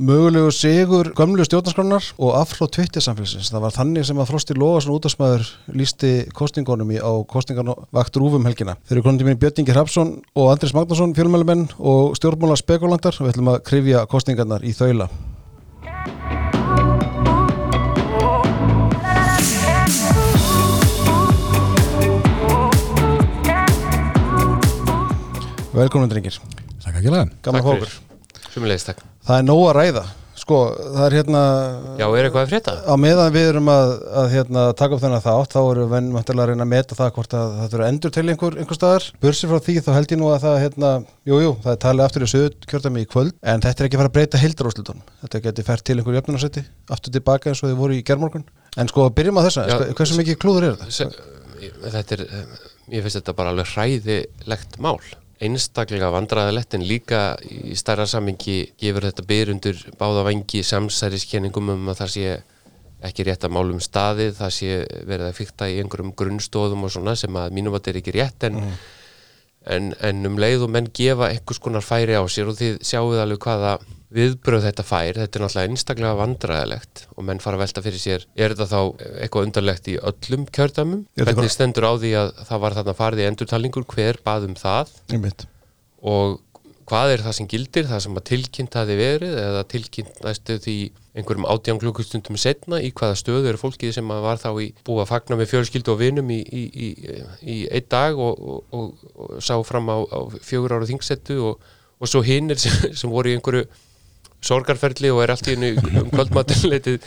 mögulegu 0.00 0.50
sigur 0.54 1.10
gömlu 1.16 1.44
stjórnarskronar 1.44 2.06
og 2.18 2.36
afhróð 2.40 2.70
Twitter 2.76 3.04
samfélagsins. 3.04 3.50
Það 3.52 3.64
var 3.66 3.74
þannig 3.76 4.06
sem 4.08 4.20
að 4.22 4.30
Frosti 4.30 4.56
Lóðarsson 4.56 4.94
útastmaður 4.96 5.48
lísti 5.76 6.12
kostingunum 6.36 6.92
í, 6.94 7.00
á 7.00 7.12
kostingarvakt 7.28 8.16
Rúfum 8.20 8.48
helgina. 8.48 8.78
Þeir 8.88 8.98
eru 8.98 9.06
konandi 9.06 9.28
mín 9.28 9.40
Björningi 9.42 9.74
Hrapsson 9.76 10.14
og 10.34 10.52
Andris 10.54 10.72
Magnússon, 10.76 11.12
fjölmjölumenn 11.18 11.68
og 11.78 12.16
stjórnmála 12.18 12.56
spekulantar. 12.60 13.20
Við 13.20 13.34
ætlum 13.34 13.52
að 13.52 13.60
krifja 13.68 14.06
kostingarnar 14.10 14.64
í 14.64 14.72
þaula. 14.76 15.10
Velkomin 25.74 26.10
drengir. 26.10 26.40
Takk 26.82 26.98
ekki 26.98 27.12
lega. 27.12 27.28
Gaman 27.44 27.60
Takk 27.60 27.68
fókur. 27.68 27.86
fyrir. 27.86 28.50
Sumulegis 28.50 28.88
takk. 28.88 29.09
Það 29.26 29.36
er 29.38 29.46
nóg 29.50 29.62
að 29.68 29.76
ræða. 29.80 30.06
Sko, 30.40 30.58
það 30.94 31.02
er 31.04 31.14
hérna 31.18 31.40
Já, 32.00 32.06
er 32.16 32.26
eitthvað 32.26 32.44
að 32.46 32.48
frétta? 32.54 32.72
á 32.80 32.94
meðan 32.96 33.32
við 33.34 33.48
erum 33.50 33.66
að, 33.68 33.90
að 34.22 34.28
hérna, 34.32 34.62
taka 34.78 34.96
upp 34.96 35.02
þennan 35.02 35.20
þátt, 35.26 35.52
þá 35.52 35.60
erum 35.60 35.90
við 35.90 36.06
möntilega 36.14 36.44
að 36.46 36.48
reyna 36.54 36.64
að 36.64 36.70
meta 36.70 36.96
það 36.96 37.10
hvort 37.18 37.34
að 37.36 37.50
það 37.58 37.68
þurfa 37.74 37.88
endur 37.92 38.14
til 38.14 38.24
einhver, 38.24 38.56
einhver 38.62 38.78
staðar. 38.78 39.04
Bursið 39.20 39.52
frá 39.52 39.60
því 39.66 39.74
þá 39.84 39.90
held 39.98 40.14
ég 40.14 40.20
nú 40.22 40.30
að 40.32 40.40
það, 40.46 40.56
hérna, 40.64 40.92
jú, 41.28 41.36
jú, 41.44 41.50
það 41.60 41.72
er 41.74 41.80
talið 41.84 42.04
aftur 42.06 42.24
í 42.24 42.30
söðu 42.32 42.48
kjörtami 42.72 43.04
í 43.04 43.08
kvöld, 43.12 43.34
en 43.44 43.60
þetta 43.66 43.84
er 43.84 43.88
ekki 43.90 43.98
að 43.98 44.00
fara 44.00 44.10
að 44.10 44.16
breyta 44.16 44.40
hildaróslutunum. 44.40 45.04
Þetta 45.26 45.42
geti 45.44 45.66
fært 45.68 45.84
til 45.90 45.98
einhver 46.00 46.16
jöfnunarsætti, 46.16 46.62
aftur 46.96 47.14
tilbaka 47.18 47.52
eins 47.52 47.60
og 47.60 47.68
þið 47.68 47.78
voru 47.84 47.98
í 48.00 48.06
gerðmorgun. 48.08 48.48
En 48.80 48.88
sko, 48.88 49.10
byrjum 49.12 49.36
á 49.36 49.44
þessa, 49.44 49.68
Já. 49.68 49.76
sko, 49.76 49.92
Einstaklega 55.40 56.10
vandræðilegt 56.12 56.74
en 56.76 56.84
líka 56.84 57.20
í 57.48 57.76
stærra 57.78 58.04
samingi 58.08 58.74
gefur 58.80 59.06
þetta 59.08 59.24
byr 59.28 59.52
undir 59.54 59.78
báða 60.00 60.26
vangi 60.26 60.60
samsæriskenningum 60.66 61.72
um 61.76 61.88
að 61.88 62.02
það 62.02 62.10
sé 62.14 62.34
ekki 63.08 63.24
rétt 63.24 63.46
að 63.48 63.54
málum 63.56 63.80
staðið, 63.80 64.34
það 64.36 64.50
sé 64.52 64.74
verið 65.08 65.26
að 65.30 65.38
fykta 65.38 65.68
í 65.72 65.78
einhverjum 65.80 66.12
grunnstóðum 66.20 66.84
og 66.84 66.92
svona 66.92 67.14
sem 67.16 67.38
að 67.40 67.54
mínum 67.56 67.72
að 67.72 67.80
þetta 67.80 67.92
er 67.92 68.00
ekki 68.02 68.14
rétt 68.18 68.46
en, 68.50 68.58
en, 69.76 69.88
en 70.10 70.28
um 70.28 70.36
leið 70.44 70.66
og 70.66 70.74
menn 70.74 70.90
gefa 70.92 71.30
einhvers 71.30 71.62
konar 71.64 71.86
færi 71.86 72.18
á 72.20 72.24
sér 72.28 72.52
og 72.52 72.60
þið 72.60 72.76
sjáuð 72.84 73.22
alveg 73.24 73.40
hvaða 73.46 73.78
viðbröð 74.14 74.66
þetta 74.66 74.84
fær, 74.86 75.20
þetta 75.20 75.38
er 75.38 75.44
náttúrulega 75.44 75.70
einstaklega 75.70 76.18
vandræðilegt 76.18 77.04
og 77.14 77.26
menn 77.28 77.42
fara 77.42 77.58
að 77.58 77.64
velta 77.64 77.84
fyrir 77.84 78.02
sér 78.02 78.26
er 78.34 78.54
þetta 78.56 78.66
þá 78.70 79.06
eitthvað 79.22 79.48
undarlegt 79.48 79.90
í 79.92 79.96
öllum 80.10 80.46
kjördæmum, 80.50 81.04
þetta 81.14 81.34
hvernig 81.36 81.54
stendur 81.54 81.86
á 81.86 81.92
því 81.94 82.12
að 82.18 82.30
það 82.48 82.62
var 82.64 82.78
þarna 82.78 82.96
farið 82.98 83.22
í 83.22 83.28
endurtalningur, 83.30 83.86
hver 83.94 84.22
bað 84.26 84.48
um 84.48 84.56
það? 84.58 84.94
Og 86.10 86.40
hvað 86.90 87.12
er 87.14 87.22
það 87.22 87.36
sem 87.38 87.48
gildir, 87.50 87.86
það 87.86 88.02
sem 88.04 88.18
að 88.18 88.26
tilkynnt 88.32 88.76
hafi 88.80 88.96
verið 88.98 89.36
eða 89.38 89.62
tilkynnt 89.70 90.22
næstu 90.24 90.56
því 90.64 90.76
einhverjum 91.14 91.46
átján 91.50 91.80
klukkustundum 91.82 92.38
setna 92.40 92.80
í 92.82 92.90
hvaða 92.96 93.18
stöðu 93.18 93.50
eru 93.50 93.60
fólkið 93.60 93.92
sem 93.96 94.10
að 94.14 94.24
var 94.24 94.40
þá 94.42 94.48
í 94.62 94.70
búið 94.86 95.02
að 95.04 95.10
fagna 95.10 95.38
með 95.38 95.50
fjölskyldu 95.52 95.92
og 95.94 96.00
vinum 96.00 96.32
í, 96.34 96.40
í, 96.40 96.62
í, 96.70 96.88
í 97.42 97.58
einn 97.70 97.86
dag 97.90 98.18
og, 98.18 98.40
og, 98.40 98.74
og, 98.74 99.06
og 99.14 99.38
sá 99.42 99.54
fram 99.66 99.90
á, 99.90 99.98
á 100.02 100.20
fjögur 100.42 100.76
ára 100.78 100.88
þingsettu 100.90 101.38
og, 101.50 101.70
og 101.98 102.10
svo 102.10 102.22
hinnir 102.26 102.58
sem, 102.62 102.74
sem 102.98 103.12
voru 103.12 103.32
í 103.32 103.38
einhverju 103.38 103.66
sorgarferli 104.44 105.10
og 105.12 105.22
er 105.24 105.34
allt 105.34 105.48
í 105.50 105.56
hennu 105.56 106.00
um 106.00 106.08
kvöldmatunleitið 106.14 107.04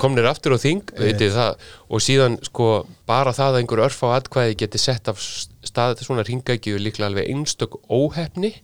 komnir 0.00 0.26
aftur 0.30 0.56
á 0.56 0.58
þing 0.58 0.90
það. 1.36 1.62
Og 1.90 2.02
síðan 2.02 2.40
sko 2.46 2.68
bara 3.08 3.34
það 3.36 3.52
að 3.52 3.60
einhver 3.60 3.84
örf 3.86 4.02
á 4.02 4.08
atkvæði 4.18 4.58
geti 4.64 4.82
sett 4.82 5.10
af 5.12 5.22
stað 5.22 6.02
svona 6.02 6.26
ringækju 6.26 6.80
líklega 6.82 7.10
alveg 7.12 7.30
einstök 7.30 7.78
óhefni 7.88 8.54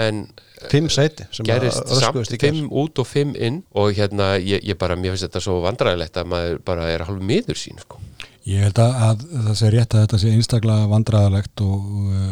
en 0.00 0.26
Fimm 0.70 0.86
sæti 0.92 1.26
sem 1.34 1.44
að 1.44 1.64
gerist 1.64 1.90
samt 1.98 2.30
fimm 2.38 2.68
út 2.70 3.00
og 3.02 3.08
fimm 3.08 3.34
inn. 3.34 3.62
Og 3.74 3.96
hérna 3.96 4.36
ég, 4.38 4.62
ég 4.62 4.78
bara, 4.78 4.96
mér 4.96 5.16
finnst 5.16 5.26
þetta 5.26 5.42
svo 5.42 5.58
vandræðilegt 5.64 6.20
að 6.20 6.30
maður 6.30 6.60
bara 6.68 6.86
er 6.92 7.04
hálf 7.08 7.24
miður 7.32 7.58
sín 7.58 7.80
sko. 7.82 7.98
Ég 8.46 8.62
held 8.66 8.78
að, 8.82 8.94
að 9.02 9.24
það 9.48 9.58
sé 9.58 9.72
rétt 9.74 9.96
að 9.96 10.04
þetta 10.04 10.20
sé 10.22 10.32
einstaklega 10.36 10.88
vandræðalegt 10.90 11.64
og 11.66 11.90
uh, 12.06 12.30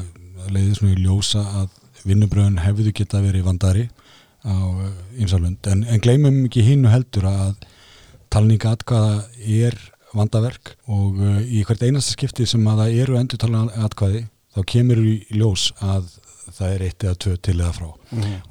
leiði 0.51 0.79
svona 0.79 0.95
í 0.95 1.05
ljósa 1.05 1.43
að 1.63 1.77
vinnubröðun 2.07 2.63
hefðu 2.65 2.95
geta 2.97 3.21
verið 3.23 3.47
vandari 3.47 3.89
á 4.45 4.57
ymsalund 5.21 5.67
en, 5.71 5.85
en 5.85 6.03
gleymum 6.03 6.45
ekki 6.47 6.65
hinnu 6.65 6.93
heldur 6.93 7.29
að 7.31 7.67
talninga 8.33 8.75
atkvæða 8.77 9.17
er 9.61 9.77
vandaverk 10.17 10.75
og 10.91 11.21
uh, 11.21 11.41
í 11.45 11.65
hvert 11.67 11.85
einasta 11.87 12.15
skipti 12.17 12.47
sem 12.49 12.67
að 12.67 12.85
það 12.85 13.01
eru 13.05 13.19
endur 13.21 13.43
talninga 13.43 13.87
atkvæði 13.87 14.25
þá 14.55 14.61
kemur 14.73 15.03
í 15.05 15.15
ljós 15.37 15.71
að 15.85 16.09
það 16.55 16.73
er 16.75 16.87
eitt 16.87 17.05
eða 17.07 17.19
tvö 17.25 17.37
til 17.39 17.57
eða 17.59 17.75
frá. 17.77 17.91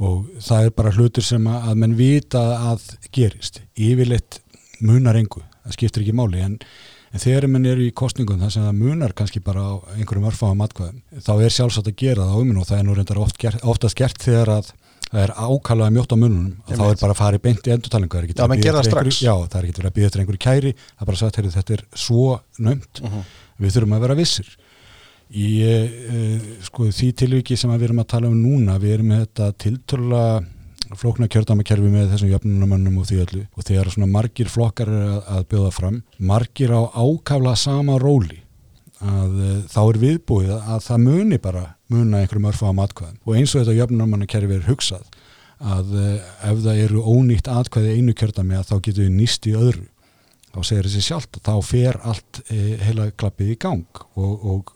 Og 0.07 0.29
það 0.43 0.67
er 0.67 0.75
bara 0.77 0.93
hlutur 0.95 1.25
sem 1.25 1.49
að, 1.51 1.65
að 1.71 1.81
menn 1.83 1.97
vita 1.99 2.43
að 2.71 2.85
gerist. 3.15 3.61
Yfirleitt 3.75 4.39
munar 4.85 5.19
engu 5.19 5.43
það 5.43 5.75
skiptir 5.75 6.05
ekki 6.05 6.15
máli. 6.15 6.41
En, 6.45 6.57
en 7.11 7.23
þegar 7.23 7.49
menn 7.51 7.67
eru 7.69 7.85
í 7.85 7.95
kostningum 7.95 8.39
þar 8.41 8.53
sem 8.55 8.67
það 8.67 8.79
munar 8.79 9.15
kannski 9.17 9.43
bara 9.43 9.65
á 9.65 9.73
einhverjum 9.97 10.29
örfáum 10.31 10.63
atkvæðum 10.65 11.01
þá 11.25 11.33
er 11.35 11.55
sjálfsagt 11.55 11.91
að 11.91 11.99
gera 12.03 12.27
það 12.27 12.37
á 12.37 12.41
uminn 12.41 12.61
og 12.61 12.69
það 12.69 12.79
er 12.79 12.87
nú 12.87 12.97
reyndar 12.97 13.21
oft 13.23 13.41
gert, 13.41 13.63
oftast 13.63 13.99
gert 13.99 14.23
þegar 14.23 14.53
að 14.59 14.71
það 15.09 15.23
er 15.23 15.33
ákalaða 15.35 15.93
mjótt 15.95 16.13
á 16.13 16.17
mununum 16.19 16.49
og 16.65 16.73
þá 16.73 16.83
er 16.85 16.99
bara 17.01 17.13
að 17.15 17.19
fara 17.19 17.39
í 17.39 17.43
beint 17.43 17.67
í 17.67 17.73
endurtalingu 17.73 18.19
það 19.49 19.59
er 19.59 19.67
ekki 19.67 19.75
er 19.75 19.79
verið 19.79 19.89
að 19.89 19.95
býða 19.97 20.09
eftir 20.09 20.23
einhverju 20.23 20.43
kæri. 20.45 20.73
Það 20.77 21.03
er 21.05 21.09
bara 21.09 21.21
sagt, 21.21 21.39
heyrðu, 21.39 21.53
þetta 21.55 21.75
er 21.75 21.83
svo 22.03 22.25
nömt 22.67 23.01
við 23.59 23.75
þurfum 23.75 23.95
að 23.97 24.05
vera 24.05 24.17
vissir. 24.19 24.51
Í 25.29 25.49
uh, 25.61 26.45
sko, 26.65 26.89
því 26.93 27.09
tilviki 27.23 27.57
sem 27.57 27.73
að 27.73 27.81
við 27.81 27.89
erum 27.89 28.03
að 28.03 28.11
tala 28.13 28.29
um 28.29 28.37
núna 28.37 28.77
við 28.81 28.95
erum 28.97 29.11
með 29.13 29.25
þetta 29.25 29.51
tiltölulega 29.65 30.97
flókna 30.97 31.27
kjördamakerfi 31.29 31.89
með 31.93 32.13
þessum 32.15 32.31
jöfnunamönnum 32.31 32.95
og 32.97 33.05
því 33.05 33.19
öllu. 33.21 33.43
Og 33.53 33.65
þegar 33.65 33.91
svona 33.93 34.09
margir 34.09 34.49
flokkar 34.49 34.89
er 34.89 35.03
að, 35.05 35.19
að 35.35 35.43
bjóða 35.51 35.73
fram 35.75 35.99
margir 36.17 36.73
á 36.73 36.81
ákafla 36.97 37.53
sama 37.57 37.99
róli 38.01 38.39
að 38.99 39.35
uh, 39.39 39.51
þá 39.71 39.79
er 39.83 39.99
viðbúið 40.03 40.53
að 40.57 40.81
það 40.85 41.03
muni 41.05 41.39
bara 41.41 41.63
muna 41.89 42.19
einhverjum 42.19 42.49
örfa 42.51 42.71
á 42.71 42.79
matkvæðum 42.79 43.19
og 43.23 43.37
eins 43.37 43.53
og 43.53 43.63
þetta 43.63 43.77
jöfnunamannakerfi 43.77 44.57
er 44.57 44.67
hugsað 44.67 45.05
að 45.59 45.93
uh, 45.95 46.33
ef 46.49 46.59
það 46.65 46.81
eru 46.83 47.05
ónýtt 47.07 47.47
atkvæði 47.51 47.95
einu 47.95 48.15
kjördami 48.17 48.59
að 48.59 48.67
þá 48.71 48.75
getur 48.87 49.05
við 49.05 49.15
nýst 49.15 49.47
í 49.47 49.55
öðru 49.55 49.87
þá 50.49 50.59
segir 50.65 50.89
þessi 50.89 51.05
sjálft 51.05 51.39
þá 51.45 51.53
fer 51.63 51.99
allt 52.03 52.41
uh, 52.43 52.75
heila 52.83 53.09
klappið 53.15 53.55
í 53.55 53.57
gang 53.63 54.03
og, 54.19 54.45
og 54.51 54.75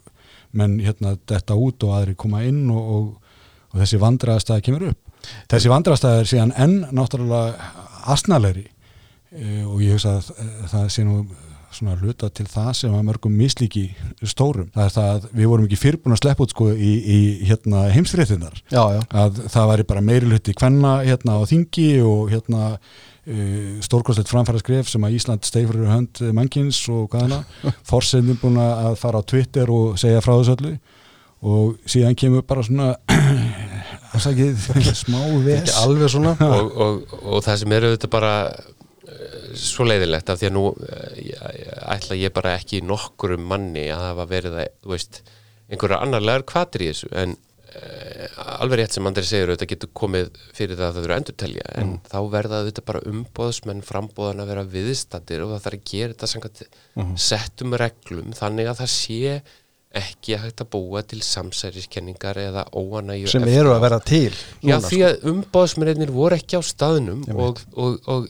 menn 0.54 0.78
hérna 0.80 1.16
detta 1.28 1.56
út 1.58 1.84
og 1.84 1.96
aðri 1.98 2.16
koma 2.16 2.44
inn 2.46 2.64
og, 2.72 2.92
og, 2.96 3.38
og 3.74 3.80
þessi 3.82 3.98
vandræðastæði 3.98 4.64
kemur 4.68 4.84
upp. 4.92 5.00
Þessi 5.50 5.72
vandræðastæði 5.72 6.20
er 6.20 6.30
síðan 6.30 6.52
enn 6.62 6.76
náttúrulega 6.94 7.72
asnalegri 8.14 8.68
og 9.66 9.80
ég 9.82 9.96
hugsa 9.96 10.20
að 10.20 10.28
það 10.70 10.84
sé 10.94 11.02
nú 11.02 11.24
svona 11.76 11.96
hluta 12.00 12.30
til 12.34 12.46
það 12.50 12.70
sem 12.78 12.94
að 12.96 13.06
mörgum 13.08 13.34
mislíki 13.38 13.84
stórum. 14.22 14.68
Það 14.74 14.84
er 14.84 14.94
það 14.94 15.10
að 15.12 15.26
við 15.40 15.50
vorum 15.50 15.68
ekki 15.68 15.80
fyrirbúin 15.80 16.16
að 16.16 16.22
sleppa 16.22 16.46
út 16.46 16.54
sko 16.54 16.68
í, 16.72 16.92
í 17.00 17.18
hérna 17.48 17.86
já. 18.94 19.02
að 19.24 19.42
það 19.54 19.70
væri 19.72 19.88
bara 19.90 20.04
meiri 20.04 20.30
hluti 20.30 20.56
kvenna 20.56 20.94
hérna 21.04 21.38
á 21.38 21.42
þingi 21.50 21.88
og 22.06 22.32
hérna 22.32 22.70
uh, 22.78 23.78
stórkostlegt 23.84 24.32
framfæra 24.32 24.62
skref 24.62 24.90
sem 24.90 25.06
að 25.06 25.18
Ísland 25.18 25.46
steifur 25.48 25.84
hönd 25.88 26.22
mannkins 26.36 26.80
og 26.92 27.08
hvað 27.12 27.28
hana 27.28 27.40
forsendin 27.90 28.40
búin 28.42 28.60
að 28.62 28.98
fara 29.00 29.22
á 29.22 29.28
Twitter 29.28 29.72
og 29.72 29.98
segja 30.00 30.24
frá 30.24 30.36
þessu 30.36 30.58
öllu 30.58 30.76
og 31.44 31.90
síðan 31.90 32.16
kemur 32.16 32.44
bara 32.48 32.64
svona 32.64 32.94
afsakið 34.14 34.54
smá 34.96 35.18
ves 35.44 35.66
Ekki 35.66 35.74
alveg 35.82 36.12
svona. 36.12 36.32
og, 36.40 36.70
og, 36.72 37.18
og 37.34 37.44
það 37.44 37.60
sem 37.60 37.74
er 37.76 37.86
auðvitað 37.88 38.12
bara 38.14 38.32
svo 39.58 39.86
leiðilegt 39.88 40.30
af 40.30 40.40
því 40.40 40.50
að 40.50 40.54
nú 40.56 40.66
eh, 40.88 41.32
ætla 41.94 42.18
ég 42.18 42.34
bara 42.34 42.56
ekki 42.58 42.82
nokkurum 42.84 43.48
manni 43.50 43.88
að 43.92 44.06
hafa 44.10 44.28
verið 44.30 44.60
að, 44.62 44.70
þú 44.84 44.94
veist, 44.94 45.24
einhverja 45.70 46.04
annarlegar 46.04 46.46
kvatir 46.48 46.84
í 46.84 46.90
þessu. 46.92 47.10
En 47.16 47.34
uh, 47.34 48.44
alveg 48.58 48.82
rétt 48.82 48.96
sem 48.96 49.08
Andri 49.08 49.24
segir 49.26 49.50
auðvitað 49.52 49.72
getur 49.72 49.92
komið 49.96 50.30
fyrir 50.56 50.78
það 50.78 50.86
að 50.86 50.94
það 50.98 51.08
eru 51.08 51.16
endurtelja. 51.18 51.66
En 51.80 51.92
þá 52.10 52.18
verða 52.36 52.62
auðvitað 52.62 52.88
bara 52.92 53.04
umbóðsmenn 53.10 53.84
frambóðan 53.86 54.44
að 54.44 54.54
vera 54.54 54.64
viðstattir 54.76 55.44
og 55.44 55.52
það 55.54 55.66
þarf 55.66 55.80
að 55.80 55.92
gera 55.92 56.14
þetta 56.14 56.32
samkvæmt 56.34 56.64
settum 57.28 57.76
reglum 57.84 58.34
þannig 58.36 58.72
að 58.72 58.82
það 58.84 58.94
sé 58.94 59.36
ekki 59.94 60.38
hægt 60.42 60.62
að 60.64 60.70
búa 60.72 61.04
til 61.06 61.20
samsæriskenningar 61.22 62.38
eða 62.42 62.64
óanægju 62.74 63.30
Sem 63.30 63.46
eru 63.46 63.74
að 63.74 63.84
vera 63.84 64.00
til. 64.02 64.32
Já, 64.58 64.74
núna, 64.74 64.88
því 64.88 64.98
sko. 64.98 65.10
að 65.10 65.28
umbáðsmennir 65.30 66.12
voru 66.14 66.38
ekki 66.38 66.58
á 66.58 66.62
staðnum 66.66 67.22
og, 67.30 67.62
og, 67.78 68.10
og 68.10 68.26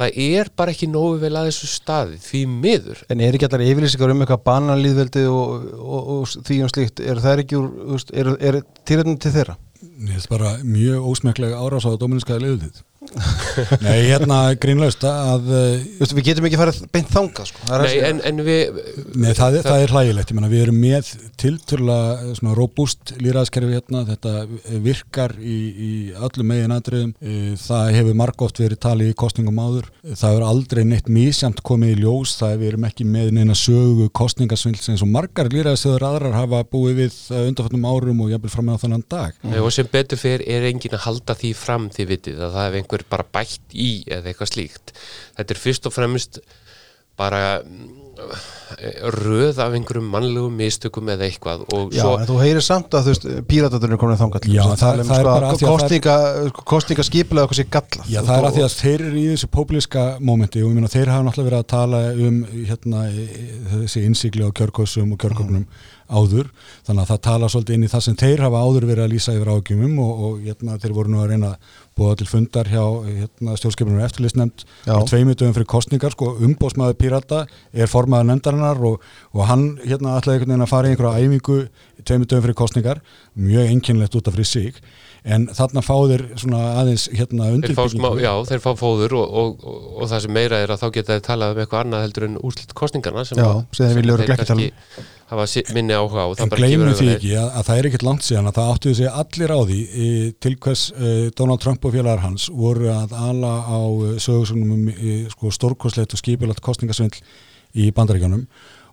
það 0.00 0.18
er 0.24 0.50
bara 0.56 0.74
ekki 0.74 0.88
nógu 0.90 1.18
vel 1.22 1.34
að 1.38 1.50
þessu 1.50 1.70
staði 1.70 2.18
því 2.24 2.40
miður. 2.50 3.04
En 3.12 3.22
er 3.22 3.36
ekki 3.36 3.48
allar 3.48 3.66
yfirlýsingar 3.66 4.14
um 4.14 4.24
eitthvað 4.24 4.42
bananlýðveldi 4.48 5.26
og, 5.30 5.68
og, 5.74 6.10
og 6.16 6.34
því 6.34 6.58
um 6.64 6.72
slíkt, 6.72 7.04
er 7.04 7.22
það 7.22 7.44
ekki 7.44 7.60
úr, 7.60 7.70
veist, 7.92 8.10
er, 8.14 8.32
er 8.40 8.60
tilhörnum 8.88 9.20
til 9.22 9.34
þeirra? 9.36 9.58
Mér 9.94 10.16
finnst 10.16 10.32
bara 10.32 10.56
mjög 10.64 11.06
ósmeklega 11.12 11.60
árás 11.60 11.86
á 11.86 11.92
dominíska 12.00 12.40
leiðið 12.40 12.82
Nei, 13.84 13.98
hérna 14.08 14.38
grínlaust 14.58 15.04
að 15.06 15.48
eh, 15.54 15.82
veist, 16.00 16.14
við 16.16 16.26
getum 16.30 16.46
ekki 16.48 16.58
farið 16.58 16.80
beint 16.94 17.10
þangað 17.14 17.48
sko. 17.50 17.60
Það 17.68 17.74
er 17.76 17.84
Nei, 17.84 18.08
en, 18.08 18.20
en 18.30 18.40
við 18.46 18.78
Nei, 19.14 19.30
það, 19.38 19.58
er- 19.60 19.66
það 19.68 19.82
er 19.84 19.92
hlægilegt, 19.94 20.32
ég 20.32 20.38
menna 20.38 20.50
við 20.50 20.62
erum 20.64 20.80
með 20.82 21.10
tilturlega 21.40 22.34
svona 22.38 22.54
robust 22.58 23.12
líraðskerfi 23.22 23.76
hérna, 23.76 24.02
þetta 24.08 24.32
virkar 24.84 25.34
í, 25.38 25.58
í 25.70 25.90
öllum 26.16 26.50
megin 26.50 26.74
atriðum, 26.74 27.12
það 27.60 27.90
hefur 27.98 28.18
margótt 28.18 28.60
verið 28.64 28.80
talið 28.84 29.12
í 29.12 29.16
kostningum 29.24 29.60
áður, 29.62 29.90
það 30.10 30.34
hefur 30.34 30.46
aldrei 30.48 30.82
neitt 30.88 31.10
mísjamt 31.12 31.62
komið 31.66 31.94
í 31.94 32.00
ljós, 32.02 32.34
það 32.40 32.56
við 32.64 32.72
erum 32.72 32.88
ekki 32.90 33.06
með 33.08 33.30
neina 33.38 33.56
sögu 33.58 34.08
kostningasvindls 34.16 34.90
eins 34.94 35.04
og 35.06 35.12
margar 35.14 35.50
líraðstöður 35.54 36.06
aðrar 36.10 36.36
hafa 36.40 36.64
búið 36.72 36.98
við 37.04 37.18
undanfjöldum 37.44 37.86
árum 37.90 38.24
og 38.26 38.32
jafnvel 38.34 38.52
fram 38.54 38.68
með 38.70 38.78
á 38.78 38.82
þannan 38.84 39.06
dag. 39.14 39.38
Nei, 39.46 39.58
og 39.62 39.70
sem 39.74 39.88
betur 39.92 40.20
fyrir 40.20 40.44
er 40.50 40.66
engin 40.70 40.94
að 40.96 41.04
halda 41.06 41.36
því 41.38 41.52
fram 41.58 41.88
því 41.94 42.08
vitið 42.14 42.42
að 42.48 42.56
það 42.58 42.72
einhver 42.94 43.08
bara 43.10 43.26
bætt 43.34 43.74
í 43.74 43.90
eða 44.06 44.30
eitthvað 44.30 44.52
slíkt. 44.54 44.94
Þetta 45.38 45.56
er 45.56 45.62
fyrst 45.66 45.90
og 45.90 45.94
fremst 45.98 46.40
bara 47.18 47.60
mm, 47.62 47.90
röð 49.22 49.58
af 49.62 49.74
einhverjum 49.76 50.06
mannlegum 50.10 50.54
mistökum 50.58 51.08
eða 51.14 51.28
eitthvað 51.28 51.62
og 51.74 51.92
Já, 51.94 52.02
svo 52.02 52.14
en 52.18 52.26
þú 52.28 52.38
heyrir 52.42 52.64
samt 52.64 52.94
að 52.94 53.06
þú 53.06 53.12
veist, 53.12 53.26
píratatunir 53.50 53.96
er 53.96 54.00
komin 54.02 54.18
þangað 54.18 54.48
Já, 54.50 54.62
Þú 54.64 54.70
veist, 54.72 54.82
það- 54.82 54.82
tala 54.82 55.04
um, 55.04 55.08
það 55.08 55.14
er 55.14 55.22
sko, 55.22 55.30
bara 55.30 55.50
að 55.52 55.64
kostninga, 55.70 56.16
kostninga 56.72 57.06
skipilega 57.08 57.48
okkur 57.48 57.60
sér 57.60 57.70
galla 57.76 58.06
Já, 58.10 58.20
það 58.20 58.36
er 58.36 58.48
að 58.48 58.58
því 58.58 58.64
að 58.66 58.76
þeir 58.80 59.06
eru 59.08 59.22
í 59.22 59.26
þessu 59.30 59.50
pópulíska 59.54 60.04
mómenti 60.20 60.62
og 60.64 60.70
ég 60.70 60.78
meina 60.78 60.92
þeir 60.94 61.12
hafa 61.14 61.26
náttúrulega 61.28 61.50
verið 61.50 61.62
að 61.62 61.70
tala 61.74 62.02
um 62.28 62.40
hérna 62.66 63.04
e- 63.10 63.28
e- 63.30 63.50
þessi 63.74 64.04
innsigli 64.08 64.46
á 64.46 64.50
kjörkosum 64.50 65.14
og 65.14 65.22
kjörkognum 65.22 65.66
áður. 66.14 66.50
Þannig 66.84 67.00
að 67.06 67.10
það 67.14 67.20
tala 67.24 67.48
svolítið 67.48 67.74
inn 67.78 67.86
í 67.86 67.92
það 67.94 68.02
sem 68.04 68.16
þeir 68.20 68.42
hafa 68.44 68.60
áður 68.60 68.86
verið 68.90 69.04
að 69.06 69.14
lýsa 69.14 69.34
yfir 69.38 69.50
ágjumum 69.54 69.94
og, 70.04 70.24
og 70.26 70.42
hérna, 70.44 70.76
þeir 70.82 70.92
voru 70.98 71.08
nú 71.14 71.22
að 71.22 71.30
reyna 71.32 71.54
að 71.54 71.78
búa 71.94 72.16
til 72.18 72.26
fundar 72.26 72.68
hjá 72.70 72.82
hérna, 73.06 73.54
stjórnskipunum 73.58 74.02
eftirlistnefnd 74.02 74.64
Já. 74.86 74.96
tveimu 75.06 75.36
dögum 75.38 75.54
fyrir 75.54 75.68
kostningar 75.70 76.14
sko, 76.14 76.32
umbósmaður 76.42 76.98
Pírata 76.98 77.44
er 77.72 77.90
formaður 77.90 78.30
nefndarinnar 78.32 78.82
og, 78.88 79.04
og 79.32 79.46
hann 79.50 79.66
hérna 79.84 80.16
ætlaði 80.18 80.40
einhvern 80.40 80.54
veginn 80.54 80.66
að 80.66 80.72
fara 80.72 80.90
í 80.90 80.94
einhverja 80.94 81.22
æfingu 81.22 81.58
tveimu 82.02 82.26
dögum 82.26 82.46
fyrir 82.48 82.58
kostningar 82.58 83.02
mjög 83.38 83.70
einkennlegt 83.70 84.18
út 84.18 84.30
af 84.30 84.34
fyrir 84.34 84.50
sig 84.50 84.82
en 85.24 85.46
þarna 85.56 85.80
fá 85.84 85.94
þeir 86.10 86.22
svona 86.36 86.60
aðeins 86.82 87.06
hérna 87.16 87.46
þeir 87.48 87.72
fá, 87.72 87.86
smá, 87.88 88.10
undirbyggingu 88.10 88.24
já, 88.26 88.32
þeir 88.50 88.60
fá 88.60 88.70
fóður 88.76 89.16
og, 89.16 89.34
og, 89.40 89.64
og, 89.64 89.88
og 89.96 90.10
það 90.10 90.22
sem 90.26 90.34
meira 90.36 90.60
er 90.60 90.74
að 90.74 90.82
þá 90.82 90.86
geta 90.98 91.16
þeir 91.16 91.24
talað 91.30 91.54
um 91.54 91.62
eitthvað 91.64 91.84
annað 91.86 92.04
heldur 92.04 92.26
en 92.28 92.38
úrslit 92.44 92.74
kostningarna 92.76 93.24
sem, 93.24 93.40
Já, 93.40 93.48
að- 93.48 93.64
sem 93.78 93.88
þeir 93.88 94.00
vilja 94.02 94.16
örugglega 94.18 94.36
ekki 94.44 94.50
tala 94.50 94.66
um. 94.66 94.68
kannski 94.68 95.12
hafa 95.34 95.46
minni 95.74 95.96
áhuga 95.96 96.20
á 96.20 96.26
og 96.28 96.36
það 96.36 96.44
En 96.44 96.52
gleymum 96.58 96.92
því 96.98 97.08
ekki 97.14 97.32
að, 97.40 97.48
að 97.48 97.66
það 97.70 97.78
er 97.80 97.88
ekkert 97.88 98.04
langt 98.04 98.26
síðan 98.26 98.50
að 98.50 98.58
það 98.58 98.70
áttuðu 98.74 98.98
sig 99.00 99.18
allir 99.22 99.54
á 99.56 99.60
því 99.64 99.78
e, 99.88 100.08
til 100.44 100.54
hvers 100.66 100.82
e, 100.92 101.14
Donald 101.40 101.64
Trump 101.64 101.88
og 101.88 101.94
félagar 101.96 102.22
hans 102.26 102.46
voru 102.52 102.90
að 102.92 103.16
ala 103.16 103.54
á 103.64 103.80
e, 103.80 104.12
sögursögnum 104.20 104.76
um 104.76 104.86
e, 104.92 105.16
sko, 105.32 105.52
stórkoslegt 105.56 106.12
og 106.12 106.20
skipilagt 106.20 106.60
kostningasvindl 106.64 107.24
í 107.74 107.88
bandaríkjanum 107.96 108.44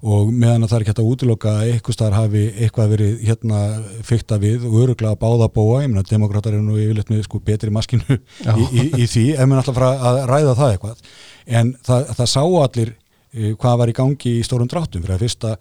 og 0.01 0.31
meðan 0.33 0.65
að 0.65 0.71
það 0.71 0.75
er 0.75 0.83
ekki 0.83 0.91
hægt 0.91 1.01
að 1.03 1.09
útiloka 1.11 1.51
að 1.59 1.71
eitthvað 1.75 1.95
staðar 1.97 2.15
hafi 2.17 2.41
eitthvað 2.65 2.93
verið 2.95 3.19
hérna 3.27 3.59
fykta 4.07 4.39
við 4.41 4.65
og 4.65 4.77
öruglega 4.81 5.19
báða 5.21 5.49
bóa, 5.53 5.83
ég 5.83 5.91
meina 5.91 6.05
demokrátar 6.09 6.55
eru 6.57 6.65
nú 6.65 6.79
yfirleitt 6.81 7.11
með 7.13 7.21
sko 7.27 7.41
betri 7.45 7.73
maskinu 7.73 8.17
í, 8.17 8.65
í, 8.65 8.87
í 9.03 9.05
því, 9.05 9.25
ef 9.35 9.45
alltaf 9.45 9.77
fara 9.77 9.91
að 10.09 10.19
ræða 10.31 10.57
það 10.57 10.73
eitthvað. 10.73 11.05
En 11.61 11.71
það, 11.85 12.09
það 12.17 12.31
sáu 12.33 12.57
allir 12.63 12.93
eh, 12.95 13.53
hvað 13.61 13.77
var 13.83 13.93
í 13.93 13.97
gangi 14.01 14.33
í 14.39 14.43
stórum 14.47 14.71
dráttum. 14.71 15.05
Fyrir 15.05 15.19
að 15.19 15.25
fyrsta 15.27 15.53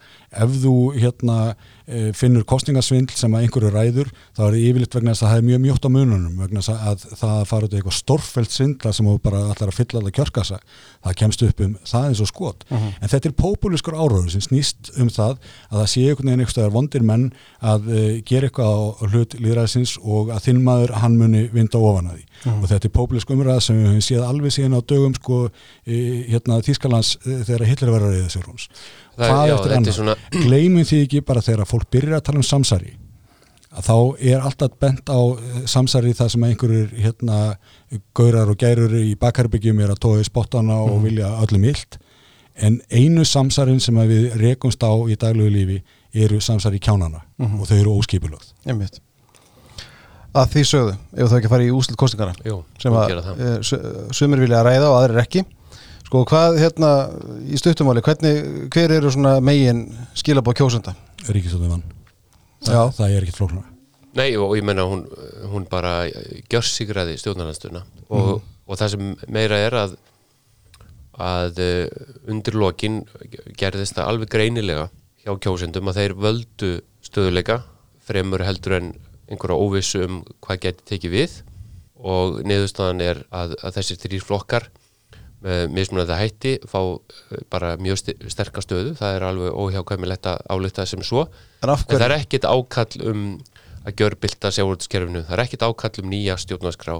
ef 0.47 0.57
þú 0.65 0.77
hérna 0.97 1.39
finnur 2.17 2.45
kostningasvindl 2.49 3.17
sem 3.19 3.35
að 3.35 3.47
einhverju 3.47 3.71
ræður 3.75 4.11
þá 4.37 4.43
er 4.45 4.55
það 4.55 4.59
yfirleitt 4.61 4.97
vegna 4.99 5.15
þess 5.15 5.25
að 5.25 5.31
það 5.31 5.41
er 5.41 5.47
mjög 5.49 5.61
mjótt 5.65 5.87
á 5.87 5.91
mununum 5.91 6.41
vegna 6.45 6.63
þess 6.63 6.73
að 6.75 7.05
það 7.21 7.35
að 7.37 7.49
fara 7.51 7.67
út 7.67 7.75
í 7.75 7.79
eitthvað 7.81 7.97
stórfælt 7.99 8.55
svindla 8.55 8.93
sem 8.97 9.11
þú 9.11 9.17
bara 9.25 9.43
allar 9.51 9.73
að 9.73 9.79
fylla 9.79 10.01
allar 10.01 10.15
kjörkassa. 10.17 10.61
Það 11.05 11.19
kemst 11.21 11.45
upp 11.47 11.63
um 11.65 11.77
það 11.91 12.07
eins 12.11 12.23
og 12.25 12.31
skot. 12.31 12.65
En 12.71 13.11
þetta 13.11 13.31
er 13.31 13.37
pópuliskur 13.39 13.97
áróður 13.97 14.31
sem 14.35 14.45
snýst 14.45 14.93
um 15.01 15.11
það 15.11 15.37
að 15.71 15.79
það 15.79 15.89
sé 15.95 16.05
einhvern 16.07 16.31
veginn 16.31 16.45
eitthvað 16.45 16.73
vondir 16.75 17.07
menn 17.07 17.27
að 17.61 17.91
uh, 17.91 18.21
gera 18.29 18.51
eitthvað 18.51 18.71
á 18.71 18.79
hlut 19.11 19.37
líðræðsins 19.41 19.97
og 20.01 20.33
að 20.35 20.45
þinn 20.49 20.65
maður 20.67 20.97
hann 21.03 21.19
muni 21.21 21.47
vinda 21.53 21.79
ofan 21.79 22.11
að 22.13 22.21
því. 22.21 22.27
Og 22.57 22.67
þetta 22.71 22.89
er 22.89 22.95
pópulisk 22.97 23.31
umræða 23.35 23.61
sem 23.65 23.77
við 23.77 23.91
höfum 23.91 24.05
séð 24.07 24.25
alveg 24.25 24.55
síðan 24.55 24.79
á 24.79 24.81
dögum 24.81 25.15
sko 25.17 25.41
í, 25.85 25.99
hérna 26.31 26.61
Að 29.19 29.29
hvað 29.31 29.47
já, 29.49 29.55
eftir 29.55 29.71
er 29.73 29.77
annað, 29.77 29.97
svona- 29.99 30.17
gleymum 30.47 30.85
því 30.89 30.99
ekki 31.07 31.21
bara 31.27 31.41
þegar 31.45 31.65
að 31.65 31.71
fólk 31.75 31.91
byrjar 31.91 32.19
að 32.21 32.27
tala 32.29 32.41
um 32.43 32.47
samsari 32.47 32.93
að 33.71 33.87
þá 33.87 33.97
er 34.33 34.41
alltaf 34.49 34.73
bent 34.83 35.11
á 35.11 35.21
eh, 35.21 35.59
samsari 35.71 36.13
það 36.19 36.31
sem 36.35 36.45
einhverjur 36.49 36.95
hérna 37.05 37.37
gaurar 38.19 38.51
og 38.51 38.59
gærur 38.59 38.95
í 38.99 39.15
bakharbyggjum 39.21 39.83
er 39.85 39.93
að 39.95 40.01
tóa 40.03 40.23
í 40.23 40.27
spottana 40.27 40.81
og 40.83 41.05
vilja 41.05 41.29
öllum 41.45 41.69
illt. 41.71 41.99
En 42.61 42.81
einu 42.91 43.23
samsarin 43.25 43.79
sem 43.81 43.95
að 43.97 44.11
við 44.11 44.35
rekumst 44.41 44.83
á 44.83 44.91
í 45.07 45.15
daglegu 45.17 45.53
lífi 45.55 45.79
eru 46.13 46.41
samsari 46.43 46.81
kjánana 46.83 47.23
og 47.39 47.63
þau 47.69 47.77
eru 47.79 47.95
óskipulögð 48.01 48.51
Einmitt. 48.67 48.99
að 50.35 50.51
því 50.57 50.65
sögðu, 50.67 50.97
ef 51.15 51.31
það 51.31 51.37
ekki 51.39 51.49
að 51.49 51.55
fara 51.55 51.67
í 51.69 51.71
úslit 51.75 51.99
kostningana 51.99 52.35
Jú, 52.45 52.57
sem 52.83 52.93
að 52.99 53.15
eh, 53.39 54.11
sumir 54.11 54.43
vilja 54.43 54.65
ræða 54.67 54.91
og 54.91 54.99
aðrir 54.99 55.23
ekki 55.23 55.45
sko 56.11 56.25
hvað 56.27 56.59
hérna 56.59 56.91
í 57.47 57.59
stuttumáli 57.61 58.03
hvernig, 58.03 58.69
hver 58.75 58.97
eru 58.97 59.13
svona 59.15 59.37
megin 59.45 59.85
skilabóð 60.19 60.59
kjósenda? 60.59 60.97
Ríkistöðu 61.31 61.71
vann. 61.71 61.85
Já. 62.67 62.73
það, 62.75 62.97
það 62.97 63.15
er 63.15 63.27
ekkit 63.27 63.39
flóknar 63.39 63.69
Nei 64.19 64.35
og 64.35 64.57
ég 64.59 64.65
menna 64.67 64.83
hún, 64.91 65.05
hún 65.53 65.67
bara 65.71 66.03
gjörsigraði 66.51 67.15
stjórnarnanstuna 67.21 67.85
og, 68.11 68.41
og 68.43 68.81
það 68.81 68.97
sem 68.97 69.13
meira 69.31 69.61
er 69.63 69.77
að 69.85 69.95
að 71.21 71.61
uh, 71.63 71.85
undir 72.33 72.57
lokin 72.59 73.05
gerðist 73.61 73.95
það 73.95 74.11
alveg 74.11 74.33
greinilega 74.35 74.89
hjá 75.23 75.35
kjósendum 75.47 75.93
að 75.93 76.01
þeir 76.01 76.17
völdu 76.27 76.73
stöðuleika 77.07 77.61
fremur 78.03 78.43
heldur 78.43 78.81
en 78.81 78.91
einhverja 79.31 79.63
óvissu 79.63 80.03
um 80.09 80.21
hvað 80.43 80.63
geti 80.65 80.87
tekið 80.91 81.15
við. 81.15 81.39
Og 82.01 82.41
niðurstaðan 82.49 83.03
er 83.05 83.23
að, 83.29 83.55
að 83.61 83.77
þessir 83.77 84.01
þrýr 84.01 84.25
flokkar 84.25 84.71
mismunandi 85.73 86.17
hætti 86.21 86.53
fá 86.69 86.81
eh, 86.85 87.41
bara 87.51 87.75
mjög 87.81 87.97
sti- 88.03 88.17
sterka 88.33 88.61
stöðu, 88.65 88.93
það 88.99 89.17
er 89.17 89.27
alveg 89.31 89.57
óhjákvæmilegt 89.65 90.27
að 90.35 90.43
álita 90.53 90.87
sem 90.87 91.03
svo. 91.07 91.27
En 91.63 91.71
En 91.73 91.79
það 91.99 92.07
er 92.11 92.17
ekkit 92.21 92.45
ákall 92.49 93.05
um 93.11 93.27
að 93.89 93.95
gjörbylta 93.97 94.51
sjávarútskerfinu, 94.53 95.23
það 95.25 95.37
er 95.39 95.45
ekkit 95.47 95.63
ákall 95.65 96.03
um 96.03 96.11
nýja 96.13 96.37
stjórnarskrá, 96.37 96.99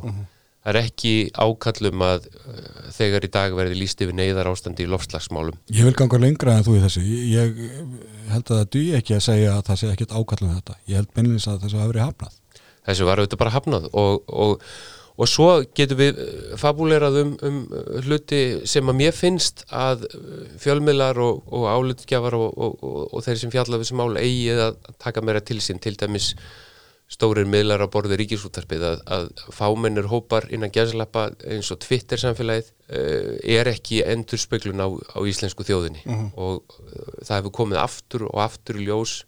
það 0.65 0.71
er 0.73 0.79
ekki 0.81 1.13
ákall 1.37 1.91
um 1.91 2.03
að 2.07 2.25
uh, 2.33 2.89
þegar 2.97 3.25
í 3.25 3.31
dag 3.37 3.55
verði 3.57 3.77
líst 3.83 4.01
yfir 4.01 4.17
neyðar 4.17 4.49
ástandi 4.49 4.85
í 4.87 4.89
lofslagsmálum. 4.89 5.57
Ég 5.77 5.85
vil 5.89 5.95
ganga 5.97 6.21
lengra 6.21 6.57
en 6.57 6.65
þú 6.65 6.79
í 6.79 6.83
þessu. 6.87 7.03
Ég, 7.05 7.61
held 8.33 8.45
að 8.49 8.57
það 8.63 8.71
duði 8.77 8.95
ekki 8.97 9.17
að 9.19 9.25
segja 9.29 9.53
að 9.59 9.63
það 9.69 9.81
sé 9.83 9.91
ekkit 9.93 10.17
ákallum 10.17 10.55
þetta. 10.57 10.79
Ég 10.89 11.01
held 11.01 11.13
beinleins 11.17 11.49
að 11.53 11.61
þessu 11.67 11.81
hafi 11.83 11.93
verið 11.93 12.07
hafnað. 12.09 12.39
Þessu 12.89 13.05
var 13.11 13.21
auðvitað 13.21 13.41
bara 13.45 13.55
hafnað 13.59 13.89
og, 13.93 14.23
og, 14.33 14.67
og 15.21 15.29
svo 15.29 15.49
getum 15.77 16.01
við 16.01 16.23
uh, 16.23 16.55
fabulerað 16.61 17.21
um, 17.23 17.35
um 17.45 17.61
uh, 17.69 18.01
hluti 18.07 18.41
sem 18.69 18.89
að 18.89 18.99
mér 19.03 19.15
finnst 19.17 19.67
að 19.69 20.07
uh, 20.09 20.41
fjölmiðlar 20.63 21.21
og, 21.21 21.45
og 21.53 21.69
álutgjafar 21.69 22.37
og, 22.39 22.49
og, 22.57 22.81
og, 22.81 22.99
og 23.13 23.27
þeir 23.27 23.43
sem 23.43 23.53
fjalla 23.53 23.81
við 23.81 23.91
sem 23.91 24.01
mál 24.01 24.17
eigi 24.21 24.51
að 24.57 24.81
taka 25.03 25.25
meira 25.25 25.45
til 25.45 25.61
sín 25.65 25.83
til 25.83 25.97
dæmis 26.01 26.33
stórir 27.11 27.49
miðlar 27.51 27.83
á 27.83 27.91
borði 27.91 28.21
ríkisúttarpið 28.21 28.85
að, 28.87 29.01
að 29.11 29.25
fámennir 29.51 30.07
hópar 30.13 30.47
innan 30.55 30.71
gæðslappa 30.71 31.33
eins 31.43 31.73
og 31.75 31.81
Twitter 31.83 32.21
samfélagið 32.23 32.69
er 33.51 33.67
ekki 33.67 34.05
endur 34.07 34.39
speglun 34.39 34.79
á, 34.79 34.87
á 34.87 35.19
íslensku 35.27 35.67
þjóðinni. 35.67 36.05
Og 36.39 36.63
uh, 36.63 37.11
það 37.27 37.35
hefur 37.41 37.57
komið 37.59 37.83
aftur 37.83 38.29
og 38.31 38.39
aftur 38.47 38.79
í 38.79 38.87
ljós 38.87 39.25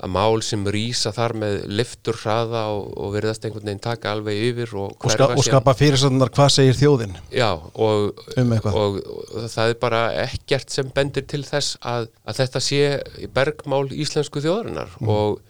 að 0.00 0.12
mál 0.14 0.40
sem 0.44 0.62
rýsa 0.72 1.12
þar 1.14 1.34
með 1.42 1.56
liftur 1.68 2.16
hraða 2.22 2.62
og, 2.72 2.86
og 2.96 3.12
verðast 3.16 3.44
einhvern 3.44 3.68
veginn 3.68 3.82
taka 3.84 4.14
alveg 4.14 4.40
yfir 4.48 4.72
og, 4.80 4.94
og, 4.96 5.12
ska, 5.12 5.28
og 5.34 5.44
skapa 5.44 5.74
fyrirstæðunar 5.76 6.32
hvað 6.36 6.54
segir 6.56 6.78
þjóðin? 6.78 7.18
Já, 7.34 7.50
og, 7.58 8.24
Um 8.40 8.54
og, 8.56 8.98
það 9.50 9.74
er 9.74 9.78
bara 9.80 10.00
ekkert 10.22 10.72
sem 10.72 10.88
bendir 10.94 11.26
til 11.28 11.42
þess 11.46 11.76
að, 11.84 12.08
að 12.24 12.40
þetta 12.40 12.62
sé 12.64 12.82
bergmál 13.34 13.86
íslensku 13.92 14.42
þjóðarinnar. 14.44 14.94
Mm. 15.00 15.10
og, 15.14 15.40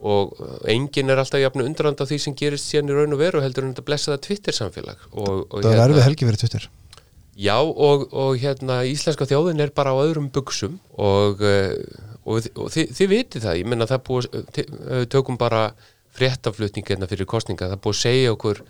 og 0.00 0.68
enginn 0.70 1.12
er 1.12 1.20
alltaf 1.20 1.42
jafn 1.42 1.64
undrand 1.64 2.00
á 2.00 2.08
því 2.08 2.20
sem 2.22 2.36
gerist 2.36 2.70
síðan 2.70 2.92
í 2.92 2.98
raun 2.98 3.16
og 3.16 3.20
veru 3.20 3.42
heldur 3.44 3.66
en 3.66 3.74
þetta 3.74 3.88
blessaða 3.88 4.22
Twitter 4.24 4.56
samfélag 4.56 5.02
og, 5.10 5.48
og 5.50 5.64
það 5.64 5.74
er 5.74 5.82
erfið 5.88 6.06
helgi 6.06 6.30
fyrir 6.30 6.44
Twitter. 6.44 6.70
Já 7.40 7.56
og, 7.56 8.06
og 8.12 8.36
hérna 8.40 8.82
íslenska 8.88 9.24
þjóðin 9.28 9.62
er 9.64 9.74
bara 9.76 9.94
á 9.96 10.02
öðrum 10.02 10.28
buksum 10.32 10.78
og, 11.00 11.40
uh, 11.40 12.08
og, 12.24 12.50
og 12.56 12.68
þið, 12.74 12.92
þið 12.96 13.10
vitið 13.14 13.46
það, 13.46 13.58
ég 13.60 13.70
menna 13.72 13.88
það 13.88 14.04
búið 14.08 14.28
tökum 15.12 15.38
bara 15.40 15.70
fréttaflutning 16.16 16.86
hérna 16.86 17.08
fyrir 17.10 17.28
kostninga, 17.30 17.70
það 17.70 17.82
búið 17.84 17.96
að 17.96 18.02
segja 18.02 18.32
okkur 18.34 18.62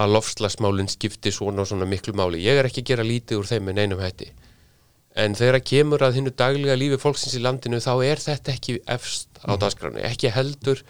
að 0.00 0.14
lofslagsmálinn 0.14 0.90
skipti 0.90 1.32
svona 1.34 1.64
og 1.64 1.68
svona 1.70 1.88
miklu 1.88 2.14
máli, 2.16 2.42
ég 2.44 2.60
er 2.60 2.68
ekki 2.68 2.84
að 2.84 2.92
gera 2.92 3.06
lítið 3.06 3.42
úr 3.42 3.50
þeim 3.50 3.68
með 3.68 3.78
neinum 3.80 4.02
hætti. 4.02 4.30
En 5.18 5.34
þegar 5.34 5.60
kemur 5.66 6.04
að 6.06 6.20
hinnu 6.20 6.32
daglega 6.38 6.78
lífi 6.78 6.98
fólksins 7.02 7.34
í 7.36 7.42
landinu 7.42 7.80
þá 7.82 7.92
er 8.06 8.22
þetta 8.22 8.54
ekki 8.54 8.78
efst 8.94 9.40
á 9.42 9.52
dagskráni, 9.58 10.04
ekki 10.06 10.30
heldur 10.32 10.82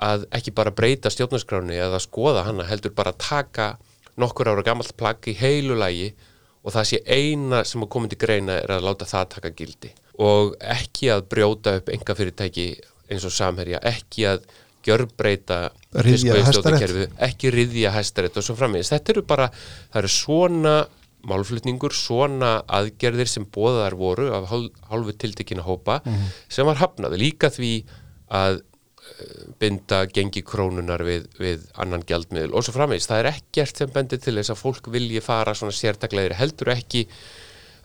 að 0.00 0.24
ekki 0.32 0.54
bara 0.56 0.72
breyta 0.72 1.10
stjórnarskráni 1.12 1.76
eða 1.76 2.00
skoða 2.00 2.46
hana, 2.46 2.64
heldur 2.70 2.94
bara 2.96 3.12
taka 3.12 3.74
nokkur 4.20 4.52
ára 4.52 4.64
gamalt 4.64 4.94
plagg 4.96 5.26
í 5.28 5.34
heilu 5.36 5.76
lægi 5.78 6.12
og 6.62 6.74
það 6.74 6.88
sé 6.90 7.00
eina 7.08 7.64
sem 7.66 7.82
að 7.82 7.92
koma 7.92 8.10
til 8.10 8.20
greina 8.20 8.60
er 8.62 8.76
að 8.76 8.86
láta 8.86 9.08
það 9.08 9.28
taka 9.34 9.52
gildi 9.56 9.92
og 10.20 10.56
ekki 10.60 11.10
að 11.14 11.26
brjóta 11.32 11.78
upp 11.80 11.90
enga 11.92 12.16
fyrirtæki 12.16 12.66
eins 13.10 13.26
og 13.26 13.34
samherja, 13.34 13.80
ekki 13.90 14.26
að 14.30 14.44
gjörbreyta 14.86 15.58
ekki 17.26 17.52
riðja 17.52 17.92
hæstarétt 17.94 18.38
og 18.40 18.46
svo 18.46 18.56
framvegis. 18.56 18.92
Þetta 18.94 19.14
eru 19.14 19.24
bara, 19.28 19.50
það 19.92 20.02
eru 20.02 20.12
svona 20.14 20.74
málflutningur, 21.28 21.92
svona 21.92 22.54
aðgerðir 22.64 23.28
sem 23.28 23.44
bóðar 23.52 23.96
voru 24.00 24.30
af 24.32 24.48
hálf, 24.52 24.72
hálfu 24.88 25.16
tiltekina 25.20 25.64
hópa 25.66 26.00
sem 26.48 26.64
var 26.68 26.80
hafnað 26.80 27.18
líka 27.20 27.50
því 27.52 27.74
að 28.32 28.62
eh, 28.62 29.42
binda 29.60 30.06
gengi 30.08 30.40
krónunar 30.46 31.04
við, 31.04 31.28
við 31.36 31.66
annan 31.76 32.06
gjaldmiðl 32.08 32.54
og 32.54 32.64
svo 32.64 32.76
framvegis. 32.76 33.10
Það 33.10 33.24
er 33.24 33.30
ekkert 33.34 33.82
sem 33.82 33.92
bendir 33.92 34.22
til 34.22 34.38
þess 34.38 34.54
að 34.54 34.62
fólk 34.62 34.88
vilji 34.94 35.20
fara 35.20 35.54
svona 35.54 35.76
sértaklegir 35.76 36.38
heldur 36.40 36.72
ekki 36.72 37.04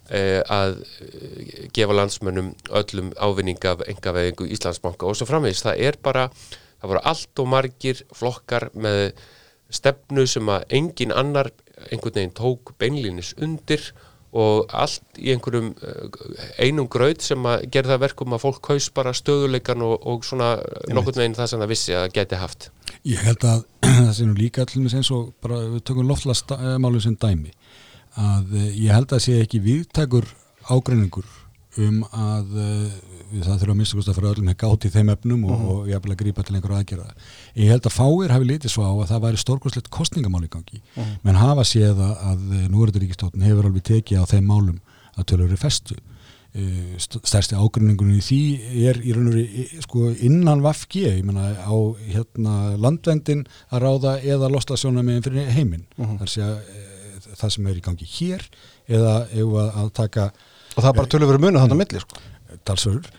að 0.10 0.76
eh, 1.02 1.68
gefa 1.74 1.96
landsmönnum 1.98 2.54
öllum 2.78 3.12
ávinning 3.18 3.62
af 3.66 3.82
engaveðingu 3.90 4.50
Íslandsbanka 4.54 5.08
og 5.10 5.18
svo 5.18 5.26
framvegis. 5.30 5.64
Það 5.66 5.86
er 5.88 6.00
bara, 6.04 6.28
það 6.82 6.92
voru 6.92 7.06
allt 7.12 7.42
og 7.42 7.50
margir 7.50 8.04
flokkar 8.14 8.70
með 8.78 9.16
stefnu 9.74 10.28
sem 10.30 10.50
að 10.54 10.68
engin 10.78 11.16
annar 11.16 11.50
einhvern 11.90 12.20
veginn 12.20 12.36
tók 12.38 12.76
beinlínis 12.80 13.34
undir 13.42 13.82
og 14.36 14.70
allt 14.76 15.18
í 15.18 15.32
einhverjum 15.32 15.72
eh, 15.80 16.64
einum 16.68 16.90
graut 16.92 17.24
sem 17.24 17.42
að 17.48 17.66
gera 17.72 17.94
það 17.94 18.02
verkum 18.06 18.36
að 18.36 18.44
fólk 18.44 18.62
kaus 18.68 18.90
bara 18.94 19.16
stöðuleikan 19.16 19.82
og, 19.86 19.96
og 20.06 20.26
svona 20.28 20.58
nokkurn 20.92 21.22
veginn 21.24 21.38
það 21.38 21.52
sem 21.52 21.64
það 21.64 21.72
vissi 21.72 21.96
að 21.98 22.10
geti 22.18 22.42
haft. 22.42 22.70
Ég 23.08 23.24
held 23.26 23.48
að 23.48 23.64
það 24.06 24.12
sé 24.20 24.28
nú 24.28 24.38
líka 24.38 24.66
allir 24.66 24.98
eins 25.00 25.12
og 25.16 25.32
bara 25.42 25.64
við 25.64 25.86
tökum 25.88 26.12
loftlasmálum 26.12 27.02
sem 27.02 27.18
dæmi 27.18 27.56
að 28.18 28.54
eh, 28.56 28.70
ég 28.86 28.94
held 28.96 29.12
að 29.16 29.24
sé 29.26 29.40
ekki 29.44 29.60
viðtækur 29.66 30.26
ágreiningur 30.72 31.26
um 31.78 31.98
að 32.16 32.54
uh, 32.56 32.92
það 33.44 33.58
þurfa 33.60 33.74
að 33.74 33.80
mista 33.82 33.98
kost 33.98 34.08
að 34.08 34.16
fyrir 34.16 34.30
öllum 34.32 34.48
hekka 34.48 34.68
átt 34.72 34.86
í 34.88 34.92
þeim 34.94 35.10
efnum 35.12 35.42
og, 35.44 35.56
Mhm. 35.60 35.66
og 35.74 35.88
ég 35.92 36.02
vil 36.06 36.14
að 36.14 36.20
grípa 36.22 36.44
til 36.48 36.56
einhverju 36.56 36.78
aðgerða. 36.80 37.10
Ég 37.60 37.68
held 37.74 37.84
að 37.90 37.96
fáir 37.98 38.32
hafi 38.32 38.46
litið 38.48 38.72
svo 38.72 38.84
á 38.88 38.92
að 38.96 39.10
það 39.12 39.24
væri 39.26 39.42
stórkostlegt 39.44 39.90
kostningamál 39.92 40.46
í 40.48 40.50
gangi 40.50 40.80
Mhm. 40.96 41.18
menn 41.24 41.36
hafa 41.36 41.64
séð 41.68 42.00
að, 42.00 42.16
að 42.32 42.70
núverður 42.72 43.04
ríkistóttin 43.04 43.44
hefur 43.44 43.66
alveg 43.68 43.84
tekið 43.84 44.22
á 44.24 44.26
þeim 44.32 44.46
málum 44.48 44.80
að 45.18 45.26
tölur 45.26 45.58
festu 45.58 45.96
Uh, 46.56 46.96
stærsti 46.96 47.52
ágrinningunum 47.60 48.16
í 48.16 48.22
því 48.24 48.86
er 48.88 48.96
í 49.04 49.12
raun 49.12 49.28
og 49.28 49.34
veru 49.36 49.82
sko, 49.84 50.04
innan 50.24 50.62
VFG, 50.64 51.02
ég 51.20 51.26
menna 51.28 51.50
á 51.52 51.76
hérna, 52.08 52.78
landvendin 52.80 53.42
að 53.76 53.82
ráða 53.84 54.14
eða 54.24 54.48
lostasjóna 54.54 55.04
með 55.04 55.24
fyrir 55.28 55.50
heiminn 55.52 55.84
Mhm. 56.00 56.16
þar 56.22 56.30
sé 56.32 56.42
að 56.48 56.62
það 57.42 57.54
sem 57.56 57.68
er 57.72 57.80
í 57.80 57.86
gangi 57.86 58.10
hér 58.16 58.46
eða 58.88 59.16
ef 59.32 59.56
að, 59.64 59.70
að 59.84 59.94
taka 60.02 60.28
og 60.76 60.82
það 60.84 60.90
er 60.92 61.00
bara 61.00 61.12
tölur 61.14 61.32
verið 61.32 61.46
munið 61.46 61.62
þannig 61.64 61.78
að 61.78 61.82
milli 61.84 62.04
sko. 62.04 62.22
talsörur 62.68 63.10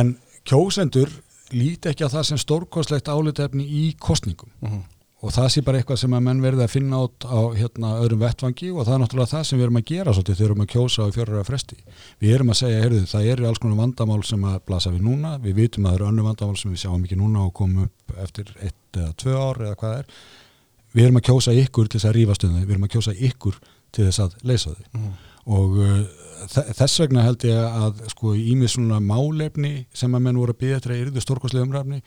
en 0.00 0.16
kjósendur 0.46 1.10
líti 1.54 1.92
ekki 1.92 2.06
á 2.06 2.10
það 2.10 2.28
sem 2.32 2.38
stórkostlegt 2.42 3.08
álitefni 3.08 3.64
í 3.66 3.82
kostningum 4.02 4.50
Mhm. 4.62 4.80
og 5.22 5.30
það 5.32 5.46
sé 5.54 5.62
bara 5.64 5.78
eitthvað 5.80 5.98
sem 6.02 6.10
að 6.14 6.22
menn 6.26 6.42
verði 6.42 6.62
að 6.66 6.70
finna 6.74 6.98
át 7.02 7.24
á 7.26 7.38
hérna, 7.56 7.92
öðrum 8.02 8.20
vettvangi 8.20 8.68
og 8.74 8.84
það 8.86 8.94
er 8.94 9.00
náttúrulega 9.02 9.30
það 9.32 9.44
sem 9.48 9.58
við 9.58 9.64
erum 9.64 9.78
að 9.80 9.84
gera 9.90 10.12
svolítið 10.12 10.36
þegar 10.36 10.42
við 10.42 10.50
erum 10.50 10.64
að 10.66 10.72
kjósa 10.74 11.06
á 11.06 11.14
fjörara 11.16 11.44
fresti. 11.48 11.76
Við 12.20 12.34
erum 12.36 12.50
að 12.52 12.58
segja, 12.60 12.82
heyrðu, 12.84 13.00
það 13.10 13.26
eru 13.32 13.46
alls 13.48 13.58
konar 13.62 13.78
vandamál 13.80 14.22
sem 14.28 14.44
að 14.44 14.58
blasa 14.66 14.90
við 14.90 15.02
núna, 15.06 15.32
við 15.42 15.54
vitum 15.62 15.86
að 15.86 15.90
það 15.90 15.96
eru 16.00 16.08
önnu 16.10 16.26
vandamál 16.26 16.56
sem 16.60 16.70
við 16.74 16.82
sjáum 16.84 17.04
ekki 17.06 17.16
núna 17.22 17.46
og 17.46 17.54
komum 17.54 17.86
upp 17.88 18.18
eftir 18.26 18.52
eitt 18.62 18.92
eða 19.00 19.14
tvö 19.22 19.34
ár 19.40 19.62
eða 19.66 19.76
hvað 19.80 19.98
er 19.98 20.06
við 20.96 21.04
erum 21.06 21.18
að 21.20 21.26
kjósa 21.30 21.54
ykkur 21.62 21.88
til 21.92 21.98
þess 22.00 22.08
að 22.10 22.14
rífa 22.18 22.36
stöðum 22.38 22.62
við 22.64 22.74
erum 22.76 22.86
að 22.88 22.94
kjósa 22.96 23.14
ykkur 23.28 23.58
til 23.96 24.06
þess 24.08 24.22
að 24.24 24.36
leysa 24.50 24.72
þau. 24.74 24.86
Mhm. 24.96 25.10
og 25.56 25.76
uh, 25.78 25.98
þe- 26.50 26.64
þess 26.80 27.00
vegna 27.04 27.22
held 27.22 27.44
ég 27.46 27.76
að 27.82 28.00
sko 28.10 28.32
ímið 28.34 28.72
svona 28.72 28.96
málefni 29.00 29.74
sem 29.94 30.16
að 30.16 30.24
menn 30.24 30.40
voru 30.40 30.54
að 30.56 30.58
byggja 30.64 30.78
eftir 30.80 30.94
að 30.96 31.02
yrðu 31.04 31.22
stórkostlega 31.22 31.66
umræfni 31.68 32.00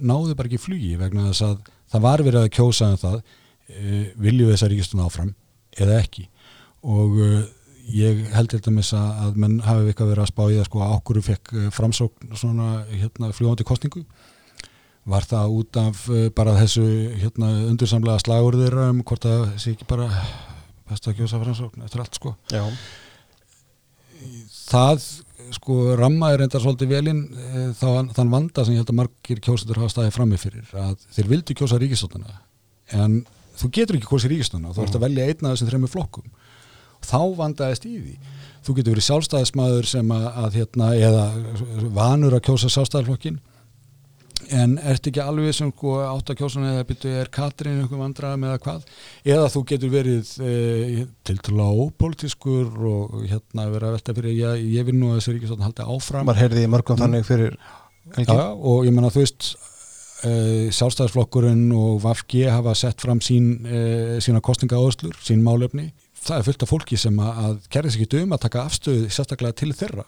náðu 0.00 0.36
bara 0.38 0.48
ekki 0.48 0.62
flugi 0.62 0.94
vegna 1.02 1.26
þess 1.28 1.44
að 1.50 1.58
það 1.92 2.06
var 2.06 2.24
verið 2.24 2.40
að 2.46 2.54
kjósa 2.56 2.88
um 2.94 3.02
það 3.02 3.18
uh, 3.20 4.06
vilju 4.24 4.48
þess 4.52 4.64
að 4.66 4.72
ríkistun 4.72 5.04
áfram 5.04 5.34
eða 5.76 5.98
ekki. 6.00 6.24
Og 6.86 7.18
uh, 7.20 7.42
ég 7.92 8.24
held 8.34 8.50
til 8.54 8.62
dæmis 8.64 8.94
að, 8.96 9.10
að 9.26 9.36
menn 9.44 9.58
hafi 9.62 9.90
eitthvað 9.92 10.08
verið 10.14 10.24
að 10.24 10.30
spá 10.32 10.42
í 10.50 10.56
að 10.62 10.68
sko 10.70 10.86
ákvöru 10.96 11.22
fekk 11.28 11.52
uh, 11.52 11.66
framsókn 11.76 12.32
svona 12.40 12.70
hérna 12.90 13.28
fljúandi 13.36 13.66
kostningu 13.68 14.06
var 15.06 15.26
það 15.28 15.56
út 15.60 15.78
af 15.80 16.02
uh, 16.10 16.26
bara 16.34 16.56
þessu 16.58 16.84
hérna 17.20 17.52
undursamlega 17.70 18.22
slagur 18.24 18.58
þeirra 18.58 18.90
um 18.92 19.02
hvort 19.06 19.28
að 19.28 19.46
þessi 19.54 19.74
ekki 19.76 19.88
bara 19.90 20.08
best 20.86 21.06
að 21.06 21.20
kjósa 21.20 21.42
framsókn 21.42 21.86
eftir 21.86 22.02
allt 22.02 22.18
sko? 22.18 22.34
Já. 22.52 22.62
það 24.66 25.06
sko 25.54 25.78
rammaði 25.98 26.40
reyndar 26.40 26.62
svolítið 26.62 26.90
velinn 26.90 27.22
e, 27.30 27.64
þá, 27.78 28.10
þann 28.16 28.32
vanda 28.32 28.64
sem 28.66 28.74
ég 28.74 28.82
held 28.82 28.90
að 28.90 28.98
margir 28.98 29.40
kjósendur 29.42 29.78
hafa 29.82 29.92
staðið 29.94 30.16
frammi 30.16 30.38
fyrir 30.42 30.72
að 30.82 31.04
þeir 31.14 31.30
vildu 31.30 31.56
kjósa 31.58 31.78
ríkistóttuna 31.78 32.38
en 32.98 33.20
þú 33.58 33.70
getur 33.78 33.98
ekki 33.98 34.10
kjósa 34.10 34.30
ríkistóttuna 34.30 34.74
þú 34.74 34.84
ert 34.84 34.98
að 34.98 35.06
velja 35.06 35.26
einn 35.26 35.46
af 35.46 35.54
þessum 35.54 35.70
þreymur 35.70 35.92
flokkum. 35.92 36.26
Og 36.96 37.06
þá 37.06 37.20
vandaðist 37.38 37.86
í 37.86 37.94
því. 37.94 38.14
Þú 38.66 38.74
getur 38.78 38.96
verið 38.96 39.06
sjálfstæðismæður 39.06 39.88
sem 39.90 40.12
að, 40.16 40.26
að 40.42 40.58
hérna, 40.60 40.88
eða 40.96 41.24
vanur 41.94 42.36
að 42.36 42.44
kjósa 42.48 42.70
sjálfstæðisflokkin 42.72 43.38
en 44.54 44.76
ert 44.78 45.06
ekki 45.08 45.22
alveg 45.22 45.54
sem 45.56 45.70
sko, 45.72 45.96
átt 46.06 46.30
að 46.32 46.40
kjósa 46.40 46.62
eða 46.62 46.86
byrju 46.88 47.12
er 47.20 47.30
Katrín 47.32 47.80
einhver 47.82 48.00
vandræðum 48.00 48.46
eða 48.48 48.60
hvað? 48.64 48.88
Eða 49.26 49.50
þú 49.52 49.62
getur 49.70 49.92
verið 49.92 50.32
e, 50.40 51.06
til 51.26 51.38
á 51.58 51.68
ópolítiskur 51.70 52.86
og 52.90 53.16
hérna 53.26 53.68
vera 53.72 53.90
að 53.90 53.96
velta 53.98 54.16
fyrir 54.16 54.36
ég, 54.36 54.66
ég 54.76 54.88
vil 54.88 54.96
nú 54.96 55.12
að 55.12 55.20
þessi 55.20 55.36
ríkisvöldin 55.36 55.66
haldi 55.68 55.86
áfram. 55.86 56.28
Maður 56.28 56.42
heyrði 56.44 56.66
í 56.66 56.72
mörgum 56.72 57.00
þannig 57.00 57.28
fyrir 57.28 57.56
helgi. 58.16 58.36
Já, 58.36 58.50
og 58.54 58.88
ég 58.88 58.96
menna 58.96 59.12
þú 59.14 59.24
veist 59.24 59.48
e, 60.26 60.34
sjálfstæðisflokkurinn 60.76 61.64
og 61.76 62.02
VFG 62.04 62.46
hafa 62.52 62.76
sett 62.78 63.02
fram 63.04 63.22
sín, 63.24 63.50
e, 63.66 64.20
sína 64.24 64.42
kostninga 64.44 64.78
áherslur, 64.80 65.16
sín 65.26 65.44
málefni. 65.46 65.90
Það 66.26 66.38
er 66.40 66.46
fullt 66.48 66.62
af 66.66 66.72
fólki 66.72 67.00
sem 67.00 67.18
að, 67.22 67.42
að 67.46 67.58
kerði 67.70 67.94
sig 67.94 68.06
ekki 68.06 68.22
um 68.24 68.32
að 68.34 68.46
taka 68.48 68.64
afstöðu 68.66 69.10
sérstaklega 69.10 69.60
til 69.60 69.74
þeirra 69.76 70.06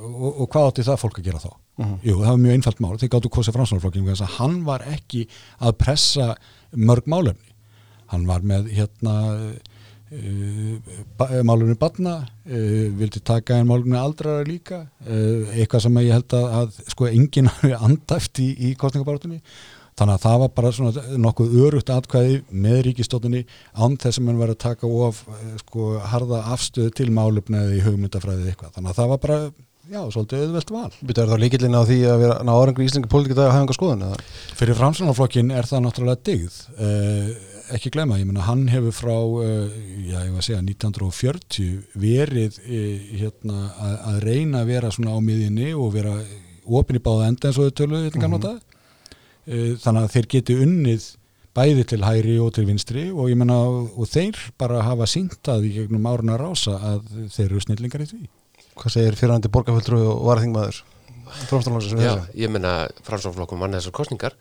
og, 0.00 0.28
og 0.44 0.50
hvað 0.52 0.70
átti 0.70 0.86
það 0.86 1.02
fólk 1.02 1.20
að 1.20 1.28
gera 1.30 1.42
þá? 1.42 1.50
Mhm. 1.76 1.96
Jú, 2.02 2.16
það 2.22 2.30
var 2.30 2.42
mjög 2.44 2.56
einfalt 2.56 2.82
mál, 2.84 2.96
þeir 3.00 3.12
gáttu 3.14 3.32
kosið 3.32 3.58
framsvonarflokkin 3.58 4.08
þess 4.10 4.24
að 4.26 4.36
hann 4.38 4.58
var 4.64 4.84
ekki 4.90 5.26
að 5.60 5.78
pressa 5.82 6.28
mörg 6.76 7.08
málefni 7.10 7.54
hann 8.12 8.26
var 8.28 8.44
með 8.46 8.70
hérna 8.74 9.14
uh, 10.14 11.40
málefni 11.46 11.76
badna 11.80 12.18
uh, 12.22 12.84
vildi 12.98 13.22
taka 13.26 13.58
en 13.60 13.70
málefni 13.70 13.98
aldrara 13.98 14.46
líka 14.46 14.84
uh, 15.06 15.56
eitthvað 15.56 15.86
sem 15.86 15.98
ég 16.04 16.14
held 16.14 16.36
að, 16.38 16.46
að 16.60 16.78
sko 16.94 17.10
enginn 17.10 17.50
hafi 17.56 17.74
andæft 17.76 18.42
í, 18.42 18.52
í 18.70 18.74
kostningabarátunni 18.78 19.42
þannig 19.96 20.18
að 20.18 20.24
það 20.26 20.40
var 20.42 20.50
bara 20.58 20.72
svona 20.76 21.04
nokkuð 21.24 21.54
örugt 21.66 21.90
atkvæði 21.92 22.40
með 22.52 22.82
ríkistóttunni 22.90 23.46
án 23.72 23.96
þess 24.00 24.20
að 24.20 24.26
mann 24.26 24.40
var 24.42 24.52
að 24.52 24.60
taka 24.66 24.90
of 25.06 25.22
sko 25.62 25.94
harða 26.12 26.42
afstöðu 26.52 26.92
til 26.98 27.08
málefni 27.16 27.62
eða 27.62 27.78
í 27.78 27.84
hugmyndafræðið 27.86 28.50
eitthvað, 28.52 28.74
þannig 28.76 28.92
að 28.92 29.00
það 29.00 29.14
var 29.14 29.22
bara 29.24 29.38
já, 29.90 30.00
svolítið 30.12 30.44
auðvelt 30.44 30.70
val. 30.74 30.88
Býtu 31.06 31.22
er 31.22 31.30
þá 31.30 31.36
líkillin 31.40 31.76
á 31.78 31.82
því 31.86 31.98
að 32.10 32.22
vera 32.22 32.36
ná 32.46 32.52
árangur 32.54 32.84
í 32.84 32.88
Íslinga 32.88 33.10
pólitík 33.10 33.36
dag 33.36 33.48
að 33.48 33.52
hafa 33.54 33.64
enga 33.64 33.76
skoðun 33.76 34.06
eða? 34.06 34.22
Fyrir 34.58 34.78
framsvonarflokkin 34.78 35.52
er 35.54 35.68
það 35.68 35.84
náttúrulega 35.84 36.22
digð 36.26 36.56
uh, 36.76 37.28
ekki 37.76 37.92
glemma, 37.94 38.18
ég 38.20 38.28
menna 38.28 38.46
hann 38.46 38.64
hefur 38.70 38.94
frá 38.94 39.14
uh, 39.16 39.76
já, 40.06 40.18
ég 40.22 40.32
var 40.32 40.40
að 40.42 40.48
segja 40.48 40.62
1940 40.62 42.00
verið 42.02 42.58
uh, 42.62 43.12
hérna, 43.22 43.60
að, 43.74 43.98
að 44.12 44.18
reyna 44.26 44.62
að 44.62 44.72
vera 44.72 44.94
svona 44.94 45.14
á 45.14 45.20
miðinni 45.22 45.74
og 45.74 45.92
vera 45.94 46.16
opin 46.66 46.98
í 46.98 47.04
báða 47.04 47.30
enda 47.30 47.50
eins 47.50 47.60
og 47.60 47.70
þau 47.70 47.86
þetta 47.92 48.22
gamla 48.24 48.42
dag 48.42 48.58
uh, 48.58 49.70
þannig 49.82 50.02
að 50.02 50.10
þeir 50.16 50.30
geti 50.36 50.58
unnið 50.66 51.12
bæði 51.56 51.84
til 51.88 52.02
hæri 52.04 52.34
og 52.42 52.50
til 52.52 52.66
vinstri 52.68 53.06
og 53.12 53.30
ég 53.30 53.38
menna 53.40 53.56
og 53.64 54.08
þeir 54.10 54.36
bara 54.60 54.82
hafa 54.84 55.06
sínt 55.08 55.48
að 55.48 55.70
í 55.70 55.76
gegnum 55.78 56.08
áruna 56.10 56.36
rása 56.40 56.74
að 56.76 57.06
þeir 57.32 57.46
eru 57.46 57.62
snillingar 57.64 58.04
í 58.04 58.10
því 58.10 58.26
Hvað 58.76 58.92
segir 58.92 59.16
fyrirhandi 59.16 59.48
borgarfulltrú 59.52 59.98
og 60.12 60.22
varðingmaður? 60.28 60.82
Ég 62.38 62.50
meina 62.52 62.72
framsóknflokkum 63.06 63.58
mann 63.62 63.74
þessar 63.76 63.94
kostningar 63.96 64.36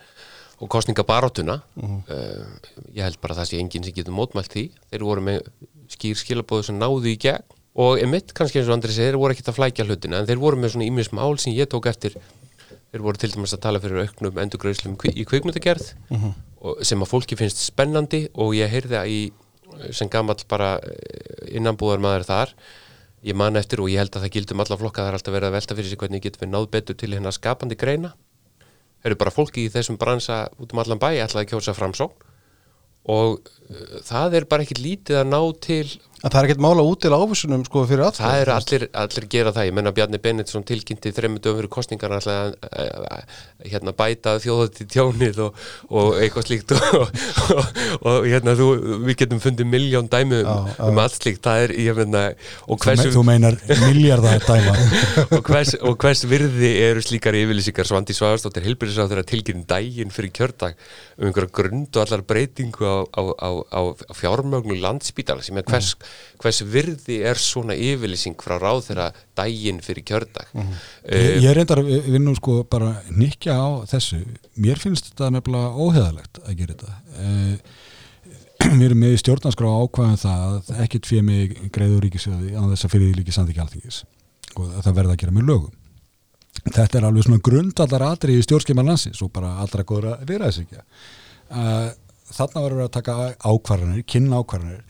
og 0.61 0.69
kostningabaróttuna 0.71 1.61
Mhm. 1.75 1.95
uh, 2.07 2.45
ég 2.93 3.03
held 3.03 3.19
bara 3.21 3.33
að 3.35 3.39
það 3.41 3.49
sé 3.49 3.59
enginn 3.59 3.83
sem 3.83 3.93
getur 3.93 4.13
mótmælt 4.15 4.51
því 4.53 4.65
þeir 4.91 5.03
voru 5.03 5.21
með 5.21 5.41
skýr 5.89 6.15
skilabóðu 6.19 6.63
sem 6.69 6.79
náðu 6.79 7.09
í 7.11 7.17
gegn 7.19 7.43
og 7.75 7.99
emitt 7.99 8.33
kannski 8.33 8.59
eins 8.61 8.69
og 8.69 8.77
Andri 8.77 8.91
segir, 8.95 9.11
þeir 9.13 9.19
voru 9.19 9.33
ekkert 9.35 9.49
að 9.51 9.57
flækja 9.59 9.85
hlutina 9.85 10.19
en 10.21 10.25
þeir 10.29 10.39
voru 10.39 10.55
með 10.61 10.71
svona 10.75 10.87
ímis 10.87 11.11
mál 11.11 11.35
sem 11.39 11.53
ég 11.53 11.67
tók 11.67 11.89
eftir 11.91 12.15
þeir 12.93 13.01
voru 13.03 13.17
til 13.19 13.29
dæmis 13.33 13.53
að 13.53 13.61
tala 13.65 13.79
fyrir 13.83 14.05
auknum 14.07 14.39
endurgrauðslum 14.45 14.95
í 15.11 15.25
kvikmyndagerð 15.27 15.93
Mhm. 16.09 16.31
og 16.61 16.85
sem 16.85 16.99
að 17.03 17.11
fólki 17.11 17.35
finnst 17.35 17.59
spennandi 17.65 18.29
og 18.35 18.53
ég 18.55 18.69
heyrði 18.71 18.95
að 18.95 19.07
í 19.11 19.31
sem 19.91 20.07
gamall 20.07 20.39
bara 20.47 20.79
innanbúðar 21.51 21.99
maður 21.99 22.23
þar 22.29 22.53
ég 23.25 23.37
man 23.37 23.57
eftir 23.57 23.81
og 23.81 23.89
ég 23.89 24.01
held 24.01 24.13
að 24.13 24.27
það 24.27 24.35
gildum 24.35 24.61
alla 24.61 24.77
flokka 24.77 25.01
það 25.01 25.09
er 25.09 25.17
alltaf 25.17 25.35
verið 25.35 25.49
að 25.49 25.57
velta 25.57 25.77
fyrir 25.77 25.89
sig 25.91 26.01
hvernig 26.01 26.23
getum 26.25 26.43
við 26.43 26.51
náð 26.53 26.69
betur 26.75 26.97
til 26.99 27.11
hérna 27.15 27.33
skapandi 27.33 27.77
greina. 27.79 28.13
Eru 29.05 29.17
bara 29.17 29.33
fólki 29.33 29.65
í 29.65 29.71
þessum 29.73 29.97
bransa 30.01 30.45
út 30.61 30.73
um 30.73 30.81
allan 30.81 31.01
bæ 31.01 31.09
ætlaði 31.23 31.45
að 31.45 31.51
kjósa 31.53 31.73
framsókn 31.77 32.31
og 33.15 33.49
það 34.05 34.39
er 34.39 34.49
bara 34.49 34.65
ekkit 34.65 34.83
lítið 34.83 35.21
að 35.21 35.31
ná 35.31 35.39
til 35.63 35.87
En 36.25 36.31
það 36.33 36.39
er 36.39 36.47
ekkert 36.47 36.61
mála 36.63 36.83
út 36.87 37.01
til 37.03 37.13
ávísunum 37.13 37.63
sko 37.67 37.83
fyrir 37.85 38.01
allt 38.07 38.17
það 38.17 38.39
eru 38.41 38.53
allir, 38.55 38.83
allir 38.97 39.25
gera 39.29 39.51
það, 39.53 39.67
ég 39.67 39.75
menna 39.77 39.91
Bjarni 39.93 40.19
Benediktsson 40.23 40.63
tilkynnti 40.65 41.11
þremmu 41.13 41.41
dögum 41.43 41.59
fyrir 41.59 41.71
kostningar 41.75 42.15
að 42.17 42.47
hérna 43.61 43.93
bæta 43.93 44.33
þjóðati 44.41 44.87
tjónið 44.89 45.41
og, 45.45 45.59
og 45.91 46.17
eitthvað 46.17 46.47
slíkt 46.47 46.73
og, 46.73 47.19
og, 47.59 47.69
og 48.09 48.25
hérna 48.25 48.55
þú, 48.57 48.69
við 49.05 49.19
getum 49.21 49.43
fundið 49.43 49.69
miljón 49.69 50.09
dæmi 50.09 50.39
um, 50.41 50.71
um 50.87 51.01
allt 51.03 51.19
slíkt, 51.19 51.43
það 51.45 51.67
er, 51.67 51.75
ég 51.83 51.99
menna 51.99 52.23
hversu, 52.71 53.11
þú 53.13 53.25
meinar 53.29 53.59
miljardar 53.83 54.41
dæma. 54.47 54.73
Og, 55.35 55.41
hvers, 55.45 55.73
og 55.83 55.95
hvers 55.99 56.21
virði 56.29 56.69
eru 56.85 57.01
slíkar 57.03 57.35
yfirlýsingar? 57.37 57.87
Svandi 57.87 58.13
Svavarsdóttir 58.15 58.65
Hilbjörnsráð 58.65 59.11
þeirra 59.11 59.25
tilkynning 59.27 59.65
daginn 59.67 60.13
fyrir 60.13 60.31
kjördag 60.35 60.75
um 61.19 61.29
einhverja 61.29 61.51
grund 61.55 61.89
og 61.95 62.03
allar 62.03 62.23
breytingu 62.27 62.85
á, 62.85 62.97
á, 63.09 63.23
á, 63.35 63.49
á, 63.71 63.81
á 63.95 64.13
fjármögnu 64.17 64.77
landsbítala 64.81 65.43
sem 65.45 65.57
er 65.59 65.67
hvers, 65.69 65.93
hvers 66.41 66.61
virði 66.65 67.21
er 67.29 67.39
svona 67.41 67.77
yfirlýsing 67.77 68.37
frá 68.41 68.57
ráð 68.59 68.89
þeirra 68.89 69.09
daginn 69.37 69.81
fyrir 69.85 70.05
kjördag 70.07 70.51
Ég, 70.55 71.37
uh, 71.37 71.43
ég 71.43 71.55
reyndar 71.55 71.81
að 71.81 71.91
við 72.07 72.21
nú 72.23 72.35
sko 72.37 72.59
bara 72.69 72.95
nikja 73.13 73.57
á 73.57 73.67
þessu. 73.89 74.21
Mér 74.61 74.79
finnst 74.81 75.11
þetta 75.11 75.31
nefnilega 75.35 75.73
óheðalegt 75.75 76.39
að 76.43 76.59
gera 76.61 76.75
þetta. 76.75 76.95
Uh, 77.19 77.85
við 78.79 78.85
erum 78.87 79.01
með 79.03 79.15
í 79.15 79.21
stjórnarskrá 79.21 79.71
ákvæðum 79.83 80.21
það 80.21 80.45
að 80.45 80.83
ekkert 80.85 81.09
fyrir 81.09 81.25
mig 81.27 81.57
greiður 81.75 82.05
ríkisjóði 82.05 82.53
á 82.55 82.63
þess 82.71 82.87
að 82.87 82.95
fyrir 82.95 83.17
líki 83.19 83.35
samþykja 83.35 83.65
alþingis 83.65 83.99
og 84.55 84.69
að 84.69 84.85
það 84.87 84.97
verða 85.01 85.17
að 85.17 85.21
gera 85.23 85.35
með 85.35 85.49
lögum. 85.51 85.75
Þetta 86.65 86.97
er 86.97 87.05
alveg 87.09 87.27
svona 87.27 87.43
grundallar 87.43 88.07
atri 88.07 88.37
í 88.39 88.43
stjórnskeiman 88.45 88.89
landsins 88.89 89.21
og 89.21 89.33
bara 89.35 89.57
allra 89.61 89.83
þess 90.47 90.63
ekki. 90.63 90.81
Uh, 91.51 91.91
þarna 92.33 92.65
verður 92.65 92.85
að 92.87 92.93
taka 92.97 93.17
ákvarðanir, 93.45 94.05
kynna 94.09 94.41
ákvarðanir 94.41 94.83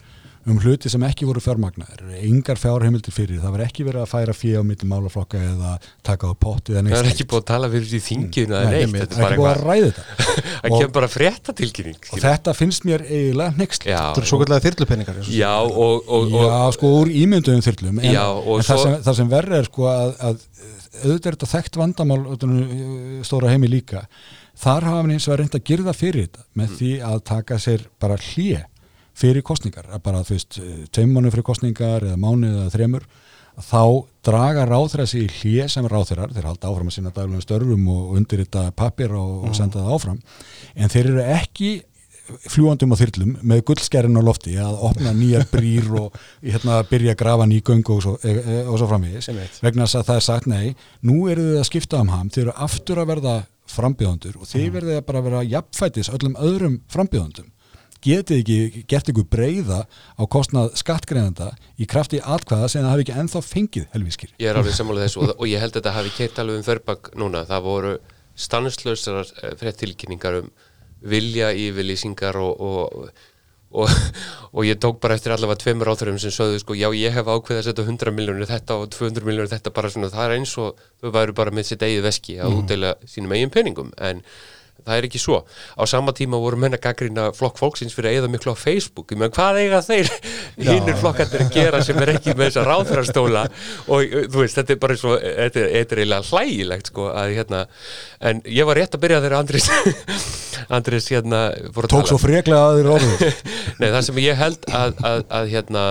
um 0.46 0.58
hluti 0.62 0.90
sem 0.90 1.02
ekki 1.02 1.26
voru 1.26 1.40
fjármagnaðir, 1.42 2.04
engar 2.22 2.58
fjárheimildir 2.60 3.14
fyrir, 3.14 3.40
það 3.42 3.54
var 3.56 3.62
ekki 3.64 3.86
verið 3.86 4.02
að 4.04 4.10
færa 4.12 4.34
fjö 4.36 4.60
á 4.62 4.64
milli 4.66 4.86
málaflokka 4.86 5.40
eða 5.42 5.72
taka 6.06 6.30
á 6.30 6.34
potti 6.38 6.76
það 6.76 6.90
er 7.00 7.08
ekki 7.10 7.26
búið 7.26 7.40
að 7.40 7.48
tala 7.50 7.70
fyrir 7.72 7.88
því 7.90 8.00
þinginu 8.04 8.52
það 8.52 8.68
er 8.68 8.76
er 8.76 8.84
ekki 8.84 8.92
búið 8.92 9.16
að 9.16 9.26
eitthvað 9.26 9.64
ræða 9.64 9.88
þetta. 9.88 10.06
Það 10.66 10.76
kemur 10.76 10.92
bara 10.96 11.08
frétta 11.10 11.54
tilkynning 11.56 12.08
og 12.12 12.22
þetta 12.22 12.54
finnst 12.56 12.86
mér 12.86 13.04
eiginlega 13.06 13.58
nexl 13.58 13.90
já, 13.90 13.98
Þetta 13.98 14.22
eru 14.22 14.30
svo 14.30 14.40
kallega 14.42 14.64
þyrlupenningar 14.66 15.20
já 15.34 15.52
og, 15.66 15.76
og, 15.82 16.30
og, 16.30 16.46
Já, 16.46 16.56
sko 16.78 16.92
úr 17.00 17.12
ímynduðum 17.24 17.66
þyrlum 17.66 18.00
en, 18.02 18.08
Já, 18.14 18.24
en 18.30 18.46
það, 18.46 18.70
svo- 18.70 18.80
sem, 18.86 18.96
það 19.06 19.18
sem 19.20 19.30
verður 19.34 19.58
er 19.60 19.70
sko 19.70 19.88
að, 19.90 20.14
að 20.30 20.40
auðvitað 21.02 21.30
er 21.30 21.36
þetta 21.36 21.50
þekkt 21.52 21.78
vandamál 21.82 22.20
utan, 22.36 22.56
stóra 23.26 23.52
heimi 23.52 23.70
líka 23.70 24.06
þar 24.56 24.86
hafa 24.88 25.02
hann 25.02 25.12
eins 25.16 25.28
og 25.28 25.34
að 25.34 25.40
reynda 25.42 25.58
að 25.60 25.68
girða 25.70 25.94
fyrir 25.96 26.26
þetta 26.26 26.44
með 26.56 26.68
Mm. 26.70 26.76
því 26.78 26.90
að 27.10 27.22
taka 27.24 27.58
sér 27.58 27.86
bara 28.00 28.16
hlje 28.16 28.64
fyrir 29.16 29.42
kostningar 29.42 29.86
að 29.92 30.02
bara 30.02 30.22
þú 30.24 30.36
veist, 30.36 30.60
tveim 30.92 31.12
mánu 31.12 31.30
fyrir 31.32 31.46
kostningar 31.46 32.04
eða 32.04 32.20
mánu 32.20 32.50
eða 32.52 32.70
þremur 32.74 33.06
þá 33.56 34.04
draga 34.26 35.06
sig 35.06 35.22
í 35.24 35.28
hlje 35.40 35.68
sem 35.68 35.86
ráþærar, 35.88 36.32
þeir 36.34 36.44
halda 36.44 36.68
áfram 36.68 36.88
að 36.88 36.92
sinna 36.92 37.10
daglegum 37.10 37.40
störfum 37.40 37.88
og 37.88 38.16
undir 38.16 38.44
þetta 38.44 38.70
pappir 38.72 39.12
og, 39.12 39.44
Mm. 39.44 39.48
og 39.48 39.54
senda 39.56 39.78
það 39.78 39.94
áfram 39.94 40.20
en 40.76 40.88
þeir 40.88 41.06
eru 41.06 41.22
ekki 41.22 41.82
fljúandum 42.50 42.92
á 42.92 42.96
þyrlum 42.98 43.36
með 43.46 43.62
gullskerinn 43.68 44.18
á 44.18 44.22
lofti 44.26 44.56
að 44.58 44.78
opna 44.82 45.12
nýjar 45.14 45.46
brýr 45.50 45.86
og 45.94 46.12
hérna, 46.42 46.82
byrja 46.90 47.14
að 47.14 47.20
grafa 47.22 47.46
ný 47.46 47.60
göngu 47.62 47.96
og 47.96 48.02
svo, 48.02 48.18
e, 48.24 48.32
e, 48.34 48.56
og 48.66 48.78
svo 48.80 48.88
framvegis 48.90 49.28
vegna 49.62 49.86
þess 49.86 50.00
að 50.00 50.08
það 50.10 50.16
er 50.16 50.26
sagt 50.26 50.46
nei, 50.50 50.74
nú 51.06 51.28
eru 51.30 51.52
þið 51.52 51.60
að 51.60 51.68
skipta 51.70 52.00
um 52.02 52.08
ham, 52.08 52.28
þið 52.28 52.42
eru 52.46 52.56
aftur 52.66 52.98
að 52.98 53.12
verða 53.14 53.36
frambjöðundur 53.70 54.40
og 54.40 54.48
þið 54.50 54.72
verðið 54.78 55.00
að 55.00 55.06
bara 55.10 55.22
vera 55.26 55.44
jafnfætis 55.46 56.10
öllum 56.12 56.38
öðrum 56.38 56.80
frambjöðundum 56.92 57.52
getið 58.06 58.40
ekki 58.42 58.82
gert 58.88 59.10
ykkur 59.10 59.26
breyða 59.30 59.78
á 59.88 60.22
kostnað 60.30 60.74
skattgreðenda 60.78 61.52
í 61.80 61.88
krafti 61.90 62.20
atkvæða 62.22 62.68
sem 62.70 62.84
það 62.84 62.92
hafi 62.92 63.06
ekki 63.06 63.16
ennþá 63.22 63.42
fengið 63.44 63.86
helvískir? 63.94 64.34
Ég 64.42 64.50
er 64.50 64.60
alveg 64.60 64.76
sammála 64.76 65.06
þessu 65.06 65.22
og, 65.24 65.32
og 65.36 65.50
ég 65.50 65.62
held 65.62 65.74
að 65.74 65.80
þetta 65.80 65.94
hafi 65.96 66.12
keitt 66.16 66.40
alveg 66.42 66.60
um 66.60 66.66
þörbak 66.66 67.10
núna. 67.18 67.44
Það 67.48 67.64
voru 67.66 67.94
stanslösar 68.36 69.32
frétt 69.60 69.80
tilkynningar 69.82 70.42
um 70.42 70.50
vilja 71.06 71.52
yfirlýsingar 71.56 72.38
og, 72.40 72.60
og, 72.60 73.10
og, 73.74 73.90
og 74.56 74.66
ég 74.66 74.80
tók 74.82 75.00
bara 75.02 75.16
eftir 75.18 75.34
allavega 75.34 75.62
tveimur 75.62 75.90
áþurum 75.92 76.18
sem 76.22 76.34
sögðu 76.34 76.62
sko, 76.62 76.76
já 76.78 76.88
ég 76.94 77.14
hef 77.14 77.26
ákveðið 77.28 77.62
að 77.62 77.68
setja 77.70 77.86
100 77.86 78.14
miljónir 78.16 78.50
þetta 78.50 78.78
og 78.80 78.90
200 78.94 79.26
miljónir 79.26 79.52
þetta 79.52 79.72
bara 79.76 79.92
svona, 79.92 80.12
það 80.12 80.26
er 80.26 80.36
eins 80.38 80.54
og 80.62 80.84
þau 81.02 81.10
væru 81.18 81.36
bara 81.36 81.54
með 81.54 81.70
sitt 81.70 81.86
eigið 81.86 82.06
veski 82.06 82.38
að 82.42 82.60
útdeila 82.60 82.94
sínum 83.08 83.34
eigin 83.36 83.54
peningum. 83.54 83.90
En 83.98 84.22
það 84.86 85.00
er 85.00 85.06
ekki 85.08 85.20
svo. 85.20 85.40
Á 85.76 85.82
sama 85.90 86.14
tíma 86.16 86.38
voru 86.40 86.58
menn 86.60 86.76
að 86.76 86.84
gaggrina 86.86 87.28
flokk 87.36 87.58
fólksins 87.60 87.94
fyrir 87.96 88.12
að 88.12 88.20
eða 88.20 88.30
miklu 88.32 88.54
á 88.54 88.56
Facebook. 88.56 89.14
Menn 89.18 89.34
hvað 89.34 89.60
eiga 89.64 89.82
þeir 89.84 90.10
hinnir 90.68 90.98
flokkarnir 91.00 91.46
að 91.46 91.52
gera 91.56 91.82
sem 91.84 92.00
er 92.02 92.14
ekki 92.14 92.34
með 92.36 92.50
þessa 92.50 92.66
ráðfærastóla 92.70 93.44
og 93.92 94.02
uh, 94.06 94.26
þú 94.30 94.42
veist, 94.42 94.58
þetta 94.60 94.76
er 94.76 94.82
bara 94.86 94.98
svo, 95.00 95.16
þetta 95.20 95.62
er, 95.62 95.70
þetta 95.76 95.96
er 95.96 96.02
eiginlega 96.02 96.30
hlægilegt 96.30 96.92
sko 96.92 97.08
að 97.12 97.36
hérna, 97.36 97.62
en 98.30 98.42
ég 98.48 98.68
var 98.68 98.80
rétt 98.80 98.96
að 98.96 99.04
byrja 99.06 99.22
þegar 99.24 99.38
Andris, 99.40 99.70
Andris 100.78 101.10
hérna 101.12 101.42
tók 101.90 102.10
svo 102.10 102.20
freklega 102.20 102.70
að 102.70 102.80
þér 102.80 102.92
orðið 102.96 103.24
Nei, 103.80 103.88
það 103.88 104.02
sem 104.08 104.20
ég 104.22 104.38
held 104.38 104.70
að, 104.70 105.00
að, 105.06 105.24
að 105.40 105.50
hérna 105.52 105.86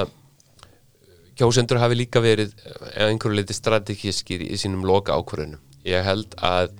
kjósendur 1.35 1.81
hafi 1.81 1.97
líka 1.99 2.21
verið 2.23 2.53
einhverju 2.95 3.41
leiti 3.41 3.55
strategískir 3.55 4.43
í 4.45 4.55
sínum 4.59 4.85
loka 4.87 5.15
ákvörðunum. 5.17 5.59
Ég 5.85 6.05
held 6.05 6.35
að 6.39 6.71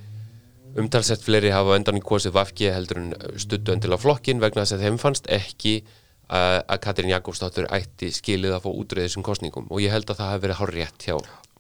umtalsett 0.79 1.23
fleiri 1.23 1.53
hafa 1.53 1.77
endan 1.79 1.99
í 1.99 2.03
kosið 2.03 2.35
vafki 2.35 2.71
heldur 2.73 3.01
en 3.01 3.13
stuttu 3.39 3.73
endilega 3.73 4.01
flokkin 4.01 4.41
vegna 4.43 4.65
þess 4.65 4.77
að 4.77 4.85
þeim 4.85 4.99
fannst 5.01 5.29
ekki 5.31 5.77
að, 6.27 6.59
að 6.67 6.81
Katrín 6.83 7.13
Jakobsdóttur 7.13 7.69
ætti 7.73 8.11
skilið 8.15 8.57
að 8.57 8.65
fá 8.65 8.69
útröðið 8.73 9.09
þessum 9.09 9.25
kostningum 9.25 9.67
og 9.69 9.83
ég 9.83 9.93
held 9.93 10.09
að 10.09 10.21
það 10.21 10.31
hafi 10.33 10.45
verið 10.45 10.61
hár 10.61 10.73
rétt 10.75 11.07
hjá 11.07 11.15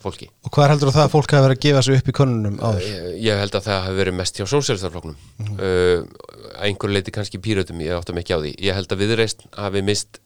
fólki. 0.05 0.27
Og 0.45 0.53
hvað 0.53 0.73
heldur 0.73 0.91
það 0.93 1.07
að 1.07 1.13
fólk 1.13 1.33
hafi 1.35 1.45
verið 1.47 1.57
að 1.57 1.65
gefa 1.65 1.85
sig 1.85 1.99
upp 1.99 2.11
í 2.11 2.15
konunum 2.19 2.59
áður? 2.59 2.85
Ég, 2.89 3.07
ég 3.25 3.41
held 3.41 3.57
að 3.57 3.67
það 3.69 3.81
hafi 3.85 3.99
verið 4.01 4.17
mest 4.19 4.39
hjá 4.39 4.45
sósélstarflokknum 4.51 5.15
mm 5.15 5.63
uh, 5.65 6.21
einhver 6.65 6.93
leiti 6.93 7.11
kannski 7.11 7.39
pírötum, 7.43 7.81
ég 7.83 7.97
áttum 7.97 8.15
ekki 8.21 8.31
á 8.31 8.39
því. 8.39 8.53
Ég 8.63 8.77
held 8.77 8.93
að 8.93 9.01
viðreist 9.01 9.41
hafi 9.59 9.81
mist 9.83 10.21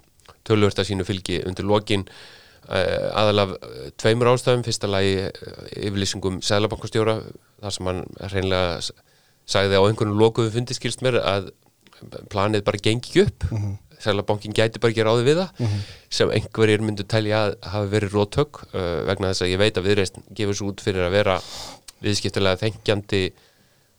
tölvört 0.45 0.77
að 0.77 0.91
sínu 0.91 1.05
fylgi 1.07 1.39
undir 1.47 1.65
lokin. 1.65 2.03
uh, 2.05 2.38
aðalaf 2.67 3.53
uh, 3.57 3.89
tveimur 4.01 4.31
ástæðum, 4.33 4.63
fyrsta 4.67 4.89
lagi 4.91 5.15
uh, 5.27 5.61
yfirlýsingum 5.79 6.41
Sælabankastjóra 6.45 7.19
þar 7.61 7.75
sem 7.75 7.89
hann 7.91 8.03
hreinlega 8.29 8.79
s- 8.81 8.91
sagði 9.49 9.79
á 9.79 9.83
einhvern 9.87 10.13
lokuðu 10.19 10.51
fundi 10.53 10.75
skilst 10.77 11.01
mér 11.05 11.17
að 11.23 11.51
planið 12.31 12.65
bara 12.67 12.81
gengi 12.89 13.23
upp. 13.27 13.47
Mm 13.51 13.77
Sælabankin 13.99 14.53
gæti 14.55 14.79
bara 14.79 14.93
ekki 14.93 15.03
ráði 15.03 15.25
við 15.27 15.39
það. 15.41 15.71
Sem 16.15 16.29
einhverjir 16.31 16.79
myndu 16.87 17.03
telja 17.03 17.41
að 17.49 17.55
hafi 17.67 17.89
verið 17.91 18.13
rótök 18.15 18.61
uh, 18.69 19.01
vegna 19.09 19.33
þess 19.33 19.43
að 19.43 19.49
ég 19.51 19.59
veit 19.59 19.75
að 19.81 19.89
viðreist 19.89 20.19
gefur 20.37 20.55
svo 20.55 20.69
út 20.71 20.79
fyrir 20.85 21.03
að 21.03 21.17
vera 21.17 21.33
viðskiptilega 22.05 22.61
þengjandi 22.61 23.19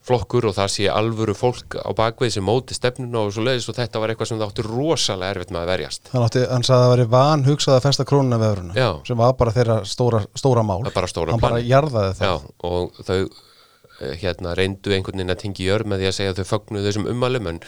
flokkur 0.06 0.46
og 0.48 0.54
það 0.56 0.70
sé 0.72 0.86
alvöru 0.88 1.34
fólk 1.36 1.76
á 1.76 1.90
bakvið 1.96 2.32
sem 2.36 2.46
móti 2.46 2.76
stefnuna 2.76 3.26
og 3.26 3.34
svo 3.34 3.44
leiðis 3.44 3.68
og 3.68 3.76
þetta 3.76 4.00
var 4.00 4.12
eitthvað 4.12 4.30
sem 4.30 4.40
það 4.40 4.48
átti 4.48 4.64
rosalega 4.64 5.34
erfitt 5.34 5.52
með 5.52 5.60
að 5.60 5.70
verjast 5.74 6.10
Hann, 6.14 6.24
átti, 6.24 6.44
hann 6.48 6.64
sagði 6.66 6.78
að 6.78 6.84
það 6.86 6.94
væri 6.94 7.06
van 7.12 7.44
hugsað 7.50 7.76
að 7.76 7.84
festa 7.84 8.06
krónuna 8.08 8.40
við 8.40 8.52
öðruna 8.54 8.78
Já. 8.80 8.88
sem 9.10 9.20
var 9.20 9.36
bara 9.42 9.54
þeirra 9.58 9.78
stóra, 9.84 10.22
stóra 10.40 10.64
mál 10.64 10.80
Það 10.88 10.96
bara 10.96 11.12
stóra 11.12 11.34
Hann 11.36 11.44
bara 11.44 11.58
planið. 11.58 11.70
jarðaði 11.74 12.16
það 12.16 12.30
Já, 12.30 12.34
og 12.70 13.00
þau 13.10 13.18
eh, 13.20 14.14
hérna 14.24 14.56
reyndu 14.56 14.96
einhvern 14.96 15.20
veginn 15.20 15.34
að 15.36 15.42
tengja 15.44 15.64
í 15.66 15.68
jörð 15.68 15.90
með 15.92 16.04
því 16.04 16.10
að 16.10 16.16
segja 16.16 16.34
að 16.34 16.40
þau 16.40 16.50
fögnuðu 16.54 16.88
þessum 16.88 17.10
ummælum 17.12 17.50
en 17.52 17.60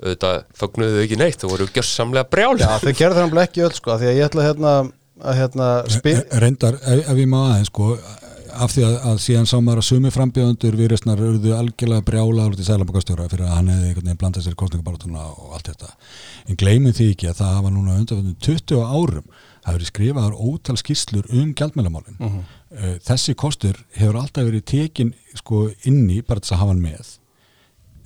auðvitað 0.00 0.38
fögnuðu 0.58 0.96
þau 0.96 1.04
ekki 1.06 1.20
neitt 1.20 1.44
þau 1.44 1.50
voru 1.52 1.70
gjörsamlega 1.70 2.30
brjál 2.34 2.56
Já, 2.58 2.70
þau 2.82 2.92
gerðu 2.98 3.22
það 3.30 3.42
ekki 3.44 3.64
öll 3.68 3.76
sko, 3.76 3.98
því 4.00 4.10
að 4.10 4.18
ég 4.18 4.26
ætla 4.26 4.46
hérna 4.48 4.74
að 5.20 5.36
hérna 5.36 5.68
spil 5.92 6.16
reyndar, 6.40 6.78
ef, 6.80 7.02
ef 7.12 7.18
af 8.64 8.72
því 8.74 8.82
að, 8.86 8.94
að 9.10 9.18
síðan 9.24 9.46
sá 9.50 9.56
maður 9.60 9.80
að 9.82 9.86
sumi 9.90 10.10
frambjöðundur 10.14 10.76
viðreistnar 10.78 11.20
urðu 11.26 11.52
algjörlega 11.56 12.04
brjála 12.06 12.46
út 12.50 12.60
í 12.62 12.66
sælabakastjóra 12.66 13.28
fyrir 13.30 13.46
að 13.46 13.54
hann 13.56 13.70
hefði 13.72 13.88
einhvern 13.90 14.06
veginn 14.08 14.20
blandað 14.22 14.44
sér 14.46 14.56
kostningabartuna 14.60 15.24
og 15.30 15.54
allt 15.56 15.70
þetta. 15.70 15.90
En 16.50 16.58
gleymið 16.60 16.96
því 16.98 17.06
ekki 17.14 17.30
að 17.30 17.38
það 17.40 17.54
hafa 17.58 17.72
núna 17.74 17.96
undanfjöndum 18.00 18.36
20 18.46 18.82
árum 18.84 19.30
hafa 19.60 19.74
verið 19.76 19.90
skrifaðar 19.92 20.36
ótal 20.40 20.76
skýrslur 20.80 21.26
um 21.36 21.54
gjaldmælamálin 21.54 22.16
Mhm. 22.18 22.38
uh, 22.72 22.94
þessi 23.04 23.34
kostur 23.36 23.76
hefur 23.96 24.16
alltaf 24.22 24.46
verið 24.48 24.64
tekin 24.64 25.14
sko 25.36 25.66
inni 25.84 26.22
bara 26.22 26.40
þess 26.40 26.52
að 26.56 26.62
hafa 26.64 26.72
hann 26.74 26.82
með. 26.84 27.16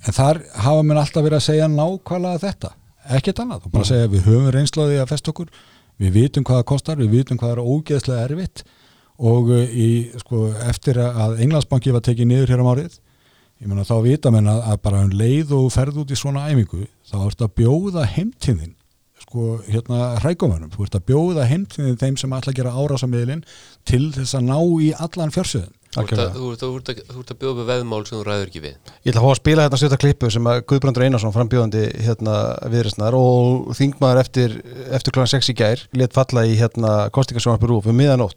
En 0.07 0.13
þar 0.13 0.41
hafa 0.65 0.83
mér 0.83 0.99
alltaf 1.01 1.23
verið 1.25 1.39
að 1.39 1.45
segja 1.47 1.67
nákvæmlega 1.71 2.41
þetta, 2.43 2.73
ekkert 3.17 3.39
annað. 3.41 3.65
Og 3.65 3.71
bara 3.71 3.87
segja 3.89 4.07
við 4.11 4.27
höfum 4.27 4.51
reynslaði 4.53 4.99
að 5.01 5.09
festa 5.15 5.31
okkur. 5.31 5.47
Við 5.95 6.11
vitum 6.11 6.43
hvað 6.43 6.59
það 6.59 6.65
kostar, 6.73 6.97
við 6.99 7.09
vitum 7.15 7.37
hvað 7.39 7.53
það 7.53 7.55
er 7.55 7.69
ógeðslega 7.71 8.23
erfitt 8.27 8.63
og 9.19 9.49
uh, 9.53 9.63
í, 9.71 9.89
sko, 10.21 10.47
eftir 10.67 10.99
að 10.99 11.39
Englandsbanki 11.45 11.93
var 11.95 12.03
tekið 12.05 12.27
niður 12.31 12.51
hér 12.55 12.63
á 12.63 12.71
árið 12.73 12.97
ég 13.63 13.69
meina 13.71 13.85
þá 13.87 13.95
vita 14.03 14.31
menn 14.35 14.49
að, 14.51 14.63
að 14.73 14.81
bara 14.83 15.03
um 15.05 15.13
leið 15.15 15.53
og 15.55 15.69
ferð 15.71 16.01
út 16.03 16.11
í 16.11 16.17
svona 16.19 16.47
æmingu 16.51 16.83
þá 17.07 17.15
ertu 17.29 17.45
að 17.47 17.53
bjóða 17.61 18.03
heimtíðin 18.15 18.73
sko, 19.25 19.45
hérna 19.71 20.09
hrækumönum, 20.21 20.69
þú 20.75 20.83
ert 20.85 20.97
að 20.99 21.05
bjóða 21.07 21.45
heimtíðin 21.49 21.95
þeim 22.01 22.17
sem 22.19 22.35
ætla 22.35 22.51
að 22.51 22.59
gera 22.59 22.75
árásamiðlin 22.75 23.45
til 23.87 24.03
þess 24.13 24.35
að 24.37 24.43
ná 24.51 24.59
í 24.83 24.91
allan 24.99 25.31
fjársöðin 25.33 25.73
Þú 25.95 26.01
ert 26.03 26.19
að- 26.19 26.33
þú 26.35 26.47
ert 26.51 26.59
að- 26.59 26.71
þú 26.73 26.75
ert 26.75 26.89
að- 26.91 27.05
þú 27.07 27.19
ert 27.21 27.29
að 27.31 27.37
bjóða 27.39 27.55
með 27.61 27.67
veðmál 27.71 27.99
sem 28.05 28.17
þú 28.17 28.23
ræður 28.27 28.49
ekki 28.49 28.61
við 28.65 28.73
Ég 28.75 29.13
ætla 29.13 29.21
að 29.21 29.25
fá 29.25 29.31
að 29.31 29.39
spila 29.39 29.63
hérna 29.63 29.77
stjórta 29.79 29.99
klippu 30.03 30.31
sem 30.35 30.49
að 30.51 30.59
Guðbrandur 30.67 31.05
Einarsson 31.05 31.31
frambjóðandi 31.31 31.83
hérna 32.03 32.33
viðræstnar 32.73 33.15
og 33.15 33.71
þingmaður 33.79 34.19
eftir, 34.25 34.57
eftir 34.91 35.15
kl. 35.15 35.23
6 35.31 35.49
í 35.53 35.55
gær 35.55 35.85
let 35.95 36.11
falla 36.11 36.43
í 36.43 36.57
hérna 36.59 37.07
um 37.87 37.95
miðanótt. 37.95 38.35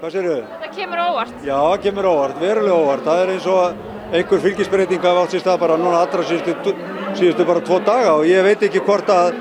Hvað 0.00 0.14
sér 0.14 0.26
þau? 0.26 0.44
Það 0.62 0.70
kemur 0.78 1.00
óvart. 1.04 1.32
Já, 1.44 1.56
það 1.60 1.82
kemur 1.84 2.06
óvart, 2.08 2.36
verulega 2.40 2.76
óvart. 2.80 3.02
Það 3.04 3.18
er 3.20 3.30
eins 3.34 3.48
og 3.52 3.58
að 3.60 4.14
einhver 4.16 4.40
fylgisbreyting 4.46 5.02
hafa 5.04 5.24
átt 5.26 5.34
sér 5.34 5.42
stað 5.42 5.58
bara 5.60 5.76
núna 5.76 5.98
allra 6.00 6.24
síðustu, 6.24 6.72
síðustu 7.18 7.46
bara 7.50 7.62
tvo 7.66 7.80
daga 7.84 8.14
og 8.16 8.24
ég 8.24 8.46
veit 8.46 8.64
ekki 8.64 8.80
hvort 8.86 9.12
að 9.12 9.36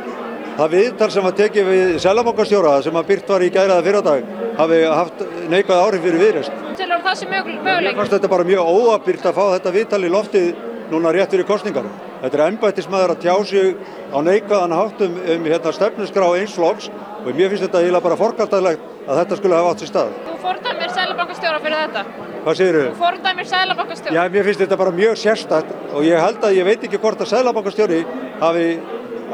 það 0.57 0.75
viðtal 0.75 1.09
sem 1.15 1.29
að 1.29 1.37
tekið 1.39 1.71
við 1.71 1.93
Sælabankastjóra 2.03 2.75
sem 2.83 2.99
að 2.99 3.07
byrt 3.13 3.31
var 3.31 3.47
í 3.47 3.49
gæraða 3.55 3.87
fyrradag 3.87 4.27
hafi 4.59 4.81
haft 4.83 5.23
neikvæð 5.55 5.85
áhrif 5.85 6.05
fyrir 6.09 6.23
viðrest. 6.25 6.61
Tilur 6.83 7.07
það 7.07 7.17
sem 7.21 7.33
möguleik. 7.37 7.95
fannst 8.01 8.17
þetta 8.17 8.33
bara 8.35 8.49
mjög 8.51 8.75
óabyrt 8.75 9.31
að 9.31 9.39
fá 9.39 9.43
þetta 9.55 9.75
viðtal 9.79 10.03
í 10.03 10.11
loftið 10.11 10.53
núna 10.91 11.15
rétt 11.15 11.31
fyrir 11.31 11.47
kostningar. 11.47 11.87
Þetta 12.19 12.35
er 12.35 12.47
ennbættismæður 12.49 13.15
að 13.15 13.23
tjá 13.23 13.35
sig 13.47 13.75
á 14.11 14.17
neikvæðan 14.27 14.75
hátt 14.75 15.03
um, 15.07 15.19
hérna, 15.47 15.71
stefnusgrá 15.71 16.27
eins 16.35 16.51
flokks 16.51 16.91
og 17.23 17.31
mér 17.31 17.47
finnst 17.47 17.63
þetta 17.69 17.85
eiginlega 17.85 18.07
bara 18.09 18.19
forkaltalegt 18.19 18.98
að 19.09 19.19
þetta 19.23 19.37
skulle 19.39 19.57
hafa 19.59 19.73
átt 19.73 19.83
sér 19.83 19.89
stað. 19.89 20.09
Þú 20.25 20.33
fordæmir 20.43 20.91
sælabankastjóra 20.93 21.61
fyrir 21.63 21.79
þetta. 21.83 22.01
Hvað 22.43 22.57
segir 22.59 22.77
Þú 22.79 22.97
fordæmir 22.99 23.47
sælabankastjóra. 23.49 24.15
Já, 24.15 24.21
mér 24.35 24.47
finnst 24.47 24.61
þetta 24.63 24.77
bara 24.79 24.93
mjög 24.99 25.15
sérstætt 25.23 25.71
og 25.89 26.05
ég 26.05 26.25
held 26.25 26.45
að 26.45 26.57
ég 26.59 26.67
veit 26.69 26.85
ekki 26.85 26.99
hvort 27.01 27.23
að 27.23 27.31
Sælabankastjóri 27.31 28.03
hafi 28.43 28.67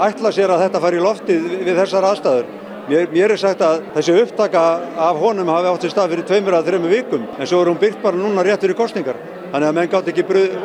ætlað 0.08 0.38
sér 0.38 0.54
að 0.56 0.64
þetta 0.66 0.82
fari 0.86 1.02
í 1.02 1.04
loftið 1.04 1.50
við 1.68 1.82
þessar 1.82 2.08
aðstæður. 2.12 2.48
Mér, 2.86 3.08
mér 3.12 3.34
er 3.34 3.42
sagt 3.42 3.62
að 3.66 3.84
þessi 3.98 4.18
upptaka 4.22 4.64
af 5.10 5.20
honum 5.20 5.52
hafi 5.52 5.72
átt 5.74 5.86
sér 5.86 5.96
stað 5.96 6.12
fyrir 6.16 6.28
tveimur 6.30 6.56
að 6.56 6.72
þreimur 6.72 6.96
vikum 6.96 7.28
en 7.36 7.50
svo 7.50 7.62
er 7.62 7.72
hún 7.72 7.80
byrt 7.82 8.02
bara 8.04 8.20
núna 8.20 8.46
rétt 8.46 8.64
fyrir 8.64 8.78
kostningar. 8.80 9.20
Þannig 9.52 9.70
að 9.70 9.78
menn 9.80 9.92
gátt 9.92 10.12
ekki 10.12 10.28
bröð, 10.28 10.58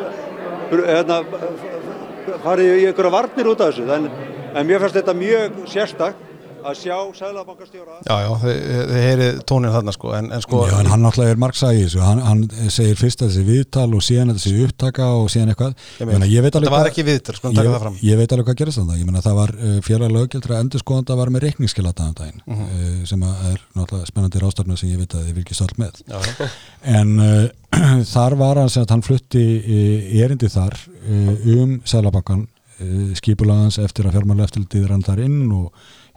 bröð, 0.71 0.89
hérna, 0.91 1.21
farið 2.45 2.75
í 2.77 2.85
einhverja 2.91 3.15
varnir 3.17 3.49
út 3.51 3.63
af 3.63 3.71
þessu. 3.71 3.87
En, 3.91 4.11
en 4.53 4.69
mér 4.69 4.83
finnst 4.83 4.99
þetta 5.01 5.17
mjög 5.17 5.63
sérstætt 5.71 6.27
að 6.69 6.75
sjá 6.79 6.95
Sælabankastjóra 7.19 7.97
Já, 8.05 8.15
já, 8.23 8.29
þið, 8.41 8.91
heyrið 9.05 9.39
tónin 9.49 9.73
þarna 9.73 9.93
sko, 9.95 10.11
en, 10.17 10.27
en 10.35 10.43
sko, 10.45 10.59
Já, 10.69 10.75
en 10.81 10.89
hann 10.91 11.03
náttúrulega 11.05 11.35
er 11.35 11.41
margsæði 11.43 11.79
í 11.81 11.85
þessu, 11.87 12.01
hann, 12.05 12.21
hann 12.25 12.43
segir 12.73 12.99
fyrst 12.99 13.23
að 13.25 13.31
þessi 13.31 13.45
viðtal 13.47 13.87
og 13.97 14.03
síðan 14.05 14.33
að 14.33 14.39
þessi 14.41 14.65
upptaka 14.67 15.07
og 15.19 15.29
síðan 15.33 15.51
eitthvað 15.53 15.75
Ég 16.01 16.09
meina, 16.11 16.29
ég 16.31 16.45
veit 16.45 16.55
alveg 16.59 16.67
þetta 16.67 16.75
var 16.75 16.83
hvað- 16.85 16.91
ekki 16.93 17.05
viðtal, 17.09 17.35
sko, 17.39 17.51
taka 17.55 17.65
ég, 17.67 17.73
það 17.75 17.83
fram. 17.85 17.97
ég 18.11 18.21
veit 18.21 18.35
alveg 18.37 18.49
hvað 18.51 18.59
gerist 18.61 18.81
þannig, 18.81 19.01
ég 19.01 19.09
meina 19.11 19.23
það 19.25 19.39
var 19.41 19.55
uh, 19.57 19.75
félag 19.87 20.15
löggjaldra 20.17 20.61
endurskoðanda 20.65 21.17
var 21.21 21.33
með 21.37 21.45
reikningskilataðan 21.47 22.17
daginn 22.21 22.41
Mhm. 22.45 22.63
uh, 22.67 23.05
sem 23.11 23.25
að 23.27 23.43
er 23.53 23.59
náttúrulega 23.79 24.11
spennandi 24.11 24.41
rástafna 24.45 24.77
sem 24.77 24.89
ég 24.93 25.01
veit 25.03 25.15
að 25.17 25.25
þið 25.27 25.33
vil 25.39 25.43
ekki 25.45 25.57
stolt 25.59 25.77
með 25.81 26.01
Já, 26.07 26.19
já. 26.21 26.49
en 26.99 27.13
uh, 27.19 27.49
þar 28.15 28.35
var 28.39 28.59
hann 28.61 28.69
sem 28.69 28.83
að 28.83 28.91
hann 28.97 29.05
flutti 29.05 29.45
uh, 29.61 30.23
erindi 30.25 30.49
þar 30.51 30.75
uh, 30.75 31.45
um 31.57 31.77
Sælabankan 31.87 32.41
uh, 32.81 33.13
skipulagans 33.17 33.77
eftir 33.79 34.07
að 34.09 34.17
fjármála 34.17 34.47
eftirlitið 34.49 34.87
rann 34.91 35.05
þar 35.05 35.21
inn 35.25 35.39
og 35.55 35.71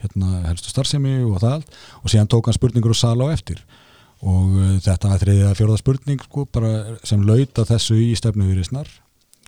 hérna 0.04 0.42
helstu 0.48 0.72
starfsemi 0.72 1.16
og 1.24 1.40
það 1.42 1.56
allt. 1.58 1.78
Og 2.02 2.12
síðan 2.12 2.30
tók 2.32 2.50
hann 2.50 2.58
spurningur 2.58 2.94
og 2.94 3.00
sala 3.00 3.30
á 3.30 3.34
eftir. 3.34 3.62
Og 4.24 4.54
uh, 4.56 4.76
þetta 4.84 5.10
var 5.12 5.24
þriðið 5.24 5.48
að 5.48 5.56
fjóraða 5.60 5.82
spurning 5.82 6.22
sko, 6.28 6.46
sem 7.04 7.26
lauta 7.28 7.66
þessu 7.68 7.98
í 8.00 8.12
stefnu 8.18 8.48
við 8.52 8.68
snar 8.70 8.92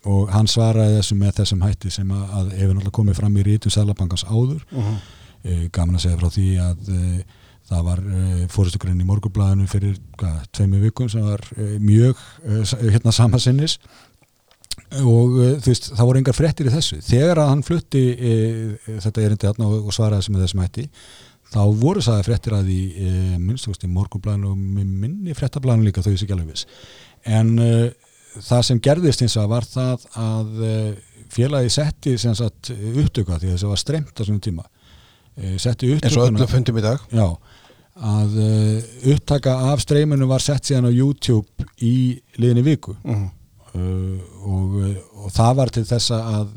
og 0.07 0.29
hann 0.31 0.47
svaraði 0.47 1.01
þessu 1.01 1.17
með 1.19 1.41
þessum 1.41 1.65
hætti 1.67 1.91
sem 1.91 2.11
að, 2.15 2.27
að 2.39 2.51
hefur 2.61 2.77
náttúrulega 2.77 2.99
komið 2.99 3.17
fram 3.19 3.39
í 3.41 3.43
rítum 3.47 3.73
Sælabankans 3.75 4.27
áður. 4.29 4.63
Mhm. 4.71 5.01
uh, 5.47 5.65
gaman 5.75 5.99
að 5.99 6.05
segja 6.05 6.21
frá 6.21 6.31
því 6.37 6.47
að 6.63 6.93
uh, 6.95 7.43
það 7.67 7.87
var 7.89 8.03
uh, 8.05 8.43
fóristugurinn 8.53 9.03
í 9.03 9.07
morgunblæðinu 9.09 9.67
fyrir 9.71 9.97
hvað, 10.21 10.37
tveimu 10.55 10.83
vikum 10.85 11.11
sem 11.11 11.25
var 11.27 11.43
uh, 11.57 11.73
mjög 11.83 12.21
uh, 12.47 12.75
hérna 12.85 13.15
samasinnis 13.15 13.79
og 14.95 15.33
uh, 15.35 15.55
þú 15.59 15.73
veist, 15.73 15.89
það 15.97 16.09
voru 16.09 16.21
engar 16.21 16.37
fréttir 16.37 16.69
í 16.69 16.75
þessu. 16.75 16.99
Þegar 17.05 17.41
að 17.43 17.49
hann 17.51 17.65
flutti 17.67 18.03
uh, 18.15 18.91
þetta 19.03 19.25
erindi 19.25 19.49
þarna 19.49 19.71
og, 19.71 19.89
og 19.89 19.97
svaraði 19.97 20.35
með 20.35 20.45
þessum 20.47 20.63
hætti 20.63 20.87
þá 21.47 21.61
voru 21.81 22.03
sagði 22.03 22.27
fréttir 22.27 22.57
að 22.57 22.71
því 22.71 22.79
uh, 22.93 23.35
minnstugust 23.43 23.87
í 23.87 23.91
morgunblæðinu 23.91 24.53
og 24.53 24.63
minni 25.03 25.35
fréttablæðinu 25.39 25.89
líka 25.89 26.05
þau 26.05 26.13
þessi 26.13 26.39
viss. 26.47 26.67
En 27.27 27.53
uh, 27.59 27.91
það 28.37 28.65
sem 28.71 28.81
gerðist 28.87 29.27
eins 29.27 29.37
og 29.41 29.51
var 29.51 29.67
það 29.67 30.09
að 30.23 30.65
félagi 31.33 31.71
setti 31.73 32.17
sem 32.21 32.35
sagt 32.39 32.71
upptöka 32.71 33.41
því 33.41 33.51
að 33.51 33.55
þessu 33.57 33.71
var 33.71 33.81
stremt 33.81 34.21
á 34.21 34.23
svona 34.23 34.43
tíma. 34.45 34.67
Setti 35.61 35.89
eins 35.97 36.15
og 36.17 36.29
öllum 36.29 36.49
fundum 36.49 36.79
í 36.79 36.85
dag. 36.85 37.01
já, 37.11 37.27
að 37.97 38.37
upptaka 39.15 39.57
af 39.73 39.83
streyminu 39.83 40.29
var 40.29 40.45
sett 40.45 40.69
síðan 40.69 40.89
á 40.89 40.93
YouTube 40.93 41.67
í 41.81 42.21
liðinni 42.37 42.65
viku. 42.69 42.95
Mhm. 43.03 43.25
uh, 43.25 43.46
og, 43.77 44.79
uh, 44.81 44.97
og 45.25 45.35
það 45.35 45.59
var 45.61 45.73
til 45.75 45.85
þessa 45.89 46.21
að 46.41 46.49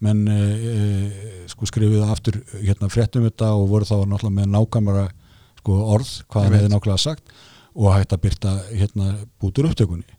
menn 0.00 0.22
uh, 0.32 1.20
sko 1.50 1.68
skrifuðu 1.68 2.06
aftur 2.08 2.40
hérna 2.60 2.90
fréttum 2.92 3.26
þetta 3.28 3.52
og 3.56 3.68
voru 3.72 3.88
þá 3.88 3.96
náttúrulega 4.04 4.36
með 4.38 4.50
nákvæmara 4.54 5.06
sko 5.60 5.76
orð 5.96 6.14
hvað 6.30 6.46
Einmitt. 6.46 6.60
hefði 6.60 6.74
nákvæmlega 6.74 7.04
sagt 7.04 7.38
og 7.74 7.94
hægt 7.94 8.16
að 8.16 8.24
byrta 8.24 8.56
hérna 8.72 9.12
bútur 9.40 9.68
upptökunni 9.70 10.18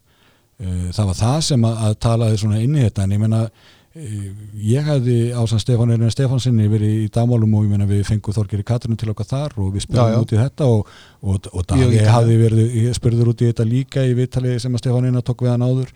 það 0.93 1.07
var 1.09 1.17
það 1.17 1.37
sem 1.43 1.63
að, 1.65 1.79
að 1.87 1.95
talaði 2.05 2.35
svona 2.37 2.59
inn 2.61 2.75
í 2.77 2.83
þetta 2.85 3.05
en 3.07 3.13
ég 3.15 3.21
meina 3.23 3.39
uh, 3.47 3.71
ég 3.91 4.85
hefði 4.87 5.15
ásand 5.35 5.59
Stefán 5.59 5.91
Eirin 5.91 6.13
Stefánsinni 6.13 6.69
verið 6.71 6.93
í 7.03 7.07
dagmálum 7.11 7.57
og 7.57 7.65
ég 7.65 7.73
meina 7.73 7.87
við 7.89 8.05
fengum 8.07 8.35
Þorgeri 8.35 8.63
Katrinu 8.63 8.95
til 8.95 9.09
okkar 9.11 9.27
þar 9.27 9.55
og 9.59 9.73
við 9.75 9.83
spurðum 9.83 10.23
út 10.23 10.31
í 10.31 10.39
þetta 10.39 10.67
og, 10.71 10.91
og, 11.19 11.49
og 11.51 11.65
ítarlega. 11.65 12.05
hafði 12.13 12.37
verið 12.39 12.87
spurður 12.95 13.33
út 13.33 13.43
í 13.43 13.49
þetta 13.49 13.65
líka 13.67 14.05
í 14.07 14.13
viðtali 14.15 14.55
sem 14.63 14.77
að 14.77 14.83
Stefán 14.85 15.09
Einar 15.09 15.25
tók 15.27 15.43
við 15.43 15.51
hann 15.51 15.67
áður 15.67 15.91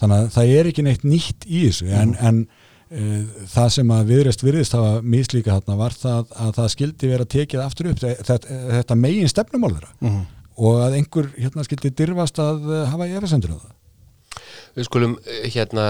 þannig 0.00 0.16
að 0.18 0.28
það 0.36 0.52
er 0.58 0.70
ekki 0.70 0.84
neitt 0.86 1.06
nýtt 1.06 1.46
í 1.46 1.64
þessu 1.66 1.90
en, 1.94 2.14
en 2.20 2.40
uh, 2.44 3.44
það 3.54 3.70
sem 3.76 3.94
að 3.96 4.10
viðrest 4.12 4.44
virðist 4.46 4.76
hafa 4.78 4.98
mislíka 5.14 5.56
þarna 5.58 5.78
var 5.80 5.96
það 5.98 6.34
að 6.46 6.52
það 6.58 6.72
skildi 6.76 7.12
vera 7.12 7.28
tekið 7.36 7.64
aftur 7.64 7.90
upp 7.92 8.02
þetta, 8.02 8.58
þetta 8.78 8.98
megin 9.00 9.32
stefnumál 9.32 9.74
þeirra. 9.76 9.94
Mhm. 10.00 10.20
og 10.54 10.84
að 10.84 11.00
einhver 11.00 11.32
hérna 11.34 11.64
skildi 11.66 11.90
dyrfast 11.98 12.38
að 12.38 12.68
uh, 12.70 12.84
hafa 12.92 13.10
efasendur 13.10 13.56
á 13.56 13.58
það. 13.58 13.72
Við 14.74 14.86
skulum 14.88 15.12
eh, 15.30 15.48
hérna, 15.54 15.82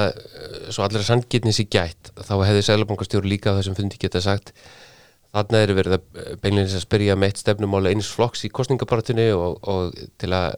svo 0.68 0.84
allra 0.84 1.00
sangitnis 1.04 1.60
í 1.62 1.64
gætt, 1.72 2.10
þá 2.20 2.34
hefði 2.44 2.64
Sælabankastjóri 2.66 3.30
líka 3.30 3.52
á 3.52 3.56
þessum 3.56 3.76
fundi 3.78 4.00
geta 4.00 4.20
sagt 4.24 4.52
þarna 5.34 5.62
er 5.64 5.72
verið 5.74 5.96
að 5.96 6.34
beinleins 6.42 6.74
að 6.76 6.84
spyrja 6.84 7.16
með 7.18 7.32
eitt 7.32 7.42
stefnumála 7.42 7.92
eins 7.94 8.10
flokks 8.14 8.44
í 8.46 8.52
kostningabaratinu 8.54 9.26
og, 9.34 9.56
og 9.66 9.96
til 10.20 10.30
að 10.36 10.54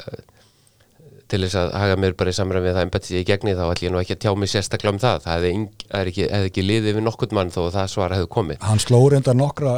til 1.27 1.41
þess 1.43 1.57
að 1.59 1.73
haga 1.81 1.97
mér 1.99 2.15
bara 2.19 2.31
í 2.31 2.37
samræmi 2.37 2.69
við 2.69 2.75
það 2.77 2.85
embætti 2.87 3.17
ég 3.17 3.25
gegni 3.27 3.55
þá 3.59 3.62
ætlum 3.73 3.87
ég 3.89 3.93
nú 3.95 4.01
ekki 4.03 4.15
að 4.17 4.21
tjá 4.23 4.33
mig 4.39 4.51
sérstaklega 4.53 4.93
um 4.95 5.01
það 5.03 5.25
það 5.25 5.37
hefði, 5.37 5.53
er 6.01 6.11
ekki, 6.12 6.27
hefði 6.31 6.51
ekki 6.53 6.65
liðið 6.67 6.99
við 7.01 7.05
nokkurt 7.09 7.35
mann 7.35 7.51
þó 7.51 7.61
að 7.67 7.73
það 7.81 7.89
svar 7.97 8.15
hefði 8.15 8.29
komið 8.37 8.67
hann 8.69 8.83
sló 8.85 9.01
reyndar 9.11 9.39
nokkra 9.41 9.73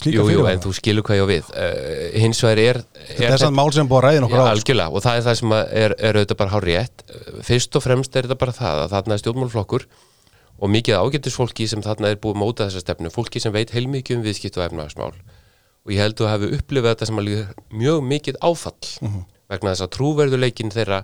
slíka 0.00 0.16
Jú, 0.16 0.22
jú, 0.22 0.28
fyrirvara. 0.30 0.54
en 0.56 0.62
þú 0.64 0.72
skilur 0.78 1.04
hvað 1.06 1.18
ég 1.20 1.24
á 1.24 1.28
við 1.30 1.50
uh, 1.52 2.20
hins 2.24 2.40
vegar 2.46 2.62
er, 2.64 2.80
Þetta 3.14 3.34
er 3.36 3.42
samt 3.44 3.58
mál 3.58 3.68
sem 3.76 3.90
búið 3.90 4.00
að 4.00 4.06
ræða 4.08 4.16
Já, 4.16 4.22
nokkur 4.24 4.40
á. 4.42 4.52
algjörlega, 4.54 4.88
og 4.96 5.04
það 5.04 5.18
er 5.20 5.26
það 5.28 5.36
sem 5.42 5.54
að 5.54 5.76
er, 5.84 5.94
er 6.08 6.18
auðvitað 6.18 6.40
bara 6.40 6.54
hár 6.54 6.66
rétt. 6.66 7.04
Fyrst 7.46 7.78
og 7.78 7.84
fremst 7.84 8.16
er 8.18 8.26
þetta 8.26 8.38
bara 8.40 8.54
það 8.56 8.80
að 8.86 8.94
þarna 8.96 9.14
er 9.14 9.22
stjórnmálflokkur 9.22 9.86
og 10.64 10.72
mikið 10.74 10.98
ágættis 10.98 11.36
fólki 11.38 11.68
sem 11.70 11.84
þarna 11.84 12.10
er 12.10 12.18
búið 12.24 12.34
að 12.34 12.40
móta 12.42 12.66
þessa 12.66 12.82
stefnu, 12.82 13.12
fólki 13.14 13.42
sem 13.44 13.54
veit 13.54 13.70
heilmikið 13.76 14.18
um 14.18 14.24
viðskipt 14.26 14.58
og 14.58 14.64
efnahagsmál. 14.66 15.12
Og 15.84 15.92
ég 15.94 16.00
held 16.02 16.24
að 16.24 16.32
hafi 16.32 16.50
upplifað 16.58 16.94
þetta 16.96 17.08
sem 17.12 17.20
að 17.22 17.28
líða 17.28 17.46
mjög 17.84 18.02
mikið 18.10 18.40
áfall 18.50 18.90
vegna 19.54 19.72
þess 19.74 19.86
að 19.86 19.92
trúverðuleikin 19.96 20.74
þeirra 20.74 21.00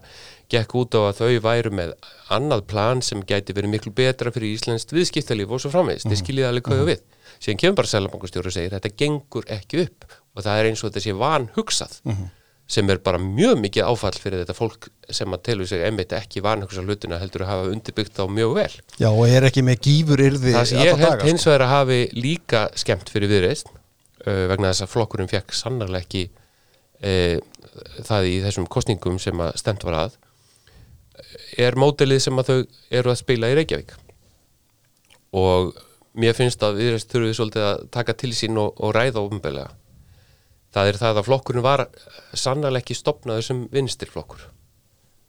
gekk 0.50 0.74
út 0.80 0.96
á 0.98 1.00
að 1.06 1.20
þau 1.20 1.44
væru 1.46 1.70
með 1.78 1.94
annað 2.34 2.64
plan 2.70 3.02
sem 3.06 3.22
gæti 3.26 3.54
verið 3.54 3.74
miklu 3.76 3.92
betra 3.94 4.32
fyrir 4.34 4.56
Íslandst 4.56 4.90
viðskiptalíf 4.94 5.54
og 5.54 5.62
svo 5.62 5.70
framvegist, 5.70 6.08
þið 6.10 6.22
skiljið 6.24 6.48
alveg 6.50 6.66
hvað 6.66 6.80
ég 6.80 6.82
á 6.82 6.90
við. 6.90 7.06
Síðan 7.40 7.60
kemur 7.62 7.78
bara 7.78 7.90
Sælabankastjóri 7.92 8.50
og 8.50 8.56
segir 8.56 8.74
þetta 8.74 8.92
gengur 8.98 9.46
ekki 9.54 9.84
upp 9.84 10.08
og 10.34 10.44
það 10.44 10.58
er 10.60 10.68
eins 10.70 10.82
og 10.82 10.90
þetta 10.90 11.04
sé 11.06 11.16
van 11.20 11.48
hugsað 11.54 11.96
sem 12.70 12.90
er 12.92 13.00
bara 13.02 13.18
mjög 13.18 13.56
mikið 13.64 13.86
áfall 13.90 14.14
fyrir 14.22 14.44
þetta 14.44 14.54
fólk 14.54 14.86
sem 15.10 15.32
að 15.34 15.40
telur 15.48 15.66
sig 15.66 15.82
einmitt 15.82 16.12
ekki 16.14 16.42
vanhugsa 16.44 16.84
hlutina 16.86 17.18
heldur 17.18 17.42
að 17.42 17.50
hafa 17.50 17.70
undirbyggt 17.72 18.14
þá 18.14 18.22
mjög 18.30 18.52
vel. 18.60 18.74
Já, 19.00 19.08
og 19.10 19.24
er 19.26 19.46
ekki 19.48 19.64
með 19.66 19.80
gífur 19.88 20.22
yrði 20.22 20.54
Það 20.54 20.68
sem 20.70 20.82
ég 20.84 20.92
held 20.94 21.08
daga, 21.08 21.26
hins 21.26 21.42
sko. 21.42 21.50
vegar 21.50 21.64
að 21.66 21.72
hafi 21.74 21.98
líka 22.14 22.60
skemmt 22.78 23.10
fyrir 23.10 23.32
viðreist 23.32 23.72
uh, 23.72 24.44
vegna 24.52 24.70
þess 24.70 24.86
að 24.86 24.92
flokkurinn 24.94 25.32
fekk 25.32 25.56
sannarlega 25.58 26.06
ekki 26.06 26.22
uh, 26.30 27.42
það 28.06 28.28
í 28.30 28.36
þessum 28.44 28.68
kostningum 28.70 29.18
sem 29.22 29.40
að 29.42 29.54
stemt 29.60 29.86
var 29.86 29.98
að 30.04 30.18
er 31.60 31.76
mótilið 31.78 32.22
sem 32.24 32.38
að 32.40 32.50
þau 32.50 32.58
eru 33.00 33.12
að 33.12 33.20
spila 33.20 33.50
í 33.50 33.56
Reykjavík. 33.58 33.92
Og 35.36 35.74
mér 36.18 36.34
finnst 36.34 36.62
að 36.66 36.80
viðreist 36.80 37.12
þurfið 37.12 37.36
svolítið 37.38 37.66
að 37.68 37.84
taka 37.94 38.16
til 38.18 38.32
sín 38.34 38.58
og, 38.58 38.72
og 38.82 38.94
ræða 38.96 39.22
ofnbeglega 39.22 39.70
það 40.74 40.90
er 40.90 40.98
það 41.00 41.20
að 41.20 41.28
flokkurinn 41.28 41.66
var 41.66 41.84
sannarlega 42.34 42.84
ekki 42.84 42.98
stopnaður 42.98 43.46
sem 43.46 43.62
vinstirflokkur 43.74 44.46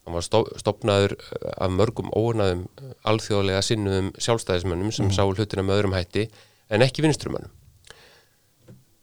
hann 0.06 0.18
var 0.18 0.26
stofnaður 0.26 1.16
eh, 1.18 1.50
af 1.62 1.74
mörgum 1.74 2.12
óunaðum 2.14 2.66
alþjóðlega 3.08 3.64
sinnuðum 3.66 4.12
sjálfstæðismönnum 4.18 4.94
sem 4.96 5.12
sáu 5.14 5.34
hlutina 5.34 5.66
með 5.66 5.80
öðrum 5.80 5.98
hætti 5.98 6.28
en 6.72 6.86
ekki 6.86 7.06
vinstrumönnum 7.06 7.54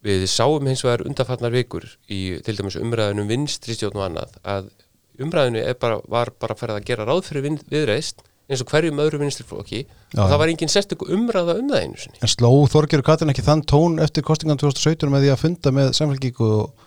við 0.05 0.27
sáum 0.31 0.69
hins 0.69 0.85
vegar 0.87 1.05
undanfarnar 1.07 1.55
vikur 1.55 1.87
í 2.07 2.39
til 2.47 2.57
dæmis 2.59 2.79
umræðunum 2.79 3.31
vinstri 3.31 3.75
stjórn 3.77 3.99
og 3.99 4.07
annað 4.07 4.37
að 4.47 4.71
umræðinu 5.19 5.65
bara, 5.81 6.01
var 6.07 6.31
bara 6.39 6.55
að 6.55 6.63
ferða 6.63 6.81
að 6.81 6.89
gera 6.91 7.07
ráð 7.09 7.25
fyrir 7.27 7.49
viðreist 7.71 8.23
eins 8.49 8.63
og 8.65 8.71
hverjum 8.73 9.01
öðru 9.03 9.21
vinstriflokki. 9.21 9.83
Og 10.17 10.31
það 10.31 10.41
var 10.41 10.51
engin 10.53 10.71
sérstök 10.73 11.05
umræða 11.05 11.59
um 11.61 11.69
það 11.69 11.83
einu 11.85 11.99
sinni. 12.01 12.21
En 12.25 12.33
sló 12.33 12.51
Þorgerur 12.73 13.05
Katrin 13.05 13.33
ekki 13.33 13.45
þann 13.45 13.65
tón 13.69 13.99
eftir 14.01 14.25
kostingan 14.25 14.61
2017 14.61 15.13
með 15.13 15.27
því 15.27 15.33
að 15.35 15.43
funda 15.43 15.73
með 15.77 15.91
samfélgíku 15.99 16.49
og, 16.63 16.87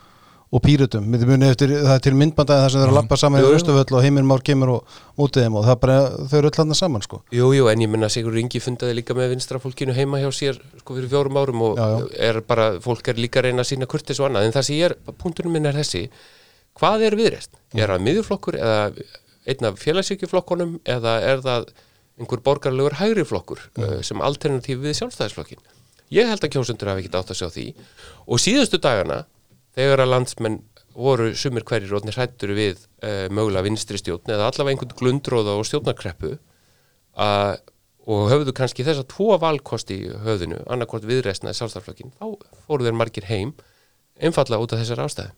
og 0.51 0.59
pýrutum 0.65 1.05
eftir, 1.15 1.71
það 1.79 1.93
er 1.93 2.01
til 2.03 2.11
myndbandaði 2.19 2.63
þar 2.65 2.73
sem 2.73 2.81
þeir 2.81 2.87
eru 2.87 2.91
að 2.91 2.97
lappa 2.97 3.17
saman 3.21 3.39
í 3.39 3.43
Jú, 3.45 3.51
jú. 3.53 3.59
Östuföll 3.59 3.95
og 3.95 4.03
Heimir 4.03 4.25
Már 4.27 4.41
kemur 4.43 4.71
og 4.73 4.97
mótið 5.19 5.45
þeim 5.45 5.55
og 5.55 5.63
það 5.63 5.71
er 5.71 5.79
bara, 5.85 5.95
þau 6.27 6.35
eru 6.41 6.49
öll 6.51 6.59
hann 6.59 6.75
saman 6.75 7.05
sko 7.05 7.19
Jú, 7.31 7.47
jú, 7.55 7.69
en 7.71 7.83
ég 7.85 7.91
minna 7.93 8.09
Sigur 8.11 8.35
Ingi 8.41 8.59
fundaði 8.59 8.97
líka 8.97 9.15
með 9.15 9.31
vinstrafólkinu 9.37 9.95
heima 9.95 10.19
hjá 10.19 10.27
sér 10.35 10.59
sko 10.81 10.97
fyrir 10.97 11.07
fjórum 11.13 11.39
árum 11.39 11.63
og 11.69 11.79
Já, 11.79 11.87
já. 11.87 12.09
er 12.27 12.41
bara, 12.43 12.67
fólk 12.83 13.07
er 13.13 13.21
líka 13.23 13.39
að 13.39 13.47
reyna 13.47 13.63
að 13.63 13.71
sína 13.71 13.87
kurtis 13.87 14.19
og 14.19 14.27
annað, 14.27 14.49
en 14.49 14.55
það 14.57 14.67
sem 14.67 14.79
ég 14.81 14.89
er, 14.89 14.97
punkturinn 15.23 15.55
minn 15.55 15.71
er 15.71 15.79
þessi 15.79 16.03
hvað 16.81 17.07
er 17.07 17.19
viðreist? 17.19 17.55
Er 17.79 17.95
það 17.95 18.05
miðurflokkur 18.09 18.59
eða 18.59 18.85
einn 19.51 19.67
af 19.71 19.79
félagsvíkjuflokkunum 19.81 20.77
eða 20.99 21.17
er 21.31 21.43
það 21.47 21.71
einhver 22.19 22.43
borgarlegur 22.43 22.99
hægri 22.99 23.23
flokkur 23.25 23.63
uh, 23.79 23.99
sem 24.05 24.19
alternatíf 24.21 24.83
við 24.83 24.99
sjálfstæðisflokkin? 24.99 25.63
Ég 26.11 26.27
held 26.27 26.43
að 26.43 26.51
kjósundur 26.57 26.91
hafi 26.91 27.05
ekki 27.05 27.15
átt 27.15 27.31
að 27.31 27.39
sjá 27.39 27.47
því 27.55 27.65
og 28.27 28.41
síðustu 28.43 28.79
dagana 28.83 29.23
þegar 29.77 30.03
að 30.03 30.13
landsmenn 30.13 30.61
voru 30.95 31.31
sumir 31.37 31.65
hverjir 31.67 31.93
og 31.95 32.07
hrættur 32.11 32.53
við 32.55 32.79
uh, 33.03 33.27
mögulega 33.31 33.65
vinstri 33.67 33.99
stjórn 33.99 34.31
eða 34.31 34.49
allavega 34.49 34.75
einhvern 34.75 34.97
glundróða 34.99 35.57
og 35.59 35.67
stjórnarkreppu 35.67 36.33
að, 37.15 37.61
og 38.07 38.31
höfðu 38.31 38.55
kannski 38.57 38.85
þessa 38.87 39.05
tvo 39.07 39.37
valkosti 39.41 39.99
í 40.01 40.09
höfðinu, 40.25 40.61
annarkvort 40.71 41.07
viðreisna 41.07 41.51
eða 41.51 41.61
sjálfstæðarflokkin, 41.61 42.11
þá 42.19 42.65
fóru 42.67 42.87
þeir 42.87 42.97
margir 42.99 43.29
heim 43.29 43.53
einfallega 44.21 44.63
út 44.63 44.75
af 44.75 44.83
þessar 44.83 45.05
ástæðu. 45.05 45.37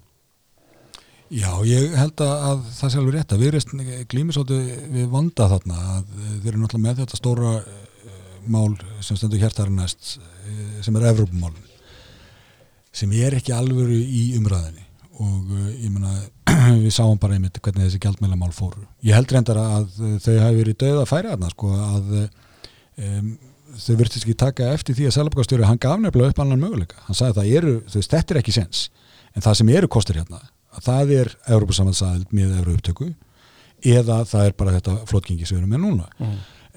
Já, 1.33 1.49
ég 1.65 1.95
held 1.97 2.21
að, 2.21 2.33
að 2.45 2.65
það 2.77 2.91
sé 2.91 2.99
alveg 2.99 3.15
rétt 3.15 3.33
að 3.33 3.41
við 3.41 3.55
erum 3.55 3.85
glýmisóti 4.11 4.57
við 4.93 5.05
vanda 5.09 5.47
þarna 5.49 5.77
að 5.95 6.11
eh, 6.13 6.33
þeir 6.43 6.49
eru 6.51 6.61
náttúrulega 6.61 6.83
með 6.83 6.99
þetta 7.01 7.19
stóra 7.19 7.53
uh, 7.61 8.17
mál 8.53 8.75
sem 9.01 9.17
stendur 9.17 9.41
hjertarinn 9.41 9.79
næst 9.79 10.17
uh, 10.19 10.81
sem 10.85 10.99
er 10.99 11.07
Evrópumálun 11.09 11.72
sem 12.93 13.13
er 13.17 13.38
ekki 13.38 13.53
alvöru 13.56 13.97
í 13.97 14.23
umræðinni 14.38 14.86
og 15.23 15.53
uh, 15.53 15.69
ég 15.77 15.93
meina 15.93 16.13
við 16.84 16.93
sáum 16.93 17.19
bara 17.21 17.38
einmitt 17.38 17.60
hvernig 17.62 17.88
þessi 17.88 18.01
gjaldmælamál 18.03 18.51
fóru. 18.53 18.86
Ég 19.06 19.17
held 19.17 19.32
reyndar 19.34 19.60
að 19.62 19.97
uh, 19.99 20.15
þau 20.21 20.36
hafi 20.41 20.60
verið 20.62 20.79
döð 20.84 21.01
að 21.01 21.10
færa 21.10 21.34
þarna 21.34 21.51
sko 21.53 21.73
að 21.77 22.13
um, 22.17 23.34
þau 23.73 23.93
virtist 23.99 24.25
ekki 24.25 24.38
taka 24.38 24.71
eftir 24.73 24.97
því 24.97 25.10
að 25.10 25.15
Sælabokastjóri 25.17 25.67
hann 25.69 25.82
gaf 25.82 26.01
nefnilega 26.01 26.34
upp 26.34 26.41
annan 26.43 26.62
möguleika. 26.62 26.99
Hann 27.08 27.17
sagði 27.17 27.34
að 27.34 27.39
það 27.39 27.60
eru, 27.60 27.75
þetta 27.95 28.36
er 28.36 28.41
ekki 28.41 28.56
sens 28.56 28.88
en 29.34 29.45
það 29.45 29.60
sem 29.60 29.71
eru 29.73 29.89
kostur 29.91 30.19
hérna 30.21 30.41
að 30.73 30.88
það 30.88 31.13
er 31.17 31.32
Európa-samansaðild 31.53 32.34
með 32.34 32.58
Európa-upptöku 32.60 33.10
eða 33.93 34.23
það 34.29 34.47
er 34.47 34.58
bara 34.58 34.75
þetta 34.77 34.97
flotgengi 35.10 35.47
sem 35.47 35.58
við 35.58 35.63
erum 35.63 35.73
með 35.73 35.84
núna. 35.84 36.34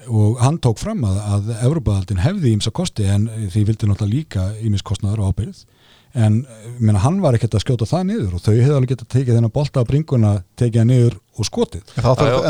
Og 0.07 0.41
hann 0.41 0.59
tók 0.61 0.79
fram 0.79 1.01
að, 1.07 1.17
að 1.33 1.51
Európa-aldin 1.65 2.21
hefði 2.21 2.53
ímsa 2.53 2.73
kosti 2.75 3.07
en 3.09 3.27
því 3.49 3.63
vildi 3.71 3.89
náttúrulega 3.89 4.13
líka 4.13 4.47
ímis 4.65 4.85
kostnaður 4.85 5.23
og 5.25 5.33
ábyrð 5.33 5.63
en 6.13 6.45
menna, 6.79 6.99
hann 7.03 7.21
var 7.21 7.35
ekkert 7.37 7.57
að 7.57 7.65
skjóta 7.65 7.87
það 7.89 8.05
niður 8.11 8.35
og 8.37 8.43
þau 8.45 8.53
hefði 8.55 8.75
alveg 8.77 8.93
getað 8.93 9.09
tekið 9.15 9.37
þennan 9.37 9.53
bolta 9.53 9.83
á 9.83 9.89
bringuna 9.89 10.35
tekið 10.57 10.83
hann 10.83 10.93
niður 10.93 11.17
og 11.37 11.49
skotið. 11.49 11.83
En 11.97 12.03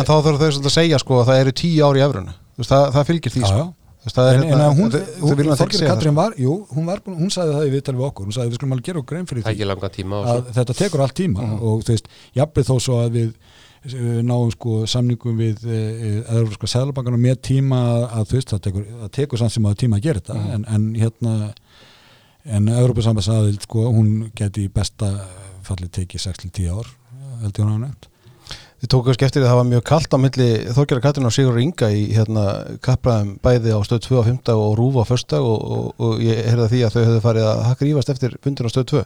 þá 0.07 0.13
þarf 0.13 0.37
þau 0.37 0.51
svolítið 0.51 0.69
að 0.71 0.77
segja 0.77 0.99
sko 1.01 1.21
að 1.21 1.31
það 1.31 1.41
eru 1.43 1.55
tíu 1.63 1.87
ári 1.87 2.03
í 2.03 2.05
efruna 2.07 2.37
það, 2.65 2.87
það 2.95 3.05
fylgir 3.11 3.35
því 3.35 3.43
sko. 3.45 3.67
það 4.07 4.29
er 4.31 4.37
en, 4.37 4.41
en 4.41 4.47
hérna- 4.47 4.65
að 4.67 4.79
hún, 4.79 4.91
Þorgir 5.59 5.85
Katrin 5.91 6.13
sko. 6.13 6.15
var, 6.17 6.35
jú, 6.39 6.55
hún, 6.73 6.87
var, 6.87 7.01
hún 7.05 7.31
sagði 7.33 7.55
það 7.57 7.67
í 7.67 7.71
viðtali 7.75 7.99
við 7.99 8.07
okkur, 8.07 8.27
hún 8.29 8.37
sagði 8.37 8.53
við 8.53 8.59
skulum 8.61 8.75
alveg 8.75 8.87
gera 8.87 9.01
okkur 9.03 9.15
grein 9.17 9.29
fyrir 9.29 9.43
því. 9.43 9.51
að 10.31 10.51
þetta 10.57 10.77
tekur 10.81 11.03
allt 11.05 11.17
tíma 11.17 11.47
og 11.57 11.83
þú 11.83 11.95
veist, 11.95 12.11
jafnveg 12.37 12.69
þó 12.69 12.75
svo 12.87 12.99
að 13.03 13.17
við 13.17 13.29
eh, 13.91 14.21
náum 14.23 14.51
sko 14.55 14.77
samningum 14.87 15.37
við 15.37 15.67
eða 15.67 16.45
sko 16.55 16.71
sæðlabankana 16.71 17.19
með 17.27 17.41
tíma 17.51 17.81
að, 17.91 18.07
að 18.21 18.31
þú 18.31 18.39
veist, 18.39 18.53
það 18.53 18.63
tekur, 18.69 18.87
það 19.03 19.13
tekur 19.19 19.43
samt 19.43 19.57
sem 19.57 19.67
að 19.69 19.79
tíma 19.83 19.99
að 19.99 20.07
gera 20.07 20.23
þetta. 20.23 20.39
En, 20.55 20.67
en 20.77 20.87
hérna 20.97 21.35
en 22.47 22.69
Európa-sambandsaðild 22.71 23.65
sko, 23.67 23.87
hún 23.93 24.29
geti 24.37 24.67
í 24.67 24.71
besta 24.73 25.09
falli 25.67 25.89
tekið 25.91 26.23
6-10 26.29 26.69
ár 26.71 26.93
held 27.41 27.57
ég 27.59 27.65
hún 27.65 27.81
nefnt. 27.83 28.07
Þið 28.77 28.89
tóku 28.93 29.07
kannski 29.09 29.25
eftir 29.25 29.41
að 29.41 29.49
það 29.49 29.57
var 29.57 29.67
mjög 29.71 29.83
kalt 29.89 30.13
á 30.13 30.17
milli 30.21 30.47
Þorgerðar 30.69 31.01
Katrin 31.07 31.25
og 31.27 31.33
Sigur 31.33 31.55
Inga 31.57 31.87
í 31.89 32.03
hérna 32.13 32.43
kapraðum 32.85 33.31
bæði 33.41 33.73
á 33.73 33.79
stöð 33.87 34.03
2 34.05 34.19
á 34.21 34.23
5 34.27 34.51
og 34.53 34.75
rúfa 34.77 35.01
á 35.01 35.05
1 35.17 35.33
og, 35.39 35.55
og, 35.77 35.87
og 35.97 36.21
ég 36.21 36.43
heyrði 36.45 36.67
því 36.75 36.81
að 36.85 36.93
þau 36.93 37.01
hefðu 37.07 37.23
farið 37.25 37.47
að 37.49 37.63
hakka 37.71 37.87
rífast 37.87 38.11
eftir 38.13 38.35
fundin 38.45 38.69
á 38.69 38.71
stöð 38.73 38.87
2 38.93 39.03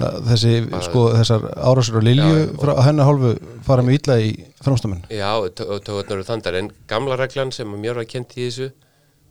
Það- 0.00 0.16
þessi, 0.30 0.52
Bara- 0.70 0.86
sko, 0.86 1.00
þessar 1.12 1.42
árásur 1.60 1.98
og 2.00 2.04
lilju 2.06 2.28
Já, 2.40 2.44
frá 2.62 2.72
hennar 2.86 3.04
hálfu 3.10 3.34
fara 3.66 3.82
mjög 3.84 3.98
illa 4.00 4.16
í 4.24 4.30
framstamenn 4.64 5.02
Já, 5.12 5.28
tögurnar 5.52 6.14
eru 6.16 6.24
þandar 6.24 6.56
en 6.62 6.70
gamla 6.88 7.18
reglan 7.20 7.52
sem 7.52 7.68
mér 7.68 8.00
var 8.00 8.08
kent 8.08 8.32
í 8.38 8.46
þessu 8.48 8.70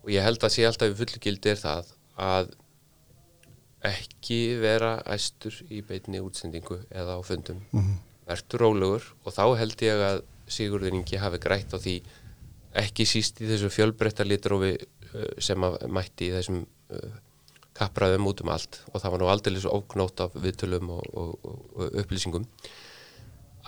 og 0.05 0.11
ég 0.13 0.21
held 0.21 0.45
að 0.45 0.53
sé 0.53 0.67
alltaf 0.69 0.93
í 0.93 0.99
fullugildi 0.99 1.55
er 1.55 1.57
það 1.63 1.89
að 2.21 2.51
ekki 3.85 4.39
vera 4.59 4.97
æstur 5.07 5.55
í 5.71 5.81
beinni 5.87 6.19
útsendingu 6.23 6.81
eða 6.91 7.15
á 7.15 7.21
fundum. 7.23 7.61
Verður 8.27 8.63
rólegur 8.65 9.07
og 9.23 9.33
þá 9.33 9.43
held 9.61 9.85
ég 9.85 10.03
að 10.09 10.21
Sigurður 10.49 10.97
Ingi 10.97 11.19
hafi 11.21 11.39
grætt 11.41 11.73
á 11.73 11.77
því 11.79 11.95
ekki 12.79 13.05
síst 13.07 13.39
í 13.41 13.47
þessu 13.49 13.69
fjölbreytta 13.73 14.25
litrófi 14.25 14.75
uh, 14.75 15.31
sem 15.41 15.63
að 15.65 15.79
mætti 15.89 16.29
í 16.29 16.35
þessum 16.35 16.63
uh, 16.65 17.17
kappræðum 17.77 18.27
út 18.29 18.43
um 18.43 18.53
allt. 18.53 18.81
Og 18.91 19.01
það 19.01 19.11
var 19.13 19.23
nú 19.23 19.31
aldrei 19.31 19.59
svo 19.61 19.79
óknótt 19.79 20.23
af 20.25 20.37
viðtölum 20.37 20.89
og, 20.97 21.03
og, 21.13 21.35
og, 21.45 21.99
upplýsingum 22.01 22.47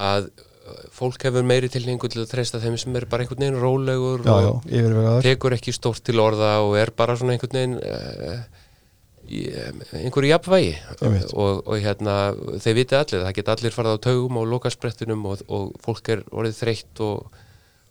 að 0.01 0.29
uh, 0.31 0.83
fólk 0.93 1.23
hefur 1.27 1.45
meiri 1.47 1.69
tilhengu 1.71 2.09
til 2.11 2.23
að 2.25 2.33
treysta 2.33 2.61
þeim 2.61 2.77
sem 2.81 2.97
er 2.97 3.07
bara 3.09 3.23
einhvern 3.23 3.45
veginn 3.45 3.61
rólegur 3.61 4.25
Já, 4.25 4.35
já, 4.45 4.51
og 5.15 5.23
tekur 5.25 5.55
ekki 5.55 5.73
stórt 5.75 6.03
til 6.05 6.19
orða 6.21 6.59
og 6.65 6.75
er 6.79 6.93
bara 6.95 7.17
svona 7.19 7.37
einhvern 7.37 7.57
veginn 7.57 7.79
einhverju 9.99 10.31
jafnvægi. 10.31 10.73
Og, 11.33 11.61
og 11.65 11.77
hérna 11.81 12.17
þeir 12.61 12.77
viti 12.77 12.97
allir, 12.97 13.23
það 13.25 13.37
geta 13.37 13.55
allir 13.55 13.75
farið 13.75 13.97
á 13.97 14.05
taugum 14.07 14.41
og 14.41 14.49
lokasprettunum 14.51 15.25
og, 15.29 15.45
og 15.51 15.71
fólk 15.83 16.11
er 16.15 16.25
orðið 16.31 16.59
þreytt 16.59 17.03
og, 17.05 17.39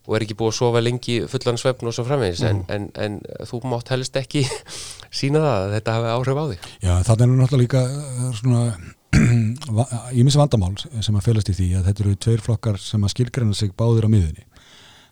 og 0.06 0.16
er 0.16 0.26
ekki 0.26 0.38
búið 0.40 0.52
að 0.52 0.58
sofa 0.60 0.84
lengi 0.84 1.18
fullan 1.30 1.60
svefn 1.60 1.90
og 1.90 1.96
svo 1.96 2.06
framvegis. 2.08 2.44
En, 2.50 2.62
en, 2.72 2.88
en 3.00 3.18
þú 3.48 3.62
mátt 3.70 3.92
helst 3.94 4.16
ekki 4.20 4.44
sína 5.22 5.44
það 5.44 5.58
að 5.58 5.76
þetta 5.78 5.98
hafi 5.98 6.14
áhrif 6.14 6.40
á 6.40 6.44
þig. 6.52 6.70
Já, 6.84 6.94
þannig 7.08 7.26
er 7.26 7.36
náttúrulega 7.42 7.64
líka 7.64 7.84
uh, 7.88 8.30
svona 8.40 8.64
ímis 10.20 10.38
vandamál 10.38 10.76
sem 10.78 11.16
að 11.18 11.26
félast 11.26 11.50
í 11.50 11.56
því 11.56 11.72
að 11.78 11.90
þetta 11.90 12.04
eru 12.06 12.20
tveir 12.26 12.44
flokkar 12.44 12.78
sem 12.82 13.02
að 13.02 13.14
skilgreina 13.16 13.56
sig 13.58 13.74
báðir 13.74 14.06
á 14.06 14.10
miðunni 14.12 14.49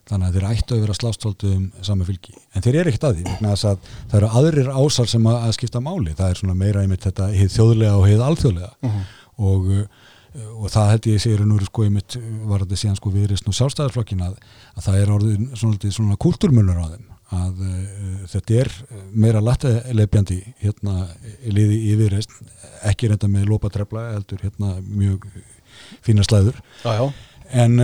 þannig 0.08 0.28
að 0.28 0.36
þeir 0.36 0.46
ættu 0.48 0.76
að 0.76 0.82
vera 0.84 0.96
slástóldu 0.96 1.50
um 1.54 1.64
sama 1.84 2.06
fylgi. 2.08 2.34
En 2.56 2.64
þeir 2.64 2.80
eru 2.80 2.92
ekkert 2.92 3.08
að 3.08 3.18
því 3.18 3.48
að 3.48 3.64
það 4.10 4.18
eru 4.20 4.30
aðrir 4.40 4.70
ásar 4.72 5.10
sem 5.10 5.26
að, 5.28 5.40
að 5.46 5.56
skipta 5.58 5.82
máli. 5.84 6.14
Það 6.18 6.32
er 6.32 6.40
svona 6.40 6.56
meira 6.58 6.84
einmitt 6.84 7.04
þetta 7.04 7.28
hið 7.34 7.52
þjóðlega 7.56 7.98
og 7.98 8.06
hið 8.08 8.24
alþjóðlega. 8.28 8.94
Og, 9.48 9.68
uh, 9.74 10.08
og 10.54 10.72
það 10.72 10.90
held 10.94 11.10
ég 11.12 11.22
segir 11.24 11.44
nú 11.46 11.60
sko 11.66 11.84
einmitt 11.86 12.16
var 12.48 12.64
þetta 12.64 12.80
síðan 12.82 12.98
sko 12.98 13.12
viðrist 13.14 13.46
nú 13.46 13.54
sjálfstæðarflokkin 13.58 14.24
að, 14.26 14.40
að 14.76 14.88
það 14.88 14.98
er 15.02 15.14
orðið 15.18 15.46
svona, 15.60 15.92
svona 15.98 16.18
kultúrmunur 16.24 16.80
á 16.80 16.86
þeim. 16.94 17.06
Að 17.38 17.62
uh, 17.68 18.26
þetta 18.32 18.60
er 18.62 18.72
meira 19.12 19.44
lataleipjandi 19.44 20.40
hérna 20.64 21.04
liði 21.44 21.82
í 21.90 21.96
viðrist 22.00 22.32
ekki 22.88 23.12
reynda 23.12 23.28
með 23.28 23.50
lópatrefla 23.52 24.08
heldur 24.14 24.40
hérna 24.46 24.78
mjög 24.88 25.28
fína 26.06 26.24
slæður. 26.26 26.56
Já, 26.82 26.94
já, 26.96 27.04
en 27.52 27.78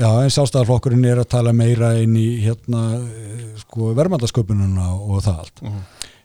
Já, 0.00 0.10
en 0.24 0.32
sjálfstæðarflokkurinn 0.34 1.06
er 1.08 1.22
að 1.22 1.30
tala 1.32 1.52
meira 1.56 1.94
inn 2.02 2.16
í 2.18 2.28
hérna 2.44 2.82
eh, 2.98 3.46
sko 3.62 3.92
verðmændasköpununa 3.96 4.90
og 5.00 5.22
það 5.24 5.40
allt. 5.44 5.62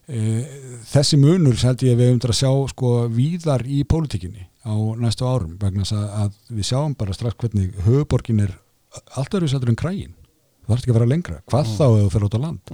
Eh, 0.08 0.42
Þessi 0.86 1.18
munur 1.18 1.58
held 1.58 1.82
ég 1.82 1.96
að 1.96 2.02
við 2.02 2.10
höfum 2.12 2.20
til 2.22 2.30
að 2.34 2.38
sjá 2.42 2.52
sko 2.74 2.92
víðar 3.10 3.64
í 3.66 3.80
pólitíkinni 3.90 4.46
á 4.66 4.74
næstu 5.02 5.26
árum 5.26 5.56
vegna 5.62 5.86
að, 5.86 6.36
við 6.50 6.68
sjáum 6.70 6.94
bara 6.98 7.16
strax 7.16 7.40
hvernig 7.42 7.74
höfuborgin 7.86 8.44
er 8.46 8.54
allt 9.18 9.34
öðru 9.34 9.50
sættur 9.50 9.72
en 9.74 9.80
krægin. 9.80 10.14
Það 10.66 10.72
þarf 10.72 10.82
ekki 10.84 10.94
að 10.94 10.98
vera 11.00 11.10
lengra. 11.10 11.40
Hvað 11.50 11.72
þá 11.78 11.84
ef 11.86 11.98
þú 12.06 12.12
fer 12.14 12.26
út 12.26 12.38
á 12.38 12.40
land? 12.42 12.72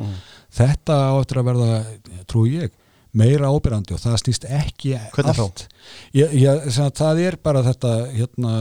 Þetta 0.59 0.95
á 0.95 1.13
eftir 1.19 1.39
að 1.41 1.47
verða, 1.49 1.71
trúi 2.31 2.51
ég, 2.55 2.75
meira 3.11 3.49
ábyrrandi 3.51 3.95
og 3.95 3.99
það 3.99 4.19
snýst 4.21 4.45
ekki 4.47 4.93
Hvernig 5.15 5.41
allt. 5.43 5.65
Ég, 6.15 6.35
ég, 6.39 6.69
það 6.95 7.23
er 7.25 7.37
bara 7.43 7.63
þetta 7.65 7.91
hérna 8.15 8.53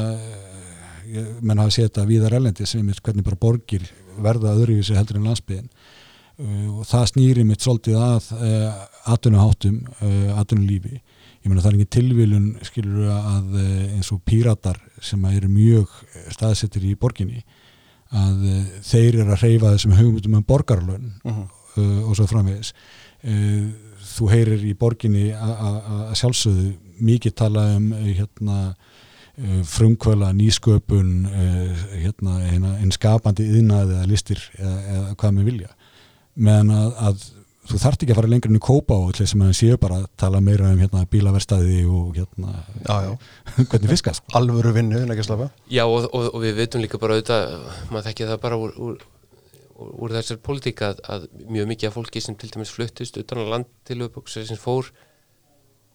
menn 1.42 1.58
hafa 1.62 1.70
séð 1.74 1.88
þetta 1.88 2.04
víðar 2.08 2.36
elendi 2.38 2.66
sem 2.66 2.88
er 2.88 3.00
hvernig 3.04 3.24
bara 3.26 3.36
borgir 3.40 3.86
verða 4.20 4.54
öðruvísi 4.56 4.96
heldur 4.98 5.16
en 5.20 5.28
landsbyðin 5.30 5.68
uh, 5.70 6.78
og 6.80 6.84
það 6.90 7.06
snýri 7.12 7.44
mitt 7.48 7.64
svolítið 7.64 7.96
að 8.00 8.28
uh, 8.36 8.82
atvinnuháttum, 9.14 9.80
uh, 10.00 10.38
atvinnulífi. 10.40 11.00
Ég 11.40 11.48
meina 11.48 11.62
það 11.64 11.70
er 11.72 11.78
ekki 11.78 11.94
tilvílun 11.96 12.48
skilur 12.68 13.06
að 13.16 13.54
eins 13.96 14.10
og 14.12 14.20
píratar 14.28 14.76
sem 15.00 15.22
eru 15.30 15.48
mjög 15.48 15.94
staðsettir 16.34 16.84
í 16.84 16.96
borginni 17.00 17.40
að 18.12 18.42
þeir 18.84 19.20
eru 19.22 19.32
að 19.32 19.44
reyfa 19.46 19.70
þessum 19.72 19.94
hugmyndum 19.96 20.34
um 20.36 20.44
borgarlön 20.44 21.12
Mhm. 21.24 21.46
uh, 21.76 22.08
og 22.10 22.16
svo 22.18 22.26
framvegis. 22.28 22.74
Þú 24.10 24.28
heyrir 24.32 24.62
í 24.64 24.74
borginni 24.76 25.30
að 25.32 26.14
sjálfsögðu 26.16 26.70
mikið 27.04 27.34
tala 27.36 27.64
um 27.76 27.90
hérna 27.92 28.58
frumkvöla, 29.70 30.30
nýsköpun 30.36 31.10
uh, 31.26 31.84
hérna, 31.96 32.38
hérna, 32.44 32.76
einn 32.80 32.94
skapandi 32.94 33.46
yðnaði 33.48 33.98
eða 33.98 34.08
listir 34.10 34.42
eða, 34.58 34.78
eða 34.94 35.12
hvað 35.20 35.36
með 35.36 35.50
vilja. 35.50 35.70
Meðan 36.40 36.74
að, 36.76 36.90
að 37.08 37.28
þú 37.70 37.80
þarft 37.80 38.04
ekki 38.04 38.14
að 38.14 38.18
fara 38.20 38.30
lengur 38.30 38.50
inn 38.50 38.58
í 38.58 38.62
kópa 38.62 38.96
og 38.98 39.12
til 39.16 39.26
sem 39.30 39.42
að 39.44 39.52
séu 39.58 39.78
bara 39.80 40.00
að 40.00 40.08
tala 40.20 40.40
meira 40.44 40.70
um 40.72 40.80
hérna, 40.80 41.04
bílaverstaði 41.10 41.84
og 41.86 42.18
hérna, 42.18 42.54
Já, 42.82 42.94
já, 43.06 43.12
hvernig 43.70 43.92
fiskast 43.92 44.36
alvöru 44.36 44.72
vinnu, 44.76 45.02
en 45.02 45.14
ekki 45.14 45.24
að 45.24 45.28
slafa 45.28 45.48
Já 45.70 45.84
og, 45.86 46.08
og, 46.08 46.28
og 46.32 46.44
við 46.44 46.58
veitum 46.60 46.84
líka 46.84 47.00
bara 47.02 47.18
auðvitað, 47.18 47.54
maður 47.92 48.08
þekki 48.08 48.30
það 48.30 48.42
bara 48.46 48.60
úr, 48.64 48.74
úr, 48.80 49.04
úr, 49.90 50.16
þessar 50.16 50.40
pólitík 50.46 50.82
að, 50.86 51.04
að 51.14 51.28
mjög 51.52 51.70
mikið 51.74 51.90
af 51.90 51.98
fólki 51.98 52.24
sem 52.24 52.38
til 52.40 52.50
dæmis 52.54 52.74
fluttist 52.74 53.20
utan 53.20 53.44
á 53.44 53.52
land 53.54 53.70
til 53.88 54.00
uppbóksins 54.06 54.52
fór 54.60 54.90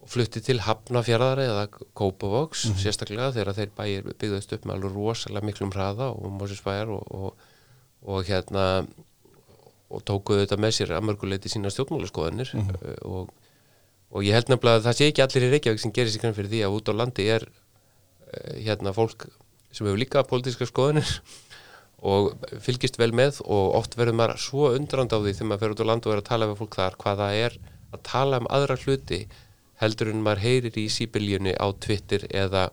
og 0.05 0.11
flutti 0.13 0.41
til 0.45 0.59
Hafnafjörðar 0.61 1.41
eða 1.41 1.65
Kópavogs 1.97 2.67
sérstaklega 2.77 3.31
þegar 3.33 3.57
þeir 3.57 3.71
bæir 3.73 4.09
byggðast 4.11 4.53
upp 4.53 4.67
með 4.67 4.77
alveg 4.77 4.99
rosalega 4.99 5.49
miklum 5.49 5.73
hraða 5.73 6.11
og 6.13 6.29
Mósisbæjar 6.37 6.91
og, 6.93 7.07
og, 7.09 7.47
og 8.05 8.27
hérna 8.29 8.65
og 9.89 10.03
tókuðu 10.05 10.43
þetta 10.43 10.59
með 10.61 10.75
sér 10.77 10.93
að 10.97 11.07
mörguleiti 11.09 11.49
sína 11.51 11.71
stjórnmálaskoðanir. 11.73 12.53
Uh, 12.53 12.93
og, 13.09 13.33
og 14.13 14.25
ég 14.25 14.37
held 14.37 14.51
nefnilega 14.51 14.81
að 14.81 14.87
það 14.89 14.99
sé 14.99 15.09
ekki 15.09 15.25
allir 15.25 15.47
í 15.47 15.51
Reykjavík 15.55 15.81
sem 15.81 15.95
gerir 15.95 16.13
sér 16.13 16.25
grann 16.25 16.37
fyrir 16.37 16.53
því 16.53 16.61
að 16.67 16.77
út 16.77 16.91
á 16.91 16.93
landi 17.01 17.27
er 17.35 17.47
uh, 17.49 18.55
hérna 18.61 18.93
fólk 18.95 19.27
sem 19.75 19.87
hefur 19.87 20.01
líka 20.01 20.25
pólitíska 20.29 20.67
skoðanir 20.69 21.15
og 22.13 22.35
fylgist 22.61 22.99
vel 23.01 23.09
með 23.15 23.41
og 23.45 23.79
oft 23.79 23.97
verður 23.97 24.19
maður 24.21 24.43
svo 24.43 24.69
undrand 24.75 25.15
á 25.15 25.17
því 25.17 25.33
þegar 25.33 25.49
maður 25.49 25.63
fer 25.63 25.73
út 25.73 25.81
á 25.81 25.89
land 25.89 26.05
og 26.05 26.13
er 26.13 26.21
að 26.21 26.29
tala 26.29 26.49
við 26.51 26.61
fólk 26.61 26.77
þar 26.77 26.99
hvað 27.01 27.23
það 27.23 27.39
er 27.45 27.57
að 27.95 28.03
tala 28.05 28.41
um 28.41 28.49
aðra 28.53 28.77
hluti 28.83 29.21
heldur 29.81 30.11
en 30.11 30.23
maður 30.25 30.43
heyrir 30.45 30.77
í 30.79 30.85
síbiljunni 30.91 31.55
á 31.57 31.67
Twitter 31.83 32.27
eða 32.31 32.69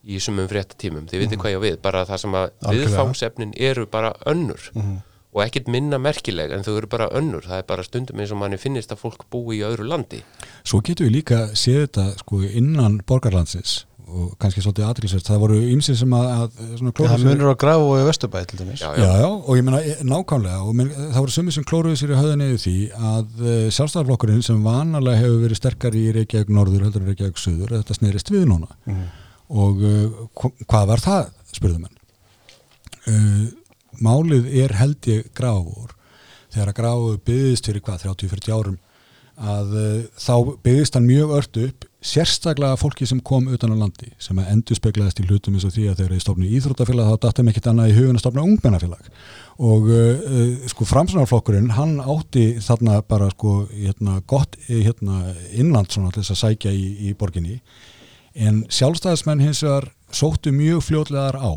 í 0.00 0.16
sumum 0.22 0.48
fréttatímum, 0.48 1.06
þið 1.10 1.22
veitir 1.24 1.40
hvað 1.40 1.54
ég 1.54 1.62
við 1.66 1.78
bara 1.84 2.06
það 2.08 2.22
sem 2.22 2.36
að 2.40 2.50
viðfangsefnin 2.72 3.54
eru 3.60 3.86
bara 3.90 4.14
önnur. 4.30 4.70
Og 5.30 5.44
ekkert 5.44 5.68
minna 5.70 5.98
merkileg 6.02 6.50
en 6.50 6.64
þau 6.66 6.72
eru 6.72 6.88
bara 6.90 7.06
önnur. 7.14 7.44
Það 7.46 7.60
er 7.60 7.66
bara 7.68 7.84
stundum 7.86 8.18
eins 8.18 8.32
og 8.34 8.40
manni 8.40 8.56
finnist 8.58 8.90
að 8.90 9.04
fólk 9.04 9.28
búi 9.30 9.60
í 9.60 9.62
öðru 9.62 9.86
landi. 9.86 10.24
Svo 10.64 10.80
getum 10.82 11.06
við 11.06 11.20
líka 11.20 11.38
séð 11.54 11.84
þetta 11.84 12.06
sko, 12.18 12.40
innan 12.48 12.98
borgarlandsins 13.06 13.84
og 14.10 14.32
kannski 14.42 14.62
svolítið 14.64 14.86
aðrilsvært, 14.88 15.26
það 15.30 15.38
voru 15.44 15.58
ymsið 15.74 15.96
sem 16.00 16.14
að, 16.18 16.26
að 16.34 16.60
svona, 16.80 16.92
klóra 16.98 17.10
Það 17.12 17.20
sér- 17.22 17.30
munur 17.30 17.52
á 17.54 17.56
graf 17.62 17.84
og 17.84 17.92
í 18.00 18.06
Vesturbæ 18.08 18.40
til 18.50 18.58
dæmis. 18.60 18.80
Já, 18.82 18.90
Já, 18.98 19.10
já, 19.22 19.28
og 19.30 19.58
ég 19.60 19.64
meina 19.66 19.80
e- 19.86 19.96
nákvæmlega 20.10 20.58
og 20.66 20.74
menn, 20.80 20.90
það 20.96 21.20
voru 21.24 21.34
sumið 21.36 21.56
sem 21.58 21.66
klóruðu 21.70 22.00
sér 22.00 22.12
í 22.14 22.18
höðan 22.20 22.44
eða 22.46 22.58
því 22.64 22.74
að 23.10 23.44
uh, 23.44 23.68
sjálfstæðarflokkurinn 23.76 24.42
sem 24.46 24.60
vanalega 24.66 25.20
hefur 25.22 25.40
verið 25.46 25.60
sterkar 25.62 25.96
í 26.00 26.04
Reykjavík 26.18 26.52
norður 26.56 26.84
heldur 26.88 27.04
en 27.06 27.10
Reykjavík 27.12 27.40
söður, 27.42 27.76
þetta 27.78 27.98
snerist 28.00 28.32
við 28.34 28.44
núna. 28.50 28.68
Og 29.50 29.80
uh, 29.82 30.26
hva- 30.38 30.52
hvað 30.66 30.90
var 30.94 31.04
það, 31.06 31.32
spurðu 31.54 31.80
menn? 31.86 31.96
Uh, 33.08 33.48
Málið 34.00 34.46
er 34.62 34.72
held 34.78 35.06
ég 35.10 35.26
grafur 35.36 35.90
þegar 36.54 36.70
að 36.70 36.76
grafu 36.78 37.08
byggðist 37.26 37.66
fyrir 37.68 37.82
hvað, 37.84 38.04
30-40 38.06 38.54
árum 38.54 38.78
að 39.40 39.74
þá 40.20 40.32
byggðist 40.64 40.96
hann 40.96 41.06
mjög 41.08 41.34
ört 41.36 41.58
upp 41.60 41.84
sérstaklega 42.00 42.78
fólki 42.80 43.04
sem 43.04 43.20
kom 43.20 43.48
utan 43.52 43.74
á 43.76 43.76
landi 43.76 44.08
sem 44.22 44.38
að 44.40 44.48
endur 44.54 44.78
speklaðist 44.78 45.20
í 45.20 45.26
hlutum 45.28 45.56
eins 45.56 45.66
og 45.68 45.74
því 45.74 45.86
að 45.90 45.98
þegar 45.98 46.14
þið 46.14 46.22
stofnu 46.24 46.48
íþróttafélag 46.56 47.10
þá 47.10 47.24
dattum 47.26 47.50
ekkit 47.52 47.68
annað 47.68 47.90
í 47.90 47.96
hugun 47.98 48.16
að 48.16 48.22
stofna 48.24 48.44
ungmennafélag. 48.48 49.10
Og 49.60 49.90
uh, 49.92 50.22
uh, 50.24 50.68
sko 50.72 50.88
framsunarflokkurinn 50.88 51.74
hann 51.76 51.98
átti 52.00 52.44
þarna 52.64 53.02
bara 53.04 53.28
sko 53.34 53.54
hérna 53.74 54.22
gott 54.24 54.56
eh, 54.68 54.80
hérna 54.86 55.34
innland 55.52 55.92
svona 55.92 56.12
til 56.14 56.22
þess 56.22 56.38
að 56.38 56.40
sækja 56.46 56.72
í, 56.72 56.86
í 57.10 57.12
borginni. 57.20 57.60
En 58.32 58.64
sjálfstæðismenn 58.72 59.44
hins 59.44 59.60
vegar 59.66 59.90
sóttu 60.08 60.54
mjög 60.56 60.86
fljótlegar 60.88 61.36
á. 61.36 61.52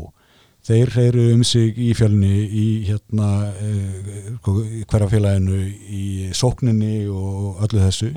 Þeir 0.64 0.92
reyru 0.96 1.24
um 1.32 1.44
sig 1.44 1.76
í 1.80 1.90
fjölni 1.96 2.44
í 2.44 2.66
hérna 2.84 3.30
uh, 3.48 4.52
hverja 4.92 5.08
félaginu 5.08 5.62
í 5.88 6.04
sókninni 6.36 7.06
og 7.08 7.64
öllu 7.64 7.80
þessu 7.80 8.12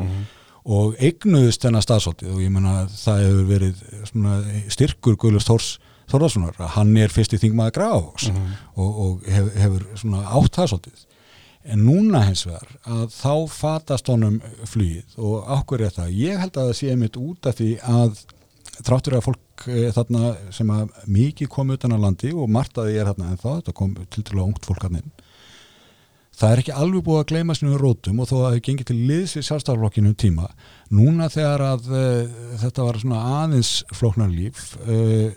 og 0.67 0.97
eignuðust 0.99 1.63
þennan 1.63 1.85
staðsóttið 1.85 2.33
og 2.35 2.41
ég 2.43 2.51
menna 2.51 2.81
að 2.83 2.95
það 2.99 3.21
hefur 3.23 3.45
verið 3.51 3.83
svona 4.09 4.37
styrkur 4.73 5.19
Guðlust 5.19 5.51
Þórs 5.51 5.69
Þórðarssonar 6.07 6.55
að 6.63 6.71
hann 6.77 6.93
er 7.01 7.11
fyrsti 7.11 7.39
þingmaður 7.41 7.73
Grafavogs 7.75 8.29
og, 8.31 8.87
og 8.87 9.25
hef, 9.27 9.47
hefur 9.59 9.85
svona 9.99 10.23
átt 10.39 10.55
það 10.55 10.69
svolítið 10.71 11.05
en 11.67 11.83
núna 11.83 12.21
hins 12.23 12.45
vegar 12.47 12.69
að 12.87 13.09
þá 13.11 13.33
fatast 13.51 14.07
honum 14.11 14.37
flugið 14.69 15.17
og 15.19 15.49
ákveður 15.51 15.87
er 15.89 15.95
það, 15.97 16.13
ég 16.15 16.39
held 16.39 16.53
að 16.55 16.69
það 16.69 16.77
sé 16.79 16.91
einmitt 16.93 17.19
út 17.19 17.49
af 17.49 17.57
því 17.59 17.69
að 17.91 18.21
þráttur 18.77 19.17
að 19.17 19.25
fólk 19.25 19.67
e, 19.67 19.81
þarna 19.95 20.31
sem 20.55 20.71
að 20.71 20.95
mikið 21.17 21.51
kom 21.51 21.73
utan 21.75 21.95
á 21.95 21.99
landi 21.99 22.31
og 22.31 22.51
margt 22.53 22.79
að 22.79 22.91
því 22.91 23.01
er 23.01 23.11
þarna 23.11 23.31
en 23.33 23.41
þá, 23.41 23.49
þetta 23.49 23.75
kom 23.81 23.95
til 24.05 24.23
til 24.23 24.37
að 24.37 24.45
ungt 24.45 24.69
fólk 24.69 24.87
hann 24.87 24.99
inn 25.01 25.11
það 26.37 26.53
er 26.53 26.61
ekki 26.61 26.77
alveg 26.77 27.05
búið 27.07 27.21
að 27.21 27.27
gleyma 27.31 27.55
sinu 27.57 27.79
rótum 27.81 28.21
og 28.21 28.29
þó 28.29 28.35
að 28.37 28.43
það 28.43 28.53
hefur 28.53 28.65
gengið 28.67 28.89
til 28.91 28.99
liðs 29.09 29.35
við 29.37 29.47
sjálfstæðarflokkinu 29.47 30.11
um 30.11 30.17
tíma. 30.21 30.47
Núna 30.93 31.27
þegar 31.33 31.65
að 31.71 31.91
uh, 31.91 32.39
þetta 32.61 32.87
var 32.87 33.01
svona 33.01 33.25
aðeins 33.41 33.73
flóknarlíf 33.97 34.63
uh, 34.85 35.27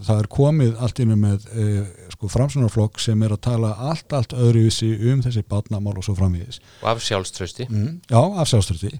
það 0.00 0.16
er 0.16 0.28
komið 0.32 0.80
allt 0.82 1.00
innu 1.04 1.16
með 1.20 1.46
uh, 1.52 1.80
sko 2.16 2.30
framsunarflokk 2.32 2.98
sem 3.02 3.22
er 3.22 3.36
að 3.36 3.44
tala 3.46 3.74
allt, 3.90 4.08
allt 4.16 4.34
öðruvísi 4.34 4.90
um 5.12 5.22
þessi 5.22 5.44
batnamál 5.46 5.94
og 5.94 6.06
svo 6.06 6.16
framvíðis 6.18 6.58
og 6.80 6.88
af 6.90 7.04
sjálfströsti 7.04 7.68
mm, 7.68 7.92
já, 8.10 8.18
af 8.18 8.50
sjálfstörti 8.50 8.90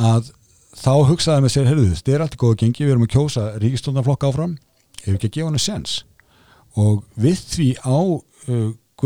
að 0.00 0.30
þá 0.76 0.92
hugsaði 1.10 1.44
með 1.44 1.54
sér, 1.54 1.68
heyrðu 1.70 1.90
þetta 1.94 2.14
er 2.14 2.24
allt 2.24 2.38
góð 2.40 2.54
að 2.54 2.62
gengi, 2.62 2.84
við 2.84 2.94
erum 2.94 3.06
að 3.06 3.12
kjósa 3.14 3.46
ríkistofnarflokk 3.62 4.26
áfram, 4.28 4.56
ef 5.02 5.14
ekki 5.14 5.30
að 5.30 5.36
gefa 5.36 5.50
hann 5.50 5.62
sens. 5.62 5.94
Og 6.76 7.04
við 7.16 7.40
því 7.52 7.68
á 7.80 7.98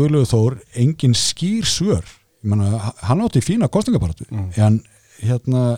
Guðlögu 0.01 0.29
Þór 0.31 0.57
engin 0.81 1.13
skýr 1.17 1.69
svör. 1.69 2.03
Ég 2.41 2.49
meina, 2.49 2.93
hann 3.05 3.21
átti 3.21 3.43
fína 3.45 3.69
kostningaparatu 3.69 4.25
en 4.57 4.81
hérna 5.21 5.77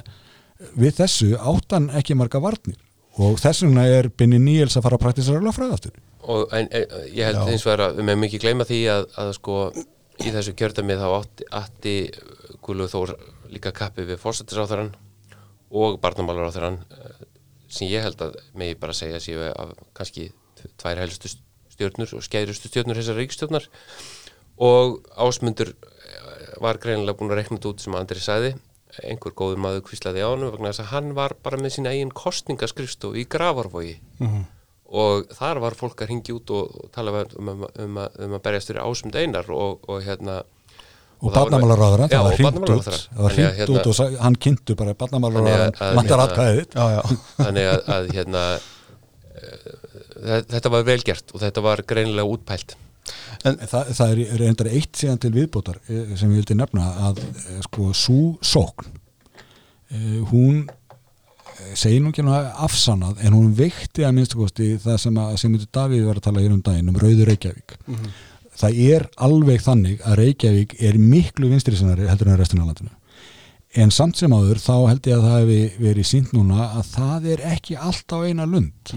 við 0.79 0.97
þessu 1.01 1.33
áttan 1.35 1.89
ekki 1.91 2.15
marga 2.15 2.39
varnir. 2.39 2.79
Og 3.19 3.35
þess 3.37 3.61
vegna 3.65 3.83
er 3.85 4.07
Binni 4.09 4.39
Níels 4.41 4.79
að 4.79 4.87
fara 4.87 4.97
að 4.97 5.03
praktisera 5.03 5.43
lögfræðastur 5.43 5.99
og 6.23 6.53
en, 6.55 6.69
en, 6.71 6.93
ég 7.11 7.27
held 7.27 7.41
Já. 7.41 7.51
eins 7.51 7.65
og 7.67 7.73
að 7.75 7.97
við 7.97 8.07
meðum 8.07 8.25
ekki 8.27 8.41
gleyma 8.43 8.67
því 8.67 8.79
að, 8.93 9.07
að 9.19 9.31
sko 9.37 9.57
í 10.23 10.31
þessu 10.31 10.53
kjördami 10.59 10.97
þá 10.99 11.07
átti, 11.17 11.47
átti 11.59 11.95
Guðlug 12.63 12.91
Þór 12.93 13.15
líka 13.51 13.73
kappi 13.75 14.05
við 14.07 14.21
fórstættisáþarann 14.21 14.93
og 15.73 15.97
barnamálaráþarann 16.03 16.79
sem 17.67 17.89
ég 17.89 18.05
held 18.05 18.21
að 18.23 18.37
megi 18.59 18.77
bara 18.79 18.95
segja 18.95 19.19
séu 19.21 19.49
af 19.49 19.73
kannski 19.97 20.29
tvær 20.79 21.01
helstu 21.01 21.31
stjórnur 21.73 22.13
og 22.17 22.23
skeiðrustu 22.25 22.71
stjórnur 22.71 22.99
þessar 23.01 23.19
ríkstjórnar 23.21 23.67
og 24.63 24.99
ásmundur 25.25 25.73
eh, 25.73 26.55
var 26.63 26.79
greinilega 26.81 27.17
búin 27.19 27.33
að 27.33 27.41
rekna 27.41 27.57
þetta 27.59 27.73
út 27.73 27.83
sem 27.83 27.97
Andri 27.99 28.21
sagði. 28.23 28.53
Einhver 29.03 29.33
góður 29.33 29.57
maður 29.57 29.81
kvíslaði 29.87 30.21
á 30.21 30.29
hann 30.29 30.43
vegna 30.53 30.69
þess 30.69 30.83
að 30.83 30.91
hann 30.93 31.13
var 31.17 31.33
bara 31.41 31.57
með 31.57 31.71
sína 31.79 31.93
eigin 31.95 32.11
kostningaskrifstof 32.13 33.15
í 33.17 33.23
Gravarvogi 33.25 33.95
og 34.93 35.31
þar 35.33 35.57
var 35.63 35.73
fólk 35.73 36.03
að 36.05 36.11
ringi 36.11 36.35
út 36.35 36.51
og, 36.53 36.75
tala 36.93 37.23
um, 37.25 37.47
um, 37.49 37.63
um, 37.81 37.95
um 37.97 38.35
að 38.37 38.43
berjast 38.45 38.69
fyrir 38.69 38.83
ásmund 38.85 39.17
einar 39.17 39.49
og, 39.49 39.81
og 39.89 40.03
hérna 40.05 40.43
og 41.23 41.31
Já, 41.33 41.39
það 41.39 42.23
var 42.27 42.35
hringt 42.37 42.59
út. 42.59 42.87
það 42.91 43.23
var 43.23 43.33
hringt 43.33 43.57
hérna- 43.57 43.79
út 43.79 43.87
og 43.89 43.95
sag, 43.95 44.15
hann 44.19 44.35
kynntu 44.45 44.75
bara 44.75 44.93
barnamálaráðara, 44.93 45.71
Þannig 45.71 45.79
að- 45.79 45.87
að- 45.87 45.97
vantar 45.97 46.19
hérna- 46.19 46.27
atkvæðið. 46.27 46.59
Þitt. 46.59 46.75
Já, 46.75 46.85
já, 46.93 47.01
þannig 47.45 47.69
að, 47.71 47.79
að 47.95 48.09
hérna 48.17 48.43
uh, 48.59 49.82
þetta 50.23 50.71
var 50.73 50.87
vel 50.87 51.01
gert 51.05 51.33
og 51.33 51.43
þetta 51.43 51.63
var 51.65 51.83
greinilega 51.87 52.35
útpælt. 52.35 52.75
En 53.43 53.57
það, 53.59 53.89
það 53.97 54.11
er 54.13 54.37
reyndar 54.39 54.69
eitt 54.71 54.99
síðan 54.99 55.19
til 55.19 55.33
viðbótar 55.35 55.79
eh, 55.91 56.13
sem 56.15 56.31
ég 56.31 56.39
vildi 56.39 56.55
nefna 56.55 56.85
að 57.09 57.19
eh, 57.25 57.57
sko 57.65 57.89
svo 57.97 58.19
sókn 58.39 58.93
eh, 59.91 60.21
hún 60.29 60.63
segir 61.75 62.01
nú 62.03 62.13
ekki 62.13 62.23
náða 62.25 62.53
afsannað 62.65 63.19
en 63.23 63.35
hún 63.35 63.51
veikti 63.57 64.05
að 64.07 64.15
minnstu 64.17 64.39
kosti 64.39 64.69
það 64.81 65.01
sem 65.03 65.19
að 65.19 65.35
Sigmundur 65.41 65.71
Davíð 65.75 66.07
var 66.07 66.19
að 66.19 66.27
tala 66.27 66.43
hér 66.43 66.55
um 66.55 66.63
daginn 66.65 66.91
um 66.91 66.97
Rauður 66.99 67.29
Reykjavík. 67.29 67.75
Það 68.63 68.79
er 68.85 69.05
alveg 69.27 69.63
þannig 69.65 70.01
að 70.07 70.17
Reykjavík 70.21 70.75
er 70.89 70.97
miklu 71.01 71.51
vinstrisinari 71.51 72.09
heldur 72.09 72.31
en 72.31 72.39
restina 72.39 72.65
af 72.65 72.71
landinu. 72.71 72.95
En 73.83 73.93
samt 73.93 74.19
sem 74.19 74.33
áður 74.33 74.59
þá 74.61 74.73
held 74.91 75.07
ég 75.09 75.17
að 75.17 75.27
það 75.27 75.37
hefði 75.39 75.61
verið 75.81 76.09
sínt 76.09 76.33
núna 76.35 76.67
að 76.77 76.89
það 76.91 77.29
er 77.35 77.45
ekki 77.53 77.77
allt 77.79 78.13
á 78.13 78.17
eina 78.21 78.45
lund 78.49 78.93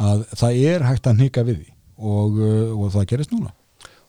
að 0.00 0.26
það 0.32 0.60
er 0.72 0.86
hægt 0.88 1.08
að 1.08 1.18
hnika 1.20 1.44
við 1.46 1.62
því. 1.62 1.72
Og, 2.00 2.38
uh, 2.40 2.76
og 2.76 2.92
það 2.94 3.10
gerist 3.12 3.34
núna. 3.34 3.52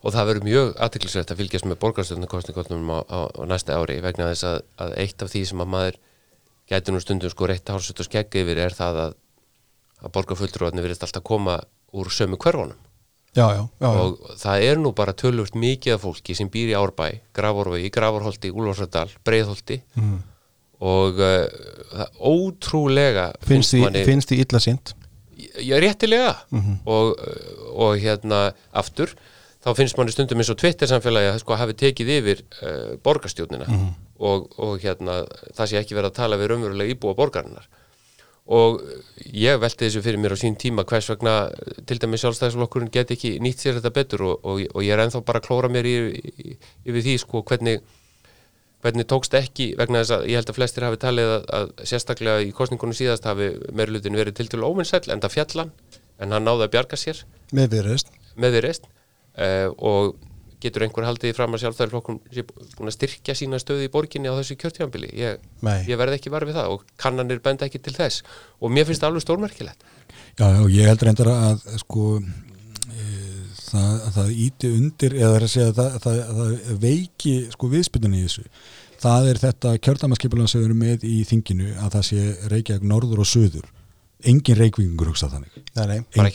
Og 0.02 0.14
það 0.16 0.30
verður 0.32 0.48
mjög 0.48 0.70
aðteklisvægt 0.82 1.32
að 1.34 1.42
fylgjast 1.42 1.68
með 1.70 1.80
borgarstjórnarkostningotnum 1.84 2.88
á, 2.90 3.00
á, 3.06 3.20
á 3.38 3.42
næsta 3.46 3.76
ári 3.78 4.00
vegna 4.02 4.32
þess 4.32 4.48
að, 4.50 4.62
að 4.82 4.96
eitt 5.04 5.26
af 5.26 5.30
því 5.30 5.42
sem 5.52 5.62
að 5.62 5.74
maður 5.76 6.00
gæti 6.72 6.94
nú 6.94 7.02
stundum 7.04 7.34
sko 7.34 7.50
reitt 7.50 7.70
hársut 7.70 8.02
og 8.02 8.08
skegg 8.08 8.38
yfir 8.42 8.62
er 8.64 8.74
það 8.74 9.02
að, 9.04 9.20
að 10.02 10.14
borgarfulltrúarnir 10.16 10.88
verðist 10.88 11.06
alltaf 11.06 11.26
koma 11.28 11.60
úr 11.94 12.10
sömu 12.14 12.40
hverfunum. 12.42 12.80
Já, 13.32 13.46
já, 13.56 13.62
já, 13.80 13.86
já. 13.86 14.00
og 14.02 14.32
það 14.42 14.66
er 14.68 14.80
nú 14.82 14.90
bara 14.96 15.14
tölvöld 15.16 15.54
mikið 15.56 15.94
af 15.96 16.02
fólki 16.04 16.34
sem 16.36 16.50
býr 16.52 16.74
í 16.74 16.76
Árbæ, 16.76 17.06
Gravorvegi, 17.38 17.92
Gravorholti, 17.94 18.50
Úlfarsardal, 18.52 19.08
Breiðholti. 19.28 19.78
Og 20.82 21.22
uh, 21.22 21.46
það 21.94 22.18
ótrúlega 22.18 23.28
Finnst, 23.46 23.76
því, 23.78 24.42
illa 24.42 24.60
sínt 24.60 24.96
ég 25.62 25.76
er 25.78 25.84
réttilega 25.86 26.34
og, 26.86 27.20
og 27.72 28.00
hérna 28.02 28.52
aftur 28.72 29.14
þá 29.62 29.76
finnst 29.78 29.98
manni 29.98 30.14
stundum 30.14 30.42
eins 30.42 30.50
og 30.54 30.58
Twitter 30.62 30.90
samfélagi 30.90 31.32
að 31.32 31.42
sko 31.44 31.58
hafi 31.60 31.78
tekið 31.78 32.16
yfir 32.18 32.42
uh, 32.42 32.96
borgarstjórnina. 33.06 33.68
Og, 34.22 34.50
og 34.62 34.82
hérna 34.82 35.24
það 35.58 35.70
sé 35.70 35.80
ekki 35.80 35.98
verið 35.98 36.12
að 36.12 36.18
tala 36.18 36.38
við 36.42 36.52
raunverulega 36.52 36.96
íbúa 36.96 37.18
borgarinnar. 37.18 37.70
Og 38.52 38.82
ég 39.38 39.60
velti 39.62 39.86
þessu 39.86 40.02
fyrir 40.04 40.20
mér 40.22 40.34
á 40.34 40.42
sín 40.42 40.58
tíma 40.60 40.84
hvers 40.90 41.08
vegna 41.12 41.36
eh, 41.54 41.76
til 41.88 42.00
dæmis 42.02 42.24
sjálfstæðisflokkurinn 42.26 42.90
get 42.92 43.14
ekki 43.14 43.36
nýtt 43.42 43.62
sér 43.62 43.78
þetta 43.78 43.94
betur 43.96 44.26
og, 44.28 44.48
og, 44.66 44.82
ég 44.82 44.94
er 44.94 45.04
ennþá 45.06 45.22
bara 45.26 45.40
að 45.40 45.46
klóra 45.46 45.70
mér 45.72 45.88
yfir, 45.88 46.58
yfir 46.90 47.06
því 47.06 47.16
sko 47.22 47.44
hvernig 47.48 47.86
hvernig 48.82 49.08
tókst 49.10 49.36
ekki 49.38 49.72
vegna 49.80 50.02
þess 50.02 50.16
að 50.18 50.26
ég 50.32 50.42
held 50.42 50.52
að 50.52 50.58
flestir 50.58 50.88
hafi 50.88 51.02
talið 51.02 51.36
að, 51.36 51.46
að 51.58 51.70
sérstaklega 51.92 52.48
í 52.48 52.56
kostningunum 52.58 52.98
síðast 52.98 53.28
hafi 53.30 53.52
meirlutin 53.78 54.18
verið 54.18 54.40
til 54.40 54.48
til 54.52 54.64
óminnsæll 54.66 55.14
enda 55.14 55.30
fjallan 55.32 55.72
en 56.22 56.34
hann 56.36 56.46
náði 56.46 56.68
að 56.68 56.74
bjarga 56.76 57.00
sér. 57.00 57.24
Með 57.54 57.78
viðreist 57.78 58.12
með 58.40 58.56
því 58.56 58.66
reist 58.66 58.86
uh, 58.88 59.70
og 59.78 60.20
getur 60.62 60.86
einhver 60.86 61.08
haldið 61.08 61.34
fram 61.34 61.56
að 61.56 61.64
sjálfstæðarflokkum 61.64 62.20
sé 62.30 62.44
búin 62.46 62.92
að 62.92 62.96
styrkja 62.96 63.36
sína 63.38 63.60
stöðu 63.62 63.88
í 63.88 63.92
borginni 63.94 64.30
á 64.30 64.38
þessu 64.38 64.58
kjörtjámbili 64.62 65.10
ég, 65.18 65.42
ég 65.90 65.98
verði 65.98 66.20
ekki 66.20 66.34
var 66.34 66.46
við 66.46 66.60
það 66.60 66.76
og 66.76 66.84
kannanir 67.02 67.42
benda 67.42 67.66
ekki 67.66 67.82
til 67.82 67.96
þess. 67.96 68.22
Og 68.62 68.74
mér 68.74 68.86
finnst 68.86 69.02
það 69.02 69.10
alveg 69.10 69.26
stórmerkilegt. 69.26 69.88
Já, 70.38 70.46
já, 70.46 70.62
ég 70.76 70.92
heldur 70.92 71.10
reyndar 71.10 71.32
að 71.34 71.66
sko 71.82 72.06
það, 73.72 73.92
að 74.08 74.16
það 74.20 74.32
íti 74.46 74.72
undir 74.78 75.18
eða 75.18 75.36
er 75.40 75.48
segja 75.52 75.72
að 75.72 75.82
það, 75.82 76.00
það, 76.06 76.22
það 76.38 76.80
veiki 76.86 77.36
sko 77.56 77.70
viðspytunni 77.76 78.22
í 78.22 78.26
þessu. 78.28 78.48
Það 79.02 79.30
er 79.32 79.42
þetta 79.42 79.76
kjördamaskipulega 79.88 80.52
sem 80.52 80.62
við 80.62 80.68
erum 80.70 80.82
með 80.86 81.06
í 81.10 81.20
þinginu 81.28 81.70
að 81.82 81.96
það 81.96 82.10
sé 82.12 82.26
Reykjavík 82.52 82.90
norður 82.92 83.24
og 83.24 83.32
söður 83.32 83.70
engin 84.28 84.58
reykvíkingur 84.60 85.10
hugsa 85.10 85.30
þannig. 85.32 85.56
Nei, 85.78 85.86
nei, 85.90 85.98
þær 86.14 86.28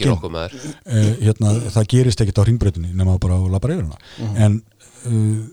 uh, 0.56 1.12
hérna, 1.20 1.52
það 1.74 1.88
gerist 1.92 2.22
ekkert 2.22 2.40
á 2.42 2.48
ringbreytinni 2.48 2.90
nema 2.96 3.14
bara 3.22 3.38
á 3.38 3.46
labareyðurna 3.52 4.00
en 4.42 4.58
uh, 5.06 5.44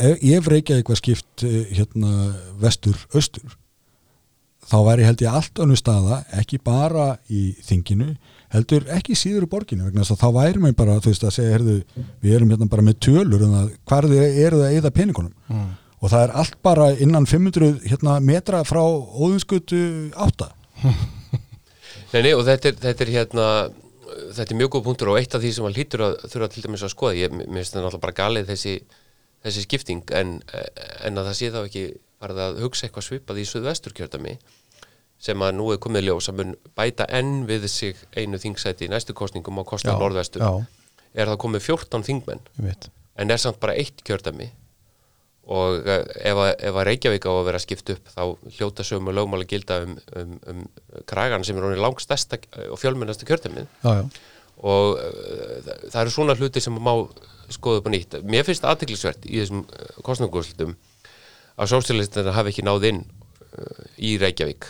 ef, 0.00 0.24
ef 0.38 0.50
Reykjavík 0.52 0.92
var 0.92 1.00
skipt 1.00 1.44
uh, 1.44 1.58
hérna 1.76 2.32
vestur-östur 2.62 3.56
þá 4.66 4.78
væri 4.88 5.06
held 5.06 5.22
ég 5.22 5.36
allt 5.38 5.62
önnu 5.62 5.76
staða 5.78 6.22
ekki 6.40 6.58
bara 6.64 7.14
í 7.30 7.50
þinginu 7.66 8.14
heldur 8.56 8.86
ekki 8.96 9.16
síður 9.18 9.46
í 9.46 9.50
borginu 9.52 9.86
vegna 9.86 10.04
þess 10.04 10.16
að 10.16 10.22
þá 10.22 10.38
væri 10.40 10.62
mig 10.64 10.76
bara 10.78 10.98
þú 11.00 11.12
veist 11.12 11.26
að 11.26 11.34
segja 11.36 11.56
herðu, 11.56 11.76
við 12.24 12.36
erum 12.36 12.52
hérna 12.54 12.70
bara 12.72 12.86
með 12.86 13.00
tölur 13.06 13.46
um 13.46 13.56
það, 13.56 13.72
hvar 13.90 14.08
þið 14.10 14.22
eru 14.26 14.60
það 14.60 14.68
að 14.68 14.76
eyða 14.76 14.94
peningunum. 14.98 15.64
Og 15.96 16.12
það 16.12 16.22
er 16.26 16.34
allt 16.42 16.56
bara 16.66 16.90
innan 17.02 17.26
500 17.26 17.72
hérna, 17.88 18.18
metra 18.20 18.62
frá 18.68 18.82
óðinskutu 18.84 19.82
átta. 20.12 20.52
Nei, 22.12 22.20
nei, 22.22 22.34
og 22.36 22.44
þetta 22.46 22.70
er, 22.70 22.76
þetta 22.80 23.02
er 23.02 23.10
hérna 23.10 23.46
þetta 24.36 24.54
er 24.54 24.58
mjög 24.60 24.70
góð 24.76 24.84
punktur 24.86 25.10
og 25.12 25.18
eitt 25.20 25.34
af 25.36 25.42
því 25.42 25.52
sem 25.56 25.66
að 25.66 25.78
hlýtur 25.78 26.04
að 26.06 26.14
þurfa 26.30 26.48
til 26.52 26.62
dæmis 26.64 26.84
að 26.86 26.92
skoða, 26.92 27.16
ég 27.18 27.34
mér 27.34 27.48
finnst 27.50 27.74
það 27.74 27.82
náttúrulega 27.82 28.04
bara 28.04 28.16
galið 28.20 28.50
þessi, 28.52 28.74
þessi 29.44 29.64
skipting 29.64 30.12
en, 30.16 30.36
en 31.04 31.20
að 31.20 31.28
það 31.28 31.38
sé 31.40 31.50
þá 31.54 31.58
ekki 31.64 31.84
farið 32.22 32.42
að 32.46 32.60
hugsa 32.64 32.86
eitthvað 32.86 33.06
svipað 33.08 33.40
í 33.42 33.46
suðvesturkjördami 33.50 34.36
sem 35.22 35.42
að 35.42 35.56
nú 35.56 35.70
er 35.72 35.80
komið 35.82 36.08
ljós 36.10 36.28
að 36.30 36.42
mun 36.42 36.52
bæta 36.76 37.06
enn 37.08 37.46
við 37.48 37.66
sig 37.72 38.02
einu 38.16 38.38
þingsæti 38.40 38.86
í 38.86 38.92
næstu 38.92 39.16
kostningum 39.16 39.62
á 39.62 39.64
kostnum 39.64 39.98
norðvestur. 40.00 40.44
já, 40.44 40.66
er 41.14 41.32
það 41.32 41.42
komið 41.46 41.66
14 41.70 42.06
þingmenn? 42.06 42.44
En 43.16 43.32
er 43.32 43.40
samt 43.40 43.60
bara 43.62 43.76
eitt 43.78 44.04
kjördami 44.04 44.50
og 45.46 45.86
eh, 45.86 46.02
ef 46.26 46.38
að, 46.42 46.48
ef 46.68 46.76
að 46.76 46.86
Reykjavík 46.88 47.26
á 47.30 47.32
að 47.32 47.44
vera 47.46 47.60
skipt 47.62 47.92
upp 47.94 48.08
þá 48.10 48.22
hljóta 48.58 48.86
sömu 48.86 49.14
lögmáli 49.14 49.46
gilda 49.46 49.78
um, 49.84 49.92
um, 50.18 50.32
um 50.50 50.64
kragan 51.06 51.46
sem 51.46 51.56
er 51.56 51.68
honum 51.68 51.84
langstesta 51.84 52.40
og 52.66 52.80
fjölmennasta 52.82 53.28
kjördamið 53.28 53.68
og 54.56 54.96
uh, 54.98 55.70
það 55.92 56.00
eru 56.02 56.14
svona 56.14 56.34
hluti 56.38 56.62
sem 56.64 56.74
má 56.74 56.92
skoða 57.52 57.78
upp 57.78 57.86
á 57.86 57.90
nýtt. 57.94 58.18
Mér 58.26 58.46
finnst 58.46 58.64
aðteglisvert 58.66 59.28
í 59.28 59.38
þessum 59.38 59.62
kostningúrslutum 60.02 60.74
að 61.56 61.70
sósíalistina 61.70 62.34
hafi 62.34 62.50
ekki 62.50 62.64
náð 62.66 62.88
inn 62.90 63.04
uh, 63.04 63.84
í 64.02 64.16
Reykjavík. 64.18 64.66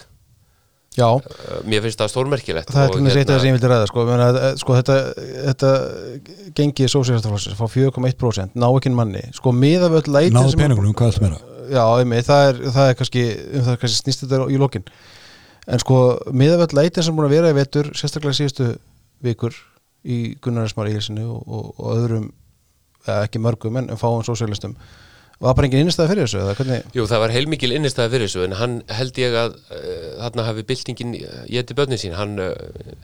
Já. 0.96 1.06
Uh, 1.06 1.58
mér 1.68 1.82
finnst 1.84 2.00
það 2.00 2.12
stórmerkilegt. 2.12 2.70
Það 2.72 2.82
er 2.82 2.92
og 2.92 2.96
til 2.96 3.02
eitt 3.04 3.10
af 3.10 3.16
hérna- 3.16 3.32
það 3.32 3.42
sem 3.42 3.50
ég 3.50 3.56
vildi 3.56 3.70
ræða 3.72 3.88
sko, 3.90 4.04
Ég 4.04 4.08
meina, 4.10 4.28
eh, 4.40 4.54
sko 4.60 4.78
þetta, 4.78 4.96
þetta 5.48 5.70
gengi 6.56 6.88
sósíðastaflósins 6.92 7.58
fá 7.58 7.66
4,1% 7.68 8.56
ná 8.56 8.66
ekki 8.70 8.94
manni, 8.94 9.22
sko 9.36 9.52
náðu 9.52 10.56
peningunum, 10.56 10.94
hvað 10.96 11.12
allt 11.12 11.22
meira 11.22 11.38
Já, 11.66 11.82
einmitt, 11.98 12.26
það 12.26 12.48
er, 12.48 12.58
það 12.70 12.88
er 12.88 12.98
kannski 13.00 13.22
um 13.58 13.64
það 13.66 13.78
kannski 13.82 14.02
snýst 14.02 14.20
þetta 14.22 14.50
í 14.54 14.58
lokin. 14.58 14.84
En 15.66 15.82
sko, 15.82 15.96
miða 16.30 16.60
við 16.60 16.68
öll 16.68 16.78
lætin 16.78 17.02
sem 17.02 17.16
búin 17.16 17.26
að 17.26 17.34
vera 17.34 17.50
í 17.50 17.56
vetur 17.56 17.90
sérstaklega 17.98 18.38
síðustu 18.38 18.68
vikur 19.26 19.56
í 20.06 20.36
Gunnarsmar 20.38 20.86
Ílsinu 20.92 21.26
og, 21.26 21.42
og, 21.48 21.72
og 21.80 21.96
öðrum, 21.96 22.28
eða 23.06 23.24
ekki 23.26 23.42
mörgum 23.42 23.80
en 23.80 23.90
fáum 23.98 24.22
sósíðalistum 24.22 24.76
var 25.44 25.56
bara 25.56 25.68
engin 25.68 25.84
innstæða 25.84 26.12
fyrir 26.12 26.26
þessu, 26.26 26.44
hvernig 26.60 26.96
Jú, 26.96 27.04
það 27.10 27.22
var 27.24 27.34
heilmikil 27.34 27.74
innistæði 27.76 28.12
fyrir 28.14 28.30
þessu 28.30 28.46
en 28.46 28.56
hann 28.60 28.78
held 28.98 29.20
ég 29.20 29.36
að 29.36 29.58
uh, 29.58 30.06
þarna 30.22 30.46
hafi 30.48 30.64
byltingin 30.70 31.12
getið 31.18 31.76
börnin 31.80 32.00
sín. 32.00 32.16
Hann, 32.16 32.38
uh, 32.40 32.96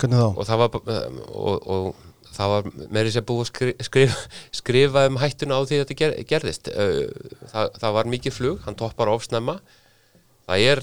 hvernig 0.00 0.22
þá? 0.22 0.28
og 0.30 0.46
það 0.48 0.62
var 0.62 0.78
og, 0.78 1.66
og 1.74 2.06
það 2.30 2.54
var 2.54 2.70
meiri 2.94 3.12
sér 3.14 3.26
búið 3.26 3.42
að 3.42 3.50
skri, 3.50 3.74
skrifa, 3.88 4.22
skrifa 4.60 5.04
um 5.10 5.18
hættuna 5.20 5.58
á 5.58 5.66
því 5.66 5.80
að 5.80 5.84
þetta 5.84 5.98
ger, 6.02 6.16
gerðist. 6.30 6.70
Uh, 6.70 7.36
það, 7.50 7.76
það 7.82 7.98
var 7.98 8.14
mikið 8.14 8.36
flug, 8.38 8.64
hann 8.66 8.78
toppar 8.78 9.12
ofsnemma 9.12 9.58
það 10.50 10.64
er 10.66 10.80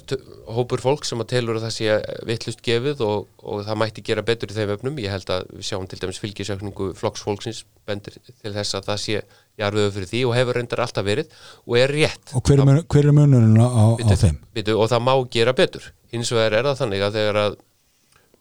hópur 0.55 0.81
fólk 0.81 1.05
sem 1.07 1.19
að 1.19 1.31
telur 1.33 1.57
að 1.59 1.65
það 1.65 1.73
sé 1.75 1.97
vittlust 2.27 2.61
gefið 2.63 3.03
og, 3.03 3.27
og 3.43 3.65
það 3.67 3.79
mætti 3.81 4.03
gera 4.09 4.23
betur 4.25 4.53
í 4.53 4.55
þeim 4.55 4.73
öfnum 4.77 5.01
ég 5.03 5.11
held 5.11 5.33
að 5.33 5.49
við 5.51 5.67
sjáum 5.67 5.87
til 5.91 5.99
dæmis 6.01 6.21
fylgisökningu 6.23 6.89
flokksfólksins 6.97 7.63
bendir 7.87 8.17
til 8.23 8.53
þess 8.55 8.77
að 8.79 8.89
það 8.89 9.03
sé 9.03 9.21
jarðuðu 9.59 9.93
fyrir 9.97 10.11
því 10.11 10.23
og 10.29 10.35
hefur 10.37 10.59
reyndar 10.59 10.83
alltaf 10.85 11.07
verið 11.07 11.37
og 11.65 11.79
er 11.81 11.95
rétt. 11.97 12.33
Og 12.37 12.43
hver 12.47 12.61
er, 12.61 12.69
mun, 12.69 12.83
hver 12.93 13.09
er 13.09 13.17
munurinn 13.17 13.59
á, 13.59 13.67
á 13.67 13.85
Bíddu, 13.99 14.19
þeim? 14.23 14.41
bíddu, 14.55 14.75
og 14.77 14.91
það 14.91 15.07
má 15.07 15.13
gera 15.33 15.55
betur. 15.57 15.87
Hins 16.13 16.31
vegar 16.31 16.59
er 16.59 16.69
það 16.69 16.83
þannig 16.83 17.07
að 17.07 17.17
þegar 17.19 17.41
að 17.43 17.57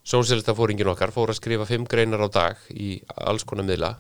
sósélistafóringin 0.07 0.93
okkar 0.93 1.15
fór 1.15 1.33
að 1.33 1.41
skrifa 1.41 1.67
fimm 1.67 1.87
greinar 1.91 2.23
á 2.23 2.29
dag 2.31 2.69
í 2.71 3.01
alls 3.17 3.47
konar 3.49 3.67
miðla 3.67 3.97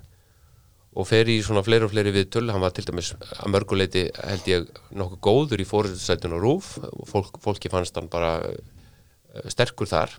og 0.97 1.09
fer 1.09 1.29
í 1.29 1.41
svona 1.45 1.63
fleiri 1.65 1.87
og 1.87 1.93
fleiri 1.93 2.15
viðtöl. 2.15 2.47
Hann 2.53 2.65
var 2.65 2.73
til 2.77 2.87
dæmis 2.89 3.13
að 3.37 3.53
mörguleiti 3.53 4.07
held 4.17 4.49
ég 4.49 4.69
nokkuð 4.97 5.21
góður 5.27 5.63
í 5.63 5.69
fórsættun 5.69 6.37
og 6.39 6.45
rúf 6.45 6.71
og 6.81 7.05
fólk, 7.11 7.37
fólki 7.45 7.73
fannst 7.73 7.99
hann 7.99 8.09
bara 8.13 8.39
eh, 8.49 9.51
sterkur 9.53 9.91
þar. 9.91 10.17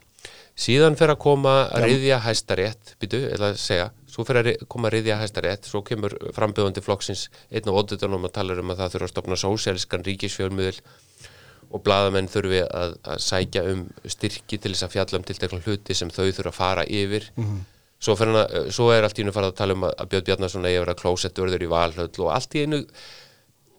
Síðan 0.58 0.98
fer 0.98 1.14
að 1.14 1.22
koma 1.22 1.54
að 1.70 1.84
riðja 1.92 2.18
hæstarétt 2.26 2.96
býtu, 3.02 3.20
eða 3.30 3.52
að 3.52 3.60
segja, 3.62 3.92
svo 4.10 4.24
fer 4.26 4.40
að 4.42 4.48
koma 4.66 4.90
að 4.90 4.96
riðja 4.96 5.20
hæstarétt, 5.22 5.68
svo 5.70 5.84
kemur 5.86 6.16
frambjöðandi 6.34 6.82
flokksins 6.82 7.28
einn 7.54 7.70
á 7.70 7.78
oddutunum 7.78 8.26
og 8.26 8.34
talar 8.34 8.64
um 8.64 8.74
að 8.74 8.82
það 8.82 8.96
þurfa 8.96 9.10
að 9.10 9.14
stopna 9.14 9.38
sósélskan 9.38 10.06
ríkisfjölmiðil 10.08 10.80
og 11.68 11.84
blaðamenn 11.86 12.30
þurfi 12.32 12.64
að, 12.66 12.98
að 13.06 13.22
sækja 13.28 13.64
um 13.70 13.86
styrki 14.10 14.58
til 14.58 14.74
þess 14.74 14.88
að 14.88 14.94
fjalla 14.96 15.20
um 15.22 15.28
tiltekna 15.28 15.62
hluti 15.66 15.98
sem 15.98 16.10
þau 16.10 16.26
þurfa 16.26 16.50
að 16.50 16.58
fara 16.58 16.86
yfir. 16.90 17.30
Svo, 17.36 17.46
fer 17.46 17.77
hann 18.06 18.36
að, 18.38 18.58
svo 18.76 18.92
er 18.94 19.08
allt 19.08 19.18
í 19.18 19.24
einu 19.26 19.34
farið 19.36 19.54
að 19.54 19.62
tala 19.62 19.78
um 19.78 19.88
að, 19.88 20.04
Björn 20.12 20.28
Bjarnason 20.28 20.68
eigi 20.68 20.78
að 20.78 20.84
vera 20.86 21.00
klósetturður 21.00 21.64
í 21.66 21.72
valhöll 21.72 22.12
og 22.26 22.34
allt 22.34 22.58
í 22.58 22.66
að 22.68 22.92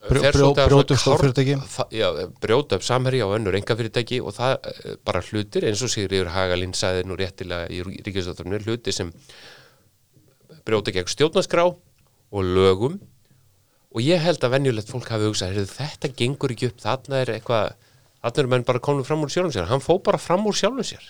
brjóta 0.08 0.66
upp 0.94 1.00
stórfyrirtæki? 1.02 1.56
já, 1.94 2.08
brjóta 2.42 2.78
upp 2.78 2.86
samherja 2.86 3.26
og 3.26 3.36
önnur 3.38 3.56
engafyrirtæki 3.58 4.20
og 4.22 4.34
það 4.36 4.54
eh, 4.70 4.96
bara 5.04 5.22
hlutir 5.26 5.66
eins 5.68 5.82
og 5.82 5.90
Sigriður 5.92 6.30
Hagalín 6.34 6.74
sagði 6.76 7.06
nú 7.08 7.18
réttilega 7.18 7.66
í 7.70 7.82
ríkisdótturinu 8.06 8.60
hluti 8.62 8.94
sem 8.94 9.10
brjóta 10.66 10.94
gegn 10.94 11.10
stjórnaskrá 11.10 11.66
og 11.66 12.42
lögum 12.44 12.98
og 13.94 14.04
ég 14.04 14.22
held 14.22 14.42
að 14.44 14.54
venjulegt 14.54 14.92
fólk 14.92 15.10
hafi 15.10 15.30
hugsað 15.30 15.54
"Heyrðu, 15.54 15.74
þetta 15.74 16.14
gengur 16.14 16.54
ekki 16.54 16.70
upp, 16.70 16.80
þarna 16.84 17.22
er 17.22 17.34
eitthvað 17.34 17.74
þarna 18.24 18.42
eru 18.42 18.50
menn 18.52 18.66
bara 18.66 18.82
konum 18.82 19.06
fram 19.06 19.22
úr 19.22 19.32
sjálfum 19.32 19.54
sér. 19.54 19.68
Hann 19.70 19.82
fó 19.84 19.96
bara 20.04 20.18
fram 20.20 20.46
úr 20.48 20.56
sjálfum 20.58 20.86
sér. 20.86 21.04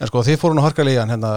En 0.00 0.10
sko, 0.10 0.22
þið 0.26 0.38
fóru 0.40 0.56
nú 0.56 0.64
harkalega 0.64 0.98
í 0.98 1.02
hann 1.02 1.12
hérna 1.14 1.32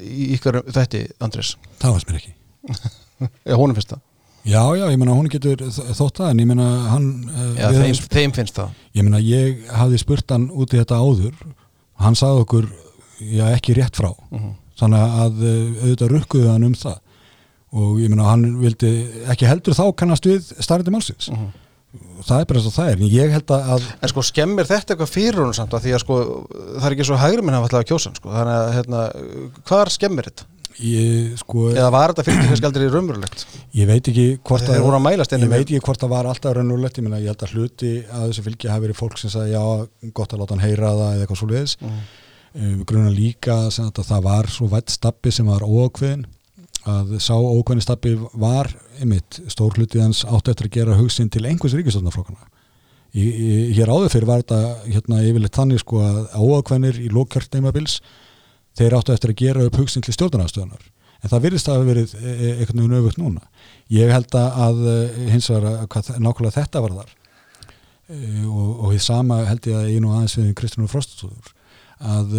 í 0.00 0.28
ykkar 0.36 0.62
þætti, 0.64 1.02
Andrés. 1.22 1.54
Það 1.82 1.96
varst 1.96 2.10
mér 2.10 2.20
ekki. 2.20 2.36
Já, 3.48 3.56
honum 3.56 3.76
finnst 3.76 3.92
það? 3.94 4.04
Já, 4.46 4.60
já, 4.78 4.84
ég 4.92 4.98
meina 5.00 5.14
hún 5.16 5.26
getur 5.26 5.58
þótt 5.66 6.20
það 6.20 6.28
en 6.30 6.40
ég 6.44 6.46
meina 6.46 6.66
hann 6.92 7.06
uh, 7.26 7.46
Já, 7.58 7.66
þeim, 7.74 7.96
þeim 8.14 8.34
finnst 8.36 8.58
það. 8.60 8.76
Ég 8.94 9.06
meina 9.06 9.18
ég 9.24 9.64
hafði 9.74 9.98
spurt 9.98 10.30
hann 10.30 10.44
út 10.54 10.70
í 10.70 10.78
þetta 10.78 11.00
áður. 11.02 11.40
Hann 11.98 12.18
sagði 12.18 12.44
okkur 12.44 12.68
já 13.18 13.48
ekki 13.48 13.74
rétt 13.74 13.98
frá. 13.98 14.12
Þannig 14.78 15.16
að 15.24 15.42
uh, 15.42 15.56
auðvitað 15.82 16.12
rukkuðu 16.14 16.52
hann 16.52 16.68
um 16.68 16.76
það. 16.78 17.00
Og 17.76 17.98
ég 18.04 18.12
meina 18.12 18.28
hann 18.28 18.46
vildi 18.60 18.92
ekki 19.34 19.50
heldur 19.50 19.74
þá 19.74 19.84
kannast 19.98 20.30
við 20.30 20.52
málsins 20.94 21.26
það 22.26 22.40
er 22.42 22.48
bara 22.50 22.60
eins 22.60 22.68
og 22.70 22.76
það 22.76 22.90
er. 22.90 22.98
En 23.00 23.14
ég 23.14 23.36
held 23.36 23.54
að, 23.56 23.70
að 23.76 23.86
En 24.00 24.12
sko, 24.12 24.26
skemmir 24.30 24.68
þetta 24.68 24.94
eitthvað 24.94 25.14
fyrir 25.14 25.40
hún 25.44 25.56
samt? 25.56 25.76
Að 25.76 25.86
því 25.86 25.94
að 25.96 26.04
sko, 26.04 26.18
það 26.76 26.90
er 26.90 26.96
ekki 26.96 27.08
svo 27.10 27.22
hægri 27.22 27.46
minn 27.46 27.58
að 27.60 27.88
kjósa 27.92 28.10
hann, 28.10 28.20
sko, 28.20 28.34
þannig 28.34 28.58
að 28.60 28.74
hérna, 28.76 29.06
hvar 29.70 29.92
skemmir 29.94 30.30
þetta? 30.30 30.50
ég 30.82 31.36
sko 31.40 31.70
Eða 31.72 31.88
var 31.94 32.12
þetta 32.12 32.24
fyrir 32.26 32.50
kannski 32.50 32.68
aldrei 32.68 32.86
raunverulegt? 32.92 33.44
ég 33.76 33.88
veit 33.88 34.10
ekki 34.10 34.26
hvort 34.44 34.68
að 34.68 34.98
mælast 35.04 35.32
ég 35.32 35.48
veit 35.48 35.64
ekki 35.64 35.80
hvort 35.84 36.02
það 36.02 36.12
var 36.12 36.28
alltaf 36.30 36.56
raunulegt 36.56 37.00
ég 37.00 37.08
ég 37.08 37.30
held 37.30 37.44
að 37.46 37.54
hluti 37.54 37.92
að 38.04 38.26
þessu 38.28 38.44
fylgi 38.46 38.70
hafi 38.70 38.84
verið 38.84 39.00
fólk 39.00 39.18
sem 39.20 39.32
sagði 39.32 39.54
já 39.56 40.12
gott 40.16 40.32
að 40.34 40.42
láta 40.42 40.56
hann 40.56 40.64
heyra 40.64 40.92
það 40.92 41.12
eða 41.14 41.24
eitthvað 41.24 41.40
svo 41.40 41.50
liðis 41.52 41.76
við 42.56 42.84
grunum 42.88 43.16
líka 43.16 43.56
sem 43.72 43.88
að 43.88 44.02
það 44.10 44.26
var 44.28 44.50
svo 44.52 44.68
vætt 44.72 44.92
stappi 44.92 45.32
sem 45.32 45.48
var 45.48 45.64
óákveðin 45.64 46.26
að 46.86 47.16
sá 47.22 47.34
ókvæðin 47.34 47.84
stappi 47.84 48.12
var 48.38 48.70
einmitt 49.00 49.40
stór 49.50 49.74
hlutið 49.76 50.04
hans 50.04 50.24
átt 50.24 50.50
eftir 50.52 50.68
að 50.68 50.76
gera 50.78 50.98
hugsin 50.98 51.30
til 51.32 51.44
einhvers 51.48 51.74
ríkistofnaflokkana 51.74 52.46
í, 53.16 53.24
í, 53.24 53.50
hér 53.76 53.90
áður 53.90 54.12
fyrir 54.12 54.28
var 54.28 54.44
þetta 54.44 54.60
hérna 54.86 55.22
yfirleitt 55.24 55.58
þannig 55.58 55.82
sko 55.82 56.02
að 56.04 56.20
óákveðinir 56.36 57.00
í 57.02 57.10
lókjartneimabils 57.14 57.98
þeir 58.76 58.98
áttu 58.98 59.14
eftir 59.14 59.32
að 59.32 59.42
gera 59.42 59.66
upp 59.66 59.80
hugsin 59.80 60.04
til 60.04 60.14
stjórnarnastöðunar 60.16 60.84
en 61.22 61.32
það 61.32 61.46
virðist 61.46 61.70
að 61.70 61.78
hafa 61.78 61.88
verið 61.90 62.16
e, 62.16 62.32
e, 62.32 62.50
einhvern 62.60 62.82
veginn 62.82 62.98
öfugt 63.00 63.20
núna. 63.20 63.44
Ég 63.90 64.12
held 64.12 64.36
að 64.36 64.82
e, 64.92 64.96
hins 65.32 65.48
vegar 65.50 65.68
að 65.70 65.86
hvað, 65.94 66.10
nákvæmlega 66.20 66.56
þetta 66.60 66.82
var 66.84 66.96
þar 67.00 67.14
og, 68.46 68.66
og 68.70 68.90
því 68.92 68.98
sama 69.02 69.40
held 69.48 69.66
ég 69.66 69.78
að 69.80 69.88
einu 69.94 70.12
aðeins 70.14 70.36
við 70.38 70.50
Kristján 70.60 70.90
Frostsóður 70.92 71.54
að 71.96 72.36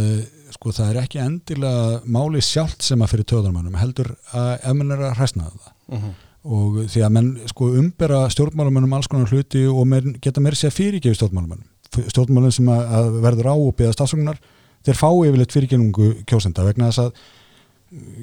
sko 0.68 0.84
það 0.84 0.90
er 0.92 1.00
ekki 1.04 1.20
endilega 1.24 2.00
máli 2.12 2.42
sjálft 2.44 2.84
sem 2.84 3.02
að 3.02 3.14
fyrir 3.14 3.28
töðarmannum 3.32 3.78
heldur 3.80 4.12
að 4.36 4.50
ef 4.58 4.76
mann 4.76 4.96
er 4.96 5.04
að 5.08 5.16
hræsna 5.22 5.48
það 5.48 5.70
uh 5.70 6.02
-huh. 6.04 6.14
og 6.58 6.82
því 6.92 7.04
að 7.06 7.14
menn 7.16 7.32
sko 7.54 7.70
umbera 7.82 8.20
stjórnmálumannum 8.34 8.94
alls 8.98 9.08
konar 9.08 9.32
hluti 9.32 9.64
og 9.68 9.88
menn 9.88 10.18
geta 10.22 10.42
meira 10.42 10.60
sér 10.60 10.76
fyrirgefi 10.76 11.16
stjórnmálumannum 11.16 11.66
stjórnmálum 12.12 12.52
sem 12.52 12.68
að, 12.68 12.84
að 13.00 13.22
verður 13.22 13.52
á 13.54 13.56
og 13.56 13.76
beða 13.76 13.96
stafsögnar 13.96 14.38
þeir 14.84 15.00
fá 15.00 15.10
yfirleitt 15.12 15.56
fyrirgefingu 15.56 16.24
kjósenda 16.28 16.68
vegna 16.68 16.92
þess 16.92 17.00
að 17.00 17.12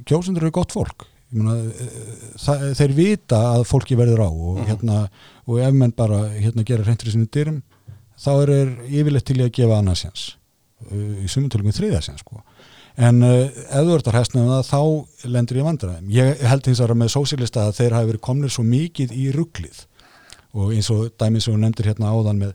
kjósendur 0.05 0.45
eru 0.45 0.51
gott 0.53 0.73
fólk 0.73 1.07
mena, 1.35 1.57
það, 2.39 2.69
þeir 2.79 2.93
vita 2.93 3.41
að 3.55 3.65
fólki 3.67 3.97
verður 3.97 4.27
á 4.29 4.31
og, 4.31 4.55
uh 4.55 4.61
-huh. 4.61 4.67
hérna, 4.69 5.09
og 5.47 5.61
ef 5.61 5.73
menn 5.73 5.93
bara 5.97 6.29
hérna, 6.37 6.63
gera 6.63 6.85
reyndur 6.85 7.09
í 7.09 7.13
sinu 7.17 7.27
dyrum 7.27 7.63
þá 8.21 8.33
er 8.43 8.51
yfirleitt 8.89 9.25
til 9.25 9.41
að 9.41 9.55
gefa 9.57 9.79
annarsjans 9.79 10.37
í 10.93 11.29
sumuntölukum 11.31 11.75
þriðarsjans 11.75 12.23
sko. 12.25 12.43
en 12.97 13.23
uh, 13.27 13.49
ef 13.49 13.87
þú 13.87 13.97
ert 13.97 14.11
að 14.11 14.19
hæstna 14.19 14.43
um 14.45 14.53
það 14.53 14.69
þá 14.69 15.31
lendur 15.35 15.59
ég 15.59 15.67
vandræðum. 15.67 16.13
Ég 16.15 16.45
held 16.51 16.69
eins 16.69 16.83
og 16.85 16.95
með 16.99 17.11
sósílista 17.15 17.65
að 17.67 17.81
þeir 17.81 17.97
hafi 17.97 18.11
verið 18.13 18.25
komnir 18.29 18.55
svo 18.55 18.65
mikið 18.69 19.17
í 19.17 19.25
rugglið 19.35 19.81
og 20.55 20.71
eins 20.77 20.91
og 20.95 21.09
dæmið 21.19 21.43
sem 21.43 21.57
þú 21.57 21.63
nefndir 21.65 21.91
hérna 21.91 22.13
áðan 22.15 22.45
með 22.45 22.55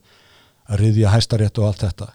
að 0.70 0.82
riðja 0.84 1.12
hæstarétt 1.12 1.60
og 1.60 1.68
allt 1.68 1.84
þetta. 1.84 2.10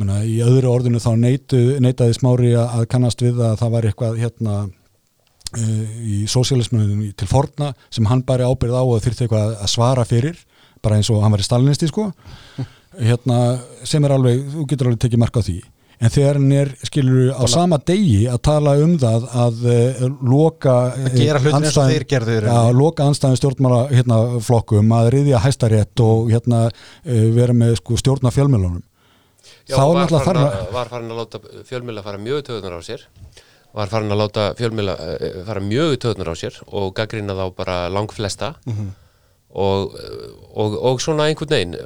Mena, 0.00 0.20
í 0.24 0.40
öðru 0.42 0.70
orðinu 0.70 1.00
þá 1.02 1.12
neytu, 1.18 1.62
neytaði 1.82 2.16
smári 2.16 2.52
að 2.58 2.84
kannast 2.90 3.22
við 3.22 3.40
að 3.42 3.56
það 3.60 3.72
var 3.74 3.88
eitthvað 3.88 4.20
hérna 4.22 4.58
uh, 4.66 5.96
í 6.02 6.20
sósialismunum 6.30 7.06
til 7.14 7.30
forna 7.30 7.72
sem 7.90 8.06
hann 8.10 8.24
bæri 8.26 8.46
ábyrð 8.46 8.78
á 8.78 8.82
og 8.82 9.02
þurfti 9.04 9.26
eitthvað 9.26 9.56
að 9.58 9.72
svara 9.74 10.06
fyrir 10.08 10.42
bara 10.82 10.98
eins 10.98 11.10
og 11.12 11.22
hann 11.22 11.34
var 11.34 11.42
í 11.42 11.46
stalinisti 11.46 11.90
sko 11.90 12.10
hérna, 12.98 13.58
sem 13.84 14.04
er 14.04 14.16
alveg, 14.16 14.42
þú 14.54 14.64
getur 14.70 14.90
alveg 14.90 15.04
tekið 15.04 15.22
marka 15.22 15.44
á 15.44 15.46
því. 15.46 15.60
En 16.00 16.08
þegar 16.08 16.38
hann 16.38 16.52
er, 16.56 16.70
skilur 16.88 17.34
á 17.36 17.44
sama 17.52 17.76
degi 17.76 18.22
að 18.32 18.38
tala 18.48 18.72
um 18.80 18.94
það 18.98 19.26
að 19.36 19.64
uh, 19.68 20.04
loka 20.24 20.76
að 20.96 21.18
gera 21.18 21.42
hlutin 21.42 21.58
eins 21.58 21.76
og 21.76 21.90
þeir 21.90 22.06
gerður 22.08 22.46
að 22.48 22.70
loka 22.78 23.04
anstæðin 23.04 23.36
stjórnmála 23.36 23.80
hérna, 23.90 24.20
flokkum 24.46 24.94
að 24.96 25.10
riðja 25.16 25.42
hæstarétt 25.44 26.00
og 26.00 26.30
hérna, 26.32 26.62
uh, 26.70 27.26
vera 27.36 27.52
með 27.52 27.76
sko, 27.82 28.00
stjórna 28.00 28.32
fjölmjölunum 28.32 28.80
Já, 29.70 29.76
var 29.76 30.24
farin, 30.24 30.42
að, 30.42 30.64
var 30.74 30.90
farin 30.90 31.12
að 31.12 31.20
láta 31.20 31.40
fjölmjöla 31.68 32.02
fara 32.04 32.20
mjög 32.20 32.42
töðunar 32.48 32.80
á 32.80 32.82
sér. 32.84 33.04
Var 33.76 33.92
farin 33.92 34.14
að 34.14 34.20
láta 34.22 34.46
fjölmjöla 34.58 34.96
fara 35.46 35.62
mjög 35.62 35.94
töðunar 36.02 36.32
á 36.32 36.36
sér 36.40 36.58
og 36.66 36.90
gaggrina 36.96 37.36
þá 37.38 37.44
bara 37.60 37.76
lang 37.92 38.10
flesta 38.12 38.54
mm 38.64 38.72
-hmm. 38.74 38.90
og, 39.50 39.94
og, 40.54 40.76
og 40.90 41.00
svona 41.00 41.28
einhvern 41.28 41.54
veginn 41.54 41.76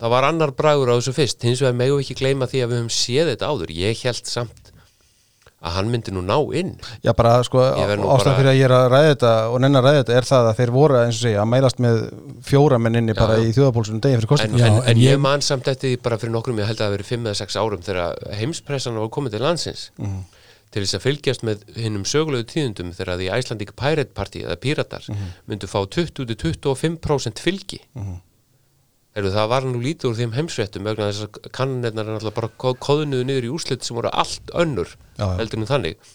það 0.00 0.14
var 0.16 0.28
annar 0.28 0.52
bragur 0.56 0.92
á 0.92 0.98
þessu 0.98 1.16
fyrst. 1.16 1.42
Hins 1.42 1.62
vegar 1.64 1.76
megum 1.78 2.00
við 2.00 2.06
ekki 2.06 2.20
gleyma 2.22 2.48
því 2.50 2.62
að 2.62 2.72
við 2.72 2.80
höfum 2.80 2.94
séð 2.94 3.32
þetta 3.32 3.50
áður. 3.52 3.74
Ég 3.76 4.02
held 4.04 4.26
samt 4.30 4.66
að 5.66 5.76
hann 5.78 5.90
myndi 5.90 6.12
nú 6.14 6.22
ná 6.24 6.36
inn. 6.56 6.74
Já 7.04 7.12
bara 7.16 7.38
sko 7.46 7.62
ástæðan 7.62 8.38
fyrir 8.38 8.50
að 8.52 8.58
ég 8.58 8.68
er 8.68 8.74
að 8.76 8.86
ræða 8.92 9.10
þetta 9.10 9.32
og 9.50 9.58
nenn 9.64 9.78
að 9.78 9.86
ræða 9.88 10.00
þetta 10.02 10.16
er 10.18 10.28
það 10.28 10.48
að 10.50 10.60
þeir 10.60 10.72
voru 10.76 10.98
eins 11.00 11.16
og 11.16 11.24
segja 11.24 11.42
að 11.42 11.50
mælast 11.52 11.82
með 11.82 12.00
fjóra 12.46 12.80
menn 12.82 13.00
inni 13.00 13.16
bara 13.16 13.38
í 13.40 13.52
þjóðapólsunum 13.56 14.02
deginn 14.04 14.20
fyrir 14.20 14.32
kostum 14.32 14.56
En, 14.56 14.66
en, 14.68 14.78
en 14.92 15.00
ég 15.00 15.20
man 15.22 15.44
samt 15.44 15.70
eftir 15.72 15.94
því 15.94 16.02
bara 16.04 16.20
fyrir 16.20 16.34
nokkrum 16.36 16.60
ég 16.60 16.70
held 16.70 16.80
að 16.80 16.86
það 16.86 16.96
veri 16.96 17.08
5 17.10 17.26
eða 17.30 17.40
6 17.40 17.58
árum 17.62 17.86
þegar 17.88 18.20
heimspressan 18.40 19.00
var 19.00 19.12
komið 19.16 19.36
til 19.36 19.42
landsins. 19.46 19.88
Mm 19.96 20.12
-hmm. 20.12 20.44
til 20.76 20.84
þess 20.84 20.98
að 20.98 21.04
fylgjast 21.06 21.42
með 21.46 21.64
hinnum 21.80 22.04
sögulegu 22.04 22.46
tíðundum 22.52 22.92
þegar 22.92 23.16
því 23.16 23.32
Icelandic 23.38 23.74
Pirate 23.80 24.12
Party 24.14 24.44
eða 24.44 24.56
Piratar 24.60 25.04
mm 25.08 25.14
-hmm. 25.16 25.34
myndu 25.46 25.66
fá 25.66 25.80
20-25% 25.88 27.40
fylgi. 27.40 27.80
Mm 27.94 28.02
-hmm. 28.02 28.20
Heru, 29.16 29.30
það 29.32 29.48
var 29.48 29.64
nú 29.64 29.78
lítið 29.80 30.10
úr 30.10 30.16
þeim 30.18 30.34
heimsvettum 30.36 30.84
vegna 30.84 31.08
þess 31.08 31.24
að 31.24 31.50
kannirnar 31.56 32.04
er 32.04 32.16
náttúrulega 32.18 32.36
bara 32.36 32.72
kóðunuðu 32.84 33.24
niður 33.24 33.46
í 33.48 33.52
úslit 33.56 33.86
sem 33.86 33.96
voru 33.96 34.10
allt 34.12 34.50
önnur 34.52 34.90
heldur 35.16 35.62
en 35.62 35.70
þannig. 35.70 36.10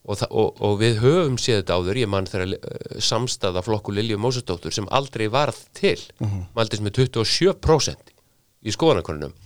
Og, 0.00 0.24
og, 0.32 0.56
og 0.64 0.78
við 0.80 0.98
höfum 1.04 1.36
séð 1.38 1.60
þetta 1.60 1.76
áður. 1.76 2.00
Ég 2.00 2.10
mann 2.10 2.26
þegar 2.26 2.56
uh, 2.56 2.96
samstaða 3.04 3.62
flokku 3.62 3.94
Lilju 3.94 4.18
Mósustóttur 4.18 4.74
sem 4.74 4.88
aldrei 4.90 5.28
varð 5.30 5.60
til 5.76 5.98
uh 6.18 6.26
-huh. 6.26 6.48
maldist 6.56 6.82
með 6.82 7.04
27% 7.04 8.10
í 8.64 8.74
skoðanakonunum 8.74 9.36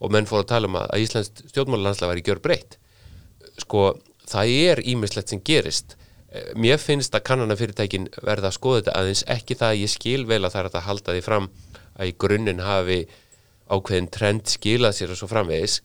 og 0.00 0.12
menn 0.14 0.26
fór 0.26 0.44
að 0.44 0.50
tala 0.54 0.70
um 0.70 0.78
að 0.80 1.04
Íslands 1.04 1.44
stjórnmálalandslega 1.50 2.12
var 2.12 2.22
í 2.22 2.24
gjör 2.24 2.40
breytt 2.40 2.78
sko 3.60 3.92
það 4.30 4.54
er 4.70 4.82
ímislegt 4.88 5.28
sem 5.28 5.42
gerist. 5.44 5.96
Eh, 6.32 6.54
mér 6.56 6.80
finnst 6.82 7.14
að 7.14 7.26
kannanafyrirtækin 7.28 8.08
verða 8.22 8.50
að 8.50 8.56
skoða 8.58 8.80
þetta 8.80 8.96
aðeins. 9.00 9.24
Ekki 9.30 9.58
það 9.60 9.74
að 9.74 9.82
ég 9.82 9.92
skil 9.92 10.24
vel 10.26 10.42
að 10.44 10.52
það 10.54 10.60
er 10.64 10.70
að 10.70 10.88
halda 10.88 11.16
því 11.16 11.24
fram 11.28 11.48
að 11.94 12.10
í 12.10 12.16
grunninn 12.24 12.62
hafi 12.64 13.04
ákveðin 13.70 14.10
trend 14.12 14.50
skilað 14.50 14.98
sér 14.98 15.14
og 15.14 15.20
svo 15.20 15.30
framvegis 15.30 15.80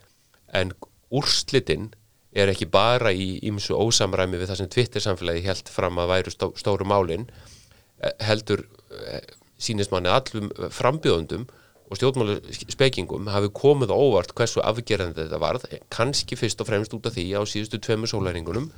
en 0.56 0.74
úrslitinn 1.16 1.90
er 2.36 2.52
ekki 2.52 2.68
bara 2.70 3.12
í 3.14 3.40
ímsu 3.50 3.78
ósamræmi 3.78 4.38
við 4.38 4.52
það 4.52 4.62
sem 4.62 4.72
Twitter 4.74 5.04
samfélagi 5.04 5.46
held 5.48 5.72
fram 5.72 5.98
að 6.02 6.12
væru 6.14 6.34
stó, 6.34 6.52
stóru 6.60 6.86
málinn 6.86 7.26
eh, 7.30 8.14
heldur 8.26 8.66
eh, 9.08 9.24
sínist 9.60 9.94
manni 9.94 10.12
allum 10.14 10.52
frambjóðundum 10.74 11.48
og 11.90 11.98
stjórnmáli 11.98 12.38
spekingum 12.70 13.32
hafi 13.34 13.50
komið 13.56 13.94
óvart 13.96 14.36
hversu 14.38 14.62
afgerðandi 14.62 15.24
þetta 15.24 15.42
varð 15.42 15.66
kannski 15.94 16.38
fyrst 16.38 16.62
og 16.62 16.70
fremst 16.70 16.94
út 16.94 17.10
af 17.10 17.16
því 17.16 17.26
á 17.34 17.42
síðustu 17.50 17.82
tveimu 17.82 18.10
sólæringunum 18.10 18.70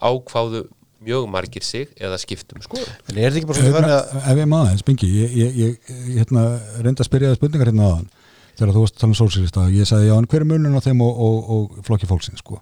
ákváðu 0.00 0.64
mjög 1.04 1.28
margir 1.30 1.64
sig 1.66 1.88
eða 2.00 2.18
skiptum 2.22 2.62
sko. 2.64 2.80
En 2.80 3.16
er 3.16 3.30
þetta 3.30 3.40
ekki 3.40 3.48
bara 3.50 3.60
svona 3.60 3.78
þannig 3.78 3.94
að 3.94 4.28
Ef 4.32 4.42
ég 4.42 4.50
maður, 4.50 4.82
Spengi, 4.82 5.08
ég, 5.14 5.38
ég, 5.40 5.56
ég 5.62 5.96
hérna, 6.20 6.44
reynda 6.80 7.04
að 7.04 7.08
spyrja 7.10 7.32
það 7.32 7.40
spurningar 7.40 7.72
hérna 7.72 7.88
aðan 7.90 8.12
þegar 8.54 8.74
þú 8.74 8.82
varst 8.84 8.94
að 8.94 9.00
tala 9.02 9.10
um 9.10 9.18
sólsýrista 9.18 9.62
ég 9.74 9.88
sagði 9.88 10.08
já, 10.08 10.14
en 10.14 10.28
hver 10.30 10.44
er 10.44 10.48
munun 10.48 10.78
á 10.78 10.82
þeim 10.84 11.00
og, 11.02 11.22
og, 11.26 11.48
og 11.54 11.86
flokki 11.86 12.08
fólksins 12.10 12.42
sko? 12.42 12.60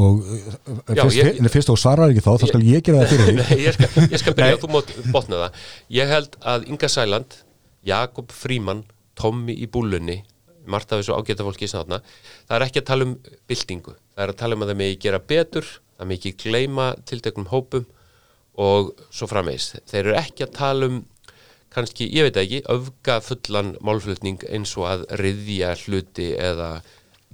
Og 0.00 0.22
já, 0.24 1.02
fyrst, 1.02 1.18
ég, 1.20 1.50
fyrst 1.52 1.72
og 1.72 1.80
svarar 1.80 2.12
ekki 2.12 2.24
þá, 2.24 2.30
þá 2.40 2.46
skal 2.52 2.62
ég 2.64 2.86
gera 2.86 3.02
það 3.02 3.12
fyrir 3.12 3.28
því 3.28 3.34
Nei, 3.42 3.58
ég 3.66 3.76
skal, 3.76 4.06
skal 4.22 4.36
byrja, 4.38 4.60
þú 4.62 4.70
mót 4.72 4.94
botna 5.12 5.42
það. 5.44 5.60
Ég 5.92 6.14
held 6.14 6.38
að 6.54 6.66
Inga 6.72 6.90
Sæland 6.92 7.36
Jakob 7.86 8.32
Fríman, 8.34 8.86
Tommi 9.16 9.56
í 9.60 9.68
búlunni 9.72 10.22
Marta 10.66 10.98
við 10.98 11.10
svo 11.10 11.20
ágæta 11.20 11.44
fólki 11.46 11.68
í 11.68 11.70
snáðna 11.70 12.00
það 12.02 12.56
er 12.56 12.64
ekki 12.66 12.82
að 12.82 12.88
tala 12.88 13.06
um 13.06 13.12
byltingu. 13.46 13.92
Það 14.16 14.24
er 14.24 14.32
að 14.32 14.40
tala 14.40 14.56
um 14.56 14.64
að 14.64 14.72
það 14.72 14.80
megi 14.80 14.98
gera 15.04 15.20
betur 15.22 15.68
það 15.96 16.10
megi 16.12 16.34
gleima 16.40 16.92
tilteknum 17.08 17.50
hópum 17.50 17.86
og 18.56 18.94
svo 19.12 19.28
frammeins 19.28 19.74
þeir 19.88 20.02
eru 20.02 20.16
ekki 20.20 20.46
að 20.46 20.56
tala 20.56 20.90
um 20.90 21.02
kannski, 21.76 22.08
ég 22.08 22.28
veit 22.28 22.38
ekki, 22.40 22.62
öfga 22.72 23.18
fullan 23.24 23.74
málflutning 23.84 24.44
eins 24.48 24.72
og 24.78 24.86
að 24.88 25.02
riðja 25.20 25.74
hluti 25.82 26.30
eða 26.40 26.70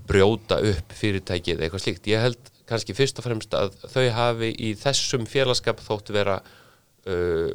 brjóta 0.08 0.58
upp 0.66 0.94
fyrirtæki 0.98 1.54
eða 1.54 1.66
eitthvað 1.66 1.84
slíkt. 1.84 2.08
Ég 2.10 2.24
held 2.24 2.50
kannski 2.68 2.96
fyrst 2.96 3.20
og 3.20 3.26
fremst 3.26 3.54
að 3.54 3.76
þau 3.92 4.06
hafi 4.16 4.50
í 4.58 4.72
þessum 4.78 5.28
félagskap 5.30 5.82
þóttu 5.84 6.16
vera 6.16 6.40
uh, 6.42 7.52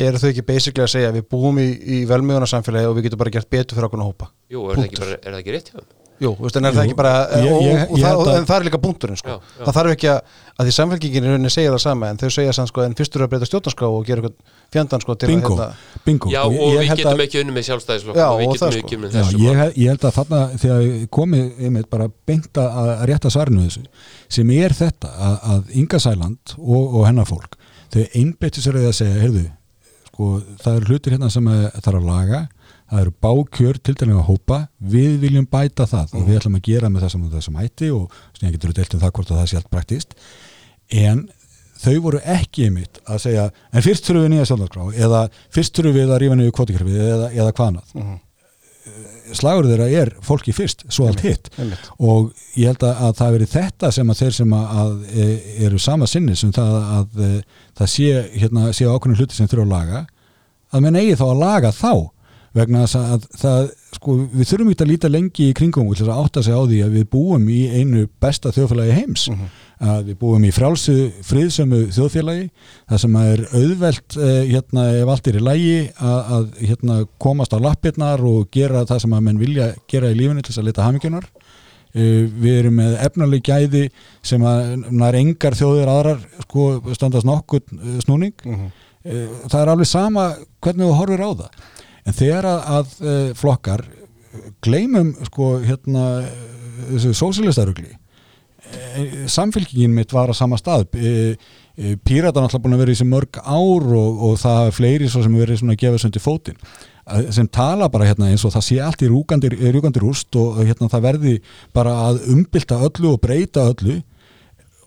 Er 0.00 0.16
þau 0.16 0.28
ekki 0.30 0.44
basically 0.46 0.84
að 0.84 0.92
segja 0.92 1.08
að 1.10 1.16
við 1.18 1.24
búum 1.32 1.58
í, 1.60 1.66
í 1.74 1.96
velmjögunarsamfélagi 2.08 2.88
og 2.88 2.94
við 2.96 3.08
getum 3.08 3.20
bara 3.20 3.32
gert 3.34 3.50
betur 3.50 3.76
fyrir 3.76 3.88
okkur 3.88 4.00
að 4.00 4.12
hópa? 4.12 4.28
Jú, 4.48 4.62
er 4.70 4.78
það, 4.78 4.92
bara, 5.00 5.16
er 5.18 5.34
það 5.34 5.40
ekki 5.40 5.54
rétt 5.56 5.72
hjá 5.72 5.80
þeim? 5.80 5.88
Jú, 6.20 6.34
veist, 6.36 6.56
en 6.58 6.68
er 6.68 6.74
það 6.76 6.84
ekki 6.84 6.96
bara 6.98 7.12
ég, 7.40 7.46
ég, 7.64 7.82
og, 7.86 7.92
og, 7.96 8.00
það, 8.02 8.30
en 8.34 8.46
það 8.48 8.58
er 8.58 8.64
líka 8.66 8.78
punkturinn 8.82 9.16
sko. 9.16 9.36
það 9.56 9.76
þarf 9.78 9.92
ekki 9.94 10.08
að, 10.12 10.34
að 10.52 10.68
því 10.68 11.22
rauninni 11.24 11.52
segja 11.54 11.70
það 11.72 11.80
sama 11.86 12.10
en 12.12 12.20
þau 12.20 12.26
segja 12.34 12.52
sann 12.58 12.68
sko 12.68 12.84
en 12.84 12.96
fyrstur 12.98 13.24
að 13.24 13.30
breyta 13.32 13.48
stjórnarskrá 13.48 13.88
og 13.88 14.04
gera 14.04 14.20
eitthvað 14.20 14.58
fjandan 14.76 15.04
sko 15.04 15.16
til 15.16 15.30
bingo, 15.30 15.54
að 15.54 15.62
hérna 15.62 16.04
bingo. 16.04 16.32
Já 16.34 16.40
og, 16.42 16.58
og 16.60 16.76
við 16.76 16.92
getum 16.92 17.12
að, 17.14 17.24
ekki 17.24 17.40
unni 17.40 17.56
með 17.56 17.66
sjálfstæðislokk 17.70 18.20
og 18.26 18.42
við 18.42 18.52
getum 18.52 18.78
ekki 18.82 18.98
unni 18.98 19.06
með 19.06 19.16
þessu 19.16 19.40
ég, 19.46 19.62
ég 19.80 19.94
held 19.94 20.06
að 20.10 20.16
þarna 20.18 20.42
þegar 20.60 20.84
komið 21.16 21.64
einmitt 21.64 21.90
bara 21.96 22.10
beinta 22.28 22.66
að 22.82 22.92
rétta 23.08 23.32
svarinu 23.32 23.64
þessu 23.64 23.86
sem 24.36 24.54
er 24.58 24.76
þetta 24.76 25.14
að, 25.16 25.40
að 25.54 25.74
Inga 25.80 26.04
Sæland 26.04 26.56
og 26.60 27.00
hennar 27.08 27.32
fólk 27.32 27.56
þau 27.90 28.04
einbettir 28.12 28.62
sér 28.66 28.76
að 28.84 28.92
segja 29.00 29.24
heyrðu, 29.24 29.48
sko, 30.12 30.32
það 30.60 30.76
eru 30.76 30.92
hlutir 30.92 31.16
hérna 31.16 31.32
sem 31.32 31.48
það 31.48 31.92
er 31.94 32.00
að 32.02 32.10
laga 32.12 32.46
það 32.90 33.02
eru 33.04 33.16
bákjör 33.22 33.80
til 33.86 33.96
að 34.10 34.22
hópa. 34.26 34.60
Við 34.78 35.18
viljum 35.24 35.46
bæta 35.50 35.86
það 35.86 36.16
og 36.18 36.24
við 36.28 36.40
ætlum 36.40 36.56
að 36.58 36.64
gera 36.66 36.90
með 36.90 37.06
þessum 37.06 37.26
og 37.26 37.34
þessum 37.36 37.60
hætti 37.60 37.90
og 37.94 38.16
svona 38.36 38.54
getur 38.54 38.72
við 38.72 38.80
deilt 38.80 38.96
um 38.96 39.04
það 39.04 39.12
hvort 39.18 39.34
það 39.34 39.50
sé 39.50 39.60
allt 39.60 39.70
praktist 39.70 40.16
en 40.90 41.28
þau 41.80 42.00
voru 42.04 42.20
ekki 42.28 42.66
einmitt 42.68 42.98
að 43.08 43.22
segja 43.24 43.46
en 43.48 43.84
fyrst 43.84 44.08
þurfum 44.08 44.26
við 44.26 44.34
nýja 44.34 44.48
sjálfnarskrá 44.50 44.88
eða 45.06 45.22
fyrst 45.54 45.78
þurfum 45.78 45.96
við 45.96 46.10
að 46.10 46.20
rífa 46.22 46.36
niður 46.40 46.56
kvotikrafið 46.58 46.98
eða, 47.06 47.30
eða 47.30 47.54
hvanað 47.56 47.94
mm. 47.96 48.18
slagur 49.38 49.68
þeirra 49.70 49.88
er 50.02 50.12
fólki 50.26 50.54
fyrst, 50.56 50.84
svo 50.92 51.08
allt 51.08 51.24
hitt. 51.24 51.50
og 51.96 52.32
ég 52.58 52.72
held 52.72 52.84
að, 52.84 53.02
að 53.06 53.16
það 53.22 53.34
veri 53.36 53.50
þetta 53.54 53.92
sem 53.96 54.12
að 54.12 54.22
þeir 54.22 54.38
sem 54.40 54.54
að, 54.58 54.78
að 54.82 54.94
e, 55.08 55.26
eru 55.68 55.82
sama 55.82 56.08
sinni 56.10 56.36
sem 56.36 56.54
það 56.56 56.78
að 56.80 57.20
e, 57.24 57.32
það 57.80 57.92
sé, 57.94 58.22
hérna, 58.36 58.70
sé 58.76 58.88
ákveðin 58.88 59.20
hluti 59.20 59.38
sem 59.38 59.50
þurfa 59.50 59.68
að 59.68 59.76
laga 59.76 60.06
að 60.70 60.84
menn 60.84 61.00
eigi 61.00 61.18
þá 61.20 61.26
að 61.30 61.44
laga 61.46 61.72
þá 61.74 61.92
vegna 62.56 62.82
þess 62.82 62.98
að 62.98 63.26
það, 63.38 63.66
sko, 63.94 64.14
við 64.32 64.48
þurfum 64.50 64.70
ekki 64.72 64.84
að 64.84 64.90
líta 64.90 65.10
lengi 65.10 65.46
í 65.46 65.56
kringum 65.56 65.90
til 65.92 66.02
þess 66.02 66.10
að 66.10 66.22
átta 66.24 66.42
sig 66.42 66.56
á 66.58 66.62
því 66.62 66.78
að 66.82 66.96
við 66.96 67.04
búum 67.12 67.44
í 67.52 67.58
einu 67.70 68.06
besta 68.22 68.52
þjóðfélagi 68.54 68.96
heims. 68.96 69.26
Að 69.80 70.10
við 70.10 70.18
búum 70.20 70.44
í 70.44 70.50
frjálsu 70.52 70.96
friðsömu 71.24 71.80
þjóðfélagi 71.94 72.48
það 72.90 73.02
sem 73.04 73.14
er 73.22 73.44
auðvelt 73.48 74.18
eh, 74.18 74.42
hérna, 74.50 74.88
ef 74.98 75.12
allt 75.14 75.30
er 75.30 75.38
í 75.38 75.44
lægi 75.46 75.78
að, 75.94 76.18
að 76.36 76.50
hérna, 76.66 76.98
komast 77.22 77.54
á 77.54 77.58
lappirnar 77.62 78.24
og 78.26 78.50
gera 78.52 78.84
það 78.88 79.04
sem 79.06 79.16
að 79.16 79.24
menn 79.28 79.40
vilja 79.40 79.70
gera 79.88 80.10
í 80.10 80.18
lífinu 80.18 80.42
til 80.42 80.52
þess 80.52 80.64
að 80.64 80.70
leta 80.72 80.88
hamingjunar. 80.88 81.30
Uh, 81.90 82.28
við 82.38 82.60
erum 82.60 82.76
með 82.78 82.92
efnaleg 83.02 83.40
gæði 83.42 83.80
sem 84.22 84.44
að 84.46 84.84
nær 84.94 85.16
engar 85.18 85.56
þjóðir 85.58 85.88
aðrar 85.90 86.20
sko, 86.44 86.66
standast 86.94 87.26
nokkur 87.26 87.64
uh, 87.66 87.96
snúning. 88.04 88.36
Mhm. 88.46 88.68
uh, 89.10 89.32
það 89.48 89.60
er 89.64 89.72
alveg 89.72 89.90
sama 89.90 90.28
hvernig 90.62 90.86
þú 90.86 90.98
horfir 91.00 91.24
á 91.26 91.30
það 91.40 91.79
en 92.10 92.18
þegar 92.18 92.50
að, 92.50 92.60
að 92.76 92.92
uh, 93.00 93.32
flokkar 93.38 93.86
gleymum 94.64 95.14
sko 95.26 95.56
hérna 95.62 96.04
þessu 96.90 97.14
sósialistarugli 97.18 97.90
uh, 97.94 99.26
samfélkingin 99.30 99.94
mitt 99.94 100.14
var 100.14 100.30
á 100.30 100.34
sama 100.36 100.58
stað. 100.60 100.88
Uh, 100.98 101.34
Píratan 102.04 102.44
alltaf 102.44 102.60
búin 102.60 102.74
að 102.76 102.82
vera 102.82 102.92
í 102.92 102.96
þessi 102.98 103.08
mörg 103.08 103.38
ár 103.40 103.86
og, 103.96 104.24
og 104.26 104.32
það 104.42 104.66
er 104.66 104.74
fleiri 104.76 105.06
svo 105.08 105.22
sem 105.24 105.36
verið 105.38 105.62
svona 105.62 105.76
að 105.76 105.84
gefa 105.84 106.00
sundi 106.02 106.20
fótinn. 106.20 106.58
Sem 107.32 107.46
tala 107.48 107.88
bara 107.90 108.10
hérna 108.10 108.28
eins 108.28 108.44
og 108.44 108.52
það 108.52 108.66
sé 108.66 108.76
allt 108.84 109.00
í 109.02 109.08
rúgandi, 109.08 109.48
rúgandi 109.72 110.02
rúst 110.02 110.36
og 110.36 110.60
hérna 110.60 110.90
það 110.92 111.06
verði 111.06 111.32
bara 111.74 111.94
að 112.10 112.20
umbylta 112.34 112.82
öllu 112.84 113.14
og 113.14 113.22
breyta 113.24 113.64
öllu 113.70 113.96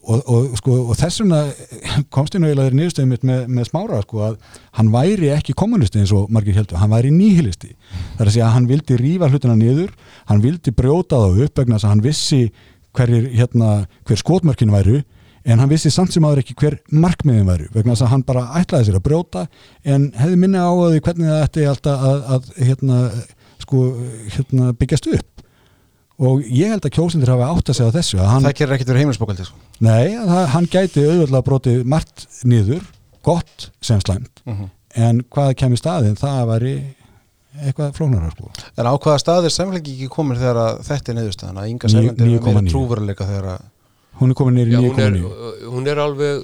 og, 0.04 0.22
og, 0.28 0.50
sko, 0.60 0.76
og 0.92 0.98
þess 1.00 1.22
vegna 1.24 1.40
komst 2.14 2.36
inn 2.36 2.44
og 2.44 2.52
eiginlega 2.52 2.68
þeirri 2.68 2.80
niðurstöðum 2.80 3.14
mitt 3.14 3.26
með, 3.28 3.42
með 3.48 3.70
smára 3.70 4.02
sko, 4.04 4.22
að 4.28 4.60
hann 4.80 4.92
væri 4.94 5.32
ekki 5.36 5.56
kommunisti 5.58 6.02
eins 6.02 6.14
og 6.16 6.32
margir 6.34 6.58
heldur, 6.58 6.80
hann 6.82 6.92
væri 6.92 7.14
nýhilisti 7.14 7.72
það 7.72 8.22
er 8.26 8.30
að 8.30 8.36
segja 8.36 8.50
að 8.50 8.56
hann 8.58 8.70
vildi 8.72 9.00
rífa 9.00 9.32
hlutina 9.32 9.58
niður 9.60 9.96
hann 10.30 10.44
vildi 10.44 10.76
brjóta 10.76 11.22
þá 11.24 11.44
upp 11.48 11.64
vegna 11.64 11.80
að 11.80 11.90
hann 11.90 12.06
vissi 12.06 12.42
hverjir, 12.94 13.30
hérna, 13.34 13.74
hver 14.08 14.22
skotmörkin 14.22 14.74
væru 14.74 15.02
en 15.44 15.60
hann 15.60 15.72
vissi 15.72 15.92
samt 15.92 16.14
sem 16.16 16.24
aður 16.24 16.44
ekki 16.44 16.56
hver 16.60 16.78
markmiðin 16.92 17.48
væru 17.48 17.70
vegna 17.74 17.96
þess 17.96 18.06
að 18.08 18.14
hann 18.14 18.26
bara 18.28 18.46
ætlaði 18.60 18.90
sér 18.90 19.00
að 19.00 19.08
brjóta 19.08 19.46
en 19.84 20.12
hefði 20.20 20.40
minni 20.40 20.60
á 20.60 20.72
að 20.72 20.96
því 20.96 21.04
hvernig 21.08 21.32
það 21.32 21.46
ætti 21.48 21.68
alltaf 21.72 22.06
að, 22.10 22.24
að 22.36 22.52
hérna, 22.70 23.00
sko, 23.64 23.86
hérna, 24.38 24.74
byggjast 24.80 25.10
upp 25.18 25.33
og 26.24 26.42
ég 26.48 26.72
held 26.74 26.86
að 26.88 26.94
kjósendur 26.98 27.32
hafi 27.34 27.46
átt 27.50 27.70
að 27.74 27.78
segja 27.80 27.94
þessu 27.98 28.20
að 28.22 28.30
hann, 28.32 28.44
það 28.48 28.58
gerir 28.60 28.76
ekkert 28.78 28.92
verið 28.94 29.04
heimilisbókaldi 29.04 29.46
sko. 29.50 29.58
nei, 29.84 30.16
að 30.16 30.28
það, 30.34 30.46
hann 30.56 30.68
gæti 30.78 31.06
auðvitað 31.10 31.46
brotið 31.50 31.84
margt 31.94 32.26
niður 32.48 32.84
gott 33.28 33.70
sem 33.82 34.00
slæmt 34.04 34.44
Mhm. 34.46 34.70
en 34.96 35.22
hvað 35.34 35.56
kemur 35.60 35.80
staðin, 35.82 36.16
það 36.20 36.46
væri 36.52 36.74
eitthvað 37.64 37.94
flóknara 37.98 38.32
sko. 38.34 38.50
en 38.78 38.86
á 38.90 38.94
hvaða 38.98 39.20
staðir 39.22 39.54
samfélgi 39.54 39.94
ekki 39.98 40.10
komir 40.10 40.38
þegar 40.42 40.58
að 40.64 40.82
þetta 40.88 41.10
er 41.14 41.18
niðurstaðan 41.20 41.60
að 41.62 41.70
Inga 41.70 41.88
Sælendi 41.88 42.22
er 42.22 42.28
meira 42.28 42.62
9,9. 42.62 42.72
trúveruleika 42.72 43.28
þegar 43.30 43.50
að 43.54 43.62
hún 44.20 44.30
er 44.30 44.34
komin 44.40 44.56
nýri 44.58 44.72
Já, 44.74 44.80
hún 44.80 45.00
er, 45.00 45.12
9,9 45.12 45.70
hún 45.74 45.88
er 45.88 45.98
alveg 45.98 46.44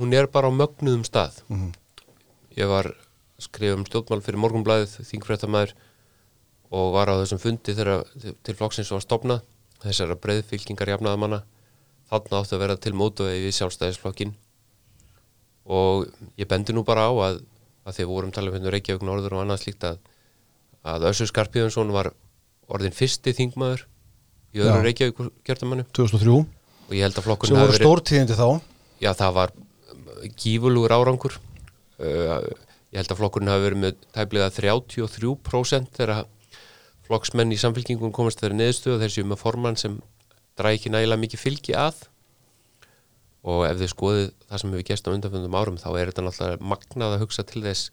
hún 0.00 0.12
er 0.14 0.26
bara 0.26 0.48
á 0.48 0.52
mögnuðum 0.54 1.04
stað 1.08 1.42
Mhm. 1.50 1.72
ég 2.56 2.68
var 2.68 2.92
skrifum 3.38 3.84
stjórnmál 3.84 4.22
fyrir 4.24 4.38
morgunblæðið 4.40 4.94
þingfréttamaður 5.10 5.72
og 6.74 6.94
var 6.96 7.12
á 7.12 7.14
þessum 7.20 7.42
fundi 7.42 7.74
þegar 7.76 8.06
til 8.46 8.56
flokksins 8.58 8.90
var 8.94 9.04
stopnað 9.04 9.44
þessara 9.84 10.16
breiðfylkingar 10.18 10.94
jafnaðamanna 10.94 11.42
þarna 12.10 12.40
áttu 12.40 12.56
að 12.56 12.62
vera 12.64 12.76
til 12.80 12.94
mótuvegi 12.96 13.44
við 13.44 13.56
sjálfstæðisflokkin 13.58 14.34
og 15.66 16.06
ég 16.38 16.48
bendi 16.50 16.74
nú 16.74 16.84
bara 16.86 17.08
á 17.10 17.12
að, 17.12 17.40
að 17.86 17.98
þegar 17.98 18.12
vorum 18.12 18.34
talað 18.34 18.60
um 18.60 18.70
Reykjavík 18.74 19.06
Norður 19.06 19.38
og 19.38 19.44
annað 19.44 19.64
slíkt 19.64 19.86
að, 19.88 19.98
að 20.86 21.08
Össur 21.10 21.30
Skarpíðunsson 21.30 21.90
var 21.94 22.12
orðin 22.70 22.94
fyrsti 22.94 23.34
þingmaður 23.36 23.86
í 24.54 24.62
öðru 24.62 24.78
Já. 24.78 24.84
Reykjavík 24.86 25.32
kjörtamannu 25.46 25.86
2003 25.96 26.36
og 26.86 26.94
ég 26.94 27.02
held 27.02 27.18
að 27.18 27.26
flokkurinn 27.26 27.56
sem 27.56 27.66
voru 27.66 27.80
stórtíðindi 27.80 28.38
þá. 28.38 28.48
Já, 29.02 29.10
það 29.18 29.34
var 29.40 29.52
gífurlugur 30.38 30.94
árangur. 30.94 31.36
Uh, 31.98 32.46
ég 32.94 33.00
held 33.00 33.10
að 33.10 33.20
flokkurinn 33.20 33.50
hafi 33.50 33.66
verið 33.66 33.82
með 33.82 33.98
tæplega 34.14 34.50
33% 34.54 35.90
þegar 35.98 36.28
flokksmenn 37.06 37.54
í 37.54 37.58
samfélkingum 37.60 38.12
komast 38.14 38.42
þeirra 38.42 38.58
neðstöðu 38.58 39.00
þeir 39.02 39.14
séu 39.14 39.26
með 39.28 39.40
formann 39.42 39.78
sem 39.80 39.98
dræði 40.58 40.80
ekki 40.80 40.92
nægilega 40.92 41.22
mikið 41.22 41.42
fylgi 41.42 41.76
að. 41.78 42.04
Og 43.46 43.62
ef 43.68 43.80
þið 43.80 43.92
skoðið 43.92 44.30
það 44.48 44.62
sem 44.62 44.72
hefur 44.74 44.86
gæst 44.90 45.06
á 45.06 45.14
undanfjöndum 45.14 45.58
árum 45.58 45.78
þá 45.78 45.88
er 45.92 46.10
þetta 46.10 46.24
náttúrulega 46.26 46.70
magnað 46.72 47.14
að 47.14 47.22
hugsa 47.22 47.44
til 47.46 47.62
þess. 47.66 47.92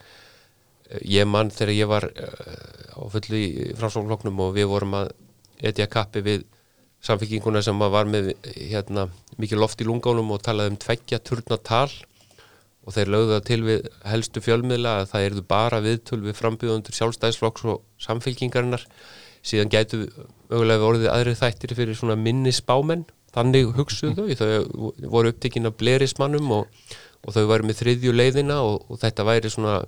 Eh, 0.90 1.04
ég 1.20 1.30
mann 1.30 1.54
þegar 1.54 1.74
ég 1.76 1.92
var 1.92 2.08
uh, 2.10 2.98
á 2.98 3.02
fullu 3.14 3.38
í 3.38 3.68
framsóknflokknum 3.78 4.42
og 4.48 4.58
við 4.58 4.72
vorum 4.72 4.98
að 5.04 5.14
etja 5.64 5.90
kappi 5.92 6.24
við 6.26 6.48
samfélkinguna 7.04 7.62
sem 7.64 7.78
var 7.78 8.08
með 8.10 8.32
hérna, 8.56 9.10
mikið 9.38 9.62
loft 9.62 9.82
í 9.84 9.88
lungunum 9.88 10.32
og 10.34 10.42
talaði 10.44 10.74
um 10.74 10.82
tveggja 10.82 11.20
turna 11.22 11.60
tal 11.60 11.92
og 12.84 12.96
þeir 12.96 13.12
lögðu 13.14 13.34
það 13.34 13.44
til 13.48 13.60
við 13.64 13.90
helstu 14.12 14.44
fjölmiðla 14.44 14.94
að 15.00 15.10
það 15.14 15.26
erðu 15.28 15.44
bara 15.54 15.82
viðtöl 15.84 16.22
við 16.24 16.38
frambjöðundur 16.40 16.98
sjálfstæðisflokks 16.98 17.68
og 17.72 17.84
samfélkingarinnar 18.04 18.84
síðan 19.44 19.72
gætu 19.72 20.02
mögulega 20.52 20.88
orðið 20.88 21.12
aðri 21.14 21.36
þættir 21.40 21.76
fyrir 21.78 22.00
svona 22.00 22.18
minni 22.20 22.52
spámenn. 22.56 23.06
Þannig 23.34 23.72
hugsuðu 23.74 24.28
þau, 24.38 24.44
þau 24.70 25.10
voru 25.10 25.32
upptekinn 25.34 25.66
af 25.66 25.78
blerismannum 25.80 26.52
og, 26.54 26.84
og 27.26 27.34
þau 27.34 27.48
væri 27.50 27.70
með 27.70 27.80
þriðju 27.80 28.14
leiðina 28.14 28.60
og, 28.62 28.84
og 28.92 29.00
þetta 29.02 29.26
væri 29.26 29.52
svona 29.52 29.80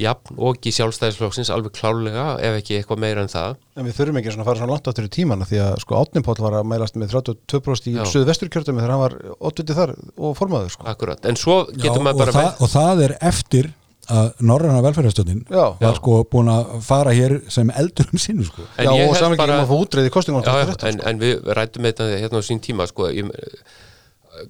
jafn 0.00 0.38
og 0.38 0.56
ekki 0.56 0.72
sjálfstæðisflokksins 0.76 1.50
alveg 1.54 1.74
klálega 1.76 2.26
ef 2.40 2.58
ekki 2.60 2.78
eitthvað 2.78 3.02
meira 3.02 3.24
en 3.24 3.32
það 3.32 3.56
en 3.76 3.88
við 3.88 3.98
þurfum 3.98 4.20
ekki 4.20 4.34
svona 4.34 4.44
að 4.44 4.50
fara 4.50 4.60
svona 4.62 4.74
langt 4.74 4.90
áttur 4.92 5.08
í 5.08 5.12
tímana 5.16 5.48
því 5.48 5.60
að 5.64 5.74
sko 5.84 5.98
Átni 6.00 6.22
Páll 6.26 6.44
var 6.44 6.56
að 6.60 6.70
mælast 6.70 6.96
með 7.00 7.12
32% 7.16 7.90
í 7.90 7.96
Já. 7.98 8.04
söðu 8.08 8.36
kjörtumi 8.48 8.80
þegar 8.80 8.94
hann 8.94 9.02
var 9.04 9.18
oddviti 9.50 9.76
þar 9.76 9.92
og 10.16 10.38
formaður 10.38 10.72
sko 10.76 10.88
akkurat, 10.90 11.28
en 11.28 11.38
svo 11.40 11.60
Já, 11.68 11.84
getur 11.84 12.00
og, 12.00 12.06
maður 12.08 12.24
bara 12.24 12.36
það, 12.38 12.50
og 12.64 12.72
það 12.74 13.04
er 13.06 13.16
eftir 13.30 13.70
að 14.10 14.30
Norræna 14.42 14.80
velferðarstjórnin 14.84 15.44
Já. 15.46 15.64
var 15.78 15.98
sko 16.00 16.16
búin 16.32 16.50
að 16.50 16.72
fara 16.86 17.12
hér 17.14 17.36
sem 17.52 17.68
eldur 17.78 18.08
um 18.10 18.18
sinnu 18.18 18.46
sko. 18.48 18.64
En 18.74 18.88
Já 18.88 18.92
og 19.06 19.14
samfélgi 19.14 19.38
bara- 19.38 19.58
bara... 19.60 19.62
að 19.62 19.70
fá 19.70 19.76
útreið 19.84 20.08
í 20.08 20.12
kostingum 20.14 20.42
já, 20.42 20.56
já, 20.64 20.74
en, 20.88 21.00
en 21.06 21.20
við 21.22 21.52
rættum 21.54 21.86
þetta 21.86 22.08
hérna 22.16 22.42
á 22.42 22.48
sín 22.48 22.62
tíma 22.64 22.88
sko, 22.90 23.06
ég, 23.14 23.30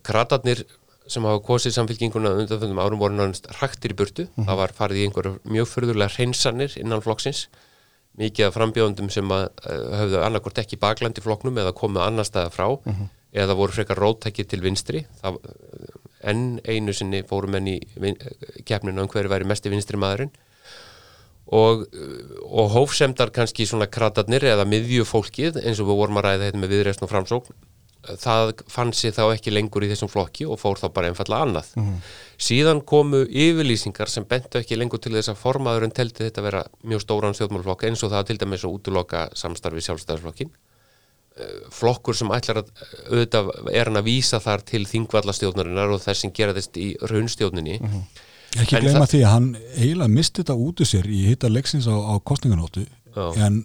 kratarnir 0.06 0.64
sem 1.10 1.26
hafa 1.26 1.42
kosið 1.44 1.74
samfélkinguna 1.74 2.32
undanfjöndum 2.38 2.80
árum 2.82 3.00
voru 3.02 3.16
náttúrulega 3.18 3.56
raktir 3.60 3.94
í 3.94 3.96
burtu. 3.98 4.26
Það 4.46 4.60
var 4.60 4.74
farið 4.76 5.00
í 5.00 5.06
einhverju 5.08 5.32
mjög 5.56 5.70
fyrðulega 5.70 6.14
hreinsanir 6.16 6.76
innan 6.80 7.02
flokksins. 7.04 7.48
Mikið 8.20 8.46
af 8.48 8.56
frambjóðundum 8.56 9.10
sem 9.10 9.32
að, 9.32 9.48
uh, 9.64 9.96
höfðu 10.00 10.20
annarkvort 10.26 10.60
ekki 10.62 10.78
bakland 10.80 11.18
í 11.18 11.24
flokknum 11.24 11.58
eða 11.62 11.72
komið 11.74 12.04
annar 12.06 12.28
staða 12.28 12.50
frá 12.50 12.66
eða 13.32 13.54
voru 13.54 13.72
frekar 13.72 13.98
róttæki 14.02 14.44
til 14.46 14.60
vinstri. 14.60 15.06
Það, 15.22 15.38
uh, 15.38 15.98
enn 16.30 16.60
einu 16.66 16.92
sinni 16.92 17.22
fórum 17.22 17.54
enn 17.54 17.68
í 17.68 17.80
vin, 17.96 18.16
keppninu 18.66 19.02
um 19.02 19.08
hverju 19.08 19.30
væri 19.30 19.48
mesti 19.48 19.70
vinstri 19.70 19.96
maðurinn. 19.96 20.32
Og, 21.50 21.86
og 22.46 22.68
hófsemdar 22.70 23.32
kannski 23.34 23.66
svona 23.66 23.88
kratarnir 23.90 24.44
eða 24.46 24.62
miðjufólkið 24.70 25.56
eins 25.64 25.80
og 25.82 25.88
við 25.88 25.96
vorum 25.98 26.20
að 26.20 26.28
ræða 26.28 26.44
þetta 26.44 26.60
með 26.62 26.74
viðreist 26.76 27.02
og 27.02 27.10
framsókn 27.10 27.56
það 28.20 28.52
fann 28.72 28.92
sér 28.96 29.12
þá 29.12 29.22
ekki 29.34 29.52
lengur 29.52 29.84
í 29.84 29.90
þessum 29.92 30.08
flokki 30.08 30.46
og 30.48 30.58
fór 30.60 30.78
þá 30.80 30.88
bara 30.94 31.10
einfallega 31.10 31.44
annað. 31.46 31.68
Síðan 32.40 32.80
komu 32.88 33.24
yfirlýsingar 33.28 34.08
sem 34.08 34.24
bentu 34.24 34.58
ekki 34.62 34.78
lengur 34.80 34.98
til 35.02 35.12
þess 35.12 35.28
að 35.34 35.40
formaðurinn 35.42 35.92
teldi 35.92 36.24
þetta 36.28 36.42
vera 36.46 36.62
mjög 36.88 37.04
stóran 37.04 37.34
stjórnmálflokk 37.36 37.84
eins 37.90 38.02
og 38.06 38.10
það 38.14 38.26
til 38.30 38.38
dæmis 38.40 38.64
að 38.64 38.78
útloka 38.78 39.28
samstarfi 39.36 39.84
sjálfstæðisflokkin 39.88 40.50
Eh, 41.40 41.60
flokkur 41.70 42.16
sem 42.18 42.26
ætlar 42.34 42.58
að 42.58 42.70
auðvitað 43.06 43.50
er 43.70 43.86
hann 43.86 43.96
að 44.00 44.08
vísa 44.08 44.40
þar 44.42 44.64
til 44.66 44.80
þingvallastjórnarinnar 44.90 45.92
og 45.94 46.00
þess 46.02 46.24
sem 46.24 46.32
geraðist 46.34 46.74
í 46.82 46.88
raunstjórninni 47.06 47.76
ekki 48.58 48.74
En 48.76 48.82
gleyma 48.82 49.04
það- 49.04 49.12
því 49.12 49.20
að 49.22 49.30
hann 49.30 49.46
eiginlega 49.78 50.10
misti 50.10 50.42
þetta 50.42 50.56
út 50.58 50.82
úr 50.82 50.88
sér 50.90 51.06
í 51.06 51.20
hitta 51.30 51.46
leiksins 51.48 51.86
á, 51.86 51.94
á 51.94 52.18
kostninganóttu 52.18 52.82
en 53.46 53.60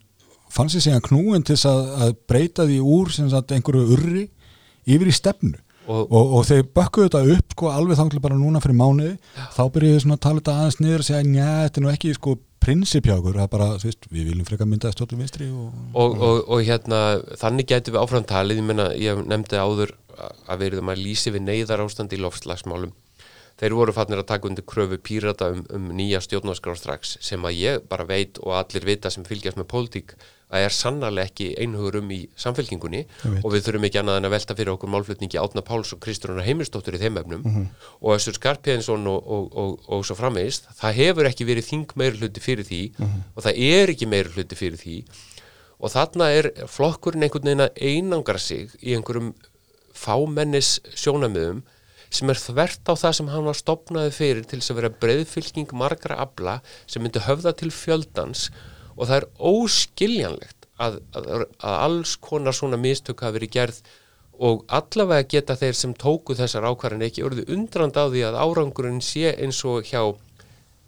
fann 0.56 0.72
sér 0.72 0.86
síðan 0.88 1.06
knúin 1.06 1.46
til 1.46 1.58
að, 1.70 1.84
að 2.06 2.16
breyta 2.30 2.66
því 2.70 2.80
úr 2.82 3.14
sem 3.14 3.30
sagt, 3.32 3.54
einhverju 3.56 3.86
urri 3.98 4.26
yfir 4.88 5.12
í 5.12 5.16
stefnu? 5.16 5.60
Og- 5.86 6.10
og, 6.10 6.32
og 6.40 6.46
þeir 6.48 6.64
bökkuðu 6.74 7.10
þetta 7.12 7.36
upp 7.36 7.54
sko, 7.54 7.70
alveg 7.70 8.00
þangli 8.00 8.22
bara 8.24 8.38
núna 8.40 8.62
fyrir 8.64 8.78
mánuði. 8.80 9.12
Þá 9.54 9.64
byrjuðu 9.76 10.00
svona 10.02 10.18
að 10.18 10.24
tala 10.26 10.42
þetta 10.42 10.56
aðeins 10.62 10.80
niður 10.82 11.04
og 11.04 11.08
segja 11.12 11.28
njá, 11.30 11.50
þetta 11.68 11.78
er 11.82 11.86
nú 11.86 11.92
ekki 11.92 12.14
sko 12.18 12.34
prinsip 12.66 13.06
hjá 13.06 13.14
okkur, 13.20 13.38
það 13.38 13.46
er 13.46 13.52
bara, 13.54 13.68
þú 13.78 13.86
veist, 13.92 14.08
við 14.10 14.30
viljum 14.32 14.48
frekar 14.48 14.70
mynda 14.72 14.90
stjórnum 14.96 15.22
vinstri 15.22 15.52
og 15.54 15.76
og, 16.50 16.64
hérna 16.66 17.02
þannig 17.38 17.68
getum 17.70 17.94
við 17.94 18.02
áfram 18.02 18.26
talið. 18.26 18.58
Ég, 18.58 18.66
meina, 18.66 18.88
ég 18.98 19.22
nefndi 19.30 19.62
áður 19.62 19.94
að 20.50 20.64
við 20.64 20.72
erum 20.72 20.90
að 20.96 21.04
lýsi 21.06 21.34
við 21.36 21.46
neyðar 21.46 21.84
ástand 21.86 22.16
í 22.16 22.22
loftslagsmálum. 22.24 22.96
Þeir 23.56 23.76
voru 23.78 23.94
fannir 23.96 24.20
að 24.20 24.28
taka 24.34 24.50
undir 24.50 24.66
kröfu 24.68 24.98
pírata 25.00 25.52
um, 25.54 25.62
um 25.72 25.86
nýja 25.96 26.20
stjórnarskrá 26.26 26.74
strax 26.76 27.14
sem 27.24 27.46
að 27.48 27.60
ég 27.62 27.86
bara 27.88 28.04
veit 28.10 28.42
og 28.42 28.58
allir 28.58 28.84
vita 28.90 29.12
sem 29.14 29.24
fylgjast 29.24 29.62
með 29.62 29.70
pólitík 29.72 30.16
að 30.56 30.66
er 30.66 30.76
sannarlega 30.76 31.30
ekki 31.30 31.48
einhugur 31.62 32.00
um 32.00 32.12
í 32.16 32.22
samfélkingunni 32.40 33.04
og 33.44 33.52
við 33.54 33.68
þurfum 33.68 33.88
ekki 33.90 34.02
annað 34.02 34.20
en 34.22 34.28
að 34.30 34.36
velta 34.36 34.58
fyrir 34.58 34.74
okkur 34.74 34.92
málflutningi 34.94 35.42
Átna 35.42 35.64
Páls 35.66 35.94
og 35.96 36.02
Kristrúnar 36.04 36.48
Heimistóttur 36.48 36.98
í 36.98 37.02
þeim 37.02 37.20
efnum 37.22 37.46
og 38.02 38.16
Össur 38.16 38.38
Skarpjæðinsson 38.40 39.08
og, 39.12 39.30
og, 39.38 39.48
og, 39.54 39.80
og 39.88 40.06
svo 40.08 40.18
framvegist 40.20 40.70
það 40.80 41.00
hefur 41.02 41.30
ekki 41.30 41.50
verið 41.52 41.70
þing 41.70 41.96
meir 42.00 42.20
hluti 42.20 42.44
fyrir 42.44 42.68
því 42.68 42.82
og 43.36 43.44
það 43.46 43.64
er 43.70 43.94
ekki 43.96 44.10
meir 44.10 44.32
hluti 44.34 44.60
fyrir 44.60 44.82
því 44.82 44.98
og 45.80 45.92
þarna 45.92 46.32
er 46.32 46.52
flokkurinn 46.72 47.26
einhvern 47.28 47.50
veginn 47.50 47.66
að 47.68 47.80
einangra 47.84 48.40
sig 48.40 48.72
í 48.82 48.96
einhverjum 48.96 49.34
fámennis 49.96 50.80
sjónamiðum 50.96 51.64
sem 52.16 52.32
er 52.32 52.40
þvert 52.40 52.88
á 52.88 52.94
það 52.96 53.18
sem 53.18 53.32
hann 53.34 53.50
var 53.50 53.58
stopnaði 53.60 54.14
fyrir 54.16 54.46
til 54.48 54.60
þess 54.62 54.72
að 54.72 54.80
vera 54.80 54.94
breyðfylking 55.04 55.74
margra 55.76 56.20
abla 56.24 56.60
sem 56.86 57.04
myndi 57.04 57.24
höfða 57.26 57.56
til 57.60 57.72
fjöldans 57.74 58.50
og 58.96 59.10
það 59.10 59.18
er 59.20 59.28
óskiljanlegt 59.52 60.66
að, 60.82 61.00
að, 61.16 61.46
að 61.60 61.78
alls 61.86 62.16
konar 62.24 62.56
svona 62.56 62.80
mistök 62.80 63.24
hafi 63.24 63.40
verið 63.40 63.56
gerð 63.56 63.80
og 64.46 64.66
allavega 64.76 65.28
geta 65.32 65.56
þeir 65.60 65.78
sem 65.80 65.94
tóku 65.96 66.36
þessar 66.36 66.68
ákvarðan 66.68 67.06
ekki 67.08 67.24
orðið 67.24 67.52
undrand 67.56 67.96
á 67.96 68.04
því 68.12 68.26
að 68.28 68.40
árangurinn 68.44 69.02
sé 69.04 69.32
eins 69.32 69.62
og 69.68 69.88
hjá 69.88 70.02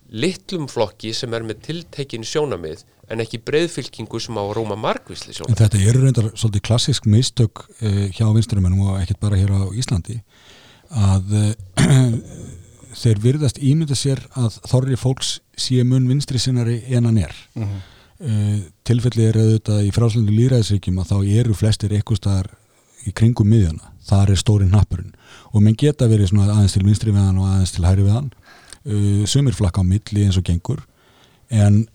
litlum 0.08 0.68
flokki 0.72 1.14
sem 1.16 1.34
er 1.36 1.46
með 1.48 1.64
tiltekin 1.68 2.28
sjónamið 2.28 2.84
en 3.12 3.24
ekki 3.24 3.40
breyðfylkingu 3.48 4.20
sem 4.20 4.36
á 4.36 4.44
að 4.44 4.54
róma 4.58 4.76
margvísli 4.80 5.32
En 5.32 5.40
sjónamið. 5.40 5.62
þetta 5.64 5.84
eru 5.90 6.04
reyndar 6.04 6.30
svolítið 6.34 6.66
klassisk 6.68 7.08
mistök 7.08 7.64
uh, 7.64 8.06
hjá 8.12 8.28
vinsturumennum 8.36 8.88
og 8.92 9.02
ekkert 9.02 9.24
bara 9.24 9.40
hér 9.40 9.54
á 9.56 9.64
Íslandi 9.72 10.20
að 10.92 11.36
uh, 11.40 11.52
þeir 13.02 13.22
virðast 13.24 13.60
ímynda 13.64 13.96
sér 13.96 14.24
að 14.36 14.60
þorri 14.68 15.00
fólks 15.00 15.38
sé 15.56 15.84
mun 15.88 16.08
vinstri 16.10 16.40
sinnari 16.42 16.82
en 16.92 17.08
hann 17.08 17.24
er. 17.24 17.36
Mm 17.56 17.78
tilfelli 18.88 19.28
er 19.30 19.38
auðvitað 19.38 19.84
í 19.86 19.92
fráslendu 19.94 20.34
líræðisríkjum 20.34 21.02
að 21.02 21.12
þá 21.12 21.18
eru 21.42 21.58
flestir 21.58 21.94
eitthvað 21.94 22.22
staðar 22.22 22.48
í 23.06 23.14
kringum 23.14 23.50
miðjana. 23.50 23.92
Þar 24.08 24.32
er 24.34 24.40
stóri 24.42 24.68
nappurinn 24.72 25.14
og 25.52 25.64
menn 25.64 25.78
geta 25.78 26.08
verið 26.10 26.32
svona 26.32 26.48
aðeins 26.54 26.76
til 26.76 26.86
vinstri 26.86 27.14
við 27.14 27.26
hann 27.28 27.42
og 27.42 27.50
aðeins 27.52 27.76
til 27.76 27.86
hæri 27.86 28.06
við 28.06 28.16
hann. 28.16 28.32
Uh, 28.88 29.24
sumir 29.28 29.56
flakka 29.58 29.84
á 29.84 29.86
milli 29.86 30.24
eins 30.24 30.38
og 30.40 30.46
gengur 30.48 30.80
en 31.52 31.86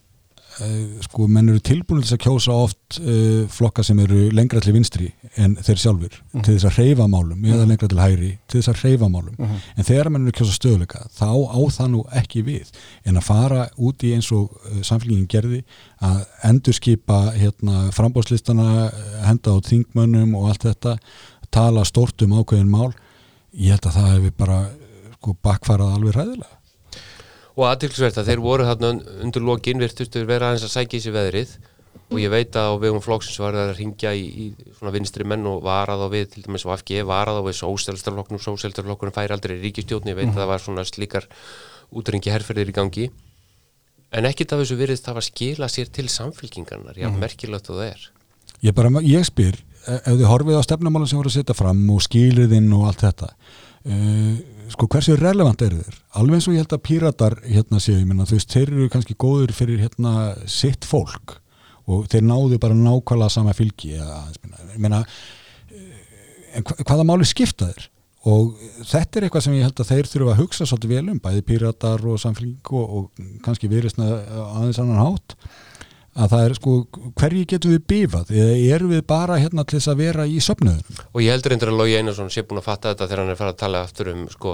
sko 1.04 1.26
menn 1.30 1.50
eru 1.52 1.60
tilbúin 1.64 2.02
til 2.02 2.08
þess 2.08 2.16
að 2.16 2.22
kjósa 2.24 2.56
oft 2.64 2.98
uh, 3.00 3.48
flokka 3.52 3.84
sem 3.86 3.98
eru 4.02 4.28
lengra 4.34 4.60
til 4.62 4.74
vinstri 4.76 5.08
en 5.40 5.56
þeir 5.58 5.80
sjálfur 5.82 6.18
til 6.42 6.54
þess 6.54 6.68
að 6.68 6.78
reyfa 6.80 7.08
málum 7.10 7.44
eða 7.48 7.66
lengra 7.68 7.90
til 7.90 8.00
hæri 8.00 8.30
til 8.46 8.60
þess 8.60 8.72
að 8.72 8.82
reyfa 8.86 9.08
málum. 9.12 9.36
En 9.76 9.88
þegar 9.88 10.10
menn 10.12 10.26
eru 10.26 10.36
kjósa 10.38 10.56
stöðuleika 10.56 11.04
þá 11.16 11.28
á 11.32 11.60
það 11.76 11.92
nú 11.94 12.04
ekki 12.22 12.44
við 12.46 12.72
en 13.08 13.20
að 13.20 13.28
fara 13.28 13.66
út 13.76 14.06
í 14.06 14.14
eins 14.16 14.30
og 14.36 14.52
uh, 14.52 14.80
samfélgingin 14.86 15.30
gerði 15.30 15.62
að 16.02 16.22
endurskipa 16.50 17.20
hérna, 17.36 17.88
frambóðslistana 17.96 18.90
henda 19.26 19.54
á 19.54 19.64
þingmönnum 19.68 20.36
og 20.38 20.50
allt 20.50 20.68
þetta 20.70 20.96
tala 21.52 21.84
stort 21.88 22.24
um 22.24 22.38
ákveðin 22.40 22.72
mál 22.72 22.92
ég 23.52 23.74
held 23.74 23.86
að 23.90 23.98
það 23.98 24.12
hefur 24.16 24.36
bara 24.40 24.58
sko 25.22 25.36
bakfarað 25.44 25.96
alveg 25.96 26.16
ræðilega 26.16 26.61
og 27.56 27.66
aðtilsvert 27.68 28.16
að 28.22 28.30
þeir 28.30 28.40
voru 28.44 28.64
þarna 28.68 28.90
un- 28.94 29.04
undir 29.26 29.44
lokin 29.44 29.82
virtustu 29.82 30.24
vera 30.26 30.50
aðeins 30.52 30.64
að 30.68 30.74
sækja 30.76 30.98
í 30.98 31.02
sig 31.04 31.12
veðrið. 31.16 31.52
Og 32.12 32.18
ég 32.20 32.28
veit 32.32 32.52
að 32.56 32.72
á 32.72 32.80
vegum 32.80 33.00
flokksins 33.04 33.38
var 33.40 33.54
það 33.56 33.70
að 33.72 33.78
ringja 33.78 34.10
í, 34.12 34.24
í 34.24 34.46
svona 34.76 34.92
vinstri 34.92 35.24
menn 35.24 35.46
og 35.48 35.62
varað 35.64 36.04
á 36.04 36.08
við 36.12 36.26
til 36.34 36.42
dæmis 36.44 36.64
VFG, 36.68 37.02
varað 37.08 37.40
á 37.40 37.42
við 37.46 37.56
sóselstarflokknum, 37.60 38.40
sóselstarflokknum 38.40 39.14
fær 39.16 39.32
aldrei 39.32 39.56
ríkistjórn, 39.62 40.10
ég 40.12 40.18
veit 40.18 40.28
að 40.28 40.40
það 40.42 40.50
var 40.52 40.60
svona 40.64 40.84
slíkar 40.84 41.26
útringi 41.92 42.32
herferðir 42.32 42.68
í 42.72 42.76
gangi. 42.76 43.06
En 44.12 44.28
ekkit 44.28 44.52
af 44.52 44.60
þessu 44.60 44.76
virðist 44.76 45.06
það 45.08 45.16
var 45.20 45.24
skila 45.24 45.68
sér 45.72 45.88
til 45.92 46.04
samfélkingarnar, 46.12 46.98
já, 47.00 47.08
merkilegt 47.16 47.70
og 47.72 47.80
það 47.80 47.88
er. 47.94 48.02
Ég 48.62 48.74
bara, 48.76 48.90
ég 49.00 49.24
spyr, 49.24 49.56
e- 49.88 50.00
ef 50.04 50.12
þið 50.20 50.28
horfið 50.28 50.60
á 50.60 50.68
stefnumálum 50.68 51.08
sem 51.08 51.16
voru 51.20 51.32
að 51.32 51.38
setja 51.40 51.56
fram 51.56 51.80
og 51.96 52.02
skilirðinn 52.04 52.68
og 52.76 52.90
allt 52.90 53.06
þetta 53.08 53.30
uh, 53.32 54.36
sko 54.72 54.88
hversu 54.90 55.16
relevant 55.18 55.62
eru 55.64 55.82
þeir? 55.82 56.00
Alveg 56.20 56.38
eins 56.38 56.48
og 56.48 56.56
ég 56.56 56.64
held 56.64 56.74
að 56.76 56.84
píratar 56.88 57.38
hérna 57.46 57.80
séu, 57.82 57.98
ég 58.00 58.08
menna 58.08 58.26
þú 58.28 58.38
veist, 58.38 58.52
þeir 58.52 58.74
eru 58.74 58.90
kannski 58.92 59.16
góður 59.20 59.54
fyrir 59.56 59.82
hérna 59.84 60.32
sitt 60.50 60.88
fólk 60.88 61.38
og 61.90 62.06
þeir 62.12 62.26
náðu 62.28 62.58
bara 62.62 62.76
nákvæmlega 62.78 63.34
sama 63.34 63.54
fylgi 63.56 63.96
eða, 63.98 64.20
ég 64.74 64.82
menna 64.82 65.02
en 66.52 66.66
hva, 66.66 66.76
hvaða 66.84 67.08
máli 67.08 67.26
skipta 67.28 67.72
þeir? 67.72 67.88
og 68.30 68.52
þetta 68.86 69.18
er 69.18 69.26
eitthvað 69.26 69.44
sem 69.48 69.54
ég 69.56 69.66
held 69.66 69.80
að 69.82 69.88
þeir 69.90 70.08
þurfa 70.12 70.34
að 70.34 70.40
hugsa 70.44 70.66
svolítið 70.68 70.92
vel 70.94 71.04
um, 71.10 71.20
bæði 71.22 71.44
píratar 71.48 72.04
og 72.06 72.20
samfélg 72.22 72.70
og, 72.78 72.92
og 72.98 73.24
kannski 73.42 73.70
viðrisna 73.70 74.06
aðeins 74.44 74.78
annan 74.82 75.00
hátt 75.02 75.34
að 76.12 76.28
það 76.34 76.42
er 76.46 76.54
sko, 76.58 76.72
hverju 77.16 77.44
getum 77.48 77.72
við 77.72 77.84
bifað 77.88 78.32
eða 78.36 78.56
erum 78.76 78.90
við 78.92 79.04
bara 79.08 79.38
hérna 79.40 79.64
til 79.64 79.78
þess 79.78 79.88
að 79.92 80.00
vera 80.02 80.26
í 80.28 80.40
söfnuðum? 80.44 80.98
og 81.12 81.20
ég 81.24 81.32
heldur 81.32 81.54
endur 81.56 81.72
að 81.72 81.78
Lógi 81.80 81.96
Einarsson 81.96 82.28
sé 82.34 82.42
búin 82.44 82.60
að 82.60 82.66
fatta 82.68 82.92
þetta 82.92 83.06
þegar 83.08 83.22
hann 83.22 83.32
er 83.32 83.38
farið 83.40 83.54
að 83.54 83.62
tala 83.62 83.80
aftur 83.86 84.10
um 84.12 84.26
sko, 84.28 84.52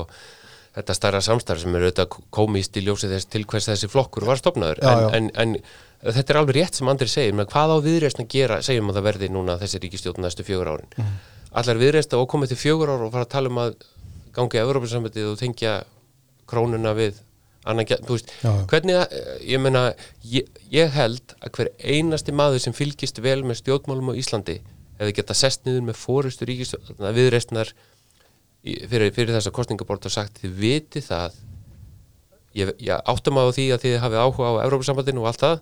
þetta 0.79 0.95
stærra 0.95 1.21
samstarf 1.25 1.61
sem 1.65 1.75
er 1.75 1.87
auðvitað 1.89 2.19
komist 2.31 2.77
í 2.79 2.85
ljósið 2.87 3.17
þess 3.17 3.31
til 3.33 3.45
hvers 3.51 3.69
þessi 3.73 3.91
flokkur 3.91 4.27
var 4.29 4.39
stopnaður 4.39 4.79
Já, 4.85 4.93
já. 5.03 5.09
en, 5.19 5.31
en, 5.35 5.57
en 5.59 6.15
þetta 6.15 6.33
er 6.35 6.41
alveg 6.45 6.59
rétt 6.61 6.79
sem 6.79 6.89
Andri 6.93 7.11
segir 7.11 7.35
með 7.35 7.51
hvað 7.51 7.75
á 7.75 7.77
viðreist 7.89 8.23
að 8.23 8.29
gera, 8.37 8.61
segjum 8.63 8.93
að 8.93 9.01
það 9.01 9.09
verði 9.11 9.31
núna 9.35 9.59
þessi 9.59 9.81
ríkistjórn 9.83 10.23
næstu 10.23 10.47
fjögur 10.47 10.71
árin 10.77 10.93
Mhm. 10.95 11.17
allar 11.59 11.79
viðreist 11.81 12.13
að 12.15 12.27
komið 12.31 12.53
til 12.55 12.61
fjögur 12.63 12.93
ár 12.95 13.03
og 13.03 13.11
fara 13.17 13.25
að 13.27 13.33
tala 13.35 13.49
um 13.51 13.59
að 13.65 13.75
gangi 14.37 14.61
að 14.61 14.69
Európa-sambandið 14.69 15.33
annan, 17.65 17.87
þú 18.07 18.15
veist, 18.17 18.31
Já, 18.43 18.49
já. 18.53 18.65
hvernig 18.71 18.99
að, 19.01 19.15
ég 19.49 19.61
meina 19.63 19.83
ég, 20.25 20.49
ég 20.73 20.91
held 20.95 21.35
að 21.43 21.53
hver 21.57 21.71
einasti 21.83 22.33
maður 22.33 22.63
sem 22.65 22.77
fylgist 22.77 23.19
vel 23.25 23.41
með 23.47 23.63
stjórnmálum 23.63 24.13
á 24.15 24.19
Íslandi 24.21 24.61
hefði 24.99 25.15
geta 25.19 25.37
sest 25.37 25.67
niður 25.67 25.85
með 25.89 25.99
fórustu 26.01 26.47
ríkistjórn 26.49 27.13
viðreistnar 27.15 27.73
fyrir, 28.65 29.13
fyrir 29.15 29.35
þessa 29.37 29.53
kostningabort 29.55 30.09
og 30.09 30.15
sagt 30.15 30.41
þið 30.43 30.57
viti 30.59 31.03
það. 31.05 31.37
Ég, 32.59 32.73
ég 32.83 33.05
áttum 33.07 33.39
á 33.39 33.47
því 33.55 33.67
að 33.77 33.85
þið 33.85 33.99
hafið 34.03 34.23
áhuga 34.25 34.49
á 34.51 34.63
Európa-sambandinu 34.65 35.23
og 35.23 35.29
allt 35.31 35.45
það 35.45 35.61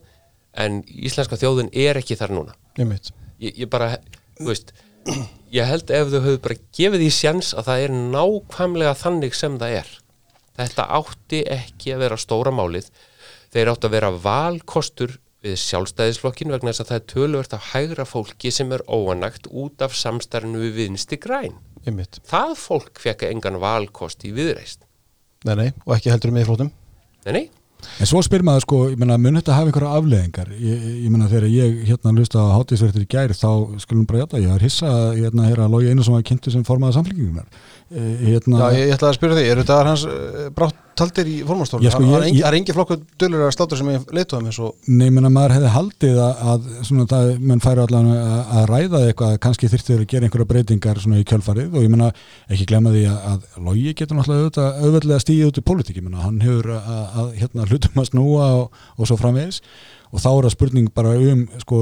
en 0.57 0.79
íslenska 0.89 1.37
þjóðin 1.37 1.69
er 1.77 1.99
ekki 2.01 2.17
þar 2.17 2.33
núna. 2.33 2.55
Ég, 3.43 3.59
ég 3.67 3.69
bara, 3.69 3.91
þú 4.39 4.49
veist 4.49 4.73
ég 5.53 5.69
held 5.69 5.91
ef 5.95 6.09
þau 6.11 6.21
höfðu 6.25 6.41
bara 6.47 6.57
gefið 6.79 7.03
því 7.05 7.11
sjans 7.15 7.53
að 7.55 7.69
það 7.69 7.83
er 7.85 7.93
nákvæmlega 8.17 8.95
þannig 9.03 9.37
sem 9.37 9.59
það 9.61 9.77
er 9.83 9.93
þetta 10.57 10.89
átti 10.99 11.43
ekki 11.57 11.95
að 11.95 12.03
vera 12.07 12.19
stóra 12.21 12.53
málið 12.55 12.91
þeir 13.55 13.73
átti 13.73 13.89
að 13.89 13.97
vera 13.97 14.13
valkostur 14.27 15.19
við 15.47 15.59
sjálfstæðisflokkin 15.63 16.55
vegna 16.55 16.73
þess 16.73 16.85
að 16.85 16.91
það 16.91 16.99
er 16.99 17.07
töluvert 17.13 17.55
af 17.57 17.69
hægra 17.75 18.07
fólki 18.09 18.53
sem 18.55 18.73
er 18.75 18.83
óanagt 18.89 19.47
út 19.53 19.85
af 19.85 19.95
samstarfinu 19.95 20.65
við 20.65 20.81
vinsti 20.81 21.21
græn 21.23 21.55
Einmitt. 21.87 22.19
það 22.27 22.57
fólk 22.59 22.99
fekk 23.03 23.29
engan 23.29 23.61
valkost 23.63 24.27
í 24.27 24.33
viðreist 24.35 24.83
Nei, 25.47 25.55
nei, 25.55 25.69
og 25.85 25.95
ekki 25.95 26.11
heldur 26.11 26.33
um 26.33 26.41
miðflótum 26.41 26.73
nei, 27.29 27.33
nei, 27.37 27.45
En 28.01 28.09
svo 28.09 28.21
spyr 28.25 28.43
maður 28.45 28.65
sko, 28.65 28.79
ég 28.91 29.01
menna, 29.01 29.17
mun 29.21 29.39
þetta 29.39 29.57
hafa 29.57 29.71
einhverja 29.71 29.99
afleðingar? 29.99 30.51
Ég, 30.61 30.85
ég 31.05 31.13
menna, 31.13 31.29
þegar 31.31 31.47
ég 31.53 31.77
hérna 31.89 32.13
hlusta 32.17 32.43
á 32.43 32.57
hátíðsverðir 32.57 33.05
í 33.05 33.09
gær, 33.13 33.35
þá 33.37 33.51
skulum 33.85 34.07
bara 34.09 34.23
hjáta, 34.23 34.41
ég 34.43 34.53
har 34.53 34.65
hissa 34.65 34.91
að 34.91 35.21
hérna, 35.21 35.47
hérna, 35.49 35.69
Lógi 35.73 35.93
Einarsson 35.93 36.17
var 36.17 36.25
kynntu 36.27 36.53
sem 36.53 36.65
formaða 36.67 36.97
samfélkingunar. 36.99 37.47
E, 37.87 38.03
hérna, 38.33 38.59
Já, 38.59 38.67
ég, 38.75 38.89
ég 38.89 38.97
ætlaði 38.97 39.13
að 39.13 39.17
spyrja 39.21 39.37
því, 39.39 39.47
eru 39.53 39.63
þetta 39.63 39.75
hans 39.87 40.03
uh, 40.11 40.47
brátt 40.57 40.83
taldir 40.97 41.29
í 41.31 41.37
formálstóru? 41.47 41.85
Já, 41.85 41.93
sko, 41.93 42.03
það 42.09 42.25
er 42.25 42.57
engi, 42.57 42.73
er 42.73 42.77
flokkur 42.77 42.99
dölur 43.21 43.45
að 43.47 43.53
státur 43.55 43.79
sem 43.79 43.91
ég 43.93 44.09
leituðum 44.17 44.49
eins 44.51 44.59
og 44.65 44.89
Nei, 44.89 45.07
menna, 45.13 45.31
maður 45.31 45.55
hefði 45.55 45.73
haldið 45.75 46.21
að, 46.25 46.43
að 46.53 46.69
svona, 46.89 47.07
það, 47.13 47.31
menn 47.51 47.63
færi 47.63 47.85
allan 47.85 48.11
að, 48.15 48.37
að 48.59 48.69
ræða 48.73 49.03
eitthvað, 49.05 49.35
að 49.37 49.41
kannski 49.47 49.71
þyrfti 49.71 49.93
þeir 49.93 50.03
að 50.03 50.11
gera 50.15 50.29
einhverja 50.29 50.51
breytingar 50.53 51.03
svona 51.05 51.21
í 51.21 51.27
kjölfarið. 51.31 51.69
Og 51.77 51.87
ég 51.87 51.93
menna, 51.93 52.13
ekki 52.51 52.69
glemma 52.73 52.95
því 52.97 53.05
að, 53.13 53.27
að 53.33 53.61
Lógi 53.69 53.97
getur 54.01 54.19
náttúrulega 54.19 54.71
auðveldlega 54.81 55.23
stíði 55.23 55.51
út 55.51 55.61
í 55.61 55.67
pólitík, 55.71 56.01
ég 56.01 56.09
menna, 56.09 56.25
hann 56.25 56.41
hefur 56.43 56.73
að, 56.81 57.05
að 57.23 57.35
hérna, 57.43 57.69
hlutum 57.71 58.03
að 58.03 58.11
snúa 58.11 58.49
og, 58.65 58.83
og 58.97 59.11
svo 59.13 59.21
framvegis 59.21 59.63
og 60.17 60.23
þá 60.23 60.29
er 60.31 60.47
það 60.47 60.55
spurning 60.55 60.93
bara 60.97 61.11
um 61.21 61.43
sko, 61.61 61.81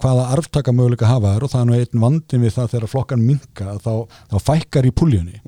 hvaða 0.00 0.28
arftaka 0.32 0.72
möguleika 0.72 1.08
hafa 1.10 1.34
þær 1.34 1.44
og 1.44 1.52
það 1.52 1.62
er 1.62 1.68
nú 1.68 1.76
einn 1.76 2.04
vandin 2.04 2.44
við 2.46 2.54
það 2.54 2.70
þegar 2.72 2.92
flokkan 2.92 3.24
minka 3.24 3.74
þá, 3.84 3.92
þá 4.32 4.36
fækkar 4.46 4.88
í 4.88 4.92
púljóni. 4.96 5.40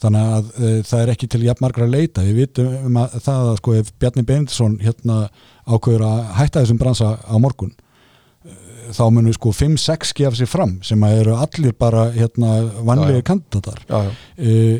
Þannig 0.00 0.30
að 0.38 0.48
e, 0.54 0.70
það 0.88 1.02
er 1.02 1.12
ekki 1.12 1.28
til 1.28 1.42
jafn 1.44 1.64
margra 1.64 1.84
að 1.84 1.96
leita. 1.96 2.24
Við 2.24 2.40
vitum 2.40 2.70
um 2.88 2.98
að 3.02 3.18
það 3.26 3.50
að 3.50 3.60
sko 3.60 3.74
ef 3.76 3.92
Bjarni 4.00 4.24
Benediktsson 4.24 4.78
hérna 4.80 5.18
ákveður 5.68 6.06
að 6.08 6.20
hætta 6.38 6.64
þessum 6.64 6.80
bransa 6.80 7.10
á 7.20 7.36
morgun 7.42 7.74
e, 7.74 8.56
þá 8.96 9.04
munum 9.12 9.36
sko 9.36 9.52
5-6 9.60 10.14
gefa 10.22 10.40
sér 10.40 10.52
fram 10.52 10.78
sem 10.86 11.04
að 11.04 11.24
eru 11.24 11.36
allir 11.36 11.76
bara 11.76 12.08
hérna 12.16 12.62
vanlega 12.80 13.26
kandidatar. 13.28 13.84
Uh, 14.38 14.78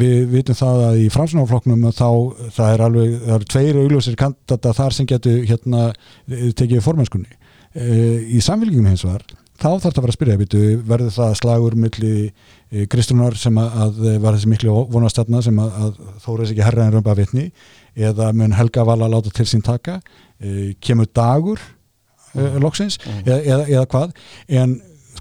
við 0.00 0.26
vitum 0.32 0.58
það 0.58 0.82
að 0.88 0.98
í 1.04 1.06
framsunarflokknum 1.12 1.86
þá 1.94 2.08
það 2.56 2.72
er 2.72 2.84
alveg, 2.88 3.14
það 3.22 3.36
eru 3.36 3.48
tveir 3.54 3.78
augljósir 3.82 4.18
kandidata 4.20 4.74
þar 4.76 4.96
sem 4.96 5.08
getur 5.08 5.40
hérna 5.48 5.86
eh, 5.90 6.50
tekið 6.52 6.76
við 6.78 6.84
formennskunni. 6.88 7.40
Uh, 7.74 8.20
í 8.30 8.38
samfélgjum 8.38 8.86
hins 8.86 9.02
vegar 9.02 9.24
þá 9.58 9.66
þarf 9.66 9.82
það 9.82 9.88
að 9.88 9.96
fara 9.98 10.12
að 10.12 10.16
spyrja 10.16 10.38
býtu, 10.38 10.62
verður 10.86 11.12
það 11.14 11.36
slagur 11.40 11.76
milli 11.78 12.14
e, 12.24 12.86
Kristrunar 12.90 13.36
sem 13.38 13.58
að, 13.62 14.00
var 14.22 14.36
þessi 14.36 14.50
miklu 14.50 14.74
vonastatna 14.90 15.40
sem 15.46 15.60
að, 15.62 15.76
að 15.78 16.00
þóra 16.24 16.42
þess 16.42 16.54
ekki 16.54 16.64
herra 16.66 16.86
en 16.86 16.96
römba 16.96 17.14
vitni 17.18 17.44
eða 17.94 18.32
mun 18.34 18.56
Helga 18.58 18.84
Vala 18.86 19.08
láta 19.10 19.30
til 19.34 19.46
sín 19.48 19.62
taka? 19.64 20.00
E, 20.42 20.74
kemur 20.82 21.06
dagur 21.14 21.62
loksins 22.34 22.98
eða, 23.22 23.38
eða, 23.38 23.62
eða 23.68 23.86
hvað? 23.92 24.16
En 24.50 24.74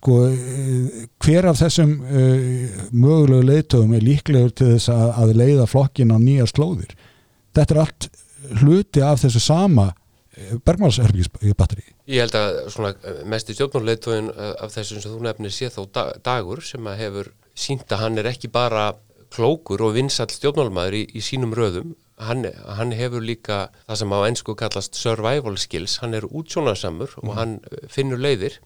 sko 0.04 0.20
hver 1.24 1.47
af 1.47 1.62
þessum 1.62 1.93
e, 2.04 2.24
mögulegu 2.91 3.47
leiðtöfum 3.47 3.95
er 3.95 4.04
líklegur 4.04 4.51
til 4.51 4.74
þess 4.76 4.91
að, 4.91 5.10
að 5.24 5.36
leiða 5.39 5.68
flokkin 5.72 6.12
á 6.12 6.18
nýjar 6.20 6.51
slóðir? 6.51 6.91
Þetta 7.56 7.76
er 7.76 7.84
allt 7.86 8.10
hluti 8.60 9.04
af 9.06 9.22
þessu 9.24 9.39
sama 9.39 9.93
bergmálsherbyggis 10.66 11.30
Ég 12.10 12.24
held 12.26 12.36
að 12.36 12.56
svona 12.74 12.91
mest 13.30 13.51
í 13.51 13.56
stjórnmáluleitóin 13.56 14.32
af 14.34 14.74
þessum 14.74 15.01
sem 15.01 15.14
þú 15.14 15.22
nefnir 15.28 15.54
sé 15.54 15.70
þó 15.72 15.86
da- 15.93 16.12
dagur 16.26 16.64
sem 16.66 16.84
að 16.89 16.99
hefur 17.04 17.30
sínt 17.56 17.91
að 17.93 18.01
hann 18.01 18.18
er 18.18 18.30
ekki 18.32 18.49
bara 18.51 18.93
klókur 19.34 19.82
og 19.86 19.95
vinsall 19.95 20.30
stjórnmálumæður 20.34 20.97
í, 20.99 21.04
í 21.18 21.22
sínum 21.24 21.54
röðum. 21.58 21.93
Hann, 22.22 22.45
hann 22.78 22.93
hefur 22.93 23.24
líka 23.26 23.68
það 23.88 24.01
sem 24.01 24.14
á 24.14 24.20
ennsku 24.28 24.56
kallast 24.58 24.97
survival 24.97 25.56
skills. 25.58 25.99
Hann 26.04 26.14
er 26.18 26.28
útsjónarsamur 26.30 27.16
og 27.24 27.34
hann 27.38 27.56
eh, 27.72 27.88
finnur 27.89 28.22
leiðir 28.22 28.60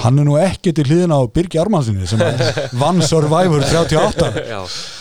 hann 0.00 0.18
er 0.18 0.24
nú 0.24 0.34
ekki 0.40 0.72
til 0.74 0.84
hliðin 0.88 1.12
á 1.12 1.20
Birgi 1.28 1.58
Armansinni 1.60 2.06
sem 2.08 2.20
vann 2.82 3.02
Survivor 3.04 3.60
38 3.60 4.30
Já, 4.48 4.60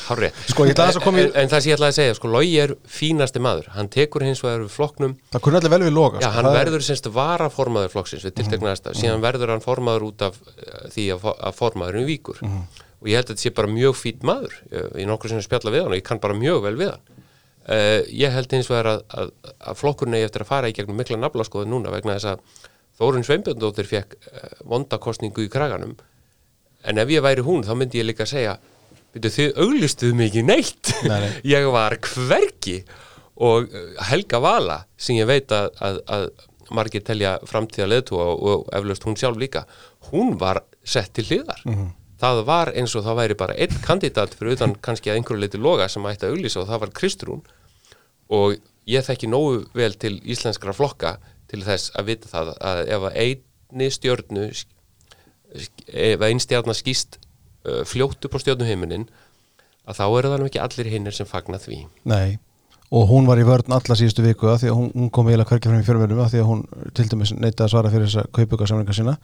hárið 0.10 0.42
Sko, 0.52 0.66
ég 0.68 0.76
í- 0.76 1.24
en, 1.24 1.32
en 1.40 1.52
það 1.54 1.64
sem 1.64 1.72
ég 1.72 1.78
ætlaði 1.78 1.94
að 1.94 1.98
segja, 2.00 2.16
sko, 2.20 2.32
Logi 2.34 2.58
er 2.60 2.74
fínasti 2.92 3.40
maður. 3.44 3.70
Hann 3.78 3.88
tekur 3.94 4.26
hins 4.28 4.42
vegar 4.44 4.66
við 4.66 4.74
flokknum. 4.76 5.14
Það 5.32 5.44
kunni 5.46 5.60
allir 5.62 5.74
vel 5.74 5.82
við 5.88 5.96
loka 5.96 6.20
Já, 6.20 6.26
sko. 6.28 6.34
hann 6.36 6.50
Það 6.50 6.58
er- 6.60 6.60
verður 6.68 6.86
semst 6.90 7.08
varaformaður 7.16 7.94
flokksins 7.96 8.26
við 8.28 8.36
tiltekna 8.42 8.74
aðstæð, 8.76 9.00
síðan 9.00 9.24
verður 9.24 9.54
hann 9.56 9.64
formaður 9.64 10.06
út 10.12 10.26
af 10.28 10.36
eh, 10.58 10.84
því 10.98 11.08
að, 11.16 11.24
fo- 11.24 11.38
að 11.48 11.58
formaðurinn 11.62 12.10
víkur. 12.12 12.44
Og 12.44 13.10
ég 13.12 13.18
held 13.20 13.28
að 13.28 13.34
þetta 13.34 13.46
sé 13.48 13.54
bara 13.56 13.72
mjög 13.72 13.98
fýtt 14.04 14.28
maður. 14.28 14.60
Ég, 14.72 14.92
ég 15.00 15.08
nokkur 15.10 15.32
sem 15.32 15.42
spjalla 15.48 15.72
við 15.74 15.86
hann 15.88 15.96
og 15.96 16.00
ég 16.00 16.06
kann 16.12 16.22
bara 16.24 16.36
mjög 16.38 16.60
vel 16.68 16.76
við 16.84 16.92
hann. 16.92 17.08
Uh, 17.64 18.04
ég 18.12 18.32
held 18.36 18.52
hins 18.52 18.68
vegar 18.68 18.90
að, 18.92 19.02
að, 19.16 19.30
að 19.72 19.78
flokkurinn 19.80 20.18
eigi 20.20 20.28
eftir 20.28 20.44
að 20.44 20.50
fara 20.52 20.68
í 20.68 20.74
gegnum 20.76 20.98
mikla 21.00 21.16
núna 21.72 21.94
vegna 21.96 22.18
þess 22.20 22.34
að 22.34 22.42
Þórun 23.00 23.26
Sveinbjörndóttir 23.26 23.90
fekk 23.90 24.18
uh, 24.20 24.52
vondakostningu 24.70 25.46
í 25.46 25.52
kraganum. 25.52 25.96
En 26.84 27.00
ef 27.02 27.12
ég 27.14 27.24
væri 27.24 27.46
hún 27.46 27.66
þá 27.66 27.74
myndi 27.80 28.02
ég 28.02 28.10
líka 28.10 28.28
segja 28.30 28.58
Byrju, 29.14 29.30
þið 29.30 29.60
auglistuðu 29.62 30.16
mikið 30.18 30.48
neitt. 30.48 30.94
Nei, 31.06 31.20
nei. 31.22 31.32
ég 31.54 31.68
var 31.74 31.96
hvergi. 32.02 32.80
Og 33.46 33.70
uh, 33.70 33.92
Helga 34.10 34.42
Vala 34.42 34.80
sem 34.98 35.20
ég 35.20 35.30
veit 35.30 35.54
að, 35.54 35.70
að, 35.86 36.00
að 36.10 36.28
margir 36.74 37.04
telja 37.06 37.36
framtíða 37.50 37.90
leðtúa 37.92 38.30
og, 38.32 38.44
og 38.44 38.72
eflaust 38.78 39.06
hún 39.08 39.18
sjálf 39.20 39.38
líka 39.42 39.66
hún 40.12 40.38
var 40.42 40.64
sett 40.84 41.14
til 41.16 41.26
hliðar. 41.30 41.62
Það 42.24 42.42
var 42.48 42.72
eins 42.78 42.94
og 42.96 43.04
það 43.06 43.20
væri 43.20 43.38
bara 43.40 43.56
einn 43.60 43.82
kandidat 43.84 44.36
fyrir 44.38 44.56
utan 44.58 44.76
kannski 44.86 45.12
að 45.12 45.20
einhverju 45.20 45.44
leiti 45.44 45.60
loga 45.60 45.90
sem 45.92 46.06
ætti 46.08 46.28
að 46.28 46.38
auglýsa 46.38 46.62
og 46.62 46.70
það 46.70 46.84
var 46.84 46.94
Kristrún. 47.00 47.42
Og 48.34 48.56
ég 48.90 49.06
þekki 49.06 49.30
nógu 49.32 49.64
vel 49.76 49.96
til 50.00 50.16
íslenskra 50.24 50.76
flokka 50.76 51.18
til 51.54 51.62
þess 51.66 51.94
að 51.94 52.10
vita 52.10 52.32
það 52.32 52.56
að 52.58 52.80
ef 52.96 53.10
að 53.10 53.20
einni 53.24 53.90
stjörnu 53.94 54.48
ef 55.54 56.26
einn 56.26 56.42
stjarnar 56.42 56.78
skýst 56.78 57.20
uh, 57.22 57.84
fljótt 57.88 58.26
upp 58.26 58.38
á 58.38 58.40
stjörnuheiminin 58.42 59.06
að 59.84 60.00
þá 60.00 60.06
eru 60.08 60.32
það 60.32 60.42
nú 60.42 60.50
ekki 60.50 60.64
allir 60.64 60.92
hinnir 60.94 61.16
sem 61.16 61.30
fagna 61.30 61.60
því. 61.62 61.84
Nei, 62.10 62.40
og 62.94 63.10
hún 63.10 63.28
var 63.30 63.42
í 63.42 63.48
vörn 63.48 63.76
alla 63.76 63.98
síðustu 64.00 64.24
viku 64.26 64.50
af 64.50 64.62
því 64.62 64.72
að 64.72 64.80
hún, 64.80 64.94
hún 64.96 65.12
kom 65.14 65.28
eiginlega 65.30 65.52
hvergi 65.52 65.70
fram 65.70 65.84
í 65.84 65.88
fjörverðum 65.88 66.24
af 66.24 66.32
því 66.32 66.42
að 66.44 66.50
hún 66.50 66.64
til 66.96 67.10
dæmis 67.12 67.36
neitaði 67.36 67.68
að 67.68 67.76
svara 67.76 67.92
fyrir 67.94 68.10
þessa 68.10 68.26
kaupugarsamlinga 68.38 68.98
sína. 68.98 69.18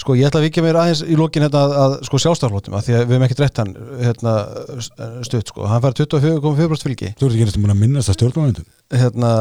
Sko 0.00 0.14
ég 0.16 0.30
ætla 0.30 0.40
að 0.40 0.46
vikja 0.46 0.62
mér 0.64 0.78
aðeins 0.80 1.02
í 1.04 1.16
lokin 1.18 1.44
hérna 1.44 1.60
að, 1.66 1.72
að 1.76 1.94
sko 2.08 2.20
sjálfstaflótum 2.22 2.76
af 2.78 2.86
því 2.86 2.94
að 2.96 3.02
við 3.02 3.10
hefum 3.14 3.24
ekkert 3.26 3.42
rétt 3.42 3.60
hann 3.60 3.72
hérna, 4.00 4.34
stutt 5.28 5.50
sko, 5.52 5.66
hann 5.68 5.82
fær 5.84 5.96
24,4% 5.98 6.86
fylgi. 6.86 7.10
Þú 7.20 7.26
ert 7.26 7.36
ekki 7.36 7.48
næstum 7.48 7.66
að 7.66 7.82
minnast 7.82 8.12
að 8.12 8.16
stjórnmálundum 8.16 8.70
hérna 9.02 9.32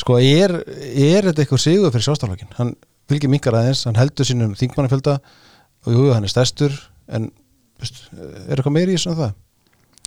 sko 0.00 0.18
er, 0.20 0.56
er 0.64 1.30
þetta 1.30 1.44
eitthvað 1.44 1.64
sigur 1.64 1.94
fyrir 1.94 2.08
sjálfstaflókin 2.08 2.54
hann 2.58 2.74
fylgir 3.10 3.30
minkar 3.32 3.56
aðeins, 3.58 3.84
hann 3.88 3.98
heldur 4.00 4.26
sínum 4.26 4.54
þingmannafjölda 4.58 5.18
og 5.84 5.96
jú, 5.96 6.04
hann 6.14 6.24
er 6.26 6.32
stærstur 6.32 6.76
en 7.12 7.30
veist, 7.80 8.04
er 8.14 8.56
eitthvað 8.56 8.76
meiri 8.78 8.96
í 8.96 9.00
en 9.00 9.18
það? 9.18 9.34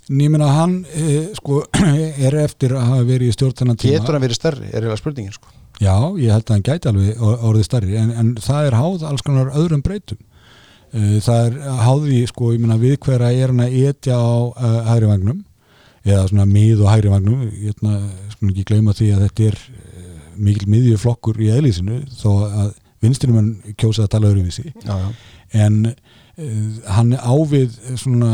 Ég 0.07 0.31
meina 0.31 0.47
hann 0.55 0.77
e, 0.95 1.17
sko, 1.35 1.65
er 2.27 2.37
eftir 2.45 2.73
að 2.77 2.85
hafa 2.93 3.07
verið 3.09 3.31
í 3.31 3.35
stjórn 3.35 3.57
þennan 3.59 3.79
tíma 3.81 3.97
Getur 3.97 4.15
hann 4.15 4.23
verið 4.23 4.39
stærri, 4.39 4.69
er 4.69 4.77
eiginlega 4.79 5.01
spurningin 5.01 5.35
sko. 5.35 5.51
Já, 5.77 5.93
ég 6.17 6.31
held 6.31 6.47
að 6.47 6.53
hann 6.55 6.63
gæti 6.65 6.89
alveg 6.89 7.19
or- 7.21 7.43
orðið 7.49 7.67
starri 7.67 7.97
en, 7.99 8.13
en 8.15 8.29
það 8.41 8.69
er 8.69 8.77
háð 8.79 9.03
alls 9.09 9.25
konar 9.27 9.51
öðrum 9.59 9.83
breytum. 9.85 10.21
Eh, 10.95 11.17
það 11.21 11.49
er 11.49 11.81
háði 11.83 12.21
sko, 12.31 12.53
ég 12.55 12.63
meina 12.63 12.79
við 12.79 12.95
hverja 13.03 13.33
er 13.35 13.51
hann 13.51 13.65
að 13.67 13.75
etja 13.91 14.15
á 14.15 14.31
uh, 14.47 14.79
hægri 14.87 15.11
vagnum 15.11 15.43
eða 16.07 16.27
svona 16.31 16.47
mið 16.49 16.83
og 16.83 16.91
hægri 16.91 17.13
vagnum 17.13 17.45
ég 17.63 17.77
sko 17.77 18.51
ekki 18.51 18.67
gleyma 18.71 18.95
því 18.97 19.13
að 19.15 19.23
þetta 19.27 19.47
er 19.51 19.57
uh, 19.61 20.11
mikil 20.37 20.69
miðju 20.71 20.99
flokkur 21.01 21.39
í 21.41 21.49
eðlísinu 21.53 22.03
þó 22.19 22.29
að 22.47 22.75
vinstinum 23.03 23.39
hann 23.39 23.75
kjósa 23.77 24.07
að 24.07 24.13
tala 24.15 24.31
öðruvísi. 24.31 24.71
En 25.57 25.83
uh, 25.87 26.77
hann 26.95 27.13
ávið 27.17 27.77
svona 27.99 28.31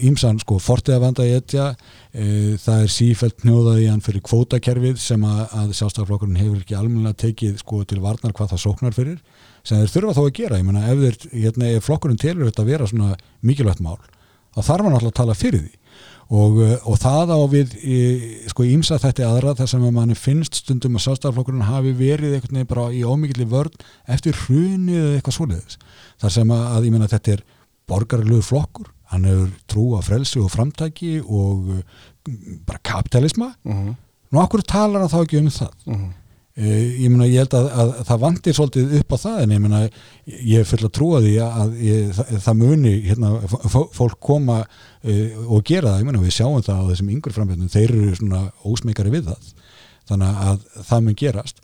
ímsan 0.00 0.40
sko 0.40 0.58
fortiða 0.62 1.02
vanda 1.02 1.26
í 1.28 1.34
etja 1.36 1.70
uh, 1.72 2.54
það 2.60 2.84
er 2.84 2.94
sífælt 2.94 3.44
hnjóðað 3.44 3.82
í 3.84 3.90
hann 3.90 4.04
fyrir 4.04 4.24
kvótakerfið 4.26 5.00
sem 5.02 5.24
að, 5.28 5.42
að 5.62 5.74
sjálfstæðarflokkurinn 5.80 6.40
hefur 6.40 6.62
ekki 6.62 6.78
almennilega 6.78 7.22
tekið 7.26 7.60
sko 7.64 7.82
til 7.88 8.00
varnar 8.04 8.36
hvað 8.36 8.54
það 8.54 8.64
sóknar 8.64 8.96
fyrir 8.96 9.20
sem 9.66 9.82
þeir 9.82 9.92
þurfa 9.92 10.16
þá 10.16 10.22
að 10.22 10.32
gera, 10.38 10.60
ég 10.60 10.64
meina 10.64 10.86
ef, 10.88 11.26
hérna, 11.34 11.68
ef 11.76 11.84
flokkurinn 11.84 12.20
telur 12.20 12.48
þetta 12.48 12.64
að 12.64 12.70
vera 12.72 12.88
svona 12.88 13.16
mikilvægt 13.44 13.82
mál, 13.84 13.98
þá 14.56 14.60
þarf 14.64 14.86
hann 14.86 14.96
alltaf 14.96 15.10
að 15.12 15.18
tala 15.20 15.36
fyrir 15.36 15.66
því 15.66 15.79
og, 16.30 16.58
uh, 16.62 16.74
og 16.86 16.98
það 17.02 17.32
á 17.34 17.38
við 17.50 17.72
sko 18.52 18.66
ímsa 18.68 18.98
þetta 19.02 19.26
aðra 19.26 19.54
þar 19.58 19.70
sem 19.72 19.86
að 19.88 19.96
manni 19.96 20.14
finnst 20.18 20.60
stundum 20.62 20.98
að 20.98 21.04
sjálfstæðarflokkurinn 21.06 21.66
hafi 21.66 21.94
verið 21.98 22.36
veginn 22.36 22.68
bara 22.70 22.88
í 22.94 23.02
ómikilli 23.02 23.48
vörn 23.50 23.74
eftir 24.06 24.38
hrunið 24.44 25.00
eða 25.00 25.16
eitthvað 25.18 25.36
svoleiðis. 25.38 25.80
Þar 26.22 26.36
sem 26.36 26.54
að, 26.54 26.62
að 26.76 26.86
ég 26.86 26.94
meina 26.94 27.10
þetta 27.10 27.34
er 27.34 27.42
borgarlegu 27.90 28.44
flokkur, 28.46 28.92
hann 29.10 29.26
hefur 29.26 29.50
trú 29.66 29.84
á 29.98 30.00
frelsi 30.06 30.38
og 30.38 30.52
framtæki 30.54 31.16
og 31.24 31.74
uh, 31.74 31.82
bara 32.68 32.78
kapitalisma 32.86 33.52
Mhm, 33.66 33.94
nú 34.30 34.38
okkur 34.44 34.62
talar 34.62 35.02
hann 35.02 35.10
þá 35.10 35.20
ekki 35.24 35.40
um 35.42 35.50
það? 35.50 35.72
Mhm. 35.86 36.08
Eh, 36.10 36.19
ég 36.60 37.08
meina 37.10 37.26
ég 37.28 37.40
held 37.42 37.54
að, 37.56 37.68
að, 37.82 37.90
það 38.08 38.20
vandir 38.24 38.56
svolítið 38.56 38.94
upp 38.98 39.14
á 39.14 39.18
það 39.22 39.38
en 39.42 39.54
ég 39.54 39.62
meina 39.64 39.80
ég 40.26 40.68
full 40.68 40.80
að 40.82 40.92
trúa 40.96 41.20
því 41.24 41.32
að 41.44 41.76
ég, 41.84 42.10
það, 42.16 42.32
það 42.46 42.58
muni 42.60 42.92
hérna, 43.06 43.30
fólk 43.96 44.18
koma 44.24 44.58
uh, 44.64 45.38
og 45.46 45.64
gera 45.68 45.94
það, 45.94 46.02
ég 46.02 46.08
meina 46.08 46.22
við 46.24 46.36
sjáum 46.36 46.64
það 46.66 46.82
á 46.82 46.88
þessum 46.90 47.12
yngur 47.14 47.36
frambjöndum, 47.36 47.72
þeir 47.72 47.94
eru 47.94 48.18
svona 48.18 48.42
ósmeikari 48.68 49.14
við 49.14 49.30
það, 49.30 49.52
þannig 50.10 50.42
að 50.50 50.66
það 50.90 51.06
mun 51.06 51.20
gerast. 51.22 51.62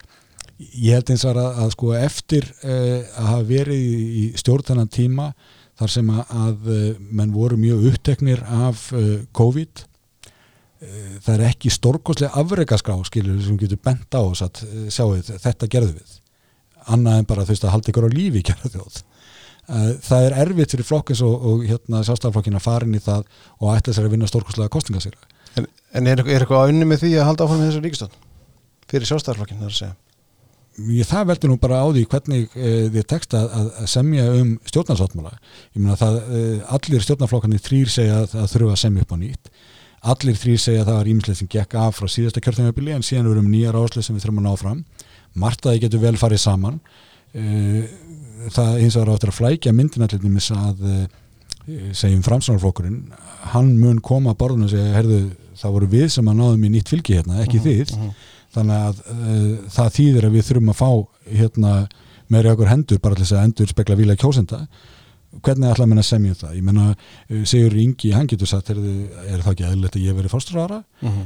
Ég 0.57 0.97
held 0.97 1.13
eins 1.13 1.27
að, 1.29 1.43
að 1.45 1.75
sko 1.75 1.93
eftir 1.99 2.49
uh, 2.63 3.03
að 3.03 3.31
hafa 3.33 3.43
verið 3.51 3.91
í, 3.91 4.25
stjórnþennan 4.41 4.95
tíma 4.95 5.33
þar 5.77 5.93
sem 5.93 6.15
að, 6.15 6.23
að 6.47 6.73
menn 7.11 7.37
voru 7.37 7.61
mjög 7.61 7.91
uppteknir 7.91 8.41
af 8.47 8.89
uh, 8.97 9.19
COVID 9.37 9.85
Eh, 9.85 9.96
það 11.24 11.32
er 11.34 11.45
ekki 11.51 11.72
stórkostlega 11.74 12.43
afreikaskrá 12.43 12.97
skilur 13.09 13.43
sem 13.45 13.59
getur 13.61 13.80
bent 13.82 14.16
á 14.16 14.22
að 14.22 14.62
eh, 14.66 14.87
sjáu 14.93 15.16
þetta 15.18 15.68
gerðu 15.72 15.99
við. 15.99 16.16
Annað 16.93 17.20
en 17.20 17.28
bara 17.28 17.45
þú 17.47 17.55
veist 17.55 17.66
að 17.66 17.74
halda 17.74 17.93
ykkur 17.93 18.09
á 18.09 18.16
lífi 18.16 18.43
gerðu 18.51 18.72
þjóð. 18.76 18.99
Eh, 19.66 19.93
það 20.07 20.28
er 20.28 20.39
erfitt 20.45 20.76
fyrir 20.76 20.87
flokkins 20.87 21.22
og, 21.26 21.34
og 21.51 21.66
hérna 21.66 22.05
sjálfstæðarflokkin 22.07 22.59
að 22.59 22.66
fara 22.68 22.87
inn 22.87 22.99
í 22.99 23.03
það 23.03 23.24
og 23.59 23.72
ætla 23.74 23.97
sér 23.97 24.07
að 24.07 24.12
vinna 24.14 24.30
stórkostlega 24.30 24.70
kostningasýra 24.70 25.32
En, 25.57 25.66
en 25.97 26.11
er, 26.11 26.20
er 26.22 26.45
eitthvað 26.45 26.68
ánni 26.68 26.87
með 26.87 27.03
því 27.03 27.12
að 27.16 27.30
halda 27.30 27.47
áfram 27.47 27.62
með 27.62 27.70
þessu 27.70 27.82
ríkistönd? 27.87 28.18
Fyrir 28.93 29.09
sjálfstæðarflokkin, 29.09 29.59
það 29.59 29.66
er 29.66 29.72
að 29.72 29.78
segja. 29.80 29.95
Ég, 30.93 31.09
það 31.09 31.28
veldur 31.30 31.51
nú 31.51 31.57
bara 31.59 31.78
á 31.80 31.87
því 31.89 32.03
hvernig 32.12 32.53
e, 32.53 32.72
þið 32.93 33.07
tekst 33.09 33.34
að, 33.34 33.47
að 33.57 33.70
að 33.80 33.87
semja 33.89 34.26
um 34.37 34.51
stjórnarsáttmála. 34.68 35.32
Ég 35.72 35.78
meina 35.80 35.97
það 35.97 36.18
e, 36.20 36.43
allir 36.76 37.07
stjórnarflokkarnir 37.07 37.62
þrýr 37.64 37.93
segja 37.95 38.18
að 38.20 38.28
það 38.34 38.51
þurfa 38.53 38.74
að 38.76 38.82
semja 38.82 39.07
upp 39.07 39.14
á 39.16 39.18
nýtt 39.22 39.51
allir 40.13 40.39
þrýr 40.39 40.63
segja 40.63 40.85
að 40.85 40.91
það 40.91 40.99
var 40.99 41.11
ímislegt 41.13 41.41
sem 41.41 41.51
gekk 41.53 41.77
af 41.83 41.99
frá 41.99 42.11
síðasta 42.11 42.43
kjörþjóðanbili 42.45 42.95
en 42.95 43.07
síðan 43.07 43.31
erum 43.33 43.51
nýjar 43.51 43.79
áslið 43.81 44.07
sem 44.07 44.17
við 44.17 44.27
þurfum 44.27 44.43
að 44.43 44.47
ná 44.47 44.61
fram. 44.63 44.83
Margt 45.37 45.67
að 45.67 45.77
þið 45.77 45.85
getur 45.87 46.03
vel 46.05 46.17
farið 46.21 46.43
saman. 46.43 46.81
E, 47.37 47.45
það 48.55 48.81
eins 48.81 48.95
og 48.95 49.01
það 49.01 49.03
er 49.03 49.13
áttur 49.15 49.33
að 49.33 49.39
flækja 49.41 49.75
myndina 49.77 50.09
til 50.11 50.21
dæmis 50.23 50.51
að 50.55 50.87
e, 50.87 50.97
segjum 51.97 52.23
framsvonarflokkurinn 52.23 53.03
hann 53.53 53.75
mun 53.81 53.99
koma 54.05 54.33
að 54.33 54.41
borðinu 54.43 54.69
og 54.69 54.73
segja 54.73 54.95
herðu, 54.95 55.21
það 55.59 55.77
voru 55.77 55.91
við 55.97 56.09
sem 56.15 56.31
að 56.31 56.41
náðum 56.41 56.67
í 56.69 56.73
nýtt 56.77 56.93
fylgi 56.93 57.19
hérna, 57.19 57.41
ekki 57.43 57.63
þið. 57.65 57.95
þannig 58.57 58.83
að 58.89 59.01
uh, 59.13 59.49
það 59.75 59.95
þýðir 59.97 60.27
að 60.29 60.37
við 60.37 60.47
þurfum 60.49 60.73
að 60.73 60.79
fá 60.79 60.91
hérna 61.41 61.73
meiri 62.33 62.53
okkur 62.53 62.71
hendur 62.71 63.01
bara 63.03 63.19
til 63.19 63.27
þess 63.27 63.37
að 63.37 63.49
endur 63.49 63.73
spekla 63.73 63.99
vila 63.99 64.17
kjósenda 64.19 64.63
hvernig 65.45 65.70
ætla 65.70 65.84
að 65.87 65.91
menna 65.93 66.05
semja 66.07 66.32
um 66.34 66.39
það? 66.41 66.57
Ég 66.57 66.66
menna 66.66 66.87
uh, 66.93 67.45
Sigur 67.49 67.76
Ingi, 67.82 68.12
hann 68.14 68.30
getur 68.30 68.51
sagt 68.51 68.70
er, 68.72 68.80
er 69.26 69.45
það 69.45 69.53
ekki 69.53 69.68
eðlilegt 69.68 69.99
að 69.99 70.07
ég 70.07 70.18
veri 70.18 70.32
fórstrára 70.32 70.80
uh, 70.82 71.20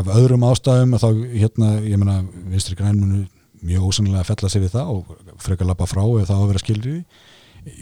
af 0.00 0.12
öðrum 0.16 0.46
ástæðum 0.48 0.98
þá 1.00 1.08
hérna, 1.34 1.72
ég 1.84 2.00
menna 2.00 2.20
vinstri 2.52 2.78
grænmunu 2.78 3.24
mjög 3.64 3.88
ósannilega 3.88 4.22
að 4.22 4.30
fella 4.32 4.52
sig 4.52 4.62
við 4.62 4.74
það 4.76 4.92
og 4.94 5.38
frekar 5.42 5.68
lappa 5.68 5.88
frá 5.90 6.04
ef 6.04 6.28
það 6.28 6.38
á 6.38 6.42
að 6.42 6.50
vera 6.52 6.62
skilri 6.62 6.96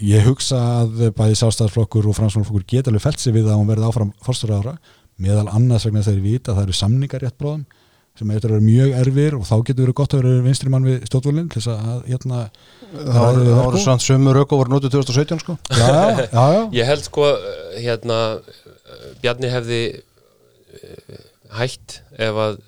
ég 0.01 0.25
hugsa 0.25 0.61
að 0.81 1.03
bæði 1.15 1.35
sástæðarflokkur 1.37 2.07
og 2.09 2.17
framsvonarflokkur 2.17 2.65
geta 2.67 2.91
alveg 2.91 3.03
felt 3.03 3.21
sig 3.21 3.35
við 3.35 3.51
að 3.51 3.59
hún 3.59 3.69
verði 3.69 3.87
áfram 3.87 4.13
fórstöru 4.25 4.73
meðal 5.21 5.47
annars 5.53 5.85
vegna 5.85 6.03
við 6.05 6.23
vita 6.25 6.51
að 6.51 6.59
það 6.59 6.65
eru 6.65 6.77
samningar 6.77 7.23
rétt 7.23 7.37
bróðum 7.37 7.65
sem 8.17 8.31
að 8.33 8.45
vera 8.47 8.59
mjög 8.63 8.93
erfir 9.01 9.35
og 9.37 9.45
þá 9.47 9.55
getur 9.67 9.83
verið 9.85 9.97
gott 9.99 10.15
að 10.17 10.21
vera 10.23 10.43
vinstri 10.47 10.71
mann 10.73 10.87
við 10.87 11.05
stjórnvölinn 11.09 11.49
til 11.53 11.61
þess 11.61 11.73
að 11.73 12.07
hérna 12.11 12.39
Það 12.87 13.39
voru- 13.51 13.81
svona 13.83 13.99
sömur 13.99 14.39
öku 14.41 14.55
voru 14.61 14.71
nótið 14.71 14.93
2017 14.95 15.41
sko. 15.43 15.57
Já, 15.75 15.87
já, 15.87 16.27
já, 16.31 16.45
já. 16.55 16.61
Ég 16.79 16.87
held 16.87 17.03
sko 17.03 17.25
hérna 17.83 18.19
Bjarni 19.21 19.49
hefði 19.51 19.81
uh, 19.97 21.17
hætt 21.59 21.97
ef 22.17 22.39
að 22.45 22.61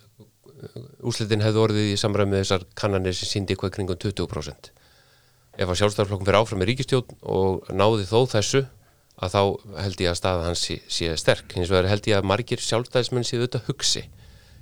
úslitin 1.08 1.44
hefði 1.46 1.62
orðið 1.64 1.88
í 1.94 2.00
samræmi 2.02 2.34
með 2.34 2.44
þessar 2.44 2.66
kannanir 2.80 3.16
sem 3.16 3.30
síndi 3.32 3.56
eitthvað 3.56 3.78
kringum 3.78 4.00
20% 4.04 4.74
ef 5.60 5.68
að 5.72 5.80
sjálfstæðarflokkum 5.80 6.28
fyrir 6.28 6.40
áfram 6.42 6.60
með 6.62 6.70
ríkistjórn 6.74 7.16
og 7.32 7.72
náði 7.76 8.06
þó 8.08 8.20
þessu 8.36 8.62
að 9.20 9.34
þá 9.34 9.42
held 9.84 10.04
ég 10.04 10.12
að 10.14 10.20
staða 10.20 10.46
hans 10.48 10.62
sé, 10.64 10.78
sé 10.88 11.10
sterk. 11.20 11.52
Hins 11.56 11.72
vegar 11.72 11.90
held 11.92 12.06
ég 12.08 12.20
að 12.20 12.28
margir 12.32 12.62
sjálfstæðismenn 12.64 13.26
séu 13.28 13.42
auðvitað 13.42 13.66
hugsi 13.72 14.04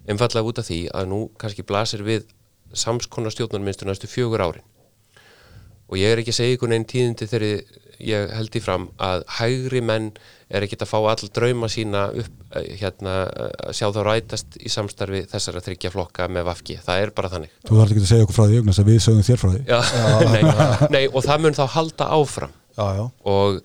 einfallega 0.08 0.48
út 0.48 0.62
af 0.62 0.70
því 0.70 0.82
að 0.96 1.10
nú 1.12 1.22
kannski 1.40 1.66
blasir 1.68 2.04
við 2.08 2.28
samskonar 2.76 3.34
stjórnarmynstur 3.34 3.88
næstu 3.90 4.10
fjögur 4.12 4.44
árin. 4.44 4.66
Og 5.88 6.00
ég 6.00 6.12
er 6.12 6.22
ekki 6.22 6.34
að 6.34 6.40
segja 6.42 6.58
ykkur 6.58 6.74
einn 6.76 6.88
tíðindi 6.88 7.28
þegar 7.32 7.46
ég 8.04 8.34
held 8.36 8.56
í 8.58 8.62
fram 8.62 8.90
að 9.02 9.24
hægri 9.40 9.82
menn 9.82 10.10
er 10.54 10.64
ekkit 10.64 10.84
að 10.86 10.92
fá 10.92 10.98
all 11.00 11.32
drauma 11.34 11.70
sína 11.72 12.08
upp, 12.12 12.36
eh, 12.56 12.68
hérna, 12.80 13.16
að 13.68 13.74
sjá 13.76 13.88
þá 13.96 14.02
rætast 14.06 14.60
í 14.60 14.70
samstarfi 14.72 15.24
þessara 15.32 15.64
þryggja 15.66 15.92
flokka 15.96 16.28
með 16.32 16.48
vafki, 16.52 16.78
það 16.84 17.02
er 17.02 17.12
bara 17.16 17.32
þannig. 17.34 17.56
Þú 17.68 17.80
þarf 17.80 17.96
ekki 17.96 18.04
að 18.04 18.12
segja 18.12 18.28
okkur 18.28 18.38
frá 18.38 18.46
því 18.46 18.62
augnas 18.62 18.80
að 18.80 18.92
við 18.92 19.02
sögum 19.08 19.28
þér 19.28 19.42
frá 19.42 19.50
því. 19.56 19.64
Já, 19.68 19.80
nei, 20.36 20.44
nei, 20.94 21.04
og 21.08 21.26
það 21.26 21.44
mun 21.44 21.58
þá 21.58 21.66
halda 21.76 22.10
áfram. 22.20 22.56
Já, 22.78 22.86
já, 23.00 23.06
og 23.34 23.62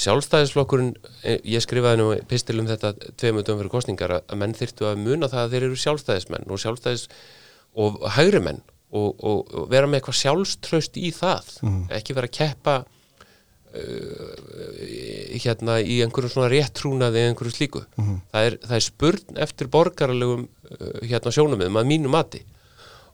sjálfstæðisflokkurinn 0.00 0.92
eh, 1.22 1.38
ég 1.46 1.62
skrifaði 1.62 2.00
nú 2.00 2.08
pistil 2.30 2.58
um 2.62 2.68
þetta 2.68 2.94
tveimundum 3.20 3.60
fyrir 3.60 3.72
kostningar 3.72 4.16
að 4.18 4.38
menn 4.40 4.56
þyrftu 4.56 4.88
að 4.88 5.02
muna 5.04 5.30
það 5.30 5.42
að 5.44 5.54
þeir 5.54 5.66
eru 5.68 5.80
sjálfstæðismenn 5.84 6.50
og 6.50 6.62
sjálfstæðis 6.62 7.06
og 7.84 8.00
hægri 8.16 8.40
menn 8.42 8.62
og, 8.94 9.08
og, 9.18 9.54
og 9.54 9.70
vera 9.72 9.88
með 9.90 10.00
eitthvað 10.00 10.20
sjálfströst 10.20 10.98
í 11.00 11.10
það. 11.14 11.52
Ekki 11.94 12.14
vera 12.14 12.30
að 12.30 12.36
keppa 12.38 12.74
uh, 12.80 12.88
hérna 15.34 15.80
í 15.82 16.00
einhverjum 16.04 16.30
svona 16.30 16.50
réttrúnaði 16.52 17.22
eða 17.22 17.32
einhverju 17.32 17.54
slíku. 17.56 17.82
Það, 18.30 18.48
er, 18.50 18.58
það 18.62 18.76
er 18.78 18.86
spurn 18.86 19.42
eftir 19.46 19.70
borgaralegum 19.74 20.46
uh, 20.46 20.92
hérna 21.02 21.34
sjónumöðum 21.34 21.80
að 21.82 21.90
mínu 21.90 22.12
mati 22.14 22.44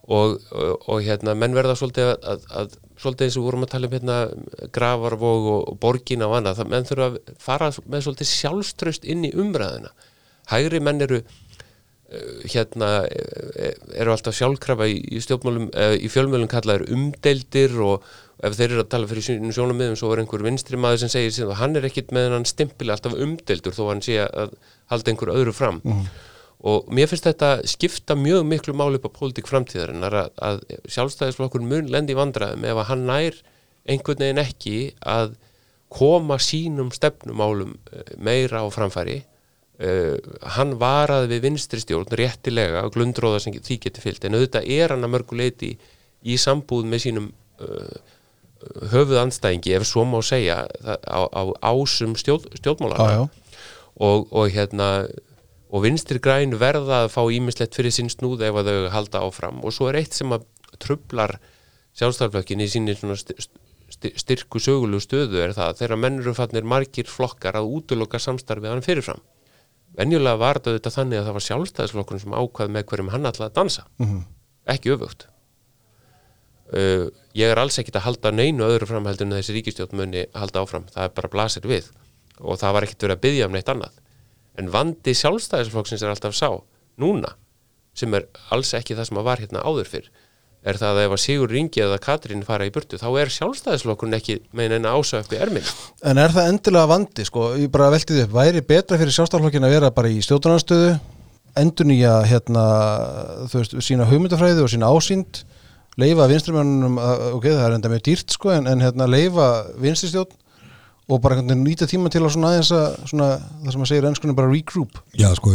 og, 0.07 0.39
og, 0.51 0.87
og 0.89 1.03
hérna 1.05 1.35
menn 1.37 1.55
verða 1.55 1.75
svolítið 1.77 2.13
að, 2.15 2.47
að, 2.49 2.79
svolítið 3.01 3.27
eins 3.27 3.37
og 3.37 3.45
vorum 3.47 3.65
að 3.67 3.73
tala 3.75 3.89
um 3.89 3.95
hérna 3.95 4.17
gravarvog 4.73 5.51
og, 5.51 5.61
og 5.73 5.77
borgina 5.81 6.29
og 6.29 6.39
annað, 6.39 6.61
það 6.61 6.73
menn 6.73 6.89
þurfa 6.89 7.11
að 7.11 7.37
fara 7.41 7.69
með 7.85 8.07
svolítið 8.07 8.31
sjálfströst 8.31 9.07
inn 9.09 9.27
í 9.29 9.35
umræðina 9.37 9.93
hægri 10.51 10.81
menn 10.83 11.05
eru 11.05 11.21
uh, 11.21 12.41
hérna 12.49 12.89
eh, 13.07 13.77
eru 14.01 14.15
alltaf 14.15 14.35
sjálfkrafa 14.37 14.89
í, 14.89 14.97
í 15.15 15.21
stjórnmálum 15.23 15.69
í 16.01 16.11
fjölmjölum 16.11 16.51
kallaður 16.51 16.89
umdeildir 16.91 17.77
og 17.85 18.09
ef 18.41 18.57
þeir 18.57 18.71
eru 18.71 18.83
að 18.83 18.91
tala 18.95 19.09
fyrir 19.09 19.53
sjónum 19.53 19.95
svo 19.99 20.11
er 20.15 20.23
einhver 20.23 20.43
vinstri 20.45 20.79
maður 20.81 21.03
sem 21.03 21.13
segir 21.13 21.35
síðan 21.35 21.59
hann 21.59 21.77
er 21.77 21.85
ekkit 21.87 22.09
með 22.15 22.33
hann 22.35 22.47
stimpili 22.49 22.93
alltaf 22.93 23.13
umdeildur 23.13 23.75
þó 23.77 23.83
hann 23.91 24.01
sé 24.05 24.17
að 24.25 24.55
halda 24.91 25.13
einhver 25.13 25.33
öðru 25.35 25.53
fram 25.55 25.81
og 26.61 26.89
mér 26.93 27.09
finnst 27.09 27.25
þetta 27.25 27.51
skipta 27.69 28.15
mjög 28.17 28.43
miklu 28.45 28.75
máli 28.77 28.99
upp 28.99 29.07
á 29.09 29.17
pólitík 29.17 29.49
framtíðarinn 29.49 30.05
að, 30.05 30.17
að 30.37 30.59
sjálfstæðisflokkur 30.93 31.63
mun 31.65 31.89
lendi 31.89 32.13
í 32.13 32.19
vandræðum 32.19 32.67
ef 32.69 32.81
að 32.83 32.89
hann 32.91 33.07
nær 33.09 33.39
einhvern 33.89 34.21
veginn 34.21 34.43
ekki 34.43 34.75
að 35.01 35.33
koma 35.91 36.37
sínum 36.39 36.91
stefnumálum 36.93 37.73
eh, 37.91 38.15
meira 38.21 38.63
á 38.63 38.67
framfæri. 38.71 39.23
Uh, 39.81 40.19
hann 40.53 40.75
varaði 40.77 41.31
við 41.31 41.39
vinstri 41.47 41.79
stjórn 41.81 42.11
réttilega 42.13 42.83
og 42.85 42.91
glundróða 42.93 43.39
sem 43.41 43.55
því 43.55 43.79
getur 43.81 44.03
fyllt 44.03 44.27
en 44.27 44.35
auðvitað 44.37 44.67
er 44.75 44.91
hann 44.93 45.07
að 45.07 45.13
mörguleiti 45.15 45.69
í 46.21 46.35
sambúð 46.37 46.85
með 46.91 47.01
sínum 47.07 47.31
uh, 47.65 47.95
höfuð 48.91 49.17
anstæðingi 49.23 49.73
ef 49.79 49.87
svo 49.89 50.03
má 50.05 50.19
segja 50.21 50.59
á, 50.85 51.21
á 51.25 51.41
ásum 51.71 52.13
stjórn, 52.13 52.45
stjórnmálar 52.61 53.23
og, 53.25 54.29
og 54.29 54.53
hérna 54.53 54.91
og 55.71 55.83
vinstri 55.85 56.19
græn 56.19 56.57
verða 56.59 57.05
að 57.05 57.13
fá 57.13 57.21
ímislegt 57.31 57.75
fyrir 57.77 57.93
sinn 57.95 58.09
snúð 58.11 58.43
ef 58.49 58.57
að 58.59 58.69
þau 58.71 58.89
halda 58.95 59.21
áfram. 59.27 59.61
Og 59.63 59.71
svo 59.75 59.87
er 59.89 60.01
eitt 60.01 60.13
sem 60.17 60.31
að 60.35 60.43
trublar 60.83 61.37
sjálfstæðarflokkin 61.99 62.63
í 62.63 62.67
sti- 63.91 64.13
styrku 64.19 64.59
sögulegu 64.63 65.03
stöðu 65.03 65.41
er 65.43 65.53
það 65.55 65.77
þegar 65.81 65.99
menn 65.99 66.19
eru 66.21 66.33
fannir 66.35 66.63
margir 66.67 67.07
flokkar 67.11 67.57
að 67.59 67.71
útiloka 67.77 68.19
samstarfið 68.19 68.71
hann 68.71 68.85
fyrirfram. 68.85 69.19
Venjulega 69.97 70.39
var 70.39 70.59
þetta 70.63 70.91
þannig 70.95 71.19
að 71.19 71.25
það 71.27 71.35
var 71.37 71.45
sjálfstæðisflokkurinn 71.47 72.23
sem 72.23 72.35
ákvað 72.39 72.71
með 72.71 72.85
hverjum 72.91 73.11
hann 73.11 73.27
ætlaði 73.27 73.49
að 73.51 73.57
dansa. 73.59 73.83
Ekki 74.71 74.93
öfugt. 74.95 75.27
Uh, 76.71 77.09
ég 77.35 77.51
er 77.51 77.59
alls 77.59 77.75
ekkit 77.81 77.97
að 77.99 78.05
halda 78.05 78.31
neinu 78.31 78.63
öðru 78.63 78.87
fram 78.87 79.07
heldur 79.09 79.27
en 79.27 79.35
þessi 79.35 79.57
ríkistjórn 79.57 79.97
muni 79.99 80.21
halda 80.39 80.61
áfram, 80.63 80.85
það 80.93 81.03
er 81.09 81.15
bara 81.17 81.31
blasir 81.33 81.65
við. 81.67 81.89
Og 82.39 82.55
það 82.61 82.77
var 82.77 82.87
ekkit 82.87 83.03
verið 83.03 83.17
að 83.17 83.23
byggja 83.25 83.49
um 83.49 83.57
neitt 83.57 83.71
annað 83.75 83.97
en 84.59 84.71
vandi 84.73 85.13
sjálfstæðisflokksins 85.15 86.01
er 86.03 86.11
alltaf 86.15 86.35
sá, 86.35 86.49
núna 86.99 87.35
sem 87.95 88.13
er 88.15 88.25
alls 88.55 88.73
ekki 88.77 88.95
það 88.95 89.07
sem 89.09 89.17
að 89.21 89.25
var 89.27 89.41
hérna 89.43 89.61
áður 89.67 89.89
fyrr. 89.91 90.09
Er 90.61 90.77
það 90.77 90.91
að 90.93 91.05
ef 91.07 91.13
að 91.15 91.19
Sigur 91.23 91.49
Ringi 91.49 91.81
eða 91.81 91.97
Katrín 92.03 92.43
fara 92.45 92.67
í 92.67 92.71
burtu, 92.71 92.99
þá 93.01 93.07
er 93.17 93.31
sjálfstæðisflokkurinn 93.33 94.13
ekki 94.19 94.35
með 94.53 94.75
eina 94.77 94.91
ásöf 94.93 95.23
upp 95.25 95.31
í 95.33 95.39
erminn 95.41 95.65
En 96.05 96.19
er 96.21 96.29
það 96.35 96.51
endilega 96.51 96.89
vandi, 96.91 97.25
sko, 97.25 97.47
ég 97.57 97.71
bara 97.73 97.87
velti 97.89 98.13
því 98.13 98.27
upp, 98.27 98.35
væri 98.35 98.61
betra 98.69 98.99
fyrir 99.01 99.15
sjálfstæðarflokkin 99.15 99.65
að 99.65 99.73
vera 99.73 99.89
bara 99.95 100.11
í 100.13 100.19
stjórnarstöðu, 100.21 100.91
endur 101.63 101.89
nýja, 101.89 102.13
hérna, 102.29 102.65
þú 103.49 103.57
veist, 103.63 103.73
sína 103.89 104.05
hugmyndafræði 104.11 104.61
og 104.63 104.69
sína 104.71 104.91
ásýnd, 104.93 105.41
leifa 105.99 106.29
vinstrimennunum, 106.31 107.01
að- 107.01 107.25
ok, 107.39 107.49
það 107.51 107.65
er 107.65 107.75
enda 107.79 107.91
mjög 107.95 108.05
dýrt, 108.11 108.37
sko, 108.37 108.53
en, 108.53 108.69
en 108.71 108.85
hérna, 108.85 109.09
leifa 109.09 109.47
vinstristjórn 109.81 110.37
og 111.11 111.19
bara 111.23 111.41
nýta 111.41 111.87
tíma 111.89 112.09
til 112.11 112.21
að 112.23 112.33
svona 112.35 112.51
aðeins 112.51 112.71
að, 112.75 112.85
svona, 113.09 113.27
það 113.63 113.73
sem 113.75 113.83
að 113.83 113.89
segir 113.89 114.07
ennskunni 114.07 114.35
bara 114.37 114.51
regroup. 114.51 115.01
Já, 115.17 115.27
sko, 115.35 115.53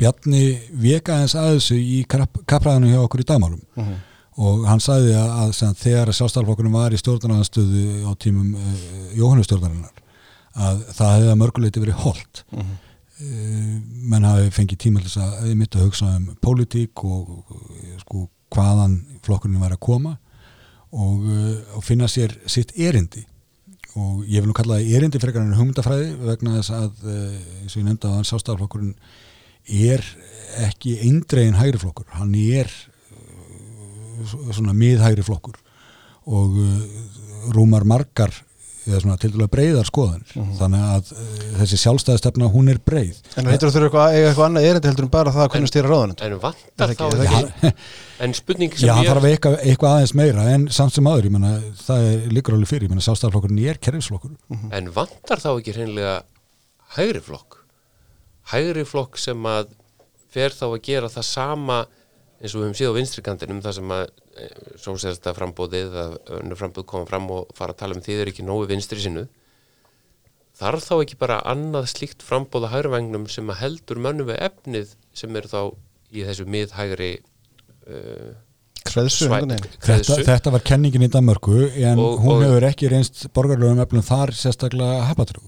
Bjarni 0.00 0.42
veka 0.82 1.16
aðeins 1.16 1.36
að 1.38 1.54
þessu 1.56 1.78
í 1.80 2.02
kappræðinu 2.08 2.92
hjá 2.92 3.00
okkur 3.04 3.24
í 3.24 3.28
dagmálum. 3.28 3.62
Og 4.38 4.66
hann 4.68 4.82
sagði 4.82 5.16
að, 5.18 5.30
að 5.42 5.54
sem, 5.58 5.78
þegar 5.80 6.12
sjálfstæðarflokkurinn 6.14 6.76
var 6.76 6.94
í 6.94 7.00
stjórnarnaðanstöðu 7.00 7.86
á 8.06 8.12
tímum 8.22 8.52
uh, 8.54 8.84
Jóhannustjórnarinnar 9.18 10.04
að 10.58 10.84
það 10.94 11.14
hefði 11.16 11.32
að 11.32 11.40
mörguleiti 11.40 11.82
verið 11.82 12.04
holdt. 12.04 12.44
Uh, 12.54 13.72
menn 14.12 14.28
hafi 14.28 14.52
fengið 14.54 14.82
tíma 14.84 15.02
til 15.02 15.10
þess 15.10 15.24
að 15.24 15.56
mitt 15.58 15.74
að 15.74 15.88
hugsa 15.88 16.12
um 16.20 16.28
pólitík 16.44 17.02
og, 17.02 17.32
og 17.50 17.98
sko, 18.04 18.28
hvaðan 18.54 19.00
flokkurinn 19.26 19.58
var 19.58 19.74
að 19.74 19.82
koma 19.88 20.14
og, 20.92 21.26
uh, 21.26 21.74
og 21.74 21.82
finna 21.84 22.06
sér 22.10 22.36
sitt 22.46 22.76
erindi 22.78 23.24
og 23.96 24.24
ég 24.28 24.42
vil 24.42 24.50
nú 24.50 24.56
kalla 24.56 24.78
það 24.78 24.98
erindi 24.98 25.20
frekar 25.22 25.44
en 25.44 25.56
hugmyndafræði 25.56 26.10
vegna 26.26 26.58
þess 26.58 26.74
að 26.76 27.06
uh, 27.06 27.38
eins 27.62 27.74
og 27.74 27.80
ég 27.80 27.86
nefndi 27.86 28.08
að 28.08 28.16
hann 28.18 28.28
sjálfstæðarflokkurinn 28.28 28.94
er 29.88 30.04
ekki 30.64 30.98
eindregin 31.04 31.58
hægri 31.58 31.80
flokkur, 31.80 32.08
hann 32.16 32.34
er 32.36 32.68
uh, 32.68 34.52
svona 34.52 34.76
miðhægri 34.76 35.24
flokkur 35.26 35.56
og 36.28 36.60
uh, 36.60 36.68
rúmar 37.54 37.86
margar 37.88 38.34
eða 38.88 39.00
svona 39.04 39.16
til 39.22 39.30
dæla 39.34 39.46
breyðar 39.52 39.86
skoðanir. 39.88 40.32
Þannig 40.58 40.84
að 40.88 41.10
uh, 41.14 41.32
þessi 41.60 41.78
sjálfstæðastefna 41.84 42.48
hún 42.54 42.70
er 42.72 42.80
breið. 42.88 43.18
En 43.38 43.50
heitur 43.52 43.72
þú 43.74 43.82
eitthvað, 43.86 44.14
eiga 44.16 44.30
eitthvað 44.30 44.46
annað 44.48 44.68
erindi 44.70 44.90
heldur 44.90 45.06
en 45.06 45.12
bara 45.14 45.34
það 45.34 45.44
að 45.44 45.52
kunna 45.54 45.70
stýra 45.72 45.90
ráðanend? 45.92 46.22
en 46.24 46.32
Er 46.38 46.42
vantar 46.42 46.94
ekki- 46.94 47.08
þá 47.08 47.16
það 47.18 47.24
ekki, 47.26 47.42
Já, 47.68 47.72
en 48.26 48.34
spurning 48.40 48.74
sem 48.78 48.88
já 48.88 48.94
ég 48.98 49.10
þarf 49.12 49.28
eitthvað, 49.32 49.58
eitthvað 49.72 49.96
aðeins 49.98 50.14
meira 50.22 50.46
en 50.54 50.66
samt 50.78 50.96
sem 50.96 51.10
aður, 51.12 51.28
ég 51.28 51.36
menna, 51.36 51.52
það 51.84 52.08
er 52.12 52.24
líkur 52.38 52.56
alveg 52.58 52.72
fyrir, 52.72 52.88
ég 52.88 52.94
menna 52.94 53.06
sjálfstæðarflokkurinn 53.08 53.62
er 53.72 53.80
kerfisflokkur. 53.88 54.34
En 54.80 54.90
vantar 54.96 55.42
þá 55.44 55.50
ekki 55.58 55.76
hreinlega 55.76 56.16
hægri 56.96 57.22
flokk? 57.28 57.60
Hægri 58.52 58.84
flokk 58.88 59.18
sem 59.20 59.44
að 59.48 59.74
fer 60.32 60.52
þá 60.56 60.66
að 60.70 60.80
gera 60.88 61.08
það 61.12 61.26
sama 61.28 61.78
eins 62.38 62.54
og 62.54 62.60
við 62.60 62.68
höfum 62.68 62.78
séð 62.78 62.92
á 62.94 62.98
vinstrikantinum 62.98 63.60
það 63.64 63.76
sem 63.78 63.92
að 63.96 64.04
svo 64.78 64.94
sérst 65.02 65.26
að 65.26 65.38
frambóðið 65.40 65.96
að 66.02 66.16
önnur 66.38 66.60
frambóð 66.60 66.86
koma 66.92 67.08
fram 67.08 67.26
og 67.34 67.52
fara 67.58 67.74
að 67.74 67.80
tala 67.82 67.98
um 67.98 68.02
því 68.04 68.18
þeir 68.20 68.32
ekki 68.32 68.46
nógu 68.46 68.68
vinstri 68.70 69.02
sinnu 69.02 69.24
þarf 70.58 70.84
þá 70.86 70.94
ekki 70.98 71.18
bara 71.18 71.40
annað 71.50 71.90
slíkt 71.94 72.22
frambóða 72.26 72.70
hægrivægnum 72.72 73.26
sem 73.30 73.50
að 73.50 73.60
heldur 73.62 74.02
mönnum 74.02 74.30
við 74.30 74.42
efnið 74.48 74.94
sem 75.18 75.40
eru 75.40 75.50
þá 75.50 75.62
í 76.14 76.24
þessu 76.28 76.46
miðhægri 76.50 77.10
uh, 77.18 78.30
Kreðsu. 78.88 79.28
Þetta, 79.84 80.16
þetta 80.26 80.52
var 80.54 80.62
kenningin 80.66 81.04
í 81.06 81.10
Danmörku 81.12 81.58
en 81.76 81.98
Og- 82.02 82.18
hún 82.24 82.34
og- 82.38 82.42
hefur 82.46 82.66
ekki 82.70 82.90
reynst 82.92 83.26
borgarlegum 83.36 83.80
eflum 83.84 84.04
þar 84.06 84.32
sérstaklega 84.38 85.04
hapatrú. 85.10 85.44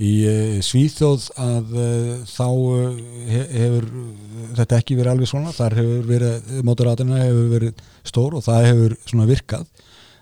Í 0.00 0.10
uh, 0.24 0.60
Svíþjóð 0.64 1.26
að 1.36 1.74
uh, 1.76 2.24
þá 2.24 2.46
uh, 2.48 3.00
he 3.28 3.42
hefur 3.58 3.84
uh, 3.90 4.06
þetta 4.56 4.78
ekki 4.80 4.96
verið 4.96 5.12
alveg 5.12 5.28
svona, 5.28 5.52
þar 5.52 5.76
hefur 5.76 6.06
verið 6.08 6.52
móturatina 6.64 7.18
hefur 7.26 7.50
verið 7.52 7.82
stór 8.08 8.38
og 8.38 8.46
það 8.46 8.68
hefur 8.70 8.96
svona 9.10 9.28
virkað 9.28 9.66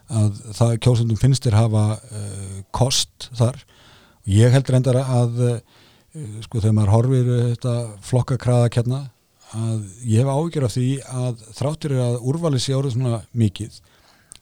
að 0.09 0.41
það 0.57 0.75
kjósundum 0.87 1.21
finnst 1.21 1.45
þér 1.47 1.59
hafa 1.61 1.85
uh, 2.01 2.59
kost 2.75 3.29
þar 3.39 3.61
og 3.63 4.33
ég 4.33 4.51
held 4.57 4.71
reyndar 4.75 4.99
að 5.05 5.39
uh, 5.53 5.59
sko 6.43 6.59
þegar 6.65 6.75
maður 6.81 6.95
horfir 6.97 7.29
uh, 7.35 7.43
þetta 7.53 7.75
flokka 8.09 8.39
kraða 8.43 8.71
kjarna 8.75 9.01
að 9.57 9.85
ég 10.05 10.21
hef 10.25 10.29
ágjör 10.33 10.67
af 10.69 10.75
því 10.77 10.87
að 11.09 11.45
þráttur 11.57 11.95
er 11.97 12.03
að 12.05 12.19
úrvalið 12.29 12.63
sé 12.67 12.75
orðið 12.77 12.97
svona 12.99 13.21
mikið 13.43 13.79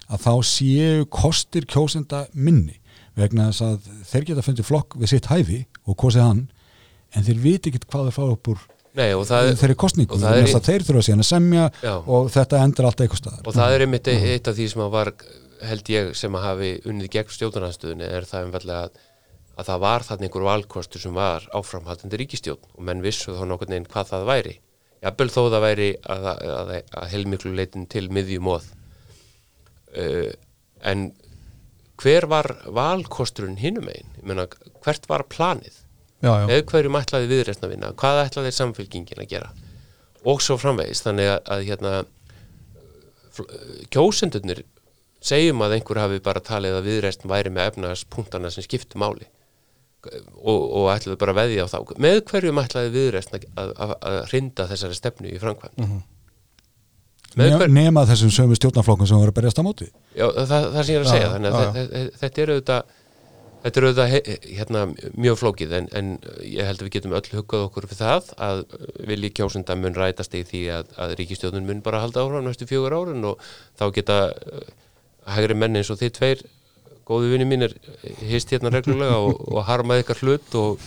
að 0.07 0.23
þá 0.27 0.33
séu 0.51 1.07
kostir 1.11 1.67
kjósenda 1.71 2.25
minni 2.35 2.79
vegna 3.17 3.49
þess 3.51 3.63
að 3.67 3.91
þeir 4.11 4.27
geta 4.31 4.45
fundið 4.47 4.69
flokk 4.69 4.97
við 5.01 5.13
sitt 5.15 5.29
hæfi 5.31 5.61
og 5.87 5.97
kosið 6.03 6.27
hann 6.27 6.43
en 7.17 7.27
þeir 7.27 7.41
viti 7.45 7.71
ekki 7.73 7.85
hvað 7.87 8.09
þeir 8.11 8.17
fá 8.19 8.25
upp 8.35 8.51
úr 8.55 8.65
Nei, 8.97 9.11
og 9.13 9.27
það, 9.29 9.51
þeirri 9.61 9.75
kostningu 9.77 10.15
og 10.17 10.21
það 10.23 10.31
vegna 10.33 10.43
er- 10.43 10.47
þess 10.49 10.57
að 10.61 10.69
þeir 10.71 10.85
þurfa 10.89 11.03
síðan 11.07 11.23
að 11.25 11.29
semja 11.29 11.65
Já. 11.85 11.95
og 12.17 12.31
þetta 12.33 12.61
endur 12.65 12.87
allt 12.89 13.01
eitthvað 13.05 13.19
staðar. 13.21 13.43
Og 13.45 13.57
það 13.59 13.75
er 13.77 13.83
einmitt 13.85 14.09
eitt 14.09 14.49
af 14.49 14.57
því 14.57 14.69
sem 14.73 14.81
að 14.87 14.95
var 14.95 15.11
held 15.69 15.91
ég 15.93 16.09
sem 16.17 16.39
að 16.39 16.47
hafi 16.47 16.71
unnið 16.89 17.11
gegn 17.13 17.35
stjórnarnarstöðunni 17.37 18.09
er 18.09 18.25
það 18.31 18.47
einfallega 18.47 18.87
að, 18.87 18.97
að 19.61 19.69
það 19.69 19.83
var 19.85 20.07
þarna 20.09 20.27
einhver 20.31 20.47
valkostur 20.49 21.05
sem 21.05 21.13
var 21.17 21.45
áframhaldandi 21.61 22.21
ríkistjórn 22.23 22.65
og 22.73 22.87
menn 22.89 23.05
vissu 23.05 23.37
þá 23.37 23.45
nokkurn 23.53 23.75
veginn 23.77 23.91
hvað 23.93 24.11
það 24.15 24.27
væri 24.33 24.55
jafnvel 25.07 25.29
þó 25.33 25.41
það 25.45 25.63
væri 25.65 25.91
að, 26.03 26.27
að, 26.33 26.75
að, 26.81 27.07
heilmiklu 27.13 27.55
leitin 27.57 27.87
til 27.91 28.07
miðjumóð 28.13 28.69
uh, 29.97 30.31
en 30.87 31.09
hver 31.97 32.29
var 32.29 32.51
valkosturinn 32.77 33.57
hinum 33.61 33.89
einn? 33.89 34.41
Hvert 34.85 35.09
var 35.09 35.25
planið? 35.33 35.83
Já, 36.25 36.33
já. 36.33 36.47
með 36.49 36.63
hverjum 36.71 36.97
ætlaði 36.97 37.29
viðreitn 37.31 37.67
að 37.67 37.73
vinna 37.75 37.93
hvað 38.01 38.23
ætlaði 38.25 38.53
samfélkingin 38.57 39.21
að 39.21 39.33
gera 39.35 39.51
og 40.27 40.41
svo 40.43 40.57
framvegis 40.59 41.05
þannig 41.05 41.29
að, 41.29 41.41
að 41.53 41.65
hérna 41.69 41.93
kjósendurnir 43.93 44.63
segjum 45.27 45.61
að 45.67 45.77
einhver 45.77 46.01
hafi 46.01 46.23
bara 46.25 46.43
talið 46.45 46.79
að 46.79 46.89
viðreitn 46.89 47.31
væri 47.31 47.53
með 47.53 47.71
efnarspunktana 47.73 48.53
sem 48.53 48.65
skiptu 48.65 49.01
máli 49.01 49.29
og, 50.07 50.61
og 50.81 50.91
ætlaði 50.95 51.19
bara 51.23 51.35
að 51.35 51.41
veðja 51.43 51.65
á 51.67 51.73
þá. 51.73 51.79
Með 52.07 52.21
hverjum 52.31 52.61
ætlaði 52.63 52.93
viðreitn 52.97 53.39
að, 53.39 53.73
að, 53.87 53.95
að, 54.11 54.19
hrinda 54.33 54.69
þessari 54.73 54.99
stefnu 54.99 55.33
í 55.33 55.41
framkvæmd? 55.43 55.81
Með 57.37 57.51
Ne 57.51 57.57
hver, 57.61 57.73
nema 57.73 58.07
þessum 58.09 58.31
sömu 58.33 58.57
stjórnarflokkum 58.57 59.09
sem 59.09 59.19
voru 59.21 59.33
að 59.35 59.39
berjast 59.41 59.59
á 59.61 59.65
móti. 59.67 59.91
Já, 60.17 60.25
það, 60.39 60.71
það 60.73 60.79
sem 60.81 60.95
ég 60.95 61.01
er 61.01 61.03
að 61.05 61.11
segja 61.13 61.33
þannig 61.35 61.51
já, 61.51 61.59
að 61.59 61.77
þe- 61.77 62.07
þetta 62.23 62.43
er 62.47 62.55
auðvitað 62.55 62.95
Þetta 63.67 63.81
er 63.81 63.85
auðvitað 63.89 64.43
hérna, 64.55 64.81
mjög 65.19 65.39
flókið 65.41 65.73
en, 65.75 65.87
en 65.99 66.11
ég 66.47 66.69
held 66.69 66.79
að 66.79 66.87
við 66.87 66.93
getum 66.95 67.15
öll 67.19 67.31
huggað 67.33 67.65
okkur 67.67 67.87
fyrir 67.91 67.99
það 67.99 68.29
að 68.47 68.61
vilji 69.11 69.31
kjósenda 69.35 69.75
mun 69.81 69.97
rætast 69.97 70.37
í 70.39 70.43
því 70.47 70.61
að, 70.77 70.93
að 71.03 71.15
ríkistjóðun 71.19 71.67
mun 71.67 71.81
bara 71.83 72.03
halda 72.05 72.23
áfram 72.23 72.47
næstu 72.47 72.69
fjögur 72.71 72.95
árun 72.95 73.27
og 73.33 73.43
þá 73.81 73.85
geta 73.97 74.19
uh, 74.31 74.69
hægri 75.35 75.57
menn 75.59 75.81
eins 75.81 75.91
og 75.91 75.99
þið 75.99 76.13
tveir 76.21 76.45
góðu 77.07 77.29
vinni 77.31 77.47
mínir 77.47 77.75
hist 78.27 78.51
hérna 78.51 78.71
reglulega 78.75 79.17
og, 79.23 79.41
og 79.53 79.65
harmað 79.69 80.01
ykkar 80.03 80.21
hlut 80.25 80.55
og, 80.59 80.85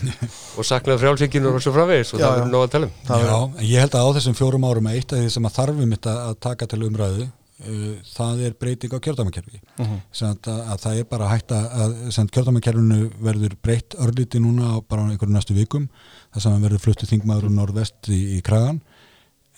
og 0.59 0.67
saknað 0.67 0.99
frjálsíkinur 1.03 1.55
og 1.55 1.63
svo 1.63 1.71
framvegis 1.75 2.13
og 2.13 2.19
Já, 2.19 2.25
það 2.27 2.37
verður 2.39 2.53
nóg 2.55 2.63
að 2.67 2.71
tala 2.75 2.89
um. 2.89 2.95
Það 3.07 3.25
Já, 3.29 3.35
en 3.61 3.67
ég 3.69 3.83
held 3.85 3.95
að 3.99 4.07
á 4.07 4.15
þessum 4.19 4.35
fjórum 4.39 4.67
árum 4.69 4.89
að 4.91 4.97
eitt 4.99 5.13
af 5.15 5.21
því 5.23 5.29
sem 5.37 5.47
að 5.49 5.55
þarfum 5.59 5.93
þetta 5.95 6.15
að 6.27 6.39
taka 6.47 6.67
til 6.73 6.81
umræðu 6.89 7.23
uh, 7.29 7.93
það 8.13 8.41
er 8.49 8.57
breyting 8.63 8.95
á 8.95 8.99
kjördamakerfi 9.07 9.61
Mhm. 9.79 9.99
sem 10.11 10.33
að, 10.35 10.49
að 10.73 10.81
það 10.83 10.97
er 10.99 11.05
bara 11.13 11.27
hægt 11.31 11.51
að, 11.55 11.67
að 11.85 11.93
sem 12.17 12.27
kjördamakerfinu 12.35 12.97
verður 13.23 13.53
breytt 13.63 13.95
örlíti 14.03 14.41
núna 14.43 14.73
á 14.75 14.77
bara 14.83 15.05
á 15.07 15.11
einhverju 15.13 15.31
næstu 15.37 15.55
vikum 15.55 15.85
þar 16.33 16.43
sem 16.43 16.57
að 16.57 16.65
verður 16.67 16.83
fluttu 16.83 17.07
þingmaður 17.07 17.47
úr 17.47 17.55
norðvest 17.61 18.09
í, 18.11 18.19
í 18.35 18.41
kragan. 18.43 18.81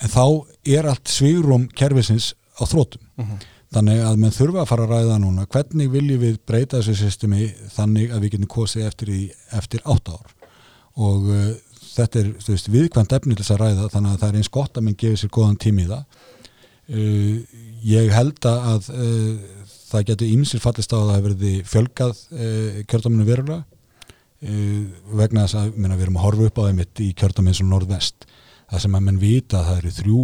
En 0.01 0.09
þá 0.13 0.21
er 0.77 0.87
allt 0.93 1.09
svigrum 1.09 1.65
kerfisins 1.77 2.31
á 2.57 2.65
þrótum 2.69 3.01
þannig 3.71 4.03
að 4.03 4.19
menn 4.19 4.35
þurfa 4.35 4.63
að 4.63 4.69
fara 4.71 4.85
að 4.85 4.93
ræða 4.95 5.17
núna 5.23 5.47
hvernig 5.51 5.91
viljum 5.93 6.21
við 6.21 6.37
breyta 6.47 6.79
þessu 6.79 6.95
systemi 6.99 7.47
þannig 7.75 8.11
að 8.11 8.25
við 8.25 8.33
getum 8.35 8.51
kosið 8.51 8.87
eftir, 8.89 9.11
í, 9.15 9.21
eftir 9.57 9.83
átta 9.87 10.17
ár? 10.17 10.33
Og 10.99 11.29
uh, 11.31 11.47
þetta 11.93 12.21
er 12.21 12.31
veist, 12.47 12.69
viðkvæmt 12.71 13.15
efni 13.17 13.35
til 13.35 13.45
þess 13.45 13.55
að 13.55 13.63
ræða 13.63 13.89
þannig 13.95 14.13
að 14.13 14.21
það 14.23 14.29
er 14.29 14.39
eins 14.41 14.53
gott 14.57 14.77
að 14.77 14.87
menn 14.87 14.99
gefi 14.99 15.21
sér 15.21 15.33
góðan 15.37 15.59
tími 15.61 15.85
í 15.85 15.89
það. 15.91 16.21
Uh, 16.91 17.57
ég 17.87 18.11
held 18.11 18.47
að 18.51 18.91
uh, 18.91 19.65
það 19.91 20.07
getur 20.11 20.33
ímsir 20.35 20.63
fallist 20.63 20.95
á 20.95 20.99
að 20.99 21.13
það 21.13 21.25
verði 21.29 21.53
fjölgað 21.67 22.25
uh, 22.35 22.81
kjördaminu 22.91 23.27
verulega. 23.27 23.63
Uh, 24.41 24.89
vegna 25.15 25.45
þess 25.45 25.59
að 25.61 25.75
menna, 25.77 25.95
við 25.95 26.07
erum 26.07 26.19
að 26.19 26.27
horfa 26.27 26.47
upp 26.49 26.59
á 26.59 26.67
þeim 26.67 26.83
í 26.83 27.11
kjördaminu 27.13 27.53
eins 27.53 27.63
og 27.63 27.71
norðvest 27.71 28.27
það 28.71 28.85
sem 28.85 28.95
að 28.95 29.05
menn 29.07 29.19
vita 29.21 29.59
að 29.59 29.67
það 29.67 29.81
eru 29.81 29.91
þrjú 29.97 30.21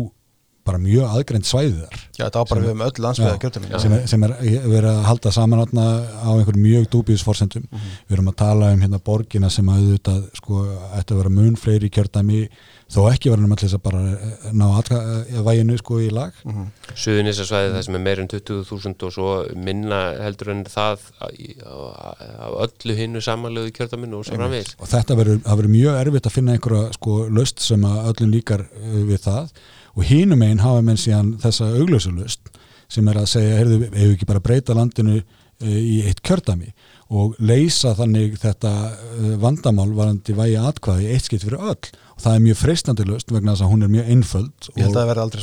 bara 0.68 0.82
mjög 0.84 1.08
aðgreint 1.18 1.48
svæðiðar 1.50 1.98
Já, 2.18 2.24
þetta 2.28 2.42
á 2.42 2.50
bara 2.52 2.64
við 2.66 2.72
um 2.76 2.86
öll 2.88 3.04
landsbyða 3.08 3.34
Já. 3.36 3.42
kjörtum 3.44 3.68
sem, 3.84 3.94
er- 3.98 4.08
sem 4.14 4.24
er 4.28 4.34
verið 4.68 4.90
að 4.94 5.04
halda 5.10 5.34
saman 5.36 5.64
á 5.64 6.30
einhverjum 6.34 6.64
mjög 6.68 6.88
dúbíðsforsendum 6.96 7.68
við 7.74 8.16
erum 8.18 8.32
að 8.34 8.40
tala 8.44 8.72
um 8.76 8.82
hérna 8.86 9.02
borgina 9.12 9.50
sem 9.54 9.70
að 9.74 9.84
auðvitað 9.86 10.24
sko 10.42 10.64
ætti 10.98 11.14
að 11.16 11.22
vera 11.24 11.36
mun 11.38 11.56
fleiri 11.60 11.92
kjördæmi 11.94 12.42
þó 12.88 13.02
ekki 13.12 13.28
verðum 13.34 13.52
allir 13.52 13.68
þess 13.68 13.76
að 13.76 13.82
bara 13.84 14.02
eh, 14.16 14.52
ná 14.56 14.64
aðka, 14.80 14.98
væginu 15.44 15.76
sko 15.82 15.98
í 16.00 16.06
lag. 16.16 16.38
Suðunisasvæði 16.96 17.74
það 17.74 17.82
sem 17.84 17.98
er 17.98 18.04
meir 18.06 18.22
en 18.24 18.30
20.000 18.32 19.04
og 19.04 19.12
svo 19.12 19.32
minna 19.60 19.98
heldur 20.24 20.54
en 20.54 20.62
það 20.72 21.04
af 21.20 22.56
öllu 22.64 22.96
hinnu 22.96 23.20
samanlegu 23.24 23.74
kjörtaminu 23.76 24.22
og 24.22 24.30
svo 24.30 24.38
framvegis. 24.40 24.76
og 24.80 24.88
þetta 24.88 25.18
verður, 25.20 25.42
verður 25.44 25.74
mjög 25.76 26.00
erfitt 26.00 26.30
að 26.32 26.38
finna 26.38 26.56
einhverja 26.56 26.94
sko 26.96 27.18
löst 29.98 30.04
uh, 30.04 30.04
og 30.04 30.06
hínum 30.06 30.42
einn 30.46 30.60
hafa 30.62 30.82
menn 30.82 30.98
síðan 30.98 31.36
þessa 31.42 31.72
auglösulust 31.78 32.54
sem 32.88 33.08
er 33.08 33.18
að 33.20 33.28
segja, 33.34 33.58
heyrðu, 33.58 33.90
hefur 33.92 34.14
ekki 34.16 34.28
bara 34.30 34.40
breyta 34.40 34.76
landinu 34.78 35.18
uh, 35.18 35.68
í 35.68 36.04
eitt 36.08 36.22
kjördami 36.22 36.74
og 37.10 37.36
leysa 37.40 37.96
þannig 37.96 38.38
þetta 38.40 38.74
uh, 38.94 39.36
vandamál 39.42 39.92
varandi 39.96 40.36
vægi 40.36 40.58
atkvæði 40.60 41.12
eitt 41.14 41.28
skipt 41.28 41.46
fyrir 41.48 41.60
öll. 41.60 41.92
Og 42.18 42.24
það 42.24 42.34
er 42.34 42.42
mjög 42.48 42.58
freistandi 42.58 43.06
löst 43.08 43.32
vegna 43.32 43.54
þess 43.54 43.64
að 43.66 43.72
hún 43.72 43.84
er 43.86 43.94
mjög 43.94 44.08
einföld 44.10 44.72
og 44.72 44.80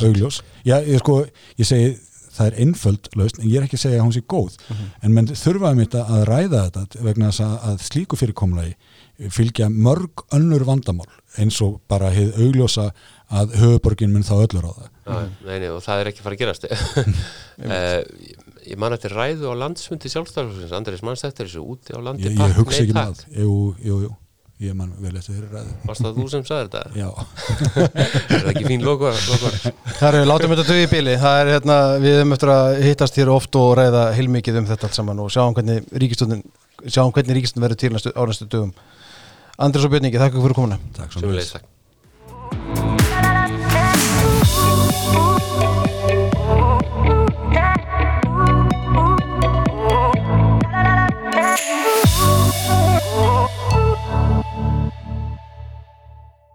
augljós. 0.08 0.42
Já, 0.66 0.80
ég, 0.82 0.98
sko, 0.98 1.20
ég 1.60 1.68
segi 1.68 1.94
það 2.34 2.48
er 2.48 2.56
einföld 2.64 3.08
lausn 3.14 3.42
en 3.42 3.48
ég 3.48 3.60
er 3.60 3.66
ekki 3.66 3.78
að 3.78 3.84
segja 3.84 4.00
að 4.00 4.06
hún 4.08 4.14
sé 4.16 4.22
góð. 4.26 4.56
En 5.04 5.14
menn 5.14 5.30
þurfaðum 5.30 5.82
þetta 5.84 6.04
að 6.16 6.24
ræða 6.30 6.62
þetta 6.66 7.04
vegna 7.06 7.30
þess 7.30 7.44
að, 7.46 7.54
að 7.70 7.84
slíku 7.88 8.18
fyrirkomlagi 8.18 9.30
fylgja 9.30 9.68
mörg 9.70 10.24
önnur 10.34 10.64
vandamál 10.66 11.06
eins 11.38 11.60
og 11.62 11.78
bara 11.90 12.10
hefð 12.14 12.40
augljósa 12.42 12.88
að 13.32 13.54
höfuborgin 13.60 14.12
mun 14.12 14.26
þá 14.26 14.34
öllur 14.42 14.68
á 14.68 14.72
það 14.74 14.90
Já, 15.04 15.16
nei, 15.44 15.58
nei, 15.60 15.68
og 15.68 15.82
það 15.84 16.00
er 16.00 16.08
ekki 16.10 16.22
fara 16.24 16.36
að 16.36 16.42
gerast. 16.44 16.64
Uh, 17.54 18.02
Ég 18.64 18.78
man 18.80 18.94
eftir 18.96 19.12
ræðu 19.12 19.50
á 19.52 19.54
landsfundi 19.60 20.08
sjálfstæðarsins 20.08 20.72
Andrés 20.74 21.02
manns 21.04 21.24
eftir 21.26 21.46
þessu? 21.48 21.62
Úti 21.74 21.92
á 21.92 22.00
landi 22.00 22.30
ég, 22.30 22.36
ég 22.38 22.54
hugsa 22.56 22.80
ekki 22.82 22.94
með 22.96 23.10
það. 23.10 23.24
Jú, 23.42 23.56
jú, 23.84 23.96
jú, 24.06 24.10
ég 24.64 24.76
man 24.78 24.94
vel 25.04 25.12
eftir 25.20 25.36
þeirri 25.36 25.50
ræðu. 25.52 25.74
Varst 25.90 26.04
það 26.06 26.16
þú 26.16 26.24
sem 26.32 26.44
sagði 26.48 26.64
þetta? 26.64 26.82
Já, 26.96 27.08
er 27.84 28.40
það 28.46 28.50
ekki 28.54 28.64
fín 28.70 28.86
logo? 28.86 29.12
Það 29.20 30.08
eru, 30.08 30.22
látum 30.30 30.54
þetta 30.54 30.66
dögi 30.70 30.86
í 30.86 30.90
bíli 30.94 31.14
Það 31.20 31.36
er 31.42 31.52
hérna, 31.52 31.76
við 32.00 32.18
höfum 32.22 32.36
eftir 32.38 32.54
að 32.54 32.68
hittast 32.88 33.20
hér 33.20 33.32
oft 33.34 33.60
og 33.60 33.68
ræða 33.80 34.02
heilmikið 34.16 34.60
um 34.62 34.68
þetta 34.72 34.88
allt 34.88 34.98
saman 35.02 35.22
og 35.26 35.28
sjáum 35.36 35.54
hvernig 35.58 35.76
ríkistundin 35.92 36.42
sjáum 36.88 37.12
hvernig 37.12 37.38
ríkistundin 37.38 37.68
verður 37.68 37.82
til 37.84 37.92
næstu, 37.98 38.16
á 38.16 38.22
næstu 38.24 38.48
dögum. 38.48 38.72
Andrés 39.60 39.84
og 39.86 39.92
Björningi, 39.92 40.18
þakka 40.18 40.40
fyrir 40.40 40.58
komuna. 40.62 40.80
Takk 40.96 41.14
svo 41.14 41.28
mjög 41.28 42.93
takk. 45.12 45.73